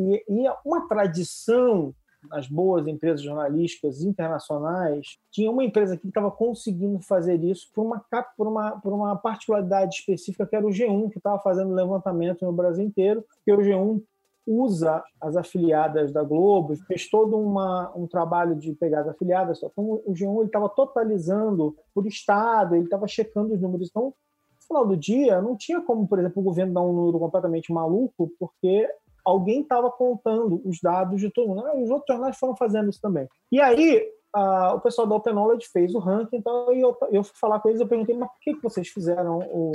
E, 0.00 0.24
e 0.28 0.50
uma 0.64 0.88
tradição 0.88 1.94
nas 2.28 2.46
boas 2.46 2.86
empresas 2.86 3.22
jornalísticas 3.22 4.02
internacionais, 4.02 5.18
tinha 5.30 5.50
uma 5.50 5.64
empresa 5.64 5.96
que 5.96 6.08
estava 6.08 6.30
conseguindo 6.30 7.00
fazer 7.00 7.42
isso 7.42 7.70
por 7.74 7.82
uma, 7.82 8.04
por, 8.36 8.46
uma, 8.46 8.80
por 8.80 8.92
uma 8.92 9.16
particularidade 9.16 9.96
específica, 9.96 10.46
que 10.46 10.54
era 10.54 10.66
o 10.66 10.70
G1, 10.70 11.10
que 11.10 11.18
estava 11.18 11.40
fazendo 11.40 11.72
levantamento 11.72 12.44
no 12.44 12.52
Brasil 12.52 12.84
inteiro, 12.84 13.24
porque 13.36 13.52
o 13.52 13.58
G1 13.58 14.02
usa 14.46 15.02
as 15.20 15.36
afiliadas 15.36 16.12
da 16.12 16.22
Globo, 16.22 16.74
fez 16.86 17.08
todo 17.08 17.38
uma, 17.38 17.92
um 17.96 18.06
trabalho 18.06 18.56
de 18.56 18.72
pegar 18.72 19.02
as 19.02 19.08
afiliadas. 19.08 19.62
Então, 19.62 20.02
o 20.04 20.12
G1 20.12 20.46
estava 20.46 20.68
totalizando 20.68 21.76
por 21.94 22.06
estado, 22.06 22.74
ele 22.74 22.84
estava 22.84 23.06
checando 23.06 23.54
os 23.54 23.60
números. 23.60 23.88
Então, 23.88 24.06
no 24.06 24.66
final 24.66 24.86
do 24.86 24.96
dia, 24.96 25.40
não 25.40 25.56
tinha 25.56 25.80
como, 25.80 26.06
por 26.06 26.18
exemplo, 26.18 26.40
o 26.40 26.44
governo 26.44 26.74
dar 26.74 26.82
um 26.82 26.92
número 26.92 27.18
completamente 27.18 27.72
maluco, 27.72 28.32
porque 28.38 28.88
alguém 29.24 29.62
estava 29.62 29.90
contando 29.90 30.60
os 30.64 30.78
dados 30.80 31.20
de 31.20 31.30
todo 31.30 31.48
mundo. 31.48 31.66
Ah, 31.66 31.76
os 31.76 31.90
outros 31.90 32.16
jornais 32.16 32.36
foram 32.38 32.56
fazendo 32.56 32.90
isso 32.90 33.00
também. 33.00 33.28
E 33.50 33.60
aí, 33.60 34.02
uh, 34.36 34.74
o 34.76 34.80
pessoal 34.80 35.06
da 35.06 35.16
Open 35.16 35.34
Knowledge 35.34 35.68
fez 35.72 35.94
o 35.94 35.98
ranking, 35.98 36.36
então 36.36 36.72
eu, 36.72 36.96
eu 37.10 37.24
fui 37.24 37.36
falar 37.38 37.60
com 37.60 37.68
eles, 37.68 37.80
eu 37.80 37.88
perguntei, 37.88 38.16
mas 38.16 38.30
por 38.30 38.40
que, 38.40 38.54
que 38.54 38.62
vocês 38.62 38.88
fizeram 38.88 39.38
o, 39.38 39.72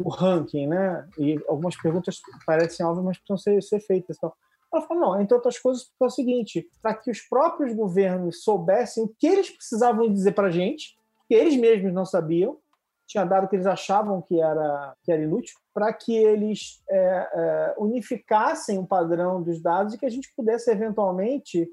o 0.00 0.08
ranking, 0.08 0.66
né? 0.66 1.08
E 1.18 1.38
algumas 1.48 1.76
perguntas 1.76 2.20
parecem 2.46 2.84
óbvias, 2.84 3.04
mas 3.04 3.18
precisam 3.18 3.38
ser, 3.38 3.62
ser 3.62 3.80
feitas. 3.80 4.16
Então, 4.16 4.32
ela 4.72 4.82
falou, 4.82 5.02
não, 5.02 5.20
entre 5.20 5.34
outras 5.34 5.58
coisas, 5.58 5.90
é 6.00 6.04
o 6.04 6.10
seguinte, 6.10 6.68
para 6.82 6.94
que 6.94 7.10
os 7.10 7.20
próprios 7.20 7.74
governos 7.74 8.42
soubessem 8.42 9.04
o 9.04 9.08
que 9.18 9.26
eles 9.26 9.50
precisavam 9.50 10.12
dizer 10.12 10.32
para 10.32 10.48
a 10.48 10.50
gente, 10.50 10.96
que 11.28 11.34
eles 11.34 11.56
mesmos 11.56 11.92
não 11.92 12.04
sabiam, 12.04 12.58
tinha 13.06 13.24
dado 13.24 13.48
que 13.48 13.56
eles 13.56 13.66
achavam 13.66 14.20
que 14.20 14.40
era, 14.40 14.94
que 15.02 15.12
era 15.12 15.22
inútil, 15.22 15.54
para 15.72 15.92
que 15.92 16.14
eles 16.14 16.82
é, 16.90 16.98
é, 16.98 17.74
unificassem 17.78 18.78
o 18.78 18.86
padrão 18.86 19.42
dos 19.42 19.62
dados 19.62 19.94
e 19.94 19.98
que 19.98 20.06
a 20.06 20.10
gente 20.10 20.32
pudesse, 20.36 20.70
eventualmente, 20.70 21.68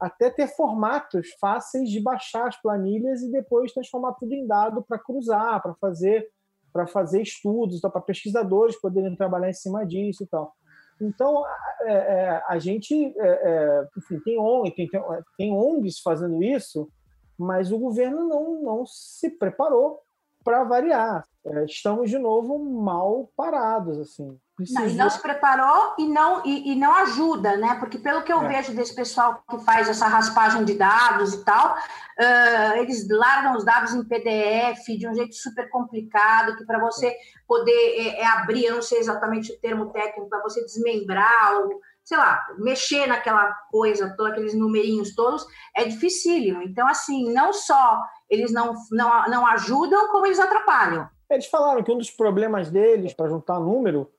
até 0.00 0.28
ter 0.30 0.48
formatos 0.48 1.28
fáceis 1.40 1.88
de 1.88 2.00
baixar 2.00 2.48
as 2.48 2.60
planilhas 2.60 3.22
e 3.22 3.30
depois 3.30 3.72
transformar 3.72 4.14
tudo 4.14 4.32
em 4.34 4.46
dado 4.46 4.82
para 4.82 4.98
cruzar, 4.98 5.62
para 5.62 5.74
fazer 5.74 6.28
para 6.72 6.88
fazer 6.88 7.22
estudos, 7.22 7.76
então, 7.76 7.88
para 7.88 8.00
pesquisadores 8.00 8.74
poderem 8.80 9.14
trabalhar 9.14 9.48
em 9.48 9.54
cima 9.54 9.86
disso 9.86 10.24
e 10.24 10.26
tal. 10.26 10.52
Então, 11.00 11.44
é, 11.82 11.92
é, 11.92 12.42
a 12.48 12.58
gente, 12.58 13.14
é, 13.16 13.28
é 13.28 13.88
enfim, 13.96 14.18
tem, 14.24 14.36
ONG, 14.36 14.72
tem, 14.72 14.90
tem 15.38 15.52
ONGs 15.52 16.00
fazendo 16.00 16.42
isso, 16.42 16.90
mas 17.38 17.70
o 17.70 17.78
governo 17.78 18.26
não, 18.26 18.60
não 18.60 18.86
se 18.86 19.30
preparou 19.30 20.00
para 20.44 20.62
variar. 20.64 21.24
É, 21.46 21.64
estamos 21.64 22.08
de 22.08 22.18
novo 22.18 22.58
mal 22.58 23.30
parados, 23.36 23.98
assim. 23.98 24.38
Não, 24.70 24.86
e 24.86 24.94
não 24.94 25.10
se 25.10 25.20
preparou 25.20 25.94
e 25.98 26.06
não, 26.06 26.46
e, 26.46 26.72
e, 26.72 26.76
não 26.76 26.94
ajuda, 26.98 27.56
né? 27.56 27.76
Porque 27.80 27.98
pelo 27.98 28.22
que 28.22 28.32
eu 28.32 28.40
é. 28.42 28.48
vejo 28.48 28.72
desse 28.72 28.94
pessoal 28.94 29.42
que 29.50 29.58
faz 29.64 29.88
essa 29.88 30.06
raspagem 30.06 30.64
de 30.64 30.74
dados 30.74 31.34
e 31.34 31.44
tal, 31.44 31.74
uh, 31.74 32.76
eles 32.78 33.08
largam 33.08 33.56
os 33.56 33.64
dados 33.64 33.92
em 33.94 34.04
PDF 34.04 34.86
de 34.96 35.08
um 35.08 35.14
jeito 35.14 35.34
super 35.34 35.68
complicado, 35.70 36.56
que 36.56 36.64
para 36.64 36.78
você 36.78 37.16
poder 37.48 37.72
é, 37.72 38.20
é 38.20 38.26
abrir, 38.26 38.66
eu 38.66 38.76
não 38.76 38.82
sei 38.82 39.00
exatamente 39.00 39.52
o 39.52 39.58
termo 39.58 39.90
técnico, 39.90 40.28
para 40.28 40.42
você 40.42 40.64
desmembrar 40.64 41.56
ou, 41.56 41.80
sei 42.04 42.18
lá, 42.18 42.46
mexer 42.58 43.06
naquela 43.06 43.52
coisa, 43.70 44.14
todos 44.16 44.32
aqueles 44.32 44.54
numerinhos 44.54 45.14
todos, 45.14 45.46
é 45.74 45.84
dificílimo. 45.84 46.62
Então, 46.62 46.86
assim, 46.86 47.32
não 47.32 47.52
só 47.52 48.02
eles 48.28 48.52
não, 48.52 48.74
não, 48.90 49.26
não 49.28 49.46
ajudam, 49.46 50.08
como 50.08 50.26
eles 50.26 50.38
atrapalham. 50.38 51.08
Eles 51.30 51.46
falaram 51.46 51.82
que 51.82 51.90
um 51.90 51.98
dos 51.98 52.10
problemas 52.10 52.70
deles, 52.70 53.14
para 53.14 53.28
juntar 53.28 53.58
número, 53.58 54.10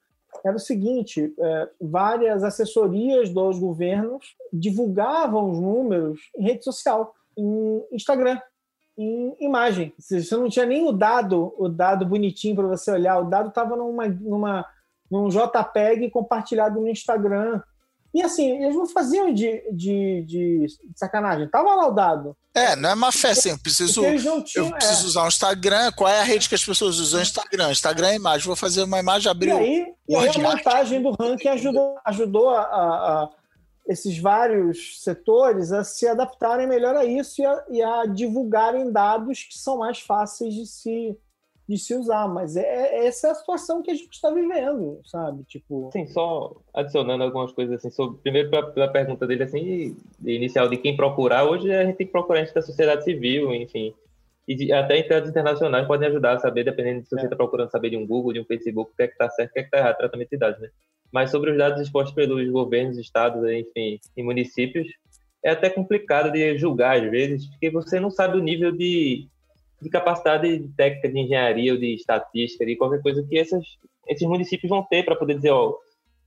era 0.44 0.56
o 0.56 0.60
seguinte: 0.60 1.34
é, 1.40 1.70
várias 1.80 2.44
assessorias 2.44 3.30
dos 3.30 3.60
governos 3.60 4.36
divulgavam 4.52 5.52
os 5.52 5.60
números 5.60 6.20
em 6.36 6.44
rede 6.44 6.64
social, 6.64 7.14
em 7.38 7.86
Instagram, 7.92 8.40
em 8.98 9.36
imagem. 9.40 9.94
Você 9.98 10.36
não 10.36 10.50
tinha 10.50 10.66
nem 10.66 10.88
o 10.88 10.92
dado, 10.92 11.54
o 11.58 11.70
dado 11.70 12.06
bonitinho 12.06 12.56
para 12.56 12.68
você 12.68 12.92
olhar. 12.92 13.20
O 13.20 13.30
dado 13.30 13.50
estava 13.50 13.76
numa, 13.76 14.08
numa, 14.08 14.66
num 15.10 15.30
JPEG 15.30 16.10
compartilhado 16.10 16.80
no 16.80 16.88
Instagram. 16.88 17.62
E 18.16 18.22
assim, 18.22 18.64
eles 18.64 18.78
não 18.78 18.88
faziam 18.88 19.34
de, 19.34 19.62
de, 19.74 20.24
de 20.26 20.68
sacanagem, 20.96 21.50
tava 21.50 21.76
lá 21.76 21.90
o 21.90 21.92
dado. 21.92 22.38
É, 22.54 22.74
não 22.74 22.92
é 22.92 22.96
má 22.96 23.12
fé, 23.12 23.32
assim, 23.32 23.50
eu 23.50 23.60
preciso, 23.60 24.02
tinham, 24.46 24.68
eu 24.68 24.72
preciso 24.72 25.04
é. 25.04 25.08
usar 25.08 25.24
o 25.26 25.28
Instagram, 25.28 25.92
qual 25.92 26.10
é 26.10 26.22
a 26.22 26.24
rede 26.24 26.48
que 26.48 26.56
as 26.56 26.64
pessoas 26.64 26.98
usam? 26.98 27.22
Instagram, 27.22 27.72
Instagram 27.74 28.08
é 28.08 28.16
imagem, 28.16 28.48
vou 28.48 28.56
fazer 28.56 28.84
uma 28.84 29.00
imagem, 29.00 29.30
abrir 29.30 29.50
e 29.50 29.52
aí, 29.52 29.94
e 30.08 30.16
aí 30.16 30.30
a 30.30 30.40
montagem 30.40 31.04
do 31.04 31.12
ranking 31.12 31.50
ajudou, 31.50 31.98
ajudou 32.06 32.50
a, 32.52 32.62
a, 32.62 33.24
a, 33.24 33.30
esses 33.90 34.18
vários 34.18 35.04
setores 35.04 35.74
a 35.74 35.84
se 35.84 36.08
adaptarem 36.08 36.68
melhor 36.68 36.96
a 36.96 37.04
isso 37.04 37.42
e 37.42 37.46
a, 37.46 37.64
e 37.70 37.84
a 37.84 38.06
divulgarem 38.06 38.94
dados 38.94 39.44
que 39.44 39.58
são 39.58 39.80
mais 39.80 40.00
fáceis 40.00 40.54
de 40.54 40.66
se 40.66 41.18
de 41.68 41.78
se 41.78 41.96
usar, 41.96 42.28
mas 42.28 42.56
é, 42.56 42.62
é, 42.62 43.08
essa 43.08 43.28
é 43.28 43.32
a 43.32 43.36
situação 43.36 43.82
que 43.82 43.90
a 43.90 43.96
gente 43.96 44.14
está 44.14 44.30
vivendo, 44.32 45.00
sabe? 45.06 45.44
Tipo. 45.46 45.90
Sim, 45.92 46.06
só 46.08 46.56
adicionando 46.74 47.24
algumas 47.24 47.52
coisas 47.52 47.76
assim, 47.76 47.90
sobre, 47.90 48.20
primeiro 48.20 48.50
pela 48.50 48.92
pergunta 48.92 49.26
dele 49.26 49.44
assim, 49.44 49.96
inicial 50.24 50.70
de 50.70 50.78
quem 50.78 50.96
procurar, 50.96 51.44
hoje 51.46 51.72
a 51.74 51.84
gente 51.84 51.98
tem 51.98 52.06
que 52.06 52.12
procurar 52.12 52.42
gente 52.42 52.54
da 52.54 52.62
sociedade 52.62 53.04
civil, 53.04 53.54
enfim. 53.54 53.94
E 54.48 54.56
de, 54.56 54.72
até 54.72 55.00
entidades 55.00 55.30
internacionais 55.30 55.88
podem 55.88 56.08
ajudar 56.08 56.34
a 56.34 56.40
saber, 56.40 56.64
dependendo 56.64 57.02
de 57.02 57.10
se 57.10 57.16
você 57.16 57.26
está 57.26 57.36
é. 57.36 57.38
procurando 57.38 57.72
saber 57.72 57.90
de 57.90 57.98
um 57.98 58.06
Google, 58.06 58.34
de 58.34 58.40
um 58.40 58.46
Facebook, 58.46 58.92
o 58.92 58.96
que 58.96 59.04
é 59.04 59.08
que 59.08 59.14
está 59.14 59.28
certo, 59.32 59.50
o 59.50 59.54
que 59.54 59.60
é 59.60 59.64
que 59.64 59.68
está 59.70 59.80
errado, 59.80 59.98
tratamento 59.98 60.30
de 60.30 60.38
dados, 60.38 60.62
né? 60.62 60.70
Mas 61.12 61.32
sobre 61.32 61.50
os 61.52 61.58
dados 61.58 61.82
expostos 61.82 62.14
pelos 62.14 62.48
governos, 62.52 63.00
estados, 63.00 63.44
enfim, 63.50 64.00
e 64.16 64.22
municípios, 64.22 64.88
é 65.44 65.52
até 65.52 65.70
complicado 65.70 66.32
de 66.32 66.58
julgar 66.58 67.02
às 67.02 67.10
vezes, 67.10 67.48
porque 67.48 67.72
você 67.72 68.00
não 68.00 68.12
sabe 68.12 68.38
o 68.38 68.44
nível 68.44 68.72
de 68.72 69.28
de 69.82 69.90
capacidade 69.90 70.68
técnica 70.76 71.10
de 71.10 71.20
engenharia 71.20 71.74
ou 71.74 71.80
de 71.80 71.94
estatística, 71.94 72.66
de 72.66 72.76
qualquer 72.76 73.02
coisa 73.02 73.26
que 73.28 73.38
essas, 73.38 73.64
esses 74.08 74.28
municípios 74.28 74.70
vão 74.70 74.84
ter 74.84 75.04
para 75.04 75.16
poder 75.16 75.36
dizer, 75.36 75.52
ó, 75.52 75.76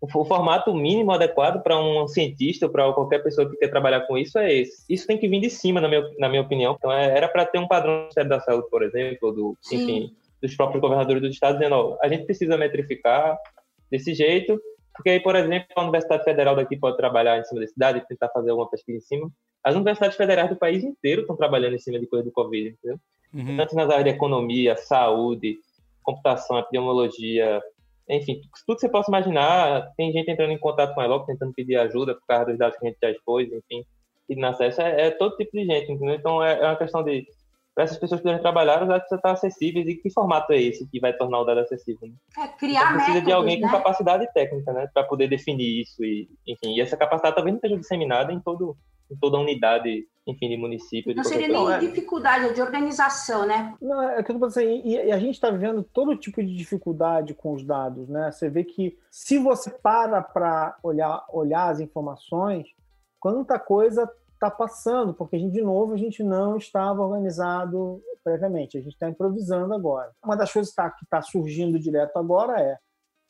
o, 0.01 0.07
formato 0.07 0.73
mínimo 0.75 1.11
adequado 1.11 1.63
para 1.63 1.79
um 1.79 2.07
cientista 2.07 2.67
ou 2.67 2.73
para 2.73 2.93
qualquer 2.93 3.23
pessoa 3.23 3.51
que 3.51 3.57
quer 3.57 3.69
trabalhar 3.69 4.03
com 4.03 4.17
isso 4.17 4.39
é 4.39 4.53
esse. 4.53 4.85
Isso 4.89 5.07
tem 5.07 5.19
que 5.19 5.29
vir 5.29 5.41
de 5.41 5.51
cima, 5.51 5.81
na 5.81 5.89
minha, 5.89 6.09
na 6.19 6.29
minha 6.29 6.43
opinião. 6.43 6.77
Então, 6.79 6.93
é, 6.93 7.17
era 7.17 7.29
para 7.29 7.45
ter 7.45 7.59
um 7.59 7.67
padrão 7.67 7.95
do 7.95 8.01
Ministério 8.03 8.31
da 8.31 8.41
Saúde, 8.41 8.69
por 8.71 8.83
exemplo, 8.83 9.33
do, 9.33 9.59
enfim, 9.73 10.15
dos 10.41 10.55
próprios 10.55 10.81
governadores 10.81 11.21
dos 11.21 11.33
estados, 11.33 11.59
dizendo, 11.59 11.75
ó, 11.75 11.99
a 12.01 12.09
gente 12.09 12.25
precisa 12.25 12.57
metrificar 12.57 13.37
desse 13.91 14.15
jeito, 14.15 14.61
porque 14.95 15.11
aí, 15.11 15.21
por 15.21 15.35
exemplo, 15.35 15.67
a 15.75 15.83
Universidade 15.83 16.25
Federal 16.25 16.55
daqui 16.55 16.77
pode 16.77 16.97
trabalhar 16.97 17.39
em 17.39 17.45
cima 17.45 17.61
da 17.61 17.67
cidade, 17.67 18.07
tentar 18.09 18.29
fazer 18.29 18.51
alguma 18.51 18.71
pesquisa 18.71 18.99
em 18.99 19.01
cima. 19.01 19.31
As 19.65 19.75
universidades 19.75 20.17
federais 20.17 20.49
do 20.49 20.57
país 20.57 20.85
inteiro 20.85 21.23
estão 21.23 21.37
trabalhando 21.37 21.75
em 21.75 21.79
cima 21.79 21.99
de 21.99 22.07
coisa 22.07 22.25
do 22.25 22.33
Covid, 22.33 22.69
entendeu? 22.69 22.99
Uhum. 23.33 23.57
Tanto 23.57 23.75
nas 23.75 23.91
áreas 23.91 24.05
de 24.05 24.11
economia, 24.11 24.77
saúde, 24.77 25.59
computação, 26.03 26.59
epidemiologia, 26.59 27.61
enfim, 28.09 28.41
tudo 28.67 28.77
que 28.77 28.81
você 28.81 28.89
possa 28.89 29.11
imaginar, 29.11 29.93
tem 29.97 30.11
gente 30.13 30.31
entrando 30.31 30.53
em 30.53 30.59
contato 30.59 30.95
com 30.95 31.01
a 31.01 31.05
Eloc, 31.05 31.27
tentando 31.27 31.53
pedir 31.53 31.77
ajuda 31.77 32.15
por 32.15 32.27
causa 32.27 32.47
dos 32.47 32.59
dados 32.59 32.79
que 32.79 32.87
a 32.87 32.89
gente 32.89 32.99
já 33.03 33.11
expôs, 33.11 33.49
enfim, 33.53 33.85
e 34.29 34.45
acesso. 34.45 34.81
É, 34.81 35.09
é, 35.09 35.11
todo 35.11 35.37
tipo 35.37 35.53
de 35.53 35.65
gente, 35.65 35.93
entendeu? 35.93 36.15
Então 36.15 36.43
é, 36.43 36.59
é 36.59 36.65
uma 36.65 36.77
questão 36.77 37.03
de, 37.03 37.27
para 37.75 37.85
essas 37.85 37.99
pessoas 37.99 38.21
poderem 38.21 38.41
trabalhar, 38.41 38.83
os 38.83 38.89
dados 38.89 39.03
precisam 39.03 39.19
estar 39.19 39.33
acessíveis 39.33 39.87
e 39.87 39.95
que 39.95 40.11
formato 40.11 40.53
é 40.53 40.61
esse 40.61 40.89
que 40.89 40.99
vai 40.99 41.13
tornar 41.13 41.41
o 41.41 41.45
dado 41.45 41.61
acessível? 41.61 42.09
Né? 42.09 42.15
É, 42.45 42.49
criar 42.49 42.81
então, 42.81 42.93
precisa 42.95 43.15
métodos, 43.15 43.27
de 43.27 43.33
alguém 43.33 43.61
né? 43.61 43.67
com 43.67 43.77
capacidade 43.77 44.33
técnica, 44.33 44.73
né, 44.73 44.89
para 44.93 45.05
poder 45.05 45.29
definir 45.29 45.83
isso 45.83 46.03
e, 46.03 46.29
enfim, 46.47 46.75
e 46.75 46.81
essa 46.81 46.97
capacidade 46.97 47.35
talvez 47.35 47.53
não 47.53 47.59
esteja 47.59 47.77
disseminada 47.77 48.33
em 48.33 48.41
todo 48.41 48.75
em 49.11 49.17
toda 49.17 49.37
a 49.37 49.41
unidade 49.41 50.07
enfim, 50.29 50.51
de 50.51 50.57
município. 50.59 51.15
Não 51.15 51.23
de 51.23 51.29
seria 51.29 51.49
nem 51.49 51.73
é. 51.73 51.79
dificuldade, 51.79 52.45
é 52.45 52.53
de 52.53 52.61
organização, 52.61 53.47
né? 53.47 53.75
Não, 53.81 54.03
é 54.03 54.23
que 54.23 54.31
eu 54.31 54.39
tô 54.39 54.45
assim, 54.45 54.83
e, 54.85 54.95
e 54.95 55.11
a 55.11 55.19
gente 55.19 55.35
está 55.35 55.51
vivendo 55.51 55.83
todo 55.83 56.17
tipo 56.17 56.43
de 56.43 56.55
dificuldade 56.55 57.33
com 57.33 57.55
os 57.55 57.65
dados, 57.65 58.09
né? 58.09 58.31
Você 58.31 58.51
vê 58.51 58.63
que 58.63 58.99
se 59.11 59.39
você 59.39 59.71
para 59.71 60.21
para 60.21 60.77
olhar, 60.83 61.25
olhar 61.33 61.71
as 61.71 61.81
informações, 61.81 62.67
quanta 63.19 63.59
coisa 63.59 64.09
está 64.35 64.51
passando, 64.51 65.15
porque 65.15 65.37
a 65.37 65.39
gente, 65.39 65.53
de 65.53 65.63
novo, 65.63 65.95
a 65.95 65.97
gente 65.97 66.23
não 66.23 66.59
estava 66.59 67.03
organizado 67.03 68.03
previamente, 68.23 68.77
a 68.77 68.81
gente 68.83 68.93
está 68.93 69.09
improvisando 69.09 69.73
agora. 69.73 70.13
Uma 70.23 70.37
das 70.37 70.53
coisas 70.53 70.73
que 70.73 70.81
está 70.81 70.95
tá 71.09 71.23
surgindo 71.23 71.79
direto 71.79 72.19
agora 72.19 72.61
é 72.61 72.79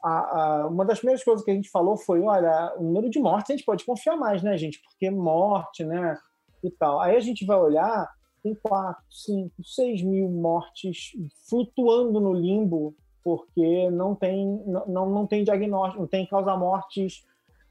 a, 0.02 0.10
a, 0.10 0.66
uma 0.66 0.84
das 0.84 0.98
primeiras 0.98 1.24
coisas 1.24 1.44
que 1.44 1.50
a 1.50 1.54
gente 1.54 1.70
falou 1.70 1.96
foi, 1.96 2.20
olha, 2.22 2.74
o 2.76 2.82
número 2.82 3.10
de 3.10 3.18
mortes 3.18 3.50
a 3.50 3.56
gente 3.56 3.64
pode 3.64 3.84
confiar 3.84 4.16
mais, 4.16 4.42
né, 4.42 4.56
gente? 4.56 4.80
Porque 4.82 5.10
morte, 5.10 5.84
né, 5.84 6.16
e 6.62 6.70
tal. 6.70 7.00
Aí 7.00 7.16
a 7.16 7.20
gente 7.20 7.44
vai 7.44 7.58
olhar, 7.58 8.08
tem 8.42 8.54
4, 8.54 9.02
5, 9.10 9.52
6 9.62 10.02
mil 10.02 10.28
mortes 10.28 11.12
flutuando 11.48 12.20
no 12.20 12.32
limbo, 12.32 12.94
porque 13.22 13.90
não 13.90 14.14
tem, 14.14 14.62
não, 14.86 15.10
não 15.10 15.26
tem 15.26 15.44
diagnóstico, 15.44 16.00
não 16.00 16.08
tem 16.08 16.26
causa-mortes 16.26 17.24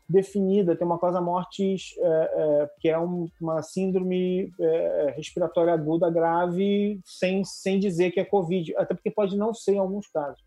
definida, 0.09 0.75
tem 0.75 0.87
uma 0.87 0.99
causa-mortes 0.99 1.93
é, 1.97 2.07
é, 2.07 2.69
que 2.79 2.89
é 2.89 2.97
um, 2.97 3.27
uma 3.41 3.61
síndrome 3.61 4.49
é, 4.59 5.13
respiratória 5.17 5.73
aguda 5.73 6.09
grave, 6.09 7.01
sem, 7.03 7.43
sem 7.43 7.77
dizer 7.79 8.11
que 8.11 8.19
é 8.19 8.25
Covid, 8.25 8.73
até 8.77 8.93
porque 8.93 9.11
pode 9.11 9.35
não 9.35 9.53
ser 9.53 9.73
em 9.73 9.79
alguns 9.79 10.07
casos. 10.07 10.46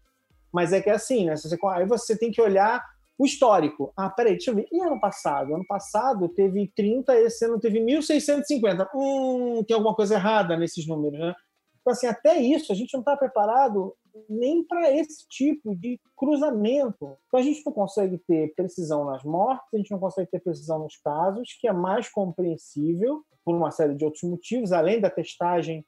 Mas 0.53 0.73
é 0.73 0.81
que 0.81 0.91
é 0.91 0.95
assim, 0.95 1.27
né? 1.27 1.37
Você, 1.37 1.57
aí 1.67 1.87
você 1.87 2.17
tem 2.17 2.31
que 2.31 2.41
olhar 2.41 2.85
o 3.19 3.27
histórico. 3.27 3.93
Ah, 3.97 4.09
peraí, 4.09 4.33
deixa 4.33 4.51
eu 4.51 4.55
ver. 4.55 4.67
E 4.73 4.81
ano 4.81 4.99
passado? 4.99 5.55
Ano 5.55 5.67
passado 5.67 6.29
teve 6.29 6.73
30, 6.75 7.15
esse 7.21 7.45
ano 7.45 7.61
teve 7.61 7.79
1.650. 7.79 8.89
Hum, 8.95 9.63
tem 9.65 9.75
alguma 9.75 9.95
coisa 9.95 10.15
errada 10.15 10.57
nesses 10.57 10.87
números, 10.87 11.19
né? 11.19 11.35
Então, 11.81 11.93
assim, 11.93 12.07
até 12.07 12.39
isso 12.39 12.73
a 12.73 12.75
gente 12.75 12.93
não 12.93 13.01
está 13.01 13.17
preparado 13.17 13.95
nem 14.29 14.65
para 14.65 14.91
esse 14.91 15.27
tipo 15.29 15.75
de 15.75 16.01
cruzamento. 16.17 17.17
Então 17.27 17.41
a 17.41 17.43
gente 17.43 17.65
não 17.65 17.73
consegue 17.73 18.19
ter 18.19 18.55
precisão 18.55 19.05
nas 19.05 19.23
mortes, 19.23 19.69
a 19.73 19.77
gente 19.77 19.91
não 19.91 19.99
consegue 19.99 20.31
ter 20.31 20.41
precisão 20.41 20.81
nos 20.81 20.97
casos, 20.97 21.57
que 21.61 21.69
é 21.69 21.73
mais 21.73 22.09
compreensível 22.09 23.23
por 23.45 23.55
uma 23.55 23.71
série 23.71 23.95
de 23.95 24.05
outros 24.05 24.23
motivos, 24.23 24.73
além 24.73 25.01
da 25.01 25.11
testagem, 25.11 25.85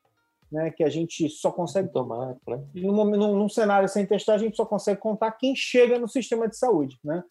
né, 0.53 0.71
que 0.71 0.85
a 0.85 0.91
gente 0.91 1.31
só 1.31 1.51
consegue 1.51 1.89
tomar, 1.91 2.27
né? 2.27 2.37
Num, 2.75 3.05
num, 3.05 3.37
num 3.37 3.49
cenário 3.49 3.89
sem 3.89 4.05
testagem, 4.05 4.47
a 4.47 4.49
gente 4.49 4.57
só 4.57 4.67
consegue 4.67 5.01
contar 5.01 5.33
quem 5.33 5.57
chega 5.57 5.99
no 5.99 6.07
sistema 6.07 6.47
de 6.47 6.59
saúde, 6.59 6.99
né? 7.03 7.25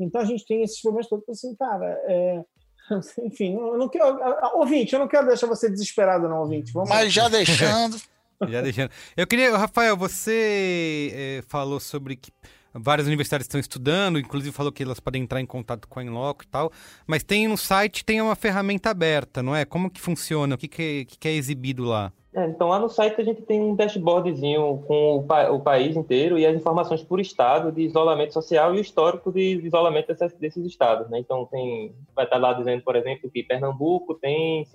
Então 0.00 0.20
a 0.20 0.24
gente 0.24 0.44
tem 0.44 0.62
esses 0.62 0.82
problemas 0.82 1.08
todos 1.08 1.28
assim, 1.28 1.54
cara. 1.54 1.86
É... 2.06 2.44
Enfim, 3.24 3.54
eu 3.54 3.78
não 3.78 3.88
quero. 3.88 4.18
Ouvinte, 4.54 4.92
eu 4.92 4.98
não 4.98 5.08
quero 5.08 5.28
deixar 5.28 5.46
você 5.46 5.70
desesperado, 5.70 6.28
não, 6.28 6.40
ouvinte. 6.40 6.72
Vamos 6.72 6.88
Mas 6.88 7.12
já 7.12 7.28
deixando. 7.28 7.96
Já 8.50 8.60
deixando. 8.60 8.90
Eu 9.16 9.26
queria, 9.26 9.56
Rafael, 9.56 9.96
você 9.96 11.10
é, 11.14 11.42
falou 11.48 11.80
sobre 11.80 12.16
que 12.16 12.30
várias 12.74 13.06
universidades 13.06 13.46
estão 13.46 13.58
estudando, 13.58 14.18
inclusive 14.18 14.54
falou 14.54 14.70
que 14.70 14.82
elas 14.82 15.00
podem 15.00 15.22
entrar 15.22 15.40
em 15.40 15.46
contato 15.46 15.88
com 15.88 15.98
a 15.98 16.04
Inloco 16.04 16.44
e 16.44 16.46
tal, 16.46 16.70
mas 17.06 17.22
tem 17.22 17.48
no 17.48 17.56
site, 17.56 18.04
tem 18.04 18.20
uma 18.20 18.36
ferramenta 18.36 18.90
aberta, 18.90 19.42
não 19.42 19.56
é? 19.56 19.64
Como 19.64 19.90
que 19.90 19.98
funciona? 19.98 20.54
O 20.54 20.58
que, 20.58 20.68
que, 20.68 21.06
que 21.06 21.28
é 21.28 21.32
exibido 21.32 21.84
lá? 21.84 22.12
É, 22.36 22.44
então 22.48 22.68
lá 22.68 22.78
no 22.78 22.90
site 22.90 23.18
a 23.18 23.24
gente 23.24 23.40
tem 23.40 23.58
um 23.62 23.74
dashboardzinho 23.74 24.84
com 24.86 25.16
o, 25.16 25.22
pa 25.22 25.50
o, 25.50 25.58
país 25.58 25.96
inteiro 25.96 26.38
e 26.38 26.44
as 26.44 26.54
informações 26.54 27.02
por 27.02 27.18
estado 27.18 27.72
de 27.72 27.80
isolamento 27.80 28.34
social 28.34 28.74
e 28.74 28.78
o 28.78 28.80
histórico 28.82 29.32
de 29.32 29.58
isolamento 29.64 30.14
desses 30.38 30.66
estados, 30.66 31.08
né? 31.08 31.18
Então 31.18 31.46
tem 31.46 31.94
vai 32.14 32.26
estar 32.26 32.36
lá 32.36 32.52
dizendo, 32.52 32.82
por 32.82 32.94
exemplo, 32.94 33.30
que 33.30 33.42
Pernambuco 33.42 34.14
tem, 34.16 34.66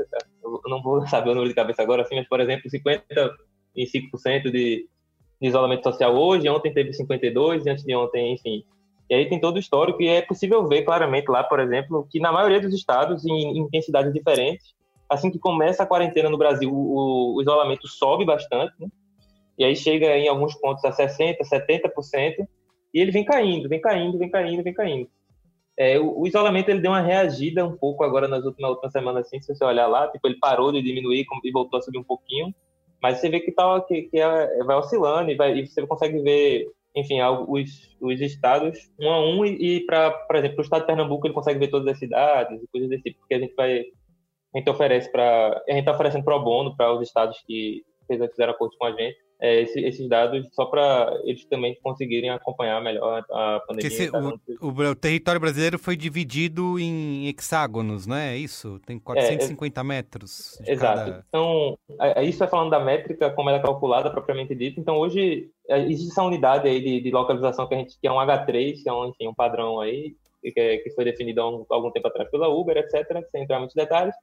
eu 0.43 0.59
não 0.65 0.81
vou 0.81 1.05
saber 1.05 1.29
o 1.29 1.33
número 1.35 1.49
de 1.49 1.55
cabeça 1.55 1.83
agora 1.83 2.01
assim, 2.01 2.15
mas 2.15 2.27
por 2.27 2.39
exemplo, 2.39 2.67
50 2.67 3.05
em 3.75 3.85
5% 3.85 4.43
de, 4.45 4.87
de 5.39 5.47
isolamento 5.47 5.83
social 5.83 6.15
hoje, 6.15 6.49
ontem 6.49 6.73
teve 6.73 6.91
52, 6.93 7.67
e 7.67 7.69
antes 7.69 7.83
de 7.83 7.95
ontem, 7.95 8.33
enfim. 8.33 8.65
E 9.07 9.13
aí 9.13 9.29
tem 9.29 9.39
todo 9.39 9.57
o 9.57 9.59
histórico 9.59 10.01
e 10.01 10.07
é 10.07 10.23
possível 10.23 10.67
ver 10.67 10.81
claramente 10.81 11.29
lá, 11.29 11.43
por 11.43 11.59
exemplo, 11.59 12.07
que 12.09 12.19
na 12.19 12.31
maioria 12.31 12.59
dos 12.59 12.73
estados, 12.73 13.23
em 13.23 13.59
intensidades 13.59 14.11
diferentes, 14.11 14.73
assim 15.11 15.29
que 15.29 15.37
começa 15.37 15.83
a 15.83 15.85
quarentena 15.85 16.29
no 16.29 16.37
Brasil, 16.37 16.71
o, 16.73 17.35
o 17.35 17.41
isolamento 17.41 17.87
sobe 17.87 18.23
bastante, 18.23 18.73
né? 18.79 18.87
E 19.57 19.65
aí 19.65 19.75
chega 19.75 20.17
em 20.17 20.29
alguns 20.29 20.55
pontos 20.55 20.83
a 20.85 20.91
60%, 20.91 21.37
70%, 21.43 22.47
e 22.93 22.99
ele 22.99 23.11
vem 23.11 23.25
caindo, 23.25 23.67
vem 23.67 23.81
caindo, 23.81 24.17
vem 24.17 24.29
caindo, 24.29 24.63
vem 24.63 24.73
caindo. 24.73 25.09
É, 25.77 25.99
o, 25.99 26.21
o, 26.21 26.27
isolamento 26.27 26.69
ele 26.69 26.79
deu 26.79 26.91
uma 26.91 27.01
reagida 27.01 27.65
um 27.65 27.75
pouco 27.75 28.03
agora 28.03 28.27
nas 28.27 28.45
últimas, 28.45 28.71
últimas 28.71 28.91
semanas, 28.91 29.25
assim, 29.25 29.41
se 29.41 29.53
você 29.53 29.63
olhar 29.63 29.87
lá, 29.87 30.07
tipo, 30.07 30.27
ele 30.27 30.39
parou 30.39 30.71
de 30.71 30.81
diminuir 30.81 31.25
e 31.43 31.51
voltou 31.51 31.79
a 31.79 31.81
subir 31.81 31.97
um 31.97 32.03
pouquinho, 32.03 32.53
mas 33.01 33.17
você 33.19 33.29
vê 33.29 33.39
que, 33.39 33.51
tá, 33.51 33.81
que, 33.81 34.03
que 34.03 34.19
é, 34.19 34.63
vai 34.63 34.77
oscilando 34.77 35.31
e, 35.31 35.35
vai, 35.35 35.57
e 35.57 35.67
você 35.67 35.85
consegue 35.85 36.21
ver, 36.21 36.67
enfim, 36.95 37.21
os, 37.21 37.95
os 37.99 38.21
estados 38.21 38.91
um 38.99 39.09
a 39.09 39.19
um 39.19 39.45
e, 39.45 39.77
e 39.77 39.85
para, 39.85 40.11
por 40.11 40.35
exemplo, 40.35 40.59
o 40.59 40.61
estado 40.61 40.81
de 40.81 40.87
Pernambuco 40.87 41.25
ele 41.25 41.33
consegue 41.33 41.59
ver 41.59 41.69
todas 41.69 41.87
as 41.87 41.99
cidades 41.99 42.61
e 42.61 42.67
coisas 42.67 42.89
desse 42.89 43.03
tipo, 43.03 43.19
porque 43.19 43.33
a 43.33 43.39
gente 43.39 43.55
vai, 43.55 43.85
a 44.53 44.57
gente 44.57 44.69
oferece 44.69 45.11
para, 45.11 45.63
a 45.67 45.71
gente 45.71 45.79
está 45.79 45.93
oferecendo 45.93 46.23
pro 46.23 46.43
bono 46.43 46.75
para 46.75 46.93
os 46.93 47.01
estados 47.01 47.37
que 47.45 47.83
fizeram 48.07 48.53
acordo 48.53 48.75
com 48.77 48.85
a 48.85 48.91
gente, 48.91 49.17
é, 49.41 49.61
esse, 49.61 49.79
esses 49.79 50.07
dados 50.07 50.47
só 50.53 50.65
para 50.65 51.19
eles 51.23 51.43
também 51.45 51.75
conseguirem 51.81 52.29
acompanhar 52.29 52.79
melhor 52.79 53.25
a 53.31 53.59
pandemia. 53.65 53.87
Esse, 53.87 54.07
o, 54.11 54.67
o, 54.67 54.89
o, 54.91 54.95
território 54.95 55.41
brasileiro 55.41 55.79
foi 55.79 55.97
dividido 55.97 56.77
em 56.77 57.27
hexágonos, 57.27 58.05
não 58.05 58.15
é 58.15 58.37
isso? 58.37 58.79
Tem 58.85 58.99
450 58.99 59.79
é, 59.79 59.81
é, 59.81 59.83
metros. 59.83 60.61
exato. 60.67 61.11
Cada... 61.11 61.25
Então, 61.27 61.75
isso 62.21 62.43
é 62.43 62.47
falando 62.47 62.69
da 62.69 62.79
métrica, 62.79 63.31
como 63.31 63.49
ela 63.49 63.57
é 63.57 63.61
calculada 63.63 64.11
propriamente 64.11 64.53
dita. 64.53 64.79
Então, 64.79 64.97
hoje, 64.97 65.49
existe 65.67 66.11
essa 66.11 66.21
unidade 66.21 66.67
aí 66.67 66.79
de, 66.79 67.01
de 67.01 67.09
localização 67.09 67.67
que 67.67 67.73
a 67.73 67.77
gente 67.79 67.99
que 67.99 68.07
é 68.07 68.11
um 68.11 68.17
H3, 68.17 68.83
que 68.83 68.89
é 68.89 68.93
um, 68.93 69.07
enfim, 69.07 69.27
um 69.27 69.33
padrão 69.33 69.79
aí, 69.79 70.15
que, 70.43 70.59
é, 70.59 70.77
que 70.77 70.91
foi 70.91 71.03
definido 71.03 71.41
há 71.41 71.49
um, 71.49 71.65
algum 71.67 71.89
tempo 71.89 72.07
atrás 72.07 72.29
pela 72.29 72.47
Uber, 72.47 72.77
etc., 72.77 73.27
sem 73.31 73.41
entrar 73.41 73.55
em 73.55 73.59
muitos 73.59 73.75
detalhes. 73.75 74.13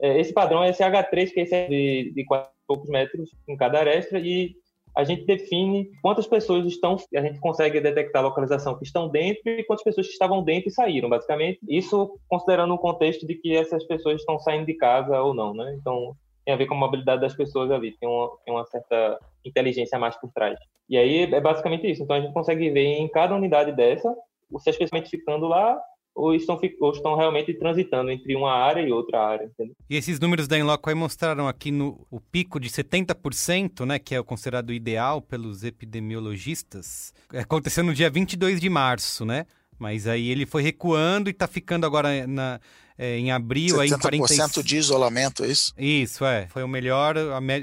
É, 0.00 0.18
esse 0.20 0.32
padrão 0.32 0.62
é 0.62 0.70
esse 0.70 0.82
H3, 0.82 1.30
que 1.30 1.40
é 1.40 1.42
esse 1.42 1.68
de, 1.68 2.12
de 2.14 2.24
quatro 2.24 2.50
poucos 2.66 2.88
metros 2.88 3.30
em 3.46 3.56
cada 3.56 3.78
aresta, 3.78 4.18
e 4.18 4.54
a 4.96 5.02
gente 5.02 5.24
define 5.24 5.90
quantas 6.00 6.26
pessoas 6.26 6.64
estão, 6.66 6.96
a 7.14 7.20
gente 7.20 7.40
consegue 7.40 7.80
detectar 7.80 8.22
a 8.22 8.26
localização 8.26 8.78
que 8.78 8.84
estão 8.84 9.08
dentro 9.08 9.42
e 9.50 9.64
quantas 9.64 9.82
pessoas 9.82 10.06
que 10.06 10.12
estavam 10.12 10.42
dentro 10.42 10.68
e 10.68 10.72
saíram, 10.72 11.08
basicamente. 11.08 11.58
Isso 11.68 12.18
considerando 12.28 12.74
o 12.74 12.78
contexto 12.78 13.26
de 13.26 13.34
que 13.34 13.56
essas 13.56 13.84
pessoas 13.84 14.20
estão 14.20 14.38
saindo 14.38 14.66
de 14.66 14.74
casa 14.74 15.20
ou 15.20 15.34
não, 15.34 15.52
né? 15.52 15.76
Então, 15.80 16.14
tem 16.44 16.54
a 16.54 16.56
ver 16.56 16.66
com 16.66 16.74
a 16.74 16.78
mobilidade 16.78 17.22
das 17.22 17.34
pessoas 17.34 17.70
ali, 17.70 17.96
tem 17.98 18.08
uma, 18.08 18.30
tem 18.44 18.54
uma 18.54 18.64
certa 18.66 19.18
inteligência 19.44 19.98
mais 19.98 20.16
por 20.16 20.30
trás. 20.32 20.58
E 20.88 20.96
aí 20.96 21.22
é 21.22 21.40
basicamente 21.40 21.90
isso. 21.90 22.02
Então, 22.04 22.16
a 22.16 22.20
gente 22.20 22.32
consegue 22.32 22.70
ver 22.70 22.84
em 22.84 23.08
cada 23.08 23.34
unidade 23.34 23.72
dessa, 23.72 24.14
se 24.58 24.70
as 24.70 24.76
pessoas 24.76 25.08
ficando 25.08 25.48
lá 25.48 25.76
ou 26.14 26.34
estão, 26.34 26.58
ou 26.80 26.92
estão 26.92 27.16
realmente 27.16 27.52
transitando 27.54 28.10
entre 28.10 28.36
uma 28.36 28.52
área 28.52 28.80
e 28.80 28.92
outra 28.92 29.20
área. 29.20 29.46
Entendeu? 29.46 29.74
E 29.90 29.96
esses 29.96 30.20
números 30.20 30.46
da 30.46 30.56
Inloco 30.56 30.88
aí 30.88 30.94
mostraram 30.94 31.48
aqui 31.48 31.70
no 31.70 32.06
o 32.10 32.20
pico 32.20 32.60
de 32.60 32.70
70%, 32.70 33.84
né, 33.84 33.98
que 33.98 34.14
é 34.14 34.20
o 34.20 34.24
considerado 34.24 34.72
ideal 34.72 35.20
pelos 35.20 35.64
epidemiologistas, 35.64 37.12
aconteceu 37.32 37.82
no 37.82 37.92
dia 37.92 38.08
22 38.08 38.60
de 38.60 38.70
março, 38.70 39.24
né? 39.24 39.46
Mas 39.76 40.06
aí 40.06 40.30
ele 40.30 40.46
foi 40.46 40.62
recuando 40.62 41.28
e 41.28 41.32
está 41.32 41.48
ficando 41.48 41.84
agora 41.84 42.26
na, 42.28 42.60
é, 42.96 43.18
em 43.18 43.32
abril... 43.32 43.76
70% 43.76 43.80
aí, 43.80 44.18
40... 44.18 44.62
de 44.62 44.76
isolamento, 44.76 45.44
é 45.44 45.48
isso? 45.48 45.74
Isso, 45.76 46.24
é. 46.24 46.46
Foi 46.46 46.62
o 46.62 46.68
melhor, 46.68 47.16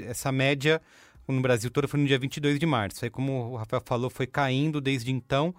essa 0.06 0.30
média 0.30 0.80
no 1.26 1.40
Brasil 1.40 1.70
todo 1.70 1.88
foi 1.88 1.98
no 1.98 2.06
dia 2.06 2.18
22 2.18 2.58
de 2.58 2.66
março. 2.66 3.04
Aí, 3.04 3.10
como 3.10 3.52
o 3.52 3.56
Rafael 3.56 3.82
falou, 3.84 4.10
foi 4.10 4.26
caindo 4.26 4.80
desde 4.80 5.10
então 5.10 5.54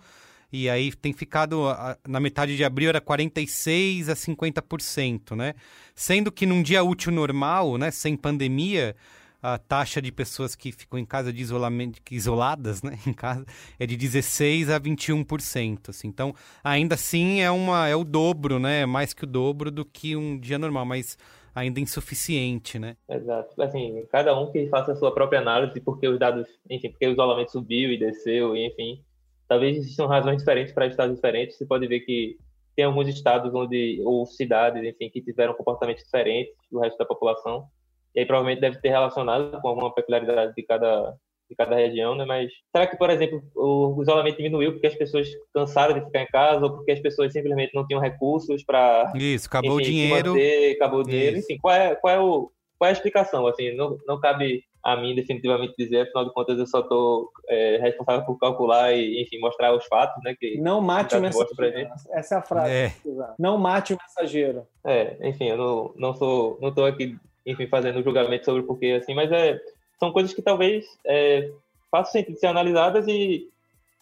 e 0.54 0.70
aí 0.70 0.92
tem 0.92 1.12
ficado, 1.12 1.64
na 2.08 2.20
metade 2.20 2.56
de 2.56 2.64
abril 2.64 2.90
era 2.90 3.02
46% 3.02 4.10
a 4.10 4.14
50%, 4.14 5.36
né? 5.36 5.56
Sendo 5.96 6.32
que 6.32 6.46
num 6.46 6.62
dia 6.62 6.84
útil 6.84 7.12
normal, 7.12 7.76
né, 7.76 7.90
sem 7.90 8.16
pandemia, 8.16 8.96
a 9.42 9.58
taxa 9.58 10.00
de 10.00 10.12
pessoas 10.12 10.56
que 10.56 10.72
ficam 10.72 11.00
em 11.00 11.06
casa 11.06 11.34
de 11.34 11.42
isolamento, 11.42 12.00
isoladas, 12.12 12.84
né, 12.84 13.00
em 13.08 13.14
casa, 13.14 13.44
é 13.80 13.88
de 13.88 13.98
16 13.98 14.70
a 14.70 14.80
21%, 14.80 15.90
assim. 15.90 16.08
Então, 16.08 16.36
ainda 16.64 16.94
assim 16.94 17.42
é 17.42 17.50
uma 17.50 17.88
é 17.88 17.96
o 17.96 18.04
dobro, 18.04 18.60
né, 18.60 18.82
é 18.82 18.86
mais 18.86 19.12
que 19.12 19.24
o 19.24 19.28
dobro 19.28 19.72
do 19.72 19.84
que 19.84 20.16
um 20.16 20.38
dia 20.38 20.60
normal, 20.60 20.86
mas 20.86 21.18
ainda 21.56 21.80
insuficiente, 21.80 22.78
né? 22.78 22.96
Exato. 23.10 23.60
Assim, 23.60 24.06
cada 24.12 24.40
um 24.40 24.52
que 24.52 24.68
faça 24.68 24.92
a 24.92 24.96
sua 24.96 25.12
própria 25.12 25.40
análise 25.40 25.82
porque 25.82 26.08
os 26.08 26.20
dados, 26.20 26.48
enfim, 26.70 26.92
porque 26.92 27.08
o 27.08 27.12
isolamento 27.12 27.52
subiu 27.52 27.92
e 27.92 27.98
desceu, 27.98 28.56
e 28.56 28.68
enfim, 28.68 29.04
talvez 29.54 29.78
existam 29.78 30.08
razões 30.08 30.40
diferentes 30.40 30.74
para 30.74 30.88
estados 30.88 31.16
diferentes. 31.16 31.58
Você 31.58 31.66
pode 31.66 31.86
ver 31.88 32.00
que 32.00 32.38
tem 32.76 32.86
alguns 32.86 33.08
estados 33.08 33.54
onde 33.54 34.02
ou 34.04 34.26
cidades, 34.26 34.84
enfim, 34.84 35.10
que 35.10 35.22
tiveram 35.22 35.54
comportamentos 35.54 36.04
diferentes 36.04 36.54
do 36.72 36.80
resto 36.80 36.98
da 36.98 37.06
população. 37.06 37.68
E 38.16 38.22
aí 38.22 38.26
provavelmente 38.26 38.62
deve 38.62 38.82
ter 38.82 38.90
relacionado 38.90 39.62
com 39.62 39.68
alguma 39.68 39.94
peculiaridade 39.94 40.54
de 40.56 40.64
cada 40.64 41.16
de 41.50 41.56
cada 41.58 41.76
região, 41.76 42.16
né? 42.16 42.26
Mas 42.26 42.52
será 42.72 42.88
que, 42.88 42.98
por 42.98 43.10
exemplo, 43.10 43.44
o 43.54 44.02
isolamento 44.02 44.38
diminuiu 44.38 44.72
porque 44.72 44.88
as 44.88 44.96
pessoas 44.96 45.28
cansaram 45.54 45.94
de 45.94 46.06
ficar 46.06 46.22
em 46.22 46.28
casa 46.28 46.66
ou 46.66 46.72
porque 46.78 46.94
as 46.94 47.00
pessoas 47.02 47.34
simplesmente 47.34 47.76
não 47.76 47.86
tinham 47.86 48.02
recursos 48.02 48.64
para 48.64 49.12
isso, 49.14 49.48
acabou 49.48 49.80
enfim, 49.80 49.90
o 49.90 49.92
dinheiro, 49.92 50.30
manter, 50.32 50.76
acabou 50.76 51.00
o 51.02 51.04
dinheiro, 51.04 51.38
enfim, 51.38 51.58
qual 51.62 51.76
é 51.76 51.96
qual 51.96 52.14
é 52.14 52.20
o 52.20 52.52
qual 52.80 52.88
é 52.88 52.90
a 52.90 52.94
explicação? 52.94 53.46
Assim, 53.46 53.76
não, 53.76 53.98
não 54.08 54.20
cabe 54.20 54.64
a 54.84 54.98
mim 54.98 55.16
definitivamente 55.16 55.74
dizer, 55.78 56.02
afinal 56.02 56.26
de 56.26 56.34
contas 56.34 56.60
eu 56.60 56.68
só 56.68 56.82
estou 56.82 57.32
é, 57.48 57.78
responsável 57.78 58.26
por 58.26 58.38
calcular 58.38 58.92
e, 58.92 59.22
enfim, 59.22 59.40
mostrar 59.40 59.74
os 59.74 59.86
fatos, 59.86 60.22
né? 60.24 60.36
Que 60.38 60.58
não 60.60 60.82
mate 60.82 61.16
o 61.16 61.22
mensageiro. 61.22 61.90
Essa 62.12 62.36
é 62.36 62.38
a 62.38 62.42
frase. 62.42 62.74
É. 62.74 62.94
Não 63.40 63.58
mate 63.58 63.94
o 63.94 63.98
mensageiro. 63.98 64.68
É, 64.84 65.16
enfim, 65.30 65.46
eu 65.46 65.58
não, 65.58 65.94
não 65.96 66.14
sou, 66.14 66.58
não 66.62 66.70
estou 66.70 66.86
aqui, 66.86 67.18
enfim, 67.46 67.66
fazendo 67.68 68.04
julgamento 68.04 68.44
sobre 68.44 68.62
o 68.62 68.66
porquê, 68.66 69.00
assim, 69.02 69.16
mas 69.16 69.32
é, 69.32 69.58
são 69.98 70.12
coisas 70.12 70.34
que 70.34 70.42
talvez 70.42 70.86
é, 71.06 71.50
façam 71.90 72.12
sentido 72.12 72.38
ser 72.38 72.48
analisadas 72.48 73.08
e, 73.08 73.48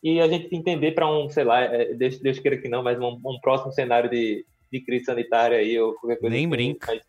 e 0.01 0.19
a 0.19 0.27
gente 0.27 0.55
entender 0.55 0.93
para 0.93 1.07
um, 1.07 1.29
sei 1.29 1.43
lá, 1.43 1.61
é, 1.61 1.93
Deus, 1.93 2.17
Deus 2.17 2.39
queira 2.39 2.57
que 2.57 2.67
não, 2.67 2.81
mas 2.81 2.99
um, 2.99 3.19
um 3.23 3.39
próximo 3.39 3.71
cenário 3.71 4.09
de, 4.09 4.43
de 4.71 4.79
crise 4.79 5.05
sanitária 5.05 5.57
aí 5.57 5.77
ou 5.77 5.93
qualquer 5.95 6.17
coisa. 6.17 6.33
Nem 6.33 6.45
assim, 6.45 6.49
brinca. 6.49 7.01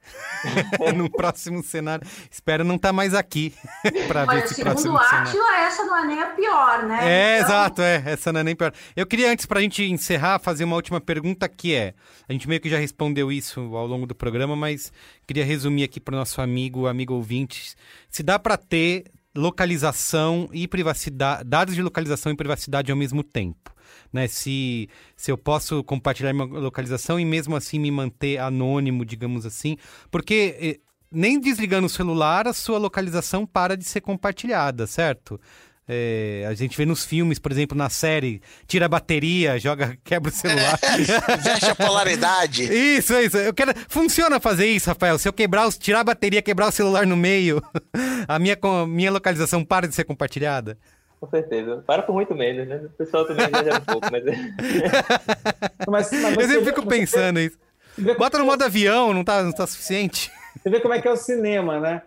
Mas... 0.81 0.93
no 0.97 1.09
próximo 1.09 1.63
cenário. 1.63 2.07
Espero 2.31 2.65
não 2.65 2.75
estar 2.77 2.89
tá 2.89 2.93
mais 2.93 3.15
aqui 3.15 3.55
para 4.09 4.25
ver 4.25 4.45
esse 4.45 4.61
próximo 4.61 4.99
cenário. 4.99 5.27
Segundo 5.29 5.45
o 5.45 5.53
essa 5.53 5.85
não 5.85 5.97
é 5.97 6.07
nem 6.07 6.21
a 6.21 6.27
pior, 6.27 6.83
né? 6.85 6.99
É, 7.03 7.37
então... 7.37 7.47
exato, 7.47 7.83
é. 7.83 8.03
Essa 8.07 8.33
não 8.33 8.41
é 8.41 8.45
nem 8.45 8.57
pior. 8.57 8.73
Eu 8.97 9.07
queria, 9.07 9.31
antes, 9.31 9.47
para 9.47 9.61
a 9.61 9.63
gente 9.63 9.85
encerrar, 9.85 10.41
fazer 10.41 10.65
uma 10.65 10.77
última 10.77 11.01
pergunta 11.01 11.49
que 11.49 11.75
é... 11.75 11.95
A 12.29 12.33
gente 12.33 12.49
meio 12.49 12.61
que 12.61 12.69
já 12.69 12.79
respondeu 12.79 13.31
isso 13.31 13.61
ao 13.77 13.87
longo 13.87 14.07
do 14.07 14.15
programa, 14.15 14.57
mas 14.57 14.93
queria 15.27 15.45
resumir 15.45 15.85
aqui 15.85 16.01
para 16.01 16.15
o 16.15 16.19
nosso 16.19 16.41
amigo, 16.41 16.87
amigo 16.87 17.15
ouvinte. 17.15 17.75
Se 18.09 18.23
dá 18.23 18.39
para 18.39 18.57
ter 18.57 19.05
localização 19.35 20.49
e 20.53 20.69
privacidade, 20.69 21.45
dados 21.45 21.75
de 21.75 21.83
localização 21.83 22.33
e 22.33 22.37
privacidade 22.37 22.91
ao 22.91 22.99
mesmo 22.99 23.23
tempo 23.23 23.72
né? 24.13 24.29
Se, 24.29 24.89
se 25.17 25.31
eu 25.31 25.39
posso 25.39 25.83
compartilhar 25.85 26.33
minha 26.33 26.47
localização 26.47 27.19
e 27.19 27.25
mesmo 27.25 27.57
assim 27.57 27.79
me 27.79 27.91
manter 27.91 28.39
anônimo, 28.39 29.05
digamos 29.05 29.45
assim, 29.47 29.77
porque 30.11 30.57
eh, 30.61 30.81
nem 31.11 31.39
desligando 31.39 31.87
o 31.87 31.91
celular 31.91 32.47
a 32.49 32.53
sua 32.53 32.79
localização 32.79 33.45
para 33.47 33.77
de 33.77 33.85
ser 33.85 34.01
compartilhada, 34.01 34.87
certo? 34.87 35.41
É, 35.89 36.47
a 36.49 36.55
gente 36.55 36.77
vê 36.77 36.87
nos 36.87 37.05
filmes, 37.05 37.41
por 37.41 37.51
exemplo, 37.51 37.77
na 37.77 37.91
série, 37.91 38.41
tira 38.69 38.87
a 38.87 38.89
bateria, 38.89 39.59
joga, 39.59 39.99
quebra 40.05 40.31
o 40.31 40.33
celular. 40.35 40.79
Veste 41.43 41.71
a 41.71 41.75
polaridade. 41.75 42.63
Isso, 42.73 43.13
isso. 43.19 43.37
Eu 43.37 43.53
quero. 43.53 43.73
Funciona 43.89 44.39
fazer 44.39 44.67
isso, 44.67 44.89
Rafael. 44.89 45.19
Se 45.19 45.29
eu 45.29 45.33
quebrar, 45.33 45.67
os- 45.67 45.77
tirar 45.77 46.01
a 46.01 46.05
bateria, 46.05 46.41
quebrar 46.41 46.69
o 46.69 46.73
celular 46.73 47.05
no 47.05 47.17
meio, 47.17 47.61
a 48.29 48.39
minha, 48.39 48.57
minha 48.89 49.11
localização 49.11 49.65
para 49.65 49.89
de 49.89 49.95
ser 49.95 50.05
compartilhada. 50.05 50.79
Com 51.23 51.31
certeza. 51.31 51.85
Para 51.87 52.03
por 52.03 52.15
muito 52.15 52.35
menos, 52.35 52.67
né? 52.67 52.79
O 52.85 52.89
pessoal 52.89 53.25
também 53.25 53.47
exagera 53.47 53.79
um 53.79 53.85
pouco, 53.85 54.09
mas... 54.11 54.25
Mas, 55.89 56.11
mas 56.13 56.37
Eu 56.37 56.49
sempre 56.49 56.65
fico 56.67 56.87
pensando 56.87 57.39
isso. 57.39 57.57
vê- 57.97 58.15
Bota 58.17 58.39
no 58.39 58.45
modo 58.45 58.63
avião, 58.63 59.13
não 59.15 59.23
tá, 59.23 59.43
não 59.43 59.53
tá 59.53 59.67
suficiente? 59.67 60.33
Você 60.57 60.69
vê 60.71 60.81
como 60.81 60.95
é 60.95 61.01
que 61.01 61.07
é 61.07 61.13
o 61.13 61.17
cinema, 61.17 61.79
né? 61.79 62.03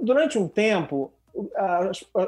Durante 0.00 0.38
um 0.38 0.48
tempo, 0.48 1.12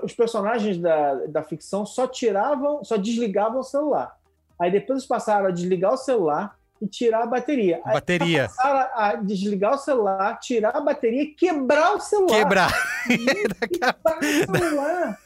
os, 0.02 0.12
personagens 0.14 0.76
da, 0.78 1.14
da 1.26 1.42
ficção 1.42 1.86
só 1.86 2.06
tiravam, 2.06 2.84
só 2.84 2.96
desligavam 2.98 3.60
o 3.60 3.64
celular. 3.64 4.14
Aí 4.58 4.70
depois 4.70 4.98
eles 4.98 5.08
passaram 5.08 5.46
a 5.46 5.50
desligar 5.50 5.92
o 5.94 5.98
celular 5.98 6.54
e 6.82 6.86
tirar 6.86 7.22
a 7.22 7.26
bateria. 7.26 7.80
Aí 7.84 7.94
Bateria. 7.94 8.48
passaram 8.48 8.90
a 8.94 9.14
desligar 9.16 9.74
o 9.74 9.78
celular, 9.78 10.38
tirar 10.40 10.76
a 10.76 10.80
bateria 10.80 11.22
e 11.22 11.26
quebrar 11.28 11.94
o 11.94 12.00
celular. 12.00 12.38
Quebrar. 12.38 12.72
Quebrar 13.08 14.18
o 14.18 14.58
celular. 14.58 15.25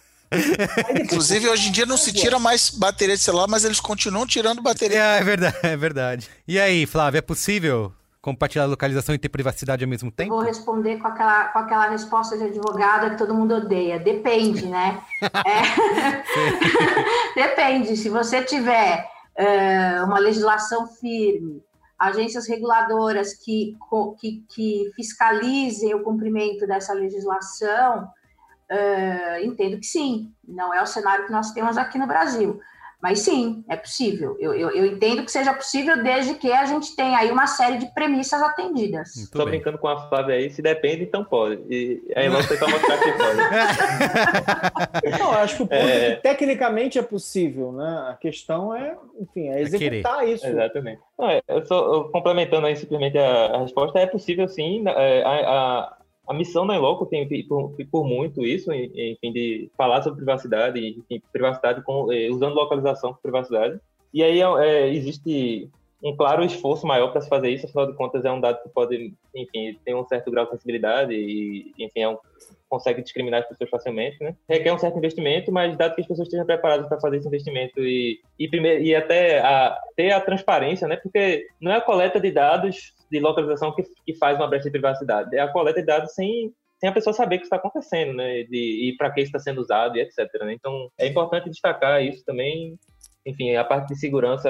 Inclusive, 1.00 1.48
hoje 1.48 1.68
em 1.68 1.72
dia 1.72 1.86
não 1.86 1.96
se 1.96 2.12
tira 2.12 2.38
mais 2.38 2.70
bateria 2.70 3.16
de 3.16 3.22
celular, 3.22 3.48
mas 3.48 3.64
eles 3.64 3.80
continuam 3.80 4.26
tirando 4.26 4.62
bateria. 4.62 4.98
É, 4.98 5.18
é 5.18 5.24
verdade, 5.24 5.58
é 5.62 5.76
verdade. 5.76 6.30
E 6.46 6.58
aí, 6.58 6.86
Flávio, 6.86 7.18
é 7.18 7.22
possível 7.22 7.92
compartilhar 8.20 8.64
a 8.64 8.68
localização 8.68 9.14
e 9.14 9.18
ter 9.18 9.28
privacidade 9.28 9.82
ao 9.82 9.88
mesmo 9.88 10.10
tempo? 10.10 10.34
Vou 10.34 10.44
responder 10.44 10.98
com 10.98 11.08
aquela, 11.08 11.44
com 11.48 11.58
aquela 11.58 11.88
resposta 11.88 12.36
de 12.36 12.44
advogada 12.44 13.10
que 13.10 13.18
todo 13.18 13.34
mundo 13.34 13.54
odeia. 13.54 13.98
Depende, 13.98 14.66
né? 14.66 15.02
É. 15.32 15.62
Depende. 17.34 17.96
Se 17.96 18.08
você 18.08 18.42
tiver 18.42 19.08
é, 19.36 20.02
uma 20.02 20.18
legislação 20.18 20.86
firme, 20.86 21.62
agências 21.98 22.46
reguladoras 22.48 23.34
que, 23.34 23.76
que, 24.18 24.44
que 24.48 24.90
fiscalizem 24.96 25.94
o 25.94 26.02
cumprimento 26.02 26.66
dessa 26.66 26.92
legislação, 26.92 28.08
é, 28.70 29.44
entendo 29.44 29.78
que 29.78 29.86
sim. 29.86 30.32
Não 30.46 30.72
é 30.72 30.80
o 30.82 30.86
cenário 30.86 31.26
que 31.26 31.32
nós 31.32 31.52
temos 31.52 31.76
aqui 31.76 31.98
no 31.98 32.06
Brasil. 32.06 32.60
Mas 33.02 33.20
sim, 33.20 33.64
é 33.66 33.76
possível. 33.76 34.36
Eu, 34.38 34.52
eu, 34.52 34.68
eu 34.70 34.84
entendo 34.84 35.24
que 35.24 35.32
seja 35.32 35.54
possível 35.54 36.02
desde 36.02 36.34
que 36.34 36.52
a 36.52 36.66
gente 36.66 36.94
tenha 36.94 37.16
aí 37.16 37.30
uma 37.30 37.46
série 37.46 37.78
de 37.78 37.86
premissas 37.94 38.42
atendidas. 38.42 39.16
Muito 39.16 39.34
Só 39.34 39.44
bem. 39.44 39.54
brincando 39.54 39.78
com 39.78 39.88
a 39.88 40.06
Flávia 40.06 40.34
aí, 40.34 40.50
se 40.50 40.60
depende, 40.60 41.04
então 41.04 41.24
pode. 41.24 41.62
E 41.70 42.02
aí 42.14 42.28
vamos 42.28 42.46
tentar 42.46 42.68
mostrar 42.68 42.98
que 42.98 43.12
pode. 43.12 43.38
Não, 45.18 45.30
acho 45.32 45.56
que 45.56 45.62
o 45.62 45.66
ponto 45.66 45.80
é... 45.80 46.08
É. 46.08 46.16
que 46.16 46.22
tecnicamente 46.22 46.98
é 46.98 47.02
possível, 47.02 47.72
né? 47.72 48.06
A 48.10 48.14
questão 48.20 48.74
é, 48.76 48.94
enfim, 49.18 49.48
é 49.48 49.62
executar 49.62 50.28
isso. 50.28 50.46
Exatamente. 50.46 51.00
Não, 51.18 51.30
é, 51.30 51.40
eu 51.48 51.64
só 51.64 51.94
eu 51.94 52.04
complementando 52.10 52.66
aí 52.66 52.76
simplesmente 52.76 53.16
a, 53.16 53.46
a 53.46 53.60
resposta, 53.62 53.98
é 53.98 54.06
possível 54.06 54.46
sim. 54.46 54.84
é, 54.86 55.22
a, 55.22 55.30
a, 55.30 55.96
a 56.30 56.32
missão 56.32 56.64
da 56.64 56.76
Inloco 56.76 57.06
tem 57.06 57.26
por, 57.48 57.74
por 57.90 58.04
muito 58.04 58.46
isso, 58.46 58.72
enfim, 58.72 59.32
de 59.32 59.68
falar 59.76 60.00
sobre 60.00 60.18
privacidade, 60.18 60.78
enfim, 60.78 61.20
privacidade 61.32 61.82
com, 61.82 62.12
eh, 62.12 62.30
usando 62.30 62.54
localização 62.54 63.12
com 63.12 63.20
privacidade. 63.20 63.80
E 64.14 64.22
aí 64.22 64.40
é, 64.40 64.88
existe 64.94 65.68
um 66.00 66.14
claro 66.14 66.44
esforço 66.44 66.86
maior 66.86 67.10
para 67.10 67.20
se 67.20 67.28
fazer 67.28 67.50
isso, 67.50 67.66
afinal 67.66 67.88
de 67.88 67.96
contas 67.96 68.24
é 68.24 68.30
um 68.30 68.40
dado 68.40 68.62
que 68.62 68.68
pode, 68.68 69.12
enfim, 69.34 69.76
tem 69.84 69.92
um 69.92 70.06
certo 70.06 70.30
grau 70.30 70.44
de 70.44 70.52
sensibilidade 70.52 71.12
e, 71.12 71.74
enfim, 71.76 72.00
é 72.00 72.08
um, 72.08 72.16
consegue 72.70 73.02
discriminar 73.02 73.42
as 73.42 73.48
pessoas 73.48 73.68
facilmente, 73.68 74.22
né? 74.22 74.34
Requer 74.48 74.72
um 74.72 74.78
certo 74.78 74.96
investimento, 74.96 75.50
mas 75.50 75.76
dado 75.76 75.94
que 75.96 76.00
as 76.00 76.06
pessoas 76.06 76.28
estejam 76.28 76.46
preparadas 76.46 76.88
para 76.88 77.00
fazer 77.00 77.16
esse 77.16 77.26
investimento 77.26 77.80
e, 77.80 78.20
e, 78.38 78.48
primeiro, 78.48 78.82
e 78.82 78.94
até 78.94 79.40
a, 79.40 79.76
ter 79.96 80.12
a 80.12 80.20
transparência, 80.20 80.86
né? 80.86 80.96
Porque 80.96 81.46
não 81.60 81.72
é 81.72 81.76
a 81.76 81.80
coleta 81.80 82.20
de 82.20 82.30
dados 82.30 82.94
de 83.10 83.18
localização 83.18 83.74
que, 83.74 83.82
que 84.06 84.14
faz 84.14 84.38
uma 84.38 84.46
brecha 84.46 84.64
de 84.64 84.70
privacidade, 84.70 85.36
é 85.36 85.40
a 85.40 85.48
coleta 85.48 85.80
de 85.80 85.86
dados 85.86 86.14
sem 86.14 86.54
sem 86.78 86.88
a 86.88 86.92
pessoa 86.92 87.12
saber 87.12 87.36
o 87.36 87.38
que 87.40 87.44
está 87.44 87.56
acontecendo, 87.56 88.14
né? 88.14 88.44
De, 88.44 88.88
e 88.88 88.96
para 88.96 89.10
que 89.10 89.20
está 89.20 89.38
sendo 89.38 89.60
usado 89.60 89.98
e 89.98 90.00
etc. 90.00 90.18
Né? 90.40 90.54
Então, 90.54 90.90
é 90.96 91.06
importante 91.06 91.50
destacar 91.50 92.02
isso 92.02 92.24
também. 92.24 92.78
Enfim, 93.26 93.54
a 93.54 93.62
parte 93.62 93.88
de 93.88 94.00
segurança 94.00 94.48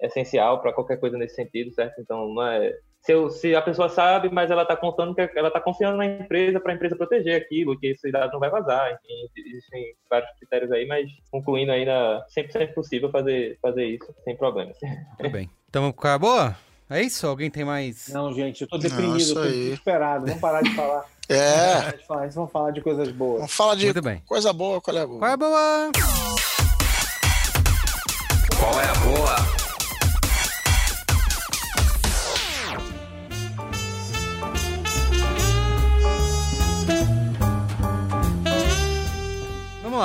é 0.00 0.06
essencial 0.06 0.62
para 0.62 0.72
qualquer 0.72 0.98
coisa 0.98 1.18
nesse 1.18 1.34
sentido, 1.34 1.70
certo? 1.74 2.00
Então, 2.00 2.32
não 2.32 2.46
é 2.46 2.74
se, 3.02 3.12
eu, 3.12 3.30
se, 3.30 3.54
a 3.54 3.62
pessoa 3.62 3.88
sabe, 3.88 4.28
mas 4.30 4.50
ela 4.50 4.62
está 4.62 4.76
contando 4.76 5.14
que 5.14 5.20
ela 5.34 5.48
está 5.48 5.60
confiando 5.60 5.96
na 5.96 6.06
empresa 6.06 6.60
para 6.60 6.72
a 6.72 6.74
empresa 6.74 6.96
proteger 6.96 7.40
aquilo, 7.40 7.78
que 7.78 7.88
esse 7.88 8.10
dado 8.12 8.32
não 8.32 8.40
vai 8.40 8.50
vazar. 8.50 8.92
Enfim, 8.92 9.48
existem 9.48 9.94
vários 10.08 10.30
critérios 10.38 10.70
aí, 10.70 10.86
mas 10.86 11.08
concluindo 11.30 11.72
ainda, 11.72 12.24
sempre, 12.28 12.52
sempre 12.52 12.74
possível 12.74 13.10
fazer, 13.10 13.58
fazer 13.62 13.86
isso 13.86 14.14
sem 14.24 14.36
problemas. 14.36 14.76
Tudo 15.16 15.30
bem. 15.30 15.48
Então, 15.68 15.86
acabou? 15.86 16.54
É 16.90 17.00
isso? 17.00 17.26
Alguém 17.26 17.50
tem 17.50 17.64
mais? 17.64 18.08
Não, 18.08 18.32
gente, 18.32 18.62
eu 18.62 18.68
tô 18.68 18.76
deprimido, 18.76 19.34
tô 19.34 19.40
aí. 19.40 19.50
desesperado. 19.50 20.26
Vamos 20.26 20.40
parar 20.40 20.60
de 20.62 20.74
falar. 20.74 21.04
É. 21.28 21.38
Vamos 21.38 21.84
parar 21.84 21.96
de 21.96 22.06
falar, 22.06 22.28
vamos 22.28 22.52
falar 22.52 22.70
de 22.72 22.80
coisas 22.80 23.08
boas. 23.12 23.36
Vamos 23.38 23.54
falar 23.54 23.76
de 23.76 23.84
Muito 23.84 24.02
bem. 24.02 24.22
coisa 24.26 24.52
boa, 24.52 24.80
qual 24.80 24.96
é 24.96 25.00
a 25.00 25.06
boa? 25.06 25.18
Qual 25.20 25.30
é 25.30 25.32
a 25.32 25.36
boa? 25.36 25.90
Qual 28.58 28.80
é 28.80 28.84
a 28.84 28.94
boa? 28.94 29.49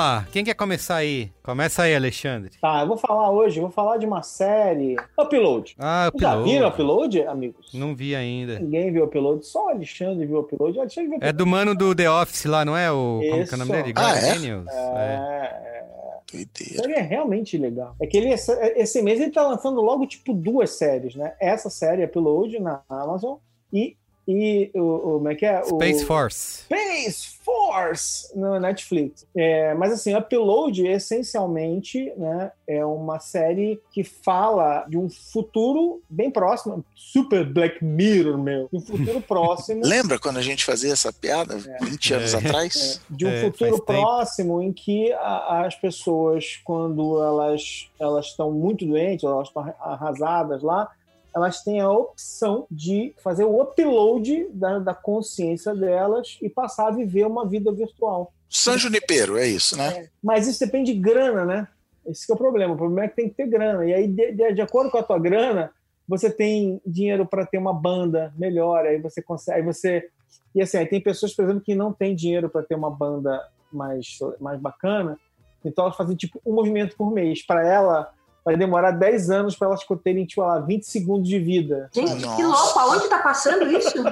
Lá. 0.06 0.26
Quem 0.30 0.44
quer 0.44 0.54
começar 0.54 0.96
aí? 0.96 1.30
Começa 1.42 1.82
aí, 1.82 1.94
Alexandre. 1.94 2.50
Tá, 2.60 2.80
eu 2.82 2.86
vou 2.86 2.96
falar 2.96 3.30
hoje, 3.30 3.60
vou 3.60 3.70
falar 3.70 3.96
de 3.96 4.06
uma 4.06 4.22
série. 4.22 4.96
Upload. 5.18 5.74
Ah, 5.78 6.08
Vocês 6.10 6.20
Já 6.22 6.30
Upload. 6.32 6.50
viram 6.52 6.68
Upload, 6.68 7.22
amigos? 7.22 7.70
Não 7.74 7.94
vi 7.94 8.14
ainda. 8.14 8.58
Ninguém 8.58 8.92
viu 8.92 9.04
Upload, 9.04 9.44
só 9.44 9.66
o 9.66 9.68
Alexandre 9.70 10.26
viu 10.26 10.38
Upload. 10.40 10.78
O 10.78 10.80
Alexandre 10.80 11.10
viu 11.10 11.18
É 11.20 11.32
do 11.32 11.46
mano 11.46 11.74
do 11.74 11.94
The 11.94 12.10
Office 12.10 12.44
lá, 12.44 12.64
não 12.64 12.76
é? 12.76 12.90
O, 12.90 13.20
como 13.30 13.46
que 13.46 13.52
é 13.52 13.56
o 13.56 13.58
nome 13.58 13.72
dele? 13.72 13.92
Ah, 13.96 14.16
é? 14.16 14.20
Daniels? 14.34 14.66
É. 14.68 14.72
É, 14.72 15.72
é. 15.72 15.76
Doideira. 16.32 16.82
série 16.82 16.92
é 16.94 17.00
realmente 17.02 17.56
legal. 17.56 17.94
É 18.00 18.06
que 18.06 18.16
ele, 18.16 18.30
esse 18.30 19.00
mês 19.02 19.20
ele 19.20 19.30
tá 19.30 19.46
lançando 19.46 19.80
logo, 19.80 20.06
tipo, 20.06 20.32
duas 20.32 20.70
séries, 20.70 21.14
né? 21.14 21.34
Essa 21.40 21.70
série, 21.70 22.04
Upload, 22.04 22.58
na 22.60 22.80
Amazon, 22.88 23.36
e, 23.72 23.96
e 24.26 24.70
o, 24.74 24.80
o- 24.80 25.00
como 25.18 25.28
é 25.28 25.34
que 25.34 25.46
é? 25.46 25.62
Space 25.64 26.02
o, 26.02 26.06
Force. 26.06 26.62
Space 26.64 27.36
Force 27.44 28.36
no 28.36 28.58
Netflix. 28.58 29.24
É, 29.36 29.72
mas 29.74 29.92
assim, 29.92 30.14
Upload 30.16 30.84
essencialmente 30.86 32.12
né, 32.16 32.50
é 32.66 32.84
uma 32.84 33.18
série 33.20 33.80
que 33.92 34.02
fala 34.02 34.84
de 34.88 34.98
um 34.98 35.08
futuro 35.08 36.02
bem 36.10 36.30
próximo, 36.30 36.84
super 36.94 37.44
Black 37.44 37.84
Mirror, 37.84 38.36
meu, 38.38 38.68
de 38.72 38.78
um 38.78 38.80
futuro 38.80 39.20
próximo. 39.26 39.82
Lembra 39.84 40.18
quando 40.18 40.38
a 40.38 40.42
gente 40.42 40.64
fazia 40.64 40.92
essa 40.92 41.12
piada 41.12 41.56
20 41.82 42.14
anos 42.14 42.34
É. 42.34 42.38
atrás? 42.38 43.00
de 43.08 43.26
um 43.26 43.30
É, 43.30 43.40
futuro 43.42 43.70
faz 43.70 43.80
tempo. 43.80 43.84
próximo 44.02 44.62
em 44.62 44.72
que 44.72 45.12
a- 45.12 45.64
as 45.66 45.74
pessoas, 45.76 46.60
quando 46.64 47.22
elas 47.22 47.88
elas 48.00 48.26
estão 48.26 48.50
muito 48.50 48.84
doentes, 48.84 49.24
ou 49.24 49.30
elas 49.32 49.48
estão 49.48 49.62
arrasadas 49.80 50.62
lá, 50.62 50.90
elas 51.36 51.62
têm 51.62 51.80
a 51.82 51.90
opção 51.90 52.66
de 52.70 53.14
fazer 53.22 53.44
o 53.44 53.60
upload 53.60 54.48
da, 54.54 54.78
da 54.78 54.94
consciência 54.94 55.74
delas 55.74 56.38
e 56.40 56.48
passar 56.48 56.88
a 56.88 56.90
viver 56.90 57.26
uma 57.26 57.46
vida 57.46 57.70
virtual. 57.70 58.32
San 58.48 58.78
Junipero, 58.78 59.36
é 59.36 59.46
isso, 59.46 59.76
né? 59.76 60.08
Mas 60.22 60.48
isso 60.48 60.58
depende 60.64 60.94
de 60.94 60.98
grana, 60.98 61.44
né? 61.44 61.68
Esse 62.06 62.24
que 62.24 62.32
é 62.32 62.34
o 62.34 62.38
problema. 62.38 62.72
O 62.72 62.76
problema 62.76 63.04
é 63.04 63.08
que 63.08 63.16
tem 63.16 63.28
que 63.28 63.34
ter 63.34 63.46
grana. 63.48 63.84
E 63.84 63.92
aí, 63.92 64.08
de, 64.08 64.32
de- 64.32 64.54
de 64.54 64.62
acordo 64.62 64.90
com 64.90 64.96
a 64.96 65.02
tua 65.02 65.18
grana, 65.18 65.70
você 66.08 66.30
tem 66.30 66.80
dinheiro 66.86 67.26
para 67.26 67.44
ter 67.44 67.58
uma 67.58 67.74
banda 67.74 68.32
melhor, 68.38 68.86
aí 68.86 68.98
você 68.98 69.20
consegue. 69.20 69.58
Aí 69.58 69.62
você. 69.64 70.08
E 70.54 70.62
assim, 70.62 70.78
aí 70.78 70.86
tem 70.86 71.02
pessoas, 71.02 71.34
por 71.34 71.44
exemplo, 71.44 71.60
que 71.60 71.74
não 71.74 71.92
têm 71.92 72.14
dinheiro 72.14 72.48
para 72.48 72.62
ter 72.62 72.76
uma 72.76 72.90
banda 72.90 73.46
mais, 73.70 74.06
mais 74.40 74.58
bacana, 74.58 75.18
então 75.62 75.84
elas 75.84 75.96
fazem 75.96 76.16
tipo 76.16 76.40
um 76.46 76.54
movimento 76.54 76.96
por 76.96 77.12
mês. 77.12 77.44
Para 77.44 77.66
ela, 77.66 78.10
vai 78.46 78.56
demorar 78.56 78.92
10 78.92 79.28
anos 79.28 79.56
para 79.56 79.66
elas 79.66 79.84
terem, 80.04 80.24
tipo, 80.24 80.40
lá, 80.40 80.60
20 80.60 80.84
segundos 80.84 81.28
de 81.28 81.36
vida. 81.36 81.90
Gente, 81.92 82.14
Nossa. 82.14 82.36
que 82.36 82.44
louco, 82.44 82.78
aonde 82.78 83.08
tá 83.08 83.18
passando 83.18 83.66
isso? 83.76 83.98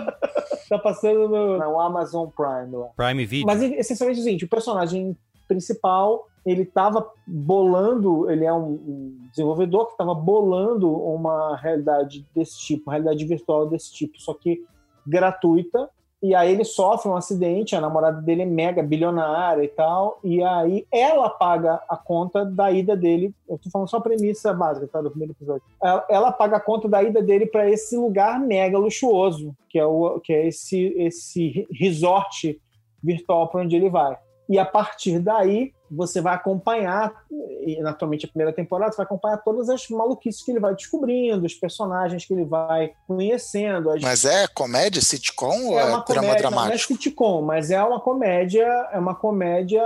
Tá 0.66 0.78
passando 0.78 1.28
no, 1.28 1.58
no 1.58 1.78
Amazon 1.78 2.26
Prime 2.34 2.74
lá. 2.74 2.86
Prime 2.96 3.26
Video. 3.26 3.46
Mas 3.46 3.60
essencialmente 3.60 4.18
é 4.18 4.22
o 4.22 4.24
seguinte, 4.24 4.44
o 4.46 4.48
personagem 4.48 5.14
principal, 5.46 6.26
ele 6.44 6.62
estava 6.62 7.06
bolando, 7.26 8.30
ele 8.30 8.46
é 8.46 8.52
um, 8.52 8.70
um 8.72 9.28
desenvolvedor 9.30 9.88
que 9.88 9.92
estava 9.92 10.14
bolando 10.14 10.90
uma 10.90 11.54
realidade 11.58 12.26
desse 12.34 12.58
tipo, 12.60 12.84
uma 12.88 12.94
realidade 12.94 13.26
virtual 13.26 13.68
desse 13.68 13.92
tipo, 13.92 14.18
só 14.18 14.32
que 14.32 14.64
gratuita. 15.06 15.90
E 16.24 16.34
aí 16.34 16.52
ele 16.52 16.64
sofre 16.64 17.06
um 17.10 17.16
acidente, 17.16 17.76
a 17.76 17.82
namorada 17.82 18.22
dele 18.22 18.40
é 18.40 18.46
mega 18.46 18.82
bilionária 18.82 19.62
e 19.62 19.68
tal, 19.68 20.18
e 20.24 20.42
aí 20.42 20.86
ela 20.90 21.28
paga 21.28 21.82
a 21.86 21.98
conta 21.98 22.46
da 22.46 22.72
ida 22.72 22.96
dele. 22.96 23.34
Eu 23.46 23.58
tô 23.58 23.68
falando 23.68 23.90
só 23.90 23.98
a 23.98 24.00
premissa 24.00 24.50
básica, 24.54 24.88
tá? 24.90 25.02
Do 25.02 25.10
primeiro 25.10 25.34
episódio. 25.34 25.62
Ela, 25.82 26.06
ela 26.08 26.32
paga 26.32 26.56
a 26.56 26.60
conta 26.60 26.88
da 26.88 27.02
ida 27.02 27.20
dele 27.20 27.44
para 27.44 27.68
esse 27.68 27.94
lugar 27.94 28.40
mega 28.40 28.78
luxuoso, 28.78 29.54
que 29.68 29.78
é, 29.78 29.84
o, 29.84 30.18
que 30.18 30.32
é 30.32 30.48
esse, 30.48 30.94
esse 30.96 31.68
resort 31.70 32.58
virtual 33.02 33.48
para 33.48 33.60
onde 33.60 33.76
ele 33.76 33.90
vai. 33.90 34.16
E 34.48 34.58
a 34.58 34.64
partir 34.64 35.18
daí 35.18 35.72
você 35.90 36.20
vai 36.20 36.34
acompanhar, 36.34 37.12
naturalmente 37.80 38.26
a 38.26 38.28
primeira 38.28 38.52
temporada, 38.52 38.90
você 38.90 38.96
vai 38.96 39.06
acompanhar 39.06 39.38
todas 39.38 39.68
as 39.68 39.88
maluquices 39.88 40.42
que 40.42 40.50
ele 40.50 40.60
vai 40.60 40.74
descobrindo, 40.74 41.46
os 41.46 41.54
personagens 41.54 42.24
que 42.24 42.32
ele 42.32 42.44
vai 42.44 42.92
conhecendo. 43.06 43.90
As... 43.90 44.02
Mas 44.02 44.24
é 44.24 44.46
comédia, 44.48 45.00
sitcom 45.00 45.66
ou 45.66 45.78
é, 45.78 45.84
drama 45.84 46.02
comédia, 46.02 46.36
dramático? 46.36 46.68
Não 46.68 46.74
é 46.74 46.78
sitcom, 46.78 47.42
mas 47.42 47.70
é 47.70 47.82
uma 47.82 48.00
comédia, 48.00 48.66
é 48.92 48.98
uma 48.98 49.14
comédia 49.14 49.82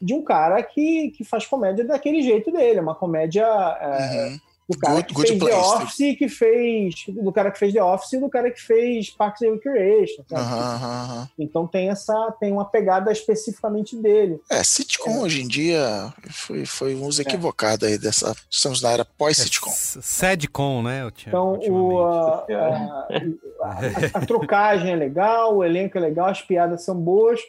de 0.00 0.14
um 0.14 0.22
cara 0.22 0.62
que, 0.62 1.10
que 1.10 1.24
faz 1.24 1.46
comédia 1.46 1.84
daquele 1.84 2.22
jeito 2.22 2.52
dele, 2.52 2.78
é 2.78 2.82
uma 2.82 2.94
comédia 2.94 3.44
é, 3.44 4.28
uhum 4.28 4.45
do 4.68 4.76
cara 4.78 4.94
good, 4.96 5.06
que 5.06 5.14
good 5.14 5.28
fez 5.28 5.38
place. 5.38 5.54
The 5.54 5.84
Office 5.84 6.18
que 6.18 6.28
fez 6.28 6.94
do 7.08 7.32
cara 7.32 7.50
que 7.50 7.58
fez 7.58 7.72
The 7.72 7.82
Office 7.82 8.12
e 8.12 8.20
do 8.20 8.28
cara 8.28 8.50
que 8.50 8.60
fez 8.60 9.10
Parks 9.10 9.42
and 9.42 9.52
Recreation 9.52 10.22
uh 10.30 10.36
-huh, 10.36 11.28
então 11.38 11.66
tem 11.66 11.88
essa 11.88 12.34
tem 12.40 12.52
uma 12.52 12.64
pegada 12.64 13.12
especificamente 13.12 13.96
dele 13.96 14.40
é 14.50 14.62
sitcom 14.64 15.10
é. 15.10 15.18
hoje 15.20 15.42
em 15.42 15.48
dia 15.48 16.12
foi, 16.30 16.66
foi 16.66 16.94
um 16.94 17.04
uso 17.04 17.22
é. 17.22 17.24
equivocado 17.24 17.86
aí 17.86 17.96
dessa 17.96 18.34
estamos 18.50 18.82
na 18.82 18.90
era 18.90 19.04
pós-sitcom 19.04 19.70
é, 19.70 20.00
sadcom 20.02 20.82
né 20.82 21.08
então 21.26 21.58
o, 21.68 22.00
a, 22.02 22.46
a, 22.50 23.08
a, 23.62 24.18
a, 24.18 24.26
trocagem 24.26 24.90
é 24.92 24.96
legal 24.96 25.56
o 25.56 25.64
elenco 25.64 25.96
é 25.96 26.00
legal 26.00 26.28
as 26.28 26.42
piadas 26.42 26.82
são 26.82 26.96
boas 26.96 27.40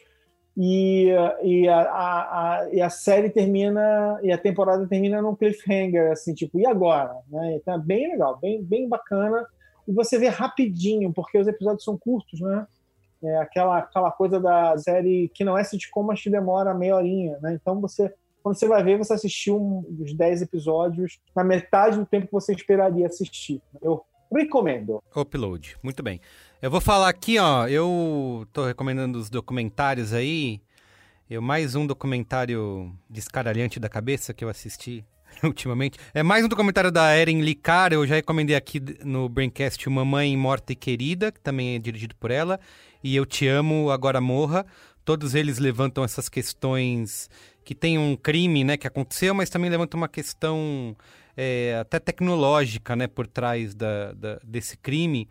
e, 0.60 1.06
e, 1.44 1.68
a, 1.68 1.80
a, 1.82 2.58
a, 2.62 2.68
e 2.72 2.82
a 2.82 2.90
série 2.90 3.30
termina 3.30 4.18
e 4.24 4.32
a 4.32 4.36
temporada 4.36 4.88
termina 4.88 5.22
num 5.22 5.36
cliffhanger 5.36 6.10
assim 6.10 6.34
tipo 6.34 6.58
e 6.58 6.66
agora? 6.66 7.14
né? 7.28 7.54
Então 7.54 7.74
é 7.74 7.78
bem 7.78 8.10
legal 8.10 8.36
bem 8.40 8.60
bem 8.64 8.88
bacana. 8.88 9.46
E 9.86 9.92
você 9.92 10.18
vê 10.18 10.26
rapidinho 10.26 11.12
porque 11.12 11.38
os 11.38 11.46
episódios 11.46 11.84
são 11.84 11.96
curtos 11.96 12.40
né? 12.40 12.66
É 13.22 13.36
aquela 13.38 13.78
aquela 13.78 14.10
coisa 14.10 14.40
da 14.40 14.76
série 14.78 15.30
que 15.32 15.44
não 15.44 15.56
é 15.56 15.62
sitcom 15.62 16.02
mas 16.02 16.20
que 16.20 16.28
demora 16.28 16.74
meia 16.74 16.96
horinha 16.96 17.38
né? 17.40 17.54
Então 17.54 17.80
você 17.80 18.12
quando 18.42 18.58
você 18.58 18.66
vai 18.66 18.82
ver 18.82 18.98
você 18.98 19.12
assistiu 19.12 19.62
um 19.62 19.82
dos 19.88 20.12
10 20.12 20.42
episódios 20.42 21.20
na 21.36 21.44
metade 21.44 21.98
do 21.98 22.04
tempo 22.04 22.26
que 22.26 22.32
você 22.32 22.52
esperaria 22.52 23.06
assistir. 23.06 23.62
Eu 23.80 24.02
recomendo. 24.34 25.00
Upload. 25.14 25.76
Muito 25.84 26.02
bem 26.02 26.20
eu 26.60 26.70
vou 26.70 26.80
falar 26.80 27.08
aqui, 27.08 27.38
ó. 27.38 27.68
Eu 27.68 28.46
tô 28.52 28.66
recomendando 28.66 29.18
os 29.18 29.30
documentários 29.30 30.12
aí. 30.12 30.60
Eu 31.30 31.40
mais 31.40 31.76
um 31.76 31.86
documentário 31.86 32.92
descaralhante 33.08 33.78
da 33.78 33.88
cabeça 33.88 34.34
que 34.34 34.44
eu 34.44 34.48
assisti 34.48 35.04
ultimamente. 35.44 35.98
É 36.12 36.22
mais 36.22 36.44
um 36.44 36.48
documentário 36.48 36.90
da 36.90 37.16
Erin 37.16 37.42
Licar. 37.42 37.92
Eu 37.92 38.04
já 38.04 38.16
recomendei 38.16 38.56
aqui 38.56 38.82
no 39.04 39.28
Braincast 39.28 39.88
Mamãe 39.88 40.36
Morta 40.36 40.72
e 40.72 40.76
Querida, 40.76 41.30
que 41.30 41.40
também 41.40 41.76
é 41.76 41.78
dirigido 41.78 42.16
por 42.16 42.32
ela. 42.32 42.58
E 43.04 43.14
Eu 43.14 43.24
Te 43.24 43.46
Amo, 43.46 43.90
Agora 43.90 44.20
Morra. 44.20 44.66
Todos 45.04 45.36
eles 45.36 45.58
levantam 45.58 46.02
essas 46.02 46.28
questões 46.28 47.30
que 47.64 47.74
tem 47.74 47.98
um 47.98 48.16
crime, 48.16 48.64
né, 48.64 48.76
que 48.76 48.86
aconteceu, 48.86 49.32
mas 49.32 49.48
também 49.48 49.70
levantam 49.70 49.98
uma 49.98 50.08
questão 50.08 50.96
é, 51.36 51.78
até 51.80 52.00
tecnológica, 52.00 52.96
né, 52.96 53.06
por 53.06 53.26
trás 53.26 53.74
da, 53.74 54.12
da, 54.12 54.40
desse 54.42 54.76
crime. 54.76 55.28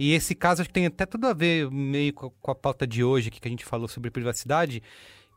E 0.00 0.14
esse 0.14 0.34
caso 0.34 0.62
acho 0.62 0.70
que 0.70 0.72
tem 0.72 0.86
até 0.86 1.04
tudo 1.04 1.26
a 1.26 1.34
ver 1.34 1.70
meio 1.70 2.14
com 2.14 2.32
a, 2.48 2.52
a 2.52 2.54
pauta 2.54 2.86
de 2.86 3.04
hoje, 3.04 3.30
que 3.30 3.46
a 3.46 3.50
gente 3.50 3.66
falou 3.66 3.86
sobre 3.86 4.10
privacidade, 4.10 4.82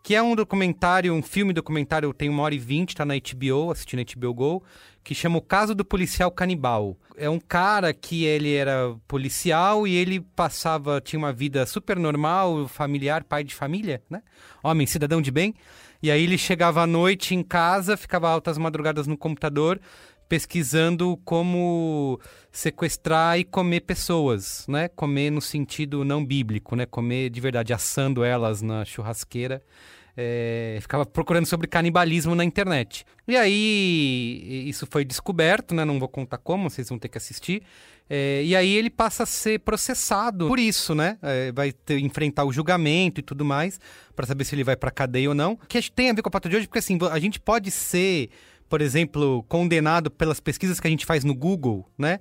que 0.02 0.16
é 0.16 0.24
um 0.24 0.34
documentário, 0.38 1.14
um 1.14 1.22
filme 1.22 1.52
documentário, 1.52 2.14
tem 2.14 2.30
uma 2.30 2.44
hora 2.44 2.56
e 2.56 2.60
vinte, 2.60 2.96
tá 2.96 3.04
na 3.04 3.16
HBO, 3.16 3.72
assistindo 3.72 4.00
na 4.00 4.06
HBO 4.06 4.34
Go, 4.34 4.64
que 5.04 5.14
chama 5.14 5.38
O 5.38 5.42
Caso 5.42 5.76
do 5.76 5.84
Policial 5.84 6.32
Canibal. 6.32 6.98
É 7.18 7.30
um 7.30 7.42
cara 7.42 7.94
que 7.94 8.24
ele 8.24 8.54
era 8.56 8.96
policial 9.06 9.86
e 9.86 9.94
ele 9.98 10.22
passava, 10.22 11.02
tinha 11.02 11.20
uma 11.20 11.34
vida 11.34 11.66
super 11.66 12.00
normal, 12.00 12.66
familiar, 12.70 13.26
pai 13.26 13.44
de 13.44 13.54
família, 13.54 14.02
né? 14.10 14.24
Homem, 14.64 14.88
cidadão 14.88 15.22
de 15.22 15.30
bem. 15.30 15.54
E 16.02 16.10
aí 16.10 16.24
ele 16.24 16.38
chegava 16.38 16.82
à 16.82 16.88
noite 16.88 17.36
em 17.36 17.44
casa, 17.44 17.96
ficava 17.96 18.30
altas 18.30 18.58
madrugadas 18.58 19.08
no 19.08 19.18
computador, 19.18 19.80
pesquisando 20.28 21.18
como 21.24 22.20
sequestrar 22.52 23.40
e 23.40 23.44
comer 23.44 23.82
pessoas, 23.82 24.66
né? 24.68 24.88
Comer 24.88 25.30
no 25.30 25.42
sentido 25.42 26.04
não 26.04 26.26
bíblico, 26.26 26.76
né? 26.76 26.86
Comer 26.86 27.30
de 27.30 27.42
verdade, 27.42 27.74
assando 27.74 28.24
elas 28.24 28.62
na 28.62 28.86
churrasqueira. 28.86 29.64
É, 30.16 30.78
ficava 30.80 31.08
procurando 31.08 31.48
sobre 31.48 31.68
canibalismo 31.68 32.36
na 32.36 32.44
internet. 32.44 33.04
E 33.28 33.36
aí 33.36 34.64
isso 34.68 34.86
foi 34.86 35.04
descoberto, 35.04 35.74
né? 35.74 35.84
Não 35.84 36.00
vou 36.00 36.08
contar 36.08 36.38
como, 36.38 36.70
vocês 36.70 36.88
vão 36.88 37.00
ter 37.00 37.10
que 37.10 37.18
assistir. 37.18 37.64
É, 38.10 38.44
e 38.44 38.56
aí 38.56 38.76
ele 38.76 38.90
passa 38.90 39.24
a 39.24 39.26
ser 39.26 39.60
processado 39.60 40.48
por 40.48 40.60
isso, 40.60 40.94
né? 40.94 41.18
É, 41.22 41.52
vai 41.52 41.72
ter, 41.72 42.00
enfrentar 42.00 42.46
o 42.46 42.52
julgamento 42.52 43.22
e 43.22 43.24
tudo 43.24 43.44
mais, 43.44 43.80
para 44.16 44.28
saber 44.28 44.44
se 44.44 44.54
ele 44.54 44.64
vai 44.64 44.76
para 44.76 44.92
cadeia 44.92 45.30
ou 45.30 45.36
não. 45.36 45.56
Que 45.68 45.82
tem 45.90 46.12
a 46.12 46.14
ver 46.14 46.22
com 46.22 46.30
a 46.30 46.32
pauta 46.32 46.48
de 46.48 46.58
hoje, 46.58 46.68
porque 46.68 46.80
assim, 46.80 46.98
a 47.12 47.18
gente 47.18 47.40
pode 47.40 47.72
ser 47.72 48.30
por 48.74 48.82
exemplo, 48.82 49.46
condenado 49.48 50.10
pelas 50.10 50.40
pesquisas 50.40 50.80
que 50.80 50.88
a 50.88 50.90
gente 50.90 51.06
faz 51.06 51.24
no 51.24 51.36
Google, 51.36 51.88
né? 51.96 52.20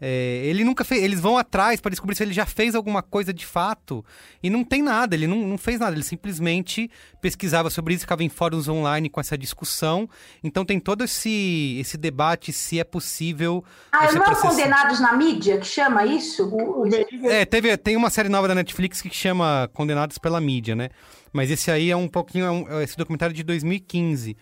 É, 0.00 0.40
ele 0.46 0.64
nunca 0.64 0.82
fez. 0.82 1.02
Eles 1.02 1.20
vão 1.20 1.36
atrás 1.36 1.78
para 1.78 1.90
descobrir 1.90 2.16
se 2.16 2.22
ele 2.22 2.32
já 2.32 2.46
fez 2.46 2.74
alguma 2.74 3.02
coisa 3.02 3.34
de 3.34 3.44
fato. 3.44 4.02
E 4.42 4.48
não 4.48 4.64
tem 4.64 4.80
nada, 4.80 5.14
ele 5.14 5.26
não, 5.26 5.46
não 5.46 5.58
fez 5.58 5.78
nada. 5.78 5.94
Ele 5.94 6.02
simplesmente 6.02 6.90
pesquisava 7.20 7.68
sobre 7.68 7.92
isso, 7.92 8.04
ficava 8.04 8.24
em 8.24 8.30
fóruns 8.30 8.66
online 8.66 9.10
com 9.10 9.20
essa 9.20 9.36
discussão. 9.36 10.08
Então 10.42 10.64
tem 10.64 10.80
todo 10.80 11.04
esse, 11.04 11.76
esse 11.78 11.98
debate 11.98 12.50
se 12.50 12.80
é 12.80 12.84
possível. 12.84 13.62
Ah, 13.92 14.10
não 14.10 14.22
processar... 14.22 14.48
Condenados 14.48 15.00
na 15.00 15.12
mídia 15.12 15.58
que 15.58 15.66
chama 15.66 16.06
isso? 16.06 16.46
O, 16.46 16.84
o... 16.84 17.30
É, 17.30 17.44
teve, 17.44 17.76
tem 17.76 17.94
uma 17.94 18.08
série 18.08 18.30
nova 18.30 18.48
da 18.48 18.54
Netflix 18.54 19.02
que 19.02 19.14
chama 19.14 19.68
Condenados 19.74 20.16
pela 20.16 20.40
Mídia, 20.40 20.74
né? 20.74 20.88
Mas 21.30 21.50
esse 21.50 21.70
aí 21.70 21.90
é 21.90 21.96
um 21.96 22.08
pouquinho. 22.08 22.46
É 22.46 22.50
um, 22.50 22.80
esse 22.80 22.96
documentário 22.96 23.34
de 23.34 23.42
2015 23.42 24.34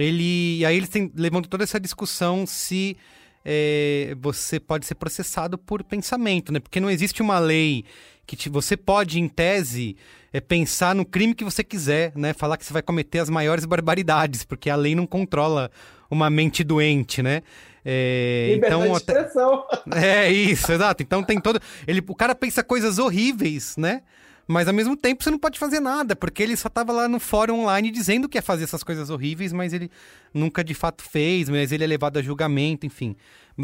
ele 0.00 0.64
aí 0.64 0.76
eles 0.76 0.88
têm, 0.88 1.10
levantam 1.14 1.48
toda 1.48 1.64
essa 1.64 1.80
discussão 1.80 2.46
se 2.46 2.96
é, 3.44 4.16
você 4.20 4.58
pode 4.58 4.86
ser 4.86 4.96
processado 4.96 5.56
por 5.56 5.84
pensamento, 5.84 6.52
né? 6.52 6.58
Porque 6.58 6.80
não 6.80 6.90
existe 6.90 7.22
uma 7.22 7.38
lei 7.38 7.84
que 8.26 8.34
te, 8.34 8.48
você 8.48 8.76
pode, 8.76 9.20
em 9.20 9.28
tese, 9.28 9.96
é, 10.32 10.40
pensar 10.40 10.94
no 10.94 11.04
crime 11.04 11.32
que 11.32 11.44
você 11.44 11.62
quiser, 11.62 12.12
né? 12.16 12.32
Falar 12.32 12.56
que 12.56 12.64
você 12.64 12.72
vai 12.72 12.82
cometer 12.82 13.20
as 13.20 13.30
maiores 13.30 13.64
barbaridades, 13.64 14.44
porque 14.44 14.68
a 14.68 14.74
lei 14.74 14.96
não 14.96 15.06
controla 15.06 15.70
uma 16.10 16.28
mente 16.28 16.64
doente, 16.64 17.22
né? 17.22 17.42
É, 17.84 18.52
então, 18.56 18.82
de 18.82 18.96
expressão. 18.96 19.64
É 19.94 20.28
isso, 20.28 20.72
exato. 20.72 21.04
Então 21.04 21.22
tem 21.22 21.40
todo. 21.40 21.60
Ele, 21.86 22.02
o 22.06 22.14
cara 22.16 22.34
pensa 22.34 22.64
coisas 22.64 22.98
horríveis, 22.98 23.76
né? 23.76 24.02
Mas 24.46 24.68
ao 24.68 24.74
mesmo 24.74 24.96
tempo 24.96 25.24
você 25.24 25.30
não 25.30 25.38
pode 25.38 25.58
fazer 25.58 25.80
nada, 25.80 26.14
porque 26.14 26.42
ele 26.42 26.56
só 26.56 26.68
estava 26.68 26.92
lá 26.92 27.08
no 27.08 27.18
fórum 27.18 27.60
online 27.60 27.90
dizendo 27.90 28.28
que 28.28 28.38
ia 28.38 28.42
fazer 28.42 28.64
essas 28.64 28.84
coisas 28.84 29.10
horríveis, 29.10 29.52
mas 29.52 29.72
ele 29.72 29.90
nunca 30.32 30.62
de 30.62 30.72
fato 30.72 31.02
fez, 31.02 31.48
mas 31.48 31.72
ele 31.72 31.82
é 31.82 31.86
levado 31.86 32.18
a 32.18 32.22
julgamento, 32.22 32.86
enfim. 32.86 33.16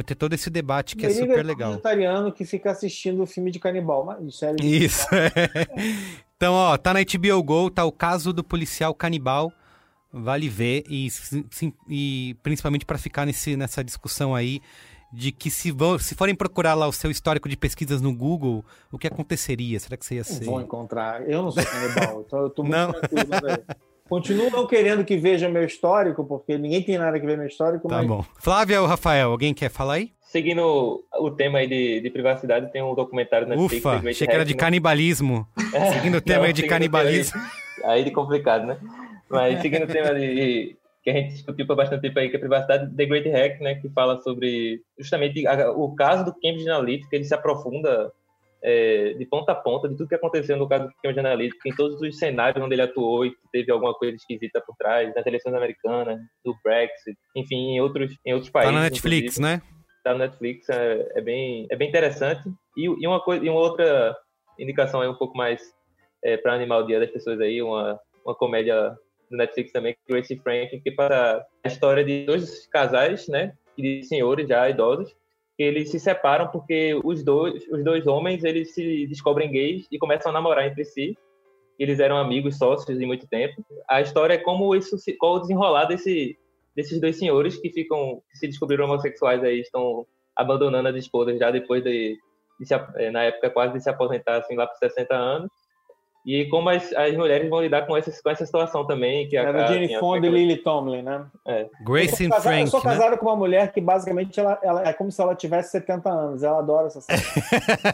Ter 0.05 0.15
todo 0.15 0.33
esse 0.33 0.49
debate 0.49 0.97
que 0.97 1.07
é 1.07 1.11
super 1.11 1.45
legal. 1.45 1.73
vegetariano 1.73 2.33
que 2.33 2.45
fica 2.45 2.71
assistindo 2.71 3.23
o 3.23 3.27
filme 3.27 3.51
de 3.51 3.59
canibal, 3.61 4.05
mas 4.05 4.37
sério. 4.37 4.57
Isso. 4.65 5.07
É. 5.15 5.31
então, 6.37 6.55
ó, 6.55 6.77
tá 6.77 6.95
na 6.95 7.01
HBO 7.01 7.43
Go, 7.43 7.71
tá 7.71 7.85
o 7.85 7.93
caso 7.93 8.33
do 8.33 8.43
policial 8.43 8.95
canibal. 8.95 9.53
Vale 10.15 10.47
ver 10.47 10.85
e, 10.91 11.09
sim, 11.11 11.73
e 11.89 12.37
principalmente 12.43 12.85
para 12.85 12.99
ficar 12.99 13.25
nesse, 13.25 13.57
nessa 13.57 13.83
discussão 13.83 14.35
aí 14.35 14.61
de 15.13 15.31
que 15.31 15.51
se, 15.51 15.71
vão, 15.71 15.99
se 15.99 16.15
forem 16.15 16.35
procurar 16.35 16.75
lá 16.75 16.89
o 16.89 16.93
seu 16.93 17.11
histórico 17.11 17.49
de 17.49 17.57
pesquisas 17.57 18.01
no 18.01 18.15
Google, 18.15 18.65
o 18.91 18.99
que 18.99 19.07
aconteceria? 19.07 19.79
Será 19.79 19.97
que 19.97 20.07
você 20.07 20.17
ia 20.17 20.25
ser? 20.25 20.45
Vão 20.45 20.61
encontrar. 20.61 21.29
Eu 21.29 21.43
não 21.43 21.51
sou 21.51 21.63
canibal, 21.65 22.25
então 22.27 22.41
eu 22.41 22.51
tô 22.51 22.63
muito 22.63 22.77
não. 22.77 22.93
tranquilo, 22.93 23.65
Continuo 24.09 24.51
não 24.51 24.67
querendo 24.67 25.05
que 25.05 25.17
veja 25.17 25.49
meu 25.49 25.65
histórico, 25.65 26.25
porque 26.25 26.59
ninguém 26.59 26.83
tem 26.83 26.99
nada 26.99 27.19
que 27.19 27.25
ver 27.25 27.39
meu 27.39 27.47
histórico. 27.47 27.89
Tá 27.89 27.99
mas... 27.99 28.07
bom. 28.07 28.25
Flávia 28.39 28.81
ou 28.83 28.87
Rafael, 28.87 29.31
alguém 29.31 29.55
quer 29.55 29.71
falar 29.71 29.95
aí? 29.95 30.13
Seguindo 30.21 31.03
o 31.15 31.31
tema 31.31 31.59
aí 31.59 31.67
de, 31.67 32.01
de 32.01 32.11
privacidade, 32.11 32.73
tem 32.73 32.83
um 32.83 32.95
documentário 32.95 33.47
na 33.47 33.55
Netflix. 33.55 33.85
Ufa, 33.85 34.09
achei 34.09 34.27
que 34.27 34.33
era 34.33 34.45
de 34.45 34.55
né? 34.55 34.61
canibalismo. 34.61 35.47
É, 35.73 35.93
seguindo 35.93 36.17
o 36.17 36.21
tema 36.21 36.41
não, 36.41 36.47
aí 36.47 36.53
de 36.53 36.63
canibalismo. 36.65 37.41
Aí, 37.85 37.91
aí 37.91 38.05
de 38.05 38.11
complicado, 38.11 38.67
né? 38.67 38.79
Mas 39.29 39.61
seguindo 39.63 39.85
o 39.85 39.87
tema 39.87 40.15
de, 40.15 40.77
que 41.03 41.11
a 41.11 41.13
gente 41.13 41.33
discutiu 41.33 41.67
por 41.67 41.77
bastante 41.77 42.03
tempo 42.03 42.19
aí, 42.19 42.29
que 42.29 42.37
é 42.37 42.39
a 42.39 42.41
privacidade, 42.41 42.95
The 42.95 43.07
Great 43.07 43.29
Hack, 43.29 43.61
né, 43.61 43.75
que 43.75 43.89
fala 43.91 44.21
sobre 44.21 44.81
justamente 44.99 45.47
a, 45.47 45.71
o 45.73 45.95
caso 45.95 46.25
do 46.25 46.33
Cambridge 46.33 46.69
Analytica, 46.69 47.17
ele 47.17 47.25
se 47.25 47.35
aprofunda 47.35 48.13
é, 48.63 49.15
de 49.15 49.27
ponta 49.27 49.51
a 49.51 49.57
ponta 49.57 49.89
de 49.89 49.97
tudo 49.97 50.09
que 50.09 50.15
aconteceu 50.15 50.57
no 50.57 50.69
caso 50.69 50.87
do 50.87 50.93
Cambridge 51.03 51.19
Analytica, 51.19 51.69
em 51.69 51.75
todos 51.75 52.01
os 52.01 52.19
cenários 52.19 52.65
onde 52.65 52.75
ele 52.75 52.83
atuou 52.83 53.27
e 53.27 53.35
teve 53.51 53.73
alguma 53.73 53.93
coisa 53.95 54.15
esquisita 54.15 54.63
por 54.65 54.77
trás, 54.77 55.13
nas 55.15 55.27
eleições 55.27 55.55
americanas, 55.55 56.21
do 56.45 56.55
Brexit, 56.63 57.19
enfim, 57.35 57.75
em 57.75 57.81
outros, 57.81 58.17
em 58.25 58.33
outros 58.33 58.51
países. 58.51 58.73
Tá 58.73 58.79
na 58.79 58.85
Netflix, 58.85 59.39
né? 59.39 59.61
Tá 60.05 60.13
na 60.13 60.21
Netflix, 60.21 60.69
é, 60.69 61.13
é, 61.17 61.21
bem, 61.21 61.67
é 61.69 61.77
bem 61.77 61.89
interessante. 61.89 62.49
E, 62.77 62.85
e, 62.85 63.07
uma 63.07 63.21
coisa, 63.21 63.45
e 63.45 63.51
uma 63.51 63.61
outra 63.61 64.17
indicação 64.57 65.01
aí 65.01 65.09
um 65.09 65.17
pouco 65.17 65.37
mais 65.37 65.61
é, 66.23 66.37
para 66.37 66.55
animar 66.55 66.79
o 66.79 66.87
dia 66.87 67.01
das 67.01 67.11
pessoas 67.11 67.41
aí, 67.41 67.61
uma, 67.61 67.99
uma 68.25 68.35
comédia 68.37 68.97
do 69.33 69.39
Netflix 69.39 69.73
também, 69.73 69.97
Gracie 70.09 70.39
Frank, 70.39 70.79
que 70.81 70.91
para 70.93 71.45
a 71.65 71.69
história 71.69 72.05
de 72.05 72.25
dois 72.25 72.67
casais, 72.69 73.27
né, 73.27 73.55
de 73.77 74.03
senhores 74.05 74.47
já 74.47 74.69
idosos, 74.69 75.17
que 75.57 75.63
eles 75.63 75.91
se 75.91 75.99
separam 75.99 76.49
porque 76.49 76.95
os 77.03 77.25
dois, 77.25 77.67
os 77.69 77.83
dois 77.83 78.07
homens, 78.07 78.45
eles 78.45 78.75
se 78.75 79.07
descobrem 79.07 79.51
gays 79.51 79.87
e 79.91 79.99
começam 79.99 80.31
a 80.31 80.35
namorar 80.35 80.67
entre 80.67 80.85
si. 80.85 81.17
eles 81.79 81.99
eram 81.99 82.17
amigos, 82.17 82.59
sócios 82.59 82.97
de 82.97 83.07
muito 83.07 83.27
tempo. 83.27 83.65
A 83.89 84.01
história 84.01 84.35
é 84.35 84.39
como 84.39 84.75
isso, 84.77 84.97
qual 85.19 85.37
o 85.37 85.41
desenrolar 85.41 85.87
desse, 85.87 86.39
desses 86.77 87.01
dois 87.01 87.17
senhores 87.17 87.57
que 87.57 87.71
ficam, 87.71 88.23
que 88.31 88.39
se 88.39 88.47
descobriram 88.47 88.85
homossexuais 88.85 89.43
aí, 89.43 89.61
estão 89.61 90.07
abandonando 90.37 90.89
as 90.89 90.97
esposas 90.97 91.39
já 91.39 91.51
depois 91.51 91.83
de, 91.83 92.17
de 92.61 92.67
se, 92.67 92.75
eh, 92.75 93.11
na 93.11 93.25
época 93.25 93.51
quase 93.51 93.75
de 93.75 93.83
se 93.83 93.91
aposentar, 93.91 94.37
assim, 94.37 94.55
lá 94.55 94.67
por 94.67 94.77
60 94.77 95.15
anos. 95.15 95.51
E 96.25 96.49
como 96.49 96.69
as, 96.69 96.93
as 96.93 97.17
mulheres 97.17 97.51
vão 97.51 97.61
lidar 97.61 97.87
com 97.87 97.97
essa, 97.97 98.13
com 98.23 98.31
essa 98.31 98.47
situação 98.47 98.87
também. 98.87 99.29
Que 99.29 99.37
Era 99.37 99.65
a, 99.65 99.67
Jane 99.67 99.99
Fonda 99.99 100.27
e 100.27 100.31
Lily 100.31 100.59
Tomlin, 100.59 101.03
né? 101.03 101.27
É. 101.47 101.69
Grace 101.85 102.23
eu 102.23 102.27
and 102.27 102.31
casado, 102.31 102.43
Frank, 102.43 102.61
Eu 102.63 102.67
sou 102.69 102.85
né? 102.85 102.91
casado 102.91 103.19
com 103.19 103.27
uma 103.27 103.37
mulher 103.37 103.73
que 103.73 103.81
basicamente 103.81 104.39
ela, 104.39 104.59
ela 104.63 104.89
é 104.89 104.93
como 104.93 105.11
se 105.11 105.21
ela 105.21 105.35
tivesse 105.35 105.73
70 105.73 106.09
anos. 106.09 106.43
Ela 106.43 106.59
adora 106.59 106.87
essa 106.87 107.01
série. 107.01 107.23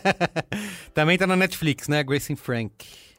Também 0.93 1.17
tá 1.17 1.27
na 1.27 1.37
Netflix, 1.37 1.89
né? 1.89 2.03
Grace 2.03 2.33
and 2.33 2.37
Frank. 2.37 2.73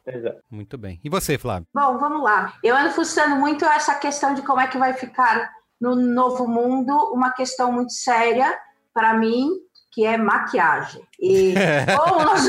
Exato. 0.05 0.37
Muito 0.49 0.77
bem. 0.77 0.99
E 1.03 1.09
você, 1.09 1.37
Flávio? 1.37 1.67
Bom, 1.73 1.97
vamos 1.97 2.23
lá. 2.23 2.53
Eu 2.63 2.75
ando 2.75 2.91
fuçando 2.91 3.35
muito 3.35 3.65
essa 3.65 3.95
questão 3.95 4.33
de 4.33 4.41
como 4.41 4.59
é 4.59 4.67
que 4.67 4.77
vai 4.77 4.93
ficar 4.93 5.49
no 5.79 5.95
novo 5.95 6.47
mundo, 6.47 6.91
uma 7.13 7.31
questão 7.31 7.71
muito 7.71 7.93
séria 7.93 8.57
para 8.93 9.13
mim, 9.13 9.49
que 9.91 10.05
é 10.05 10.17
maquiagem. 10.17 11.01
E 11.19 11.53
como 11.97 12.23
nós, 12.23 12.47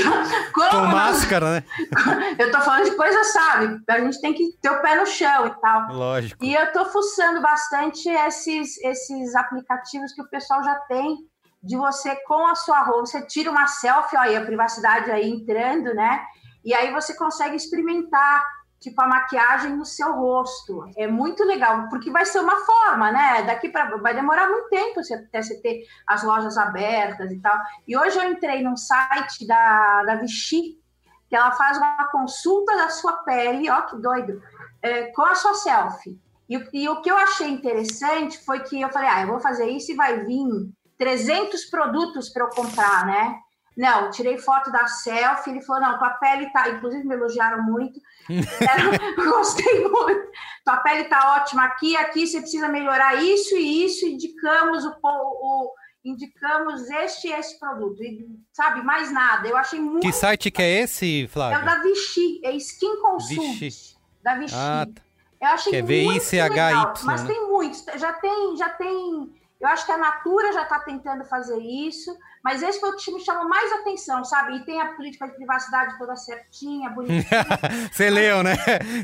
como 0.52 0.70
Com 0.70 0.86
máscara, 0.86 1.52
né? 1.52 1.64
eu 2.38 2.50
tô 2.50 2.60
falando 2.60 2.84
de 2.84 2.96
coisa, 2.96 3.24
sabe? 3.24 3.82
A 3.88 4.00
gente 4.00 4.20
tem 4.20 4.34
que 4.34 4.52
ter 4.60 4.70
o 4.70 4.82
pé 4.82 4.96
no 4.96 5.06
chão 5.06 5.46
e 5.46 5.60
tal. 5.60 5.92
Lógico. 5.92 6.44
E 6.44 6.54
eu 6.54 6.72
tô 6.72 6.84
fuçando 6.86 7.40
bastante 7.40 8.08
esses, 8.08 8.78
esses 8.84 9.34
aplicativos 9.34 10.12
que 10.12 10.22
o 10.22 10.28
pessoal 10.28 10.62
já 10.62 10.74
tem 10.88 11.16
de 11.62 11.76
você 11.76 12.16
com 12.26 12.46
a 12.46 12.54
sua 12.54 12.80
roupa, 12.82 13.06
você 13.06 13.26
tira 13.26 13.50
uma 13.50 13.66
selfie, 13.66 14.16
aí 14.16 14.36
a 14.36 14.44
privacidade 14.44 15.10
aí 15.10 15.28
entrando, 15.30 15.94
né? 15.94 16.22
E 16.64 16.74
aí 16.74 16.92
você 16.92 17.14
consegue 17.14 17.56
experimentar, 17.56 18.44
tipo, 18.80 19.00
a 19.02 19.06
maquiagem 19.06 19.76
no 19.76 19.84
seu 19.84 20.12
rosto. 20.14 20.90
É 20.96 21.06
muito 21.06 21.44
legal, 21.44 21.88
porque 21.88 22.10
vai 22.10 22.24
ser 22.24 22.40
uma 22.40 22.56
forma, 22.56 23.12
né? 23.12 23.42
Daqui 23.42 23.68
para 23.68 23.96
vai 23.98 24.14
demorar 24.14 24.48
muito 24.48 24.70
tempo 24.70 25.00
até 25.00 25.42
você 25.42 25.60
ter 25.60 25.84
as 26.06 26.24
lojas 26.24 26.56
abertas 26.56 27.30
e 27.30 27.38
tal. 27.38 27.56
E 27.86 27.96
hoje 27.96 28.18
eu 28.18 28.32
entrei 28.32 28.62
num 28.62 28.76
site 28.76 29.46
da, 29.46 30.02
da 30.04 30.14
Vichy, 30.16 30.80
que 31.28 31.36
ela 31.36 31.52
faz 31.52 31.76
uma 31.76 32.08
consulta 32.10 32.74
da 32.76 32.88
sua 32.88 33.12
pele, 33.18 33.70
ó, 33.70 33.82
que 33.82 33.96
doido, 33.98 34.42
é, 34.82 35.12
com 35.12 35.22
a 35.22 35.34
sua 35.34 35.54
selfie. 35.54 36.18
E, 36.48 36.68
e 36.72 36.88
o 36.88 37.00
que 37.02 37.10
eu 37.10 37.16
achei 37.16 37.48
interessante 37.48 38.42
foi 38.44 38.60
que 38.60 38.80
eu 38.80 38.88
falei, 38.88 39.08
ah, 39.08 39.22
eu 39.22 39.28
vou 39.28 39.40
fazer 39.40 39.66
isso 39.66 39.92
e 39.92 39.94
vai 39.94 40.24
vir 40.24 40.72
300 40.98 41.66
produtos 41.66 42.30
para 42.30 42.44
eu 42.44 42.50
comprar, 42.50 43.06
né? 43.06 43.38
Não, 43.76 44.10
tirei 44.10 44.36
foto 44.36 44.70
da 44.70 44.86
selfie, 44.86 45.50
ele 45.50 45.62
falou, 45.62 45.82
não, 45.82 45.98
tua 45.98 46.10
pele 46.10 46.50
tá, 46.52 46.68
inclusive 46.68 47.06
me 47.06 47.14
elogiaram 47.14 47.62
muito, 47.62 48.00
gostei 49.16 49.88
muito, 49.88 50.30
tua 50.64 50.76
pele 50.78 51.04
tá 51.04 51.36
ótima 51.36 51.64
aqui, 51.64 51.96
aqui 51.96 52.26
você 52.26 52.40
precisa 52.40 52.68
melhorar 52.68 53.22
isso 53.22 53.56
e 53.56 53.84
isso, 53.84 54.06
indicamos 54.06 54.84
o, 54.84 54.92
o 55.02 55.72
indicamos 56.04 56.88
este 56.90 57.28
e 57.28 57.32
esse 57.32 57.58
produto, 57.58 58.02
e, 58.02 58.26
sabe, 58.52 58.82
mais 58.82 59.12
nada, 59.12 59.48
eu 59.48 59.56
achei 59.56 59.78
muito... 59.80 60.00
Que 60.00 60.12
site 60.12 60.50
que 60.50 60.62
é 60.62 60.80
esse, 60.80 61.22
É 61.22 61.24
o 61.24 61.28
Flávio? 61.28 61.64
da 61.64 61.76
Vichy, 61.76 62.40
é 62.44 62.52
Skin 62.52 63.00
Consult, 63.00 63.58
Vichy. 63.58 63.96
da 64.22 64.34
Vichy. 64.34 64.54
Ah, 64.56 64.86
tá. 64.92 65.02
Eu 65.40 65.48
achei 65.48 65.72
Que 65.72 65.78
é 65.78 65.82
muito 65.82 66.32
legal, 66.36 66.94
mas 67.04 67.22
né? 67.22 67.28
tem 67.28 67.48
muitos, 67.48 67.84
já 67.96 68.12
tem, 68.12 68.56
já 68.58 68.68
tem, 68.68 69.30
eu 69.60 69.68
acho 69.68 69.84
que 69.84 69.92
a 69.92 69.98
Natura 69.98 70.52
já 70.52 70.62
está 70.62 70.78
tentando 70.78 71.22
fazer 71.24 71.58
isso, 71.58 72.16
mas 72.42 72.62
esse 72.62 72.80
foi 72.80 72.88
o 72.90 72.96
que 72.96 73.12
me 73.12 73.20
chamou 73.20 73.46
mais 73.46 73.70
atenção, 73.72 74.24
sabe? 74.24 74.56
E 74.56 74.64
tem 74.64 74.80
a 74.80 74.94
política 74.94 75.28
de 75.28 75.34
privacidade 75.34 75.98
toda 75.98 76.16
certinha, 76.16 76.88
bonitinha, 76.88 77.46
Você 77.92 78.08
leu, 78.08 78.42
né? 78.42 78.54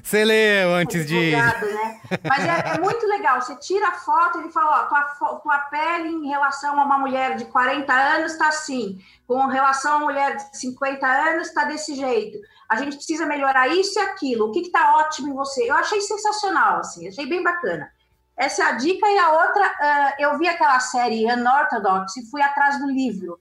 Você 0.03 0.25
leu 0.25 0.75
antes 0.75 1.07
de. 1.07 1.31
divulgado, 1.31 1.67
né? 1.67 2.01
Mas 2.27 2.45
é, 2.45 2.75
é 2.75 2.81
muito 2.81 3.07
legal, 3.07 3.43
você 3.43 3.55
tira 3.57 3.89
a 3.89 3.93
foto 3.93 4.39
e 4.39 4.43
ele 4.45 4.51
fala, 4.51 4.83
ó, 4.83 4.87
tua, 4.87 5.37
tua 5.41 5.59
pele 5.59 6.09
em 6.09 6.29
relação 6.29 6.81
a 6.81 6.85
uma 6.85 6.99
mulher 6.99 7.37
de 7.37 7.45
40 7.45 7.93
anos 7.93 8.33
está 8.33 8.49
assim, 8.49 8.99
com 9.27 9.47
relação 9.49 9.93
a 9.93 9.97
uma 9.97 10.07
mulher 10.07 10.37
de 10.37 10.59
50 10.59 11.07
anos 11.07 11.49
está 11.49 11.65
desse 11.65 11.95
jeito. 11.95 12.39
A 12.67 12.77
gente 12.77 12.97
precisa 12.97 13.27
melhorar 13.27 13.69
isso 13.69 13.99
e 13.99 14.03
aquilo. 14.03 14.47
O 14.47 14.53
que 14.53 14.61
está 14.61 14.97
ótimo 14.97 15.29
em 15.29 15.35
você? 15.35 15.71
Eu 15.71 15.75
achei 15.75 16.01
sensacional, 16.01 16.79
assim, 16.79 17.07
achei 17.07 17.27
bem 17.27 17.43
bacana. 17.43 17.95
Essa 18.37 18.63
é 18.63 18.67
a 18.67 18.73
dica. 18.73 19.07
E 19.09 19.19
a 19.19 19.31
outra, 19.33 19.75
ah, 19.81 20.15
eu 20.19 20.39
vi 20.39 20.47
aquela 20.49 20.79
série 20.81 21.25
Unorthodox 21.33 22.17
e 22.17 22.31
fui 22.31 22.43
atrás 22.43 22.79
do 22.79 22.87
livro. 22.91 23.39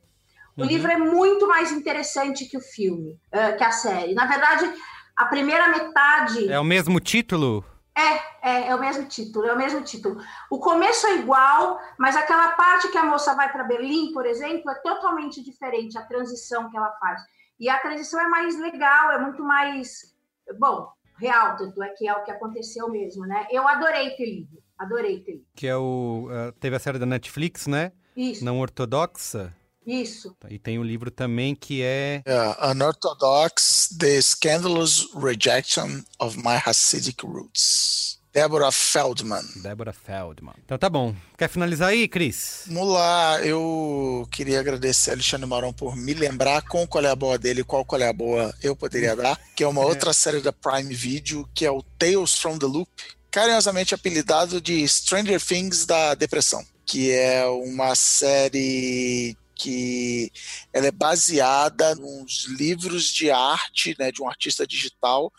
O 0.57 0.61
Uhum. 0.61 0.67
livro 0.67 0.89
é 0.89 0.97
muito 0.97 1.47
mais 1.47 1.71
interessante 1.71 2.45
que 2.45 2.57
o 2.57 2.61
filme, 2.61 3.19
ah, 3.31 3.51
que 3.53 3.63
a 3.63 3.71
série. 3.71 4.13
Na 4.13 4.25
verdade, 4.25 4.71
a 5.17 5.25
primeira 5.25 5.67
metade. 5.67 6.51
É 6.51 6.59
o 6.59 6.63
mesmo 6.63 6.99
título? 6.99 7.63
É, 7.97 8.49
é, 8.49 8.67
é 8.69 8.75
o 8.75 8.79
mesmo 8.79 9.05
título, 9.05 9.45
é 9.45 9.53
o 9.53 9.57
mesmo 9.57 9.81
título. 9.81 10.21
O 10.49 10.59
começo 10.59 11.07
é 11.07 11.15
igual, 11.15 11.79
mas 11.97 12.15
aquela 12.15 12.49
parte 12.49 12.89
que 12.89 12.97
a 12.97 13.05
moça 13.05 13.33
vai 13.35 13.49
para 13.51 13.63
Berlim, 13.63 14.11
por 14.11 14.25
exemplo, 14.25 14.69
é 14.69 14.75
totalmente 14.75 15.41
diferente, 15.41 15.97
a 15.97 16.01
transição 16.05 16.69
que 16.69 16.75
ela 16.77 16.91
faz. 16.99 17.21
E 17.57 17.69
a 17.69 17.79
transição 17.79 18.19
é 18.19 18.27
mais 18.27 18.59
legal, 18.59 19.11
é 19.11 19.17
muito 19.19 19.41
mais, 19.41 20.13
bom, 20.59 20.89
real, 21.17 21.55
tanto 21.55 21.81
é 21.81 21.87
que 21.89 22.05
é 22.05 22.13
o 22.13 22.23
que 22.25 22.31
aconteceu 22.31 22.89
mesmo, 22.89 23.25
né? 23.25 23.47
Eu 23.49 23.65
adorei 23.65 24.09
ter 24.17 24.25
lido, 24.25 24.61
adorei 24.77 25.19
ter 25.19 25.31
lido. 25.33 25.45
Que 25.55 25.67
é 25.67 25.75
o. 25.77 26.27
ah, 26.31 26.53
teve 26.59 26.75
a 26.75 26.79
série 26.79 26.99
da 26.99 27.05
Netflix, 27.05 27.67
né? 27.67 27.91
Isso, 28.15 28.43
Não 28.45 28.59
ortodoxa. 28.59 29.53
isso. 29.85 30.35
E 30.49 30.57
tem 30.57 30.79
um 30.79 30.83
livro 30.83 31.11
também 31.11 31.53
que 31.55 31.81
é. 31.81 32.23
Yeah, 32.27 32.71
Unorthodox, 32.71 33.89
The 33.99 34.21
Scandalous 34.21 35.07
Rejection 35.15 36.01
of 36.19 36.37
My 36.37 36.59
Hasidic 36.65 37.25
Roots. 37.25 38.19
Deborah 38.33 38.69
Feldman. 38.71 39.43
Deborah 39.63 39.93
Feldman. 39.93 40.55
Então 40.65 40.77
tá 40.77 40.89
bom. 40.89 41.15
Quer 41.37 41.47
finalizar 41.47 41.87
aí, 41.89 42.05
Cris? 42.05 42.63
Vamos 42.67 42.93
lá, 42.93 43.39
eu 43.45 44.27
queria 44.29 44.59
agradecer 44.59 45.11
a 45.11 45.13
Alexandre 45.13 45.47
Marão 45.47 45.71
por 45.71 45.95
me 45.95 46.13
lembrar 46.13 46.61
com 46.63 46.85
qual 46.85 47.05
é 47.05 47.09
a 47.09 47.15
boa 47.15 47.37
dele 47.37 47.61
e 47.61 47.63
qual 47.63 47.85
qual 47.85 48.01
é 48.01 48.09
a 48.09 48.11
boa 48.13 48.53
eu 48.61 48.75
poderia 48.75 49.15
dar, 49.15 49.39
que 49.55 49.63
é 49.63 49.67
uma 49.67 49.79
outra 49.87 50.11
série 50.11 50.41
da 50.41 50.51
Prime 50.51 50.93
Video, 50.93 51.47
que 51.53 51.65
é 51.65 51.71
o 51.71 51.81
Tales 51.97 52.35
from 52.37 52.57
the 52.59 52.65
Loop, 52.65 52.89
carinhosamente 53.35 53.93
apelidado 53.93 54.61
de 54.61 54.87
Stranger 54.87 55.43
Things 55.43 55.85
da 55.85 56.15
depressão, 56.15 56.65
que 56.85 57.11
é 57.11 57.45
uma 57.45 57.93
série 57.93 59.35
que 59.53 60.31
ela 60.71 60.87
é 60.87 60.91
baseada 60.91 61.93
nos 61.95 62.45
livros 62.45 63.11
de 63.11 63.29
arte, 63.29 63.93
né, 63.99 64.09
de 64.09 64.21
um 64.21 64.29
artista 64.29 64.65
digital. 64.65 65.33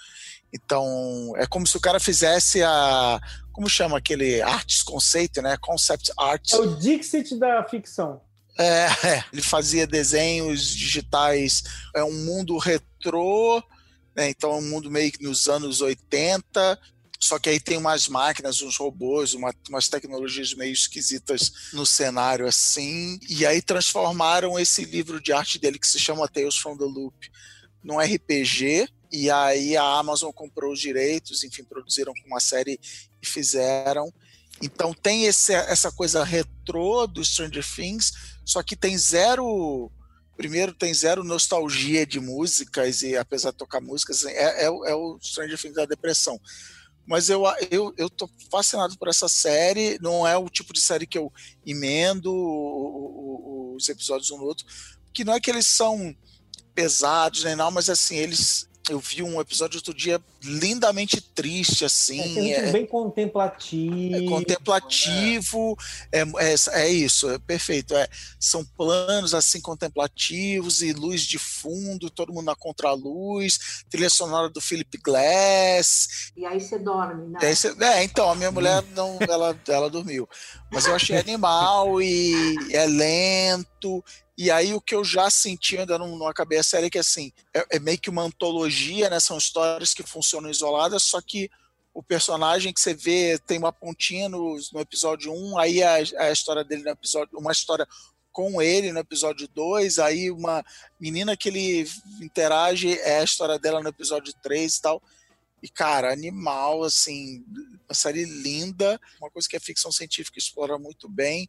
Então, 0.52 1.32
é 1.38 1.46
como 1.46 1.66
se 1.66 1.74
o 1.78 1.80
cara 1.80 1.98
fizesse 1.98 2.62
a 2.62 3.18
como 3.50 3.66
chama 3.66 3.96
aquele 3.96 4.42
artes 4.42 4.82
conceito, 4.82 5.40
né? 5.40 5.56
Concept 5.56 6.12
art. 6.18 6.52
É 6.52 6.56
o 6.58 6.76
Dixit 6.76 7.38
da 7.38 7.64
ficção. 7.64 8.20
É, 8.58 8.88
é, 9.08 9.24
ele 9.32 9.40
fazia 9.40 9.86
desenhos 9.86 10.68
digitais, 10.68 11.62
é 11.94 12.04
um 12.04 12.12
mundo 12.12 12.58
retrô, 12.58 13.62
né, 14.14 14.28
então 14.28 14.52
é 14.52 14.56
um 14.56 14.68
mundo 14.68 14.90
meio 14.90 15.10
que 15.10 15.22
nos 15.22 15.48
anos 15.48 15.80
80, 15.80 16.78
só 17.18 17.38
que 17.38 17.48
aí 17.48 17.58
tem 17.60 17.76
umas 17.76 18.08
máquinas, 18.08 18.60
uns 18.60 18.76
robôs, 18.76 19.34
uma- 19.34 19.54
umas 19.68 19.88
tecnologias 19.88 20.54
meio 20.54 20.72
esquisitas 20.72 21.70
no 21.72 21.86
cenário 21.86 22.46
assim, 22.46 23.18
e 23.28 23.44
aí 23.46 23.62
transformaram 23.62 24.58
esse 24.58 24.84
livro 24.84 25.20
de 25.20 25.32
arte 25.32 25.58
dele 25.58 25.78
que 25.78 25.88
se 25.88 25.98
chama 25.98 26.28
Tales 26.28 26.56
from 26.56 26.76
the 26.76 26.84
Loop 26.84 27.30
num 27.82 28.00
RPG, 28.00 28.88
e 29.12 29.30
aí 29.30 29.76
a 29.76 29.84
Amazon 29.84 30.32
comprou 30.32 30.72
os 30.72 30.80
direitos, 30.80 31.44
enfim, 31.44 31.64
produziram 31.64 32.12
uma 32.26 32.40
série 32.40 32.80
e 33.22 33.26
fizeram. 33.26 34.12
Então 34.60 34.92
tem 34.92 35.26
esse, 35.26 35.52
essa 35.52 35.92
coisa 35.92 36.24
retrô 36.24 37.06
do 37.06 37.24
Stranger 37.24 37.64
Things, 37.64 38.12
só 38.44 38.62
que 38.62 38.74
tem 38.76 38.96
zero. 38.96 39.90
Primeiro, 40.36 40.74
tem 40.74 40.92
zero 40.92 41.24
nostalgia 41.24 42.04
de 42.04 42.20
músicas, 42.20 43.02
e 43.02 43.16
apesar 43.16 43.52
de 43.52 43.56
tocar 43.56 43.80
músicas, 43.80 44.24
é, 44.24 44.64
é, 44.64 44.66
é 44.66 44.94
o 44.94 45.18
Stranger 45.22 45.58
Things 45.58 45.74
da 45.74 45.86
depressão. 45.86 46.38
Mas 47.06 47.30
eu, 47.30 47.44
eu, 47.70 47.94
eu 47.96 48.10
tô 48.10 48.28
fascinado 48.50 48.98
por 48.98 49.08
essa 49.08 49.28
série, 49.28 49.98
não 50.00 50.26
é 50.26 50.36
o 50.36 50.48
tipo 50.48 50.72
de 50.72 50.80
série 50.80 51.06
que 51.06 51.16
eu 51.16 51.32
emendo 51.64 52.32
os 53.76 53.88
episódios 53.88 54.30
um 54.30 54.38
no 54.38 54.44
outro, 54.44 54.66
que 55.14 55.24
não 55.24 55.34
é 55.34 55.40
que 55.40 55.50
eles 55.50 55.66
são 55.66 56.14
pesados 56.74 57.44
nem 57.44 57.56
não, 57.56 57.70
mas 57.70 57.88
assim, 57.88 58.16
eles. 58.16 58.68
Eu 58.88 59.00
vi 59.00 59.22
um 59.22 59.40
episódio 59.40 59.78
outro 59.78 59.92
dia 59.92 60.20
lindamente 60.42 61.20
triste, 61.20 61.84
assim. 61.84 62.20
É, 62.52 62.62
um 62.62 62.68
é- 62.68 62.72
bem 62.72 62.86
contemplativo. 62.86 64.16
é 64.16 64.28
contemplativo, 64.28 65.76
é, 66.12 66.20
é, 66.20 66.54
é 66.82 66.88
isso, 66.88 67.28
é 67.28 67.38
perfeito. 67.38 67.94
É, 67.96 68.08
são 68.38 68.64
planos 68.64 69.34
assim 69.34 69.60
contemplativos 69.60 70.82
e 70.82 70.92
luz 70.92 71.22
de 71.22 71.38
fundo, 71.38 72.08
todo 72.10 72.32
mundo 72.32 72.46
na 72.46 72.54
contraluz, 72.54 73.84
trilha 73.90 74.10
sonora 74.10 74.48
do 74.48 74.60
Philip 74.60 74.98
Glass. 74.98 76.30
E 76.36 76.46
aí 76.46 76.60
você 76.60 76.78
dorme, 76.78 77.28
né? 77.28 77.38
É, 77.42 77.84
é, 77.84 78.04
então, 78.04 78.30
a 78.30 78.34
minha 78.34 78.50
mulher 78.50 78.84
não, 78.94 79.18
ela, 79.28 79.58
ela 79.68 79.90
dormiu. 79.90 80.28
Mas 80.70 80.86
eu 80.86 80.94
achei 80.94 81.16
animal 81.16 82.00
e 82.02 82.56
é 82.72 82.86
lento. 82.86 84.04
E 84.36 84.50
aí 84.50 84.74
o 84.74 84.80
que 84.80 84.94
eu 84.94 85.04
já 85.04 85.30
senti, 85.30 85.78
ainda 85.78 85.98
não, 85.98 86.16
não 86.16 86.26
acabei 86.26 86.58
a 86.58 86.62
série, 86.62 86.86
é 86.86 86.90
que 86.90 86.98
assim, 86.98 87.32
é, 87.54 87.76
é 87.76 87.78
meio 87.78 87.98
que 87.98 88.10
uma 88.10 88.22
antologia, 88.22 89.08
né? 89.08 89.18
São 89.18 89.38
histórias 89.38 89.94
que 89.94 90.02
funcionam 90.02 90.50
isoladas, 90.50 91.02
só 91.02 91.20
que 91.20 91.50
o 91.94 92.02
personagem 92.02 92.74
que 92.74 92.80
você 92.80 92.92
vê 92.92 93.38
tem 93.38 93.56
uma 93.56 93.72
pontinha 93.72 94.28
no, 94.28 94.58
no 94.72 94.80
episódio 94.80 95.32
1, 95.32 95.58
aí 95.58 95.82
a, 95.82 95.94
a 95.94 96.30
história 96.30 96.62
dele 96.62 96.82
no 96.82 96.90
episódio, 96.90 97.38
uma 97.38 97.52
história 97.52 97.86
com 98.30 98.60
ele 98.60 98.92
no 98.92 98.98
episódio 98.98 99.48
2, 99.48 99.98
aí 99.98 100.30
uma 100.30 100.62
menina 101.00 101.34
que 101.34 101.48
ele 101.48 101.88
interage 102.20 103.00
é 103.00 103.20
a 103.20 103.24
história 103.24 103.58
dela 103.58 103.82
no 103.82 103.88
episódio 103.88 104.34
3 104.42 104.76
e 104.76 104.82
tal. 104.82 105.02
E, 105.62 105.68
cara, 105.68 106.12
animal, 106.12 106.84
assim, 106.84 107.44
uma 107.88 107.94
série 107.94 108.24
linda, 108.24 109.00
uma 109.20 109.30
coisa 109.30 109.48
que 109.48 109.56
a 109.56 109.60
ficção 109.60 109.90
científica 109.90 110.38
explora 110.38 110.78
muito 110.78 111.08
bem, 111.08 111.48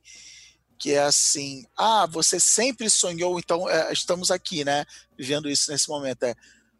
que 0.80 0.94
é 0.94 1.00
assim, 1.00 1.66
ah, 1.76 2.06
você 2.06 2.40
sempre 2.40 2.90
sonhou, 2.90 3.40
então 3.40 3.70
é, 3.70 3.92
estamos 3.92 4.30
aqui, 4.32 4.64
né, 4.64 4.86
vivendo 5.18 5.50
isso 5.50 5.72
nesse 5.72 5.90
momento, 5.90 6.24
é, 6.24 6.36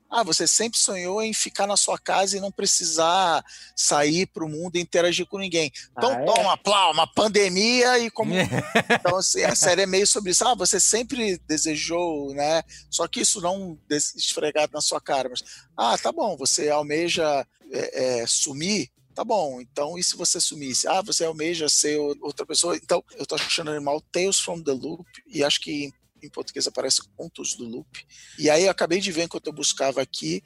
ah, 0.10 0.24
você 0.24 0.48
sempre 0.48 0.80
sonhou 0.80 1.22
em 1.22 1.34
ficar 1.34 1.68
na 1.68 1.76
sua 1.76 1.98
casa 1.98 2.38
e 2.38 2.40
não 2.40 2.52
precisar 2.52 3.44
sair 3.76 4.26
para 4.26 4.46
o 4.46 4.50
mundo 4.50 4.78
e 4.78 4.82
interagir 4.82 5.26
com 5.26 5.38
ninguém. 5.38 5.72
Então, 5.92 6.12
Ah, 6.12 6.22
é? 6.22 6.26
toma, 6.26 6.58
plá, 6.58 6.92
uma 6.92 7.06
pandemia 7.06 8.00
e 8.00 8.10
como. 8.10 8.34
então, 8.90 9.18
assim, 9.18 9.44
a 9.44 9.56
série 9.56 9.82
é 9.82 9.86
meio 9.86 10.08
sobre 10.08 10.32
isso. 10.32 10.48
Ah, 10.48 10.56
você 10.56 10.80
sempre 10.80 11.38
desejou, 11.48 12.34
né? 12.34 12.64
Só 12.90 13.08
que 13.08 13.22
isso 13.22 13.42
não 13.42 13.78
esfregado 13.90 14.72
na 14.74 14.82
sua 14.82 15.02
cara. 15.02 15.30
Mas, 15.30 15.44
ah, 15.76 15.98
tá 15.98 16.12
bom, 16.12 16.38
você 16.38 16.70
almeja 16.70 17.46
é, 17.72 18.22
é, 18.22 18.28
sumir. 18.28 18.90
Tá 19.14 19.24
bom, 19.24 19.60
então 19.60 19.98
e 19.98 20.04
se 20.04 20.16
você 20.16 20.40
sumisse? 20.40 20.88
Ah, 20.88 21.02
você 21.02 21.26
almeja 21.26 21.68
ser 21.68 21.98
outra 22.22 22.46
pessoa? 22.46 22.78
Então, 22.78 23.04
eu 23.18 23.26
tô 23.26 23.34
achando 23.34 23.72
animal 23.72 24.00
Tales 24.12 24.38
from 24.38 24.62
the 24.62 24.72
Loop, 24.72 25.04
e 25.26 25.44
acho 25.44 25.60
que 25.60 25.92
em 26.28 26.32
português 26.32 26.68
aparece 26.68 27.02
Contos 27.16 27.56
do 27.56 27.64
Loop. 27.66 28.06
E 28.38 28.50
aí 28.50 28.66
eu 28.66 28.72
acabei 28.72 29.00
de 29.00 29.12
ver 29.12 29.24
enquanto 29.24 29.48
eu 29.48 29.54
buscava 29.54 30.02
aqui, 30.02 30.44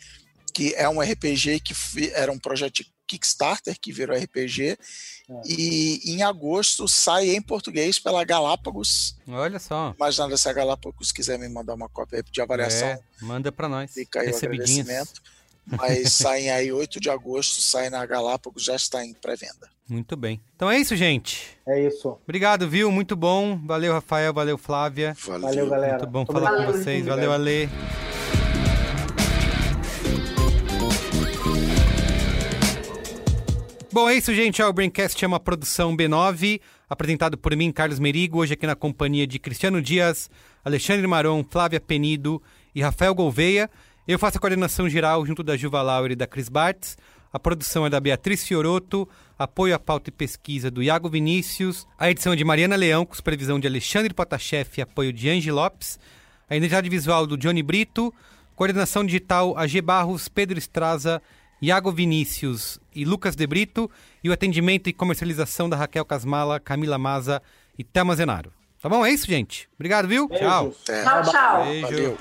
que 0.53 0.73
é 0.75 0.87
um 0.87 1.01
RPG 1.01 1.59
que 1.61 1.73
era 2.13 2.31
um 2.31 2.39
projeto 2.39 2.83
Kickstarter 3.07 3.77
que 3.79 3.91
virou 3.91 4.17
RPG. 4.17 4.77
E 5.45 5.99
em 6.13 6.23
agosto 6.23 6.87
sai 6.87 7.29
em 7.35 7.41
português 7.41 7.99
pela 7.99 8.23
Galápagos. 8.23 9.15
Olha 9.27 9.59
só. 9.59 9.93
Mas 9.99 10.17
nada, 10.17 10.35
se 10.37 10.47
a 10.47 10.53
Galápagos 10.53 11.11
quiser 11.11 11.37
me 11.39 11.47
mandar 11.49 11.73
uma 11.73 11.89
cópia 11.89 12.23
de 12.23 12.41
avaliação, 12.41 12.87
É, 12.87 12.99
manda 13.21 13.51
pra 13.51 13.67
nós. 13.69 13.91
fica 13.93 14.21
aí 14.21 14.31
o 14.31 14.35
agradecimento. 14.35 15.21
Mas 15.77 16.14
saem 16.14 16.49
aí 16.49 16.72
8 16.72 16.99
de 16.99 17.10
agosto, 17.10 17.61
sai 17.61 17.89
na 17.89 18.06
Galápagos, 18.06 18.64
já 18.64 18.76
está 18.76 19.06
em 19.06 19.14
pré-venda. 19.14 19.69
Muito 19.89 20.15
bem. 20.15 20.39
Então 20.56 20.72
é 20.72 20.77
isso, 20.77 20.95
gente. 20.95 21.57
É 21.68 21.85
isso. 21.85 22.18
Obrigado, 22.23 22.68
viu? 22.69 22.91
Muito 22.91 23.15
bom. 23.15 23.60
Valeu, 23.65 23.91
Rafael. 23.91 24.34
Valeu, 24.34 24.57
Flávia. 24.57 25.15
Valeu, 25.19 25.69
galera. 25.69 25.98
Muito 25.98 26.10
bom 26.10 26.26
falar 26.26 26.49
com 26.49 26.56
obrigado. 26.56 26.84
vocês. 26.84 27.06
Valeu, 27.06 27.31
Ale. 27.31 27.69
Bom, 33.93 34.07
é 34.10 34.15
isso, 34.15 34.34
gente. 34.34 34.64
O 34.64 34.72
Braincast 34.72 35.22
é 35.22 35.27
uma 35.27 35.41
produção 35.41 35.98
B9, 35.98 36.61
apresentado 36.89 37.38
por 37.38 37.53
mim, 37.53 37.73
Carlos 37.73 37.99
Merigo, 37.99 38.39
hoje 38.39 38.53
aqui 38.53 38.65
na 38.65 38.73
companhia 38.73 39.27
de 39.27 39.38
Cristiano 39.38 39.81
Dias, 39.81 40.30
Alexandre 40.64 41.06
Maron, 41.06 41.43
Flávia 41.43 41.81
Penido 41.81 42.41
e 42.73 42.81
Rafael 42.81 43.14
Gouveia. 43.14 43.69
Eu 44.07 44.18
faço 44.18 44.38
a 44.38 44.41
coordenação 44.41 44.90
geral 44.90 45.26
junto 45.26 45.44
da 45.44 45.56
Juva 45.56 45.82
Lauer 45.82 46.11
e 46.11 46.15
da 46.15 46.26
Cris 46.26 46.49
Bartz. 46.49 46.98
A 47.32 47.40
produção 47.40 47.86
é 47.86 47.90
da 47.90 47.99
Beatriz 47.99 48.44
Fioroto, 48.44 49.07
apoio 49.38 49.76
à 49.76 49.80
pauta 49.80 50.10
e 50.10 50.11
pesquisa 50.11 50.69
do 50.69 50.84
Iago 50.84 51.07
Vinícius, 51.07 51.88
a 51.98 52.11
edição 52.11 52.34
é 52.34 52.36
de 52.36 52.44
Mariana 52.44 52.76
Leão, 52.76 53.06
com 53.06 53.15
supervisão 53.15 53.57
de 53.57 53.68
Alexandre 53.68 54.14
Potashev 54.14 54.69
e 54.78 54.82
apoio 54.82 55.14
de 55.14 55.30
Angie 55.30 55.52
Lopes, 55.52 55.98
a 56.49 56.57
identidade 56.57 56.90
visual 56.90 57.26
do 57.26 57.38
Johnny 57.38 57.64
Brito, 57.64 58.14
coordenação 58.53 59.06
digital 59.06 59.57
AG 59.57 59.82
Barros, 59.82 60.28
Pedro 60.28 60.57
Estraza, 60.57 61.22
Iago 61.61 61.91
Vinícius 61.91 62.80
e 62.94 63.06
Lucas 63.06 63.36
De 63.36 63.48
Brito, 63.48 63.90
e 64.22 64.30
o 64.30 64.34
atendimento 64.34 64.90
e 64.90 64.94
comercialização 64.94 65.69
da 65.69 65.78
Raquel 65.78 66.03
Casmala, 66.03 66.60
Camila 66.60 66.98
Maza 66.98 67.41
e 67.78 67.84
Thelma 67.84 68.15
Zenaro. 68.15 68.52
Tá 68.82 68.90
bom? 68.90 69.06
É 69.06 69.11
isso, 69.11 69.28
gente. 69.28 69.69
Obrigado, 69.76 70.07
viu? 70.07 70.28
Tchau. 70.28 70.73
Até. 70.84 71.03
Tchau, 71.03 71.32
tchau. 71.32 71.64
Beijo. 71.64 71.88
Valeu. 71.88 72.18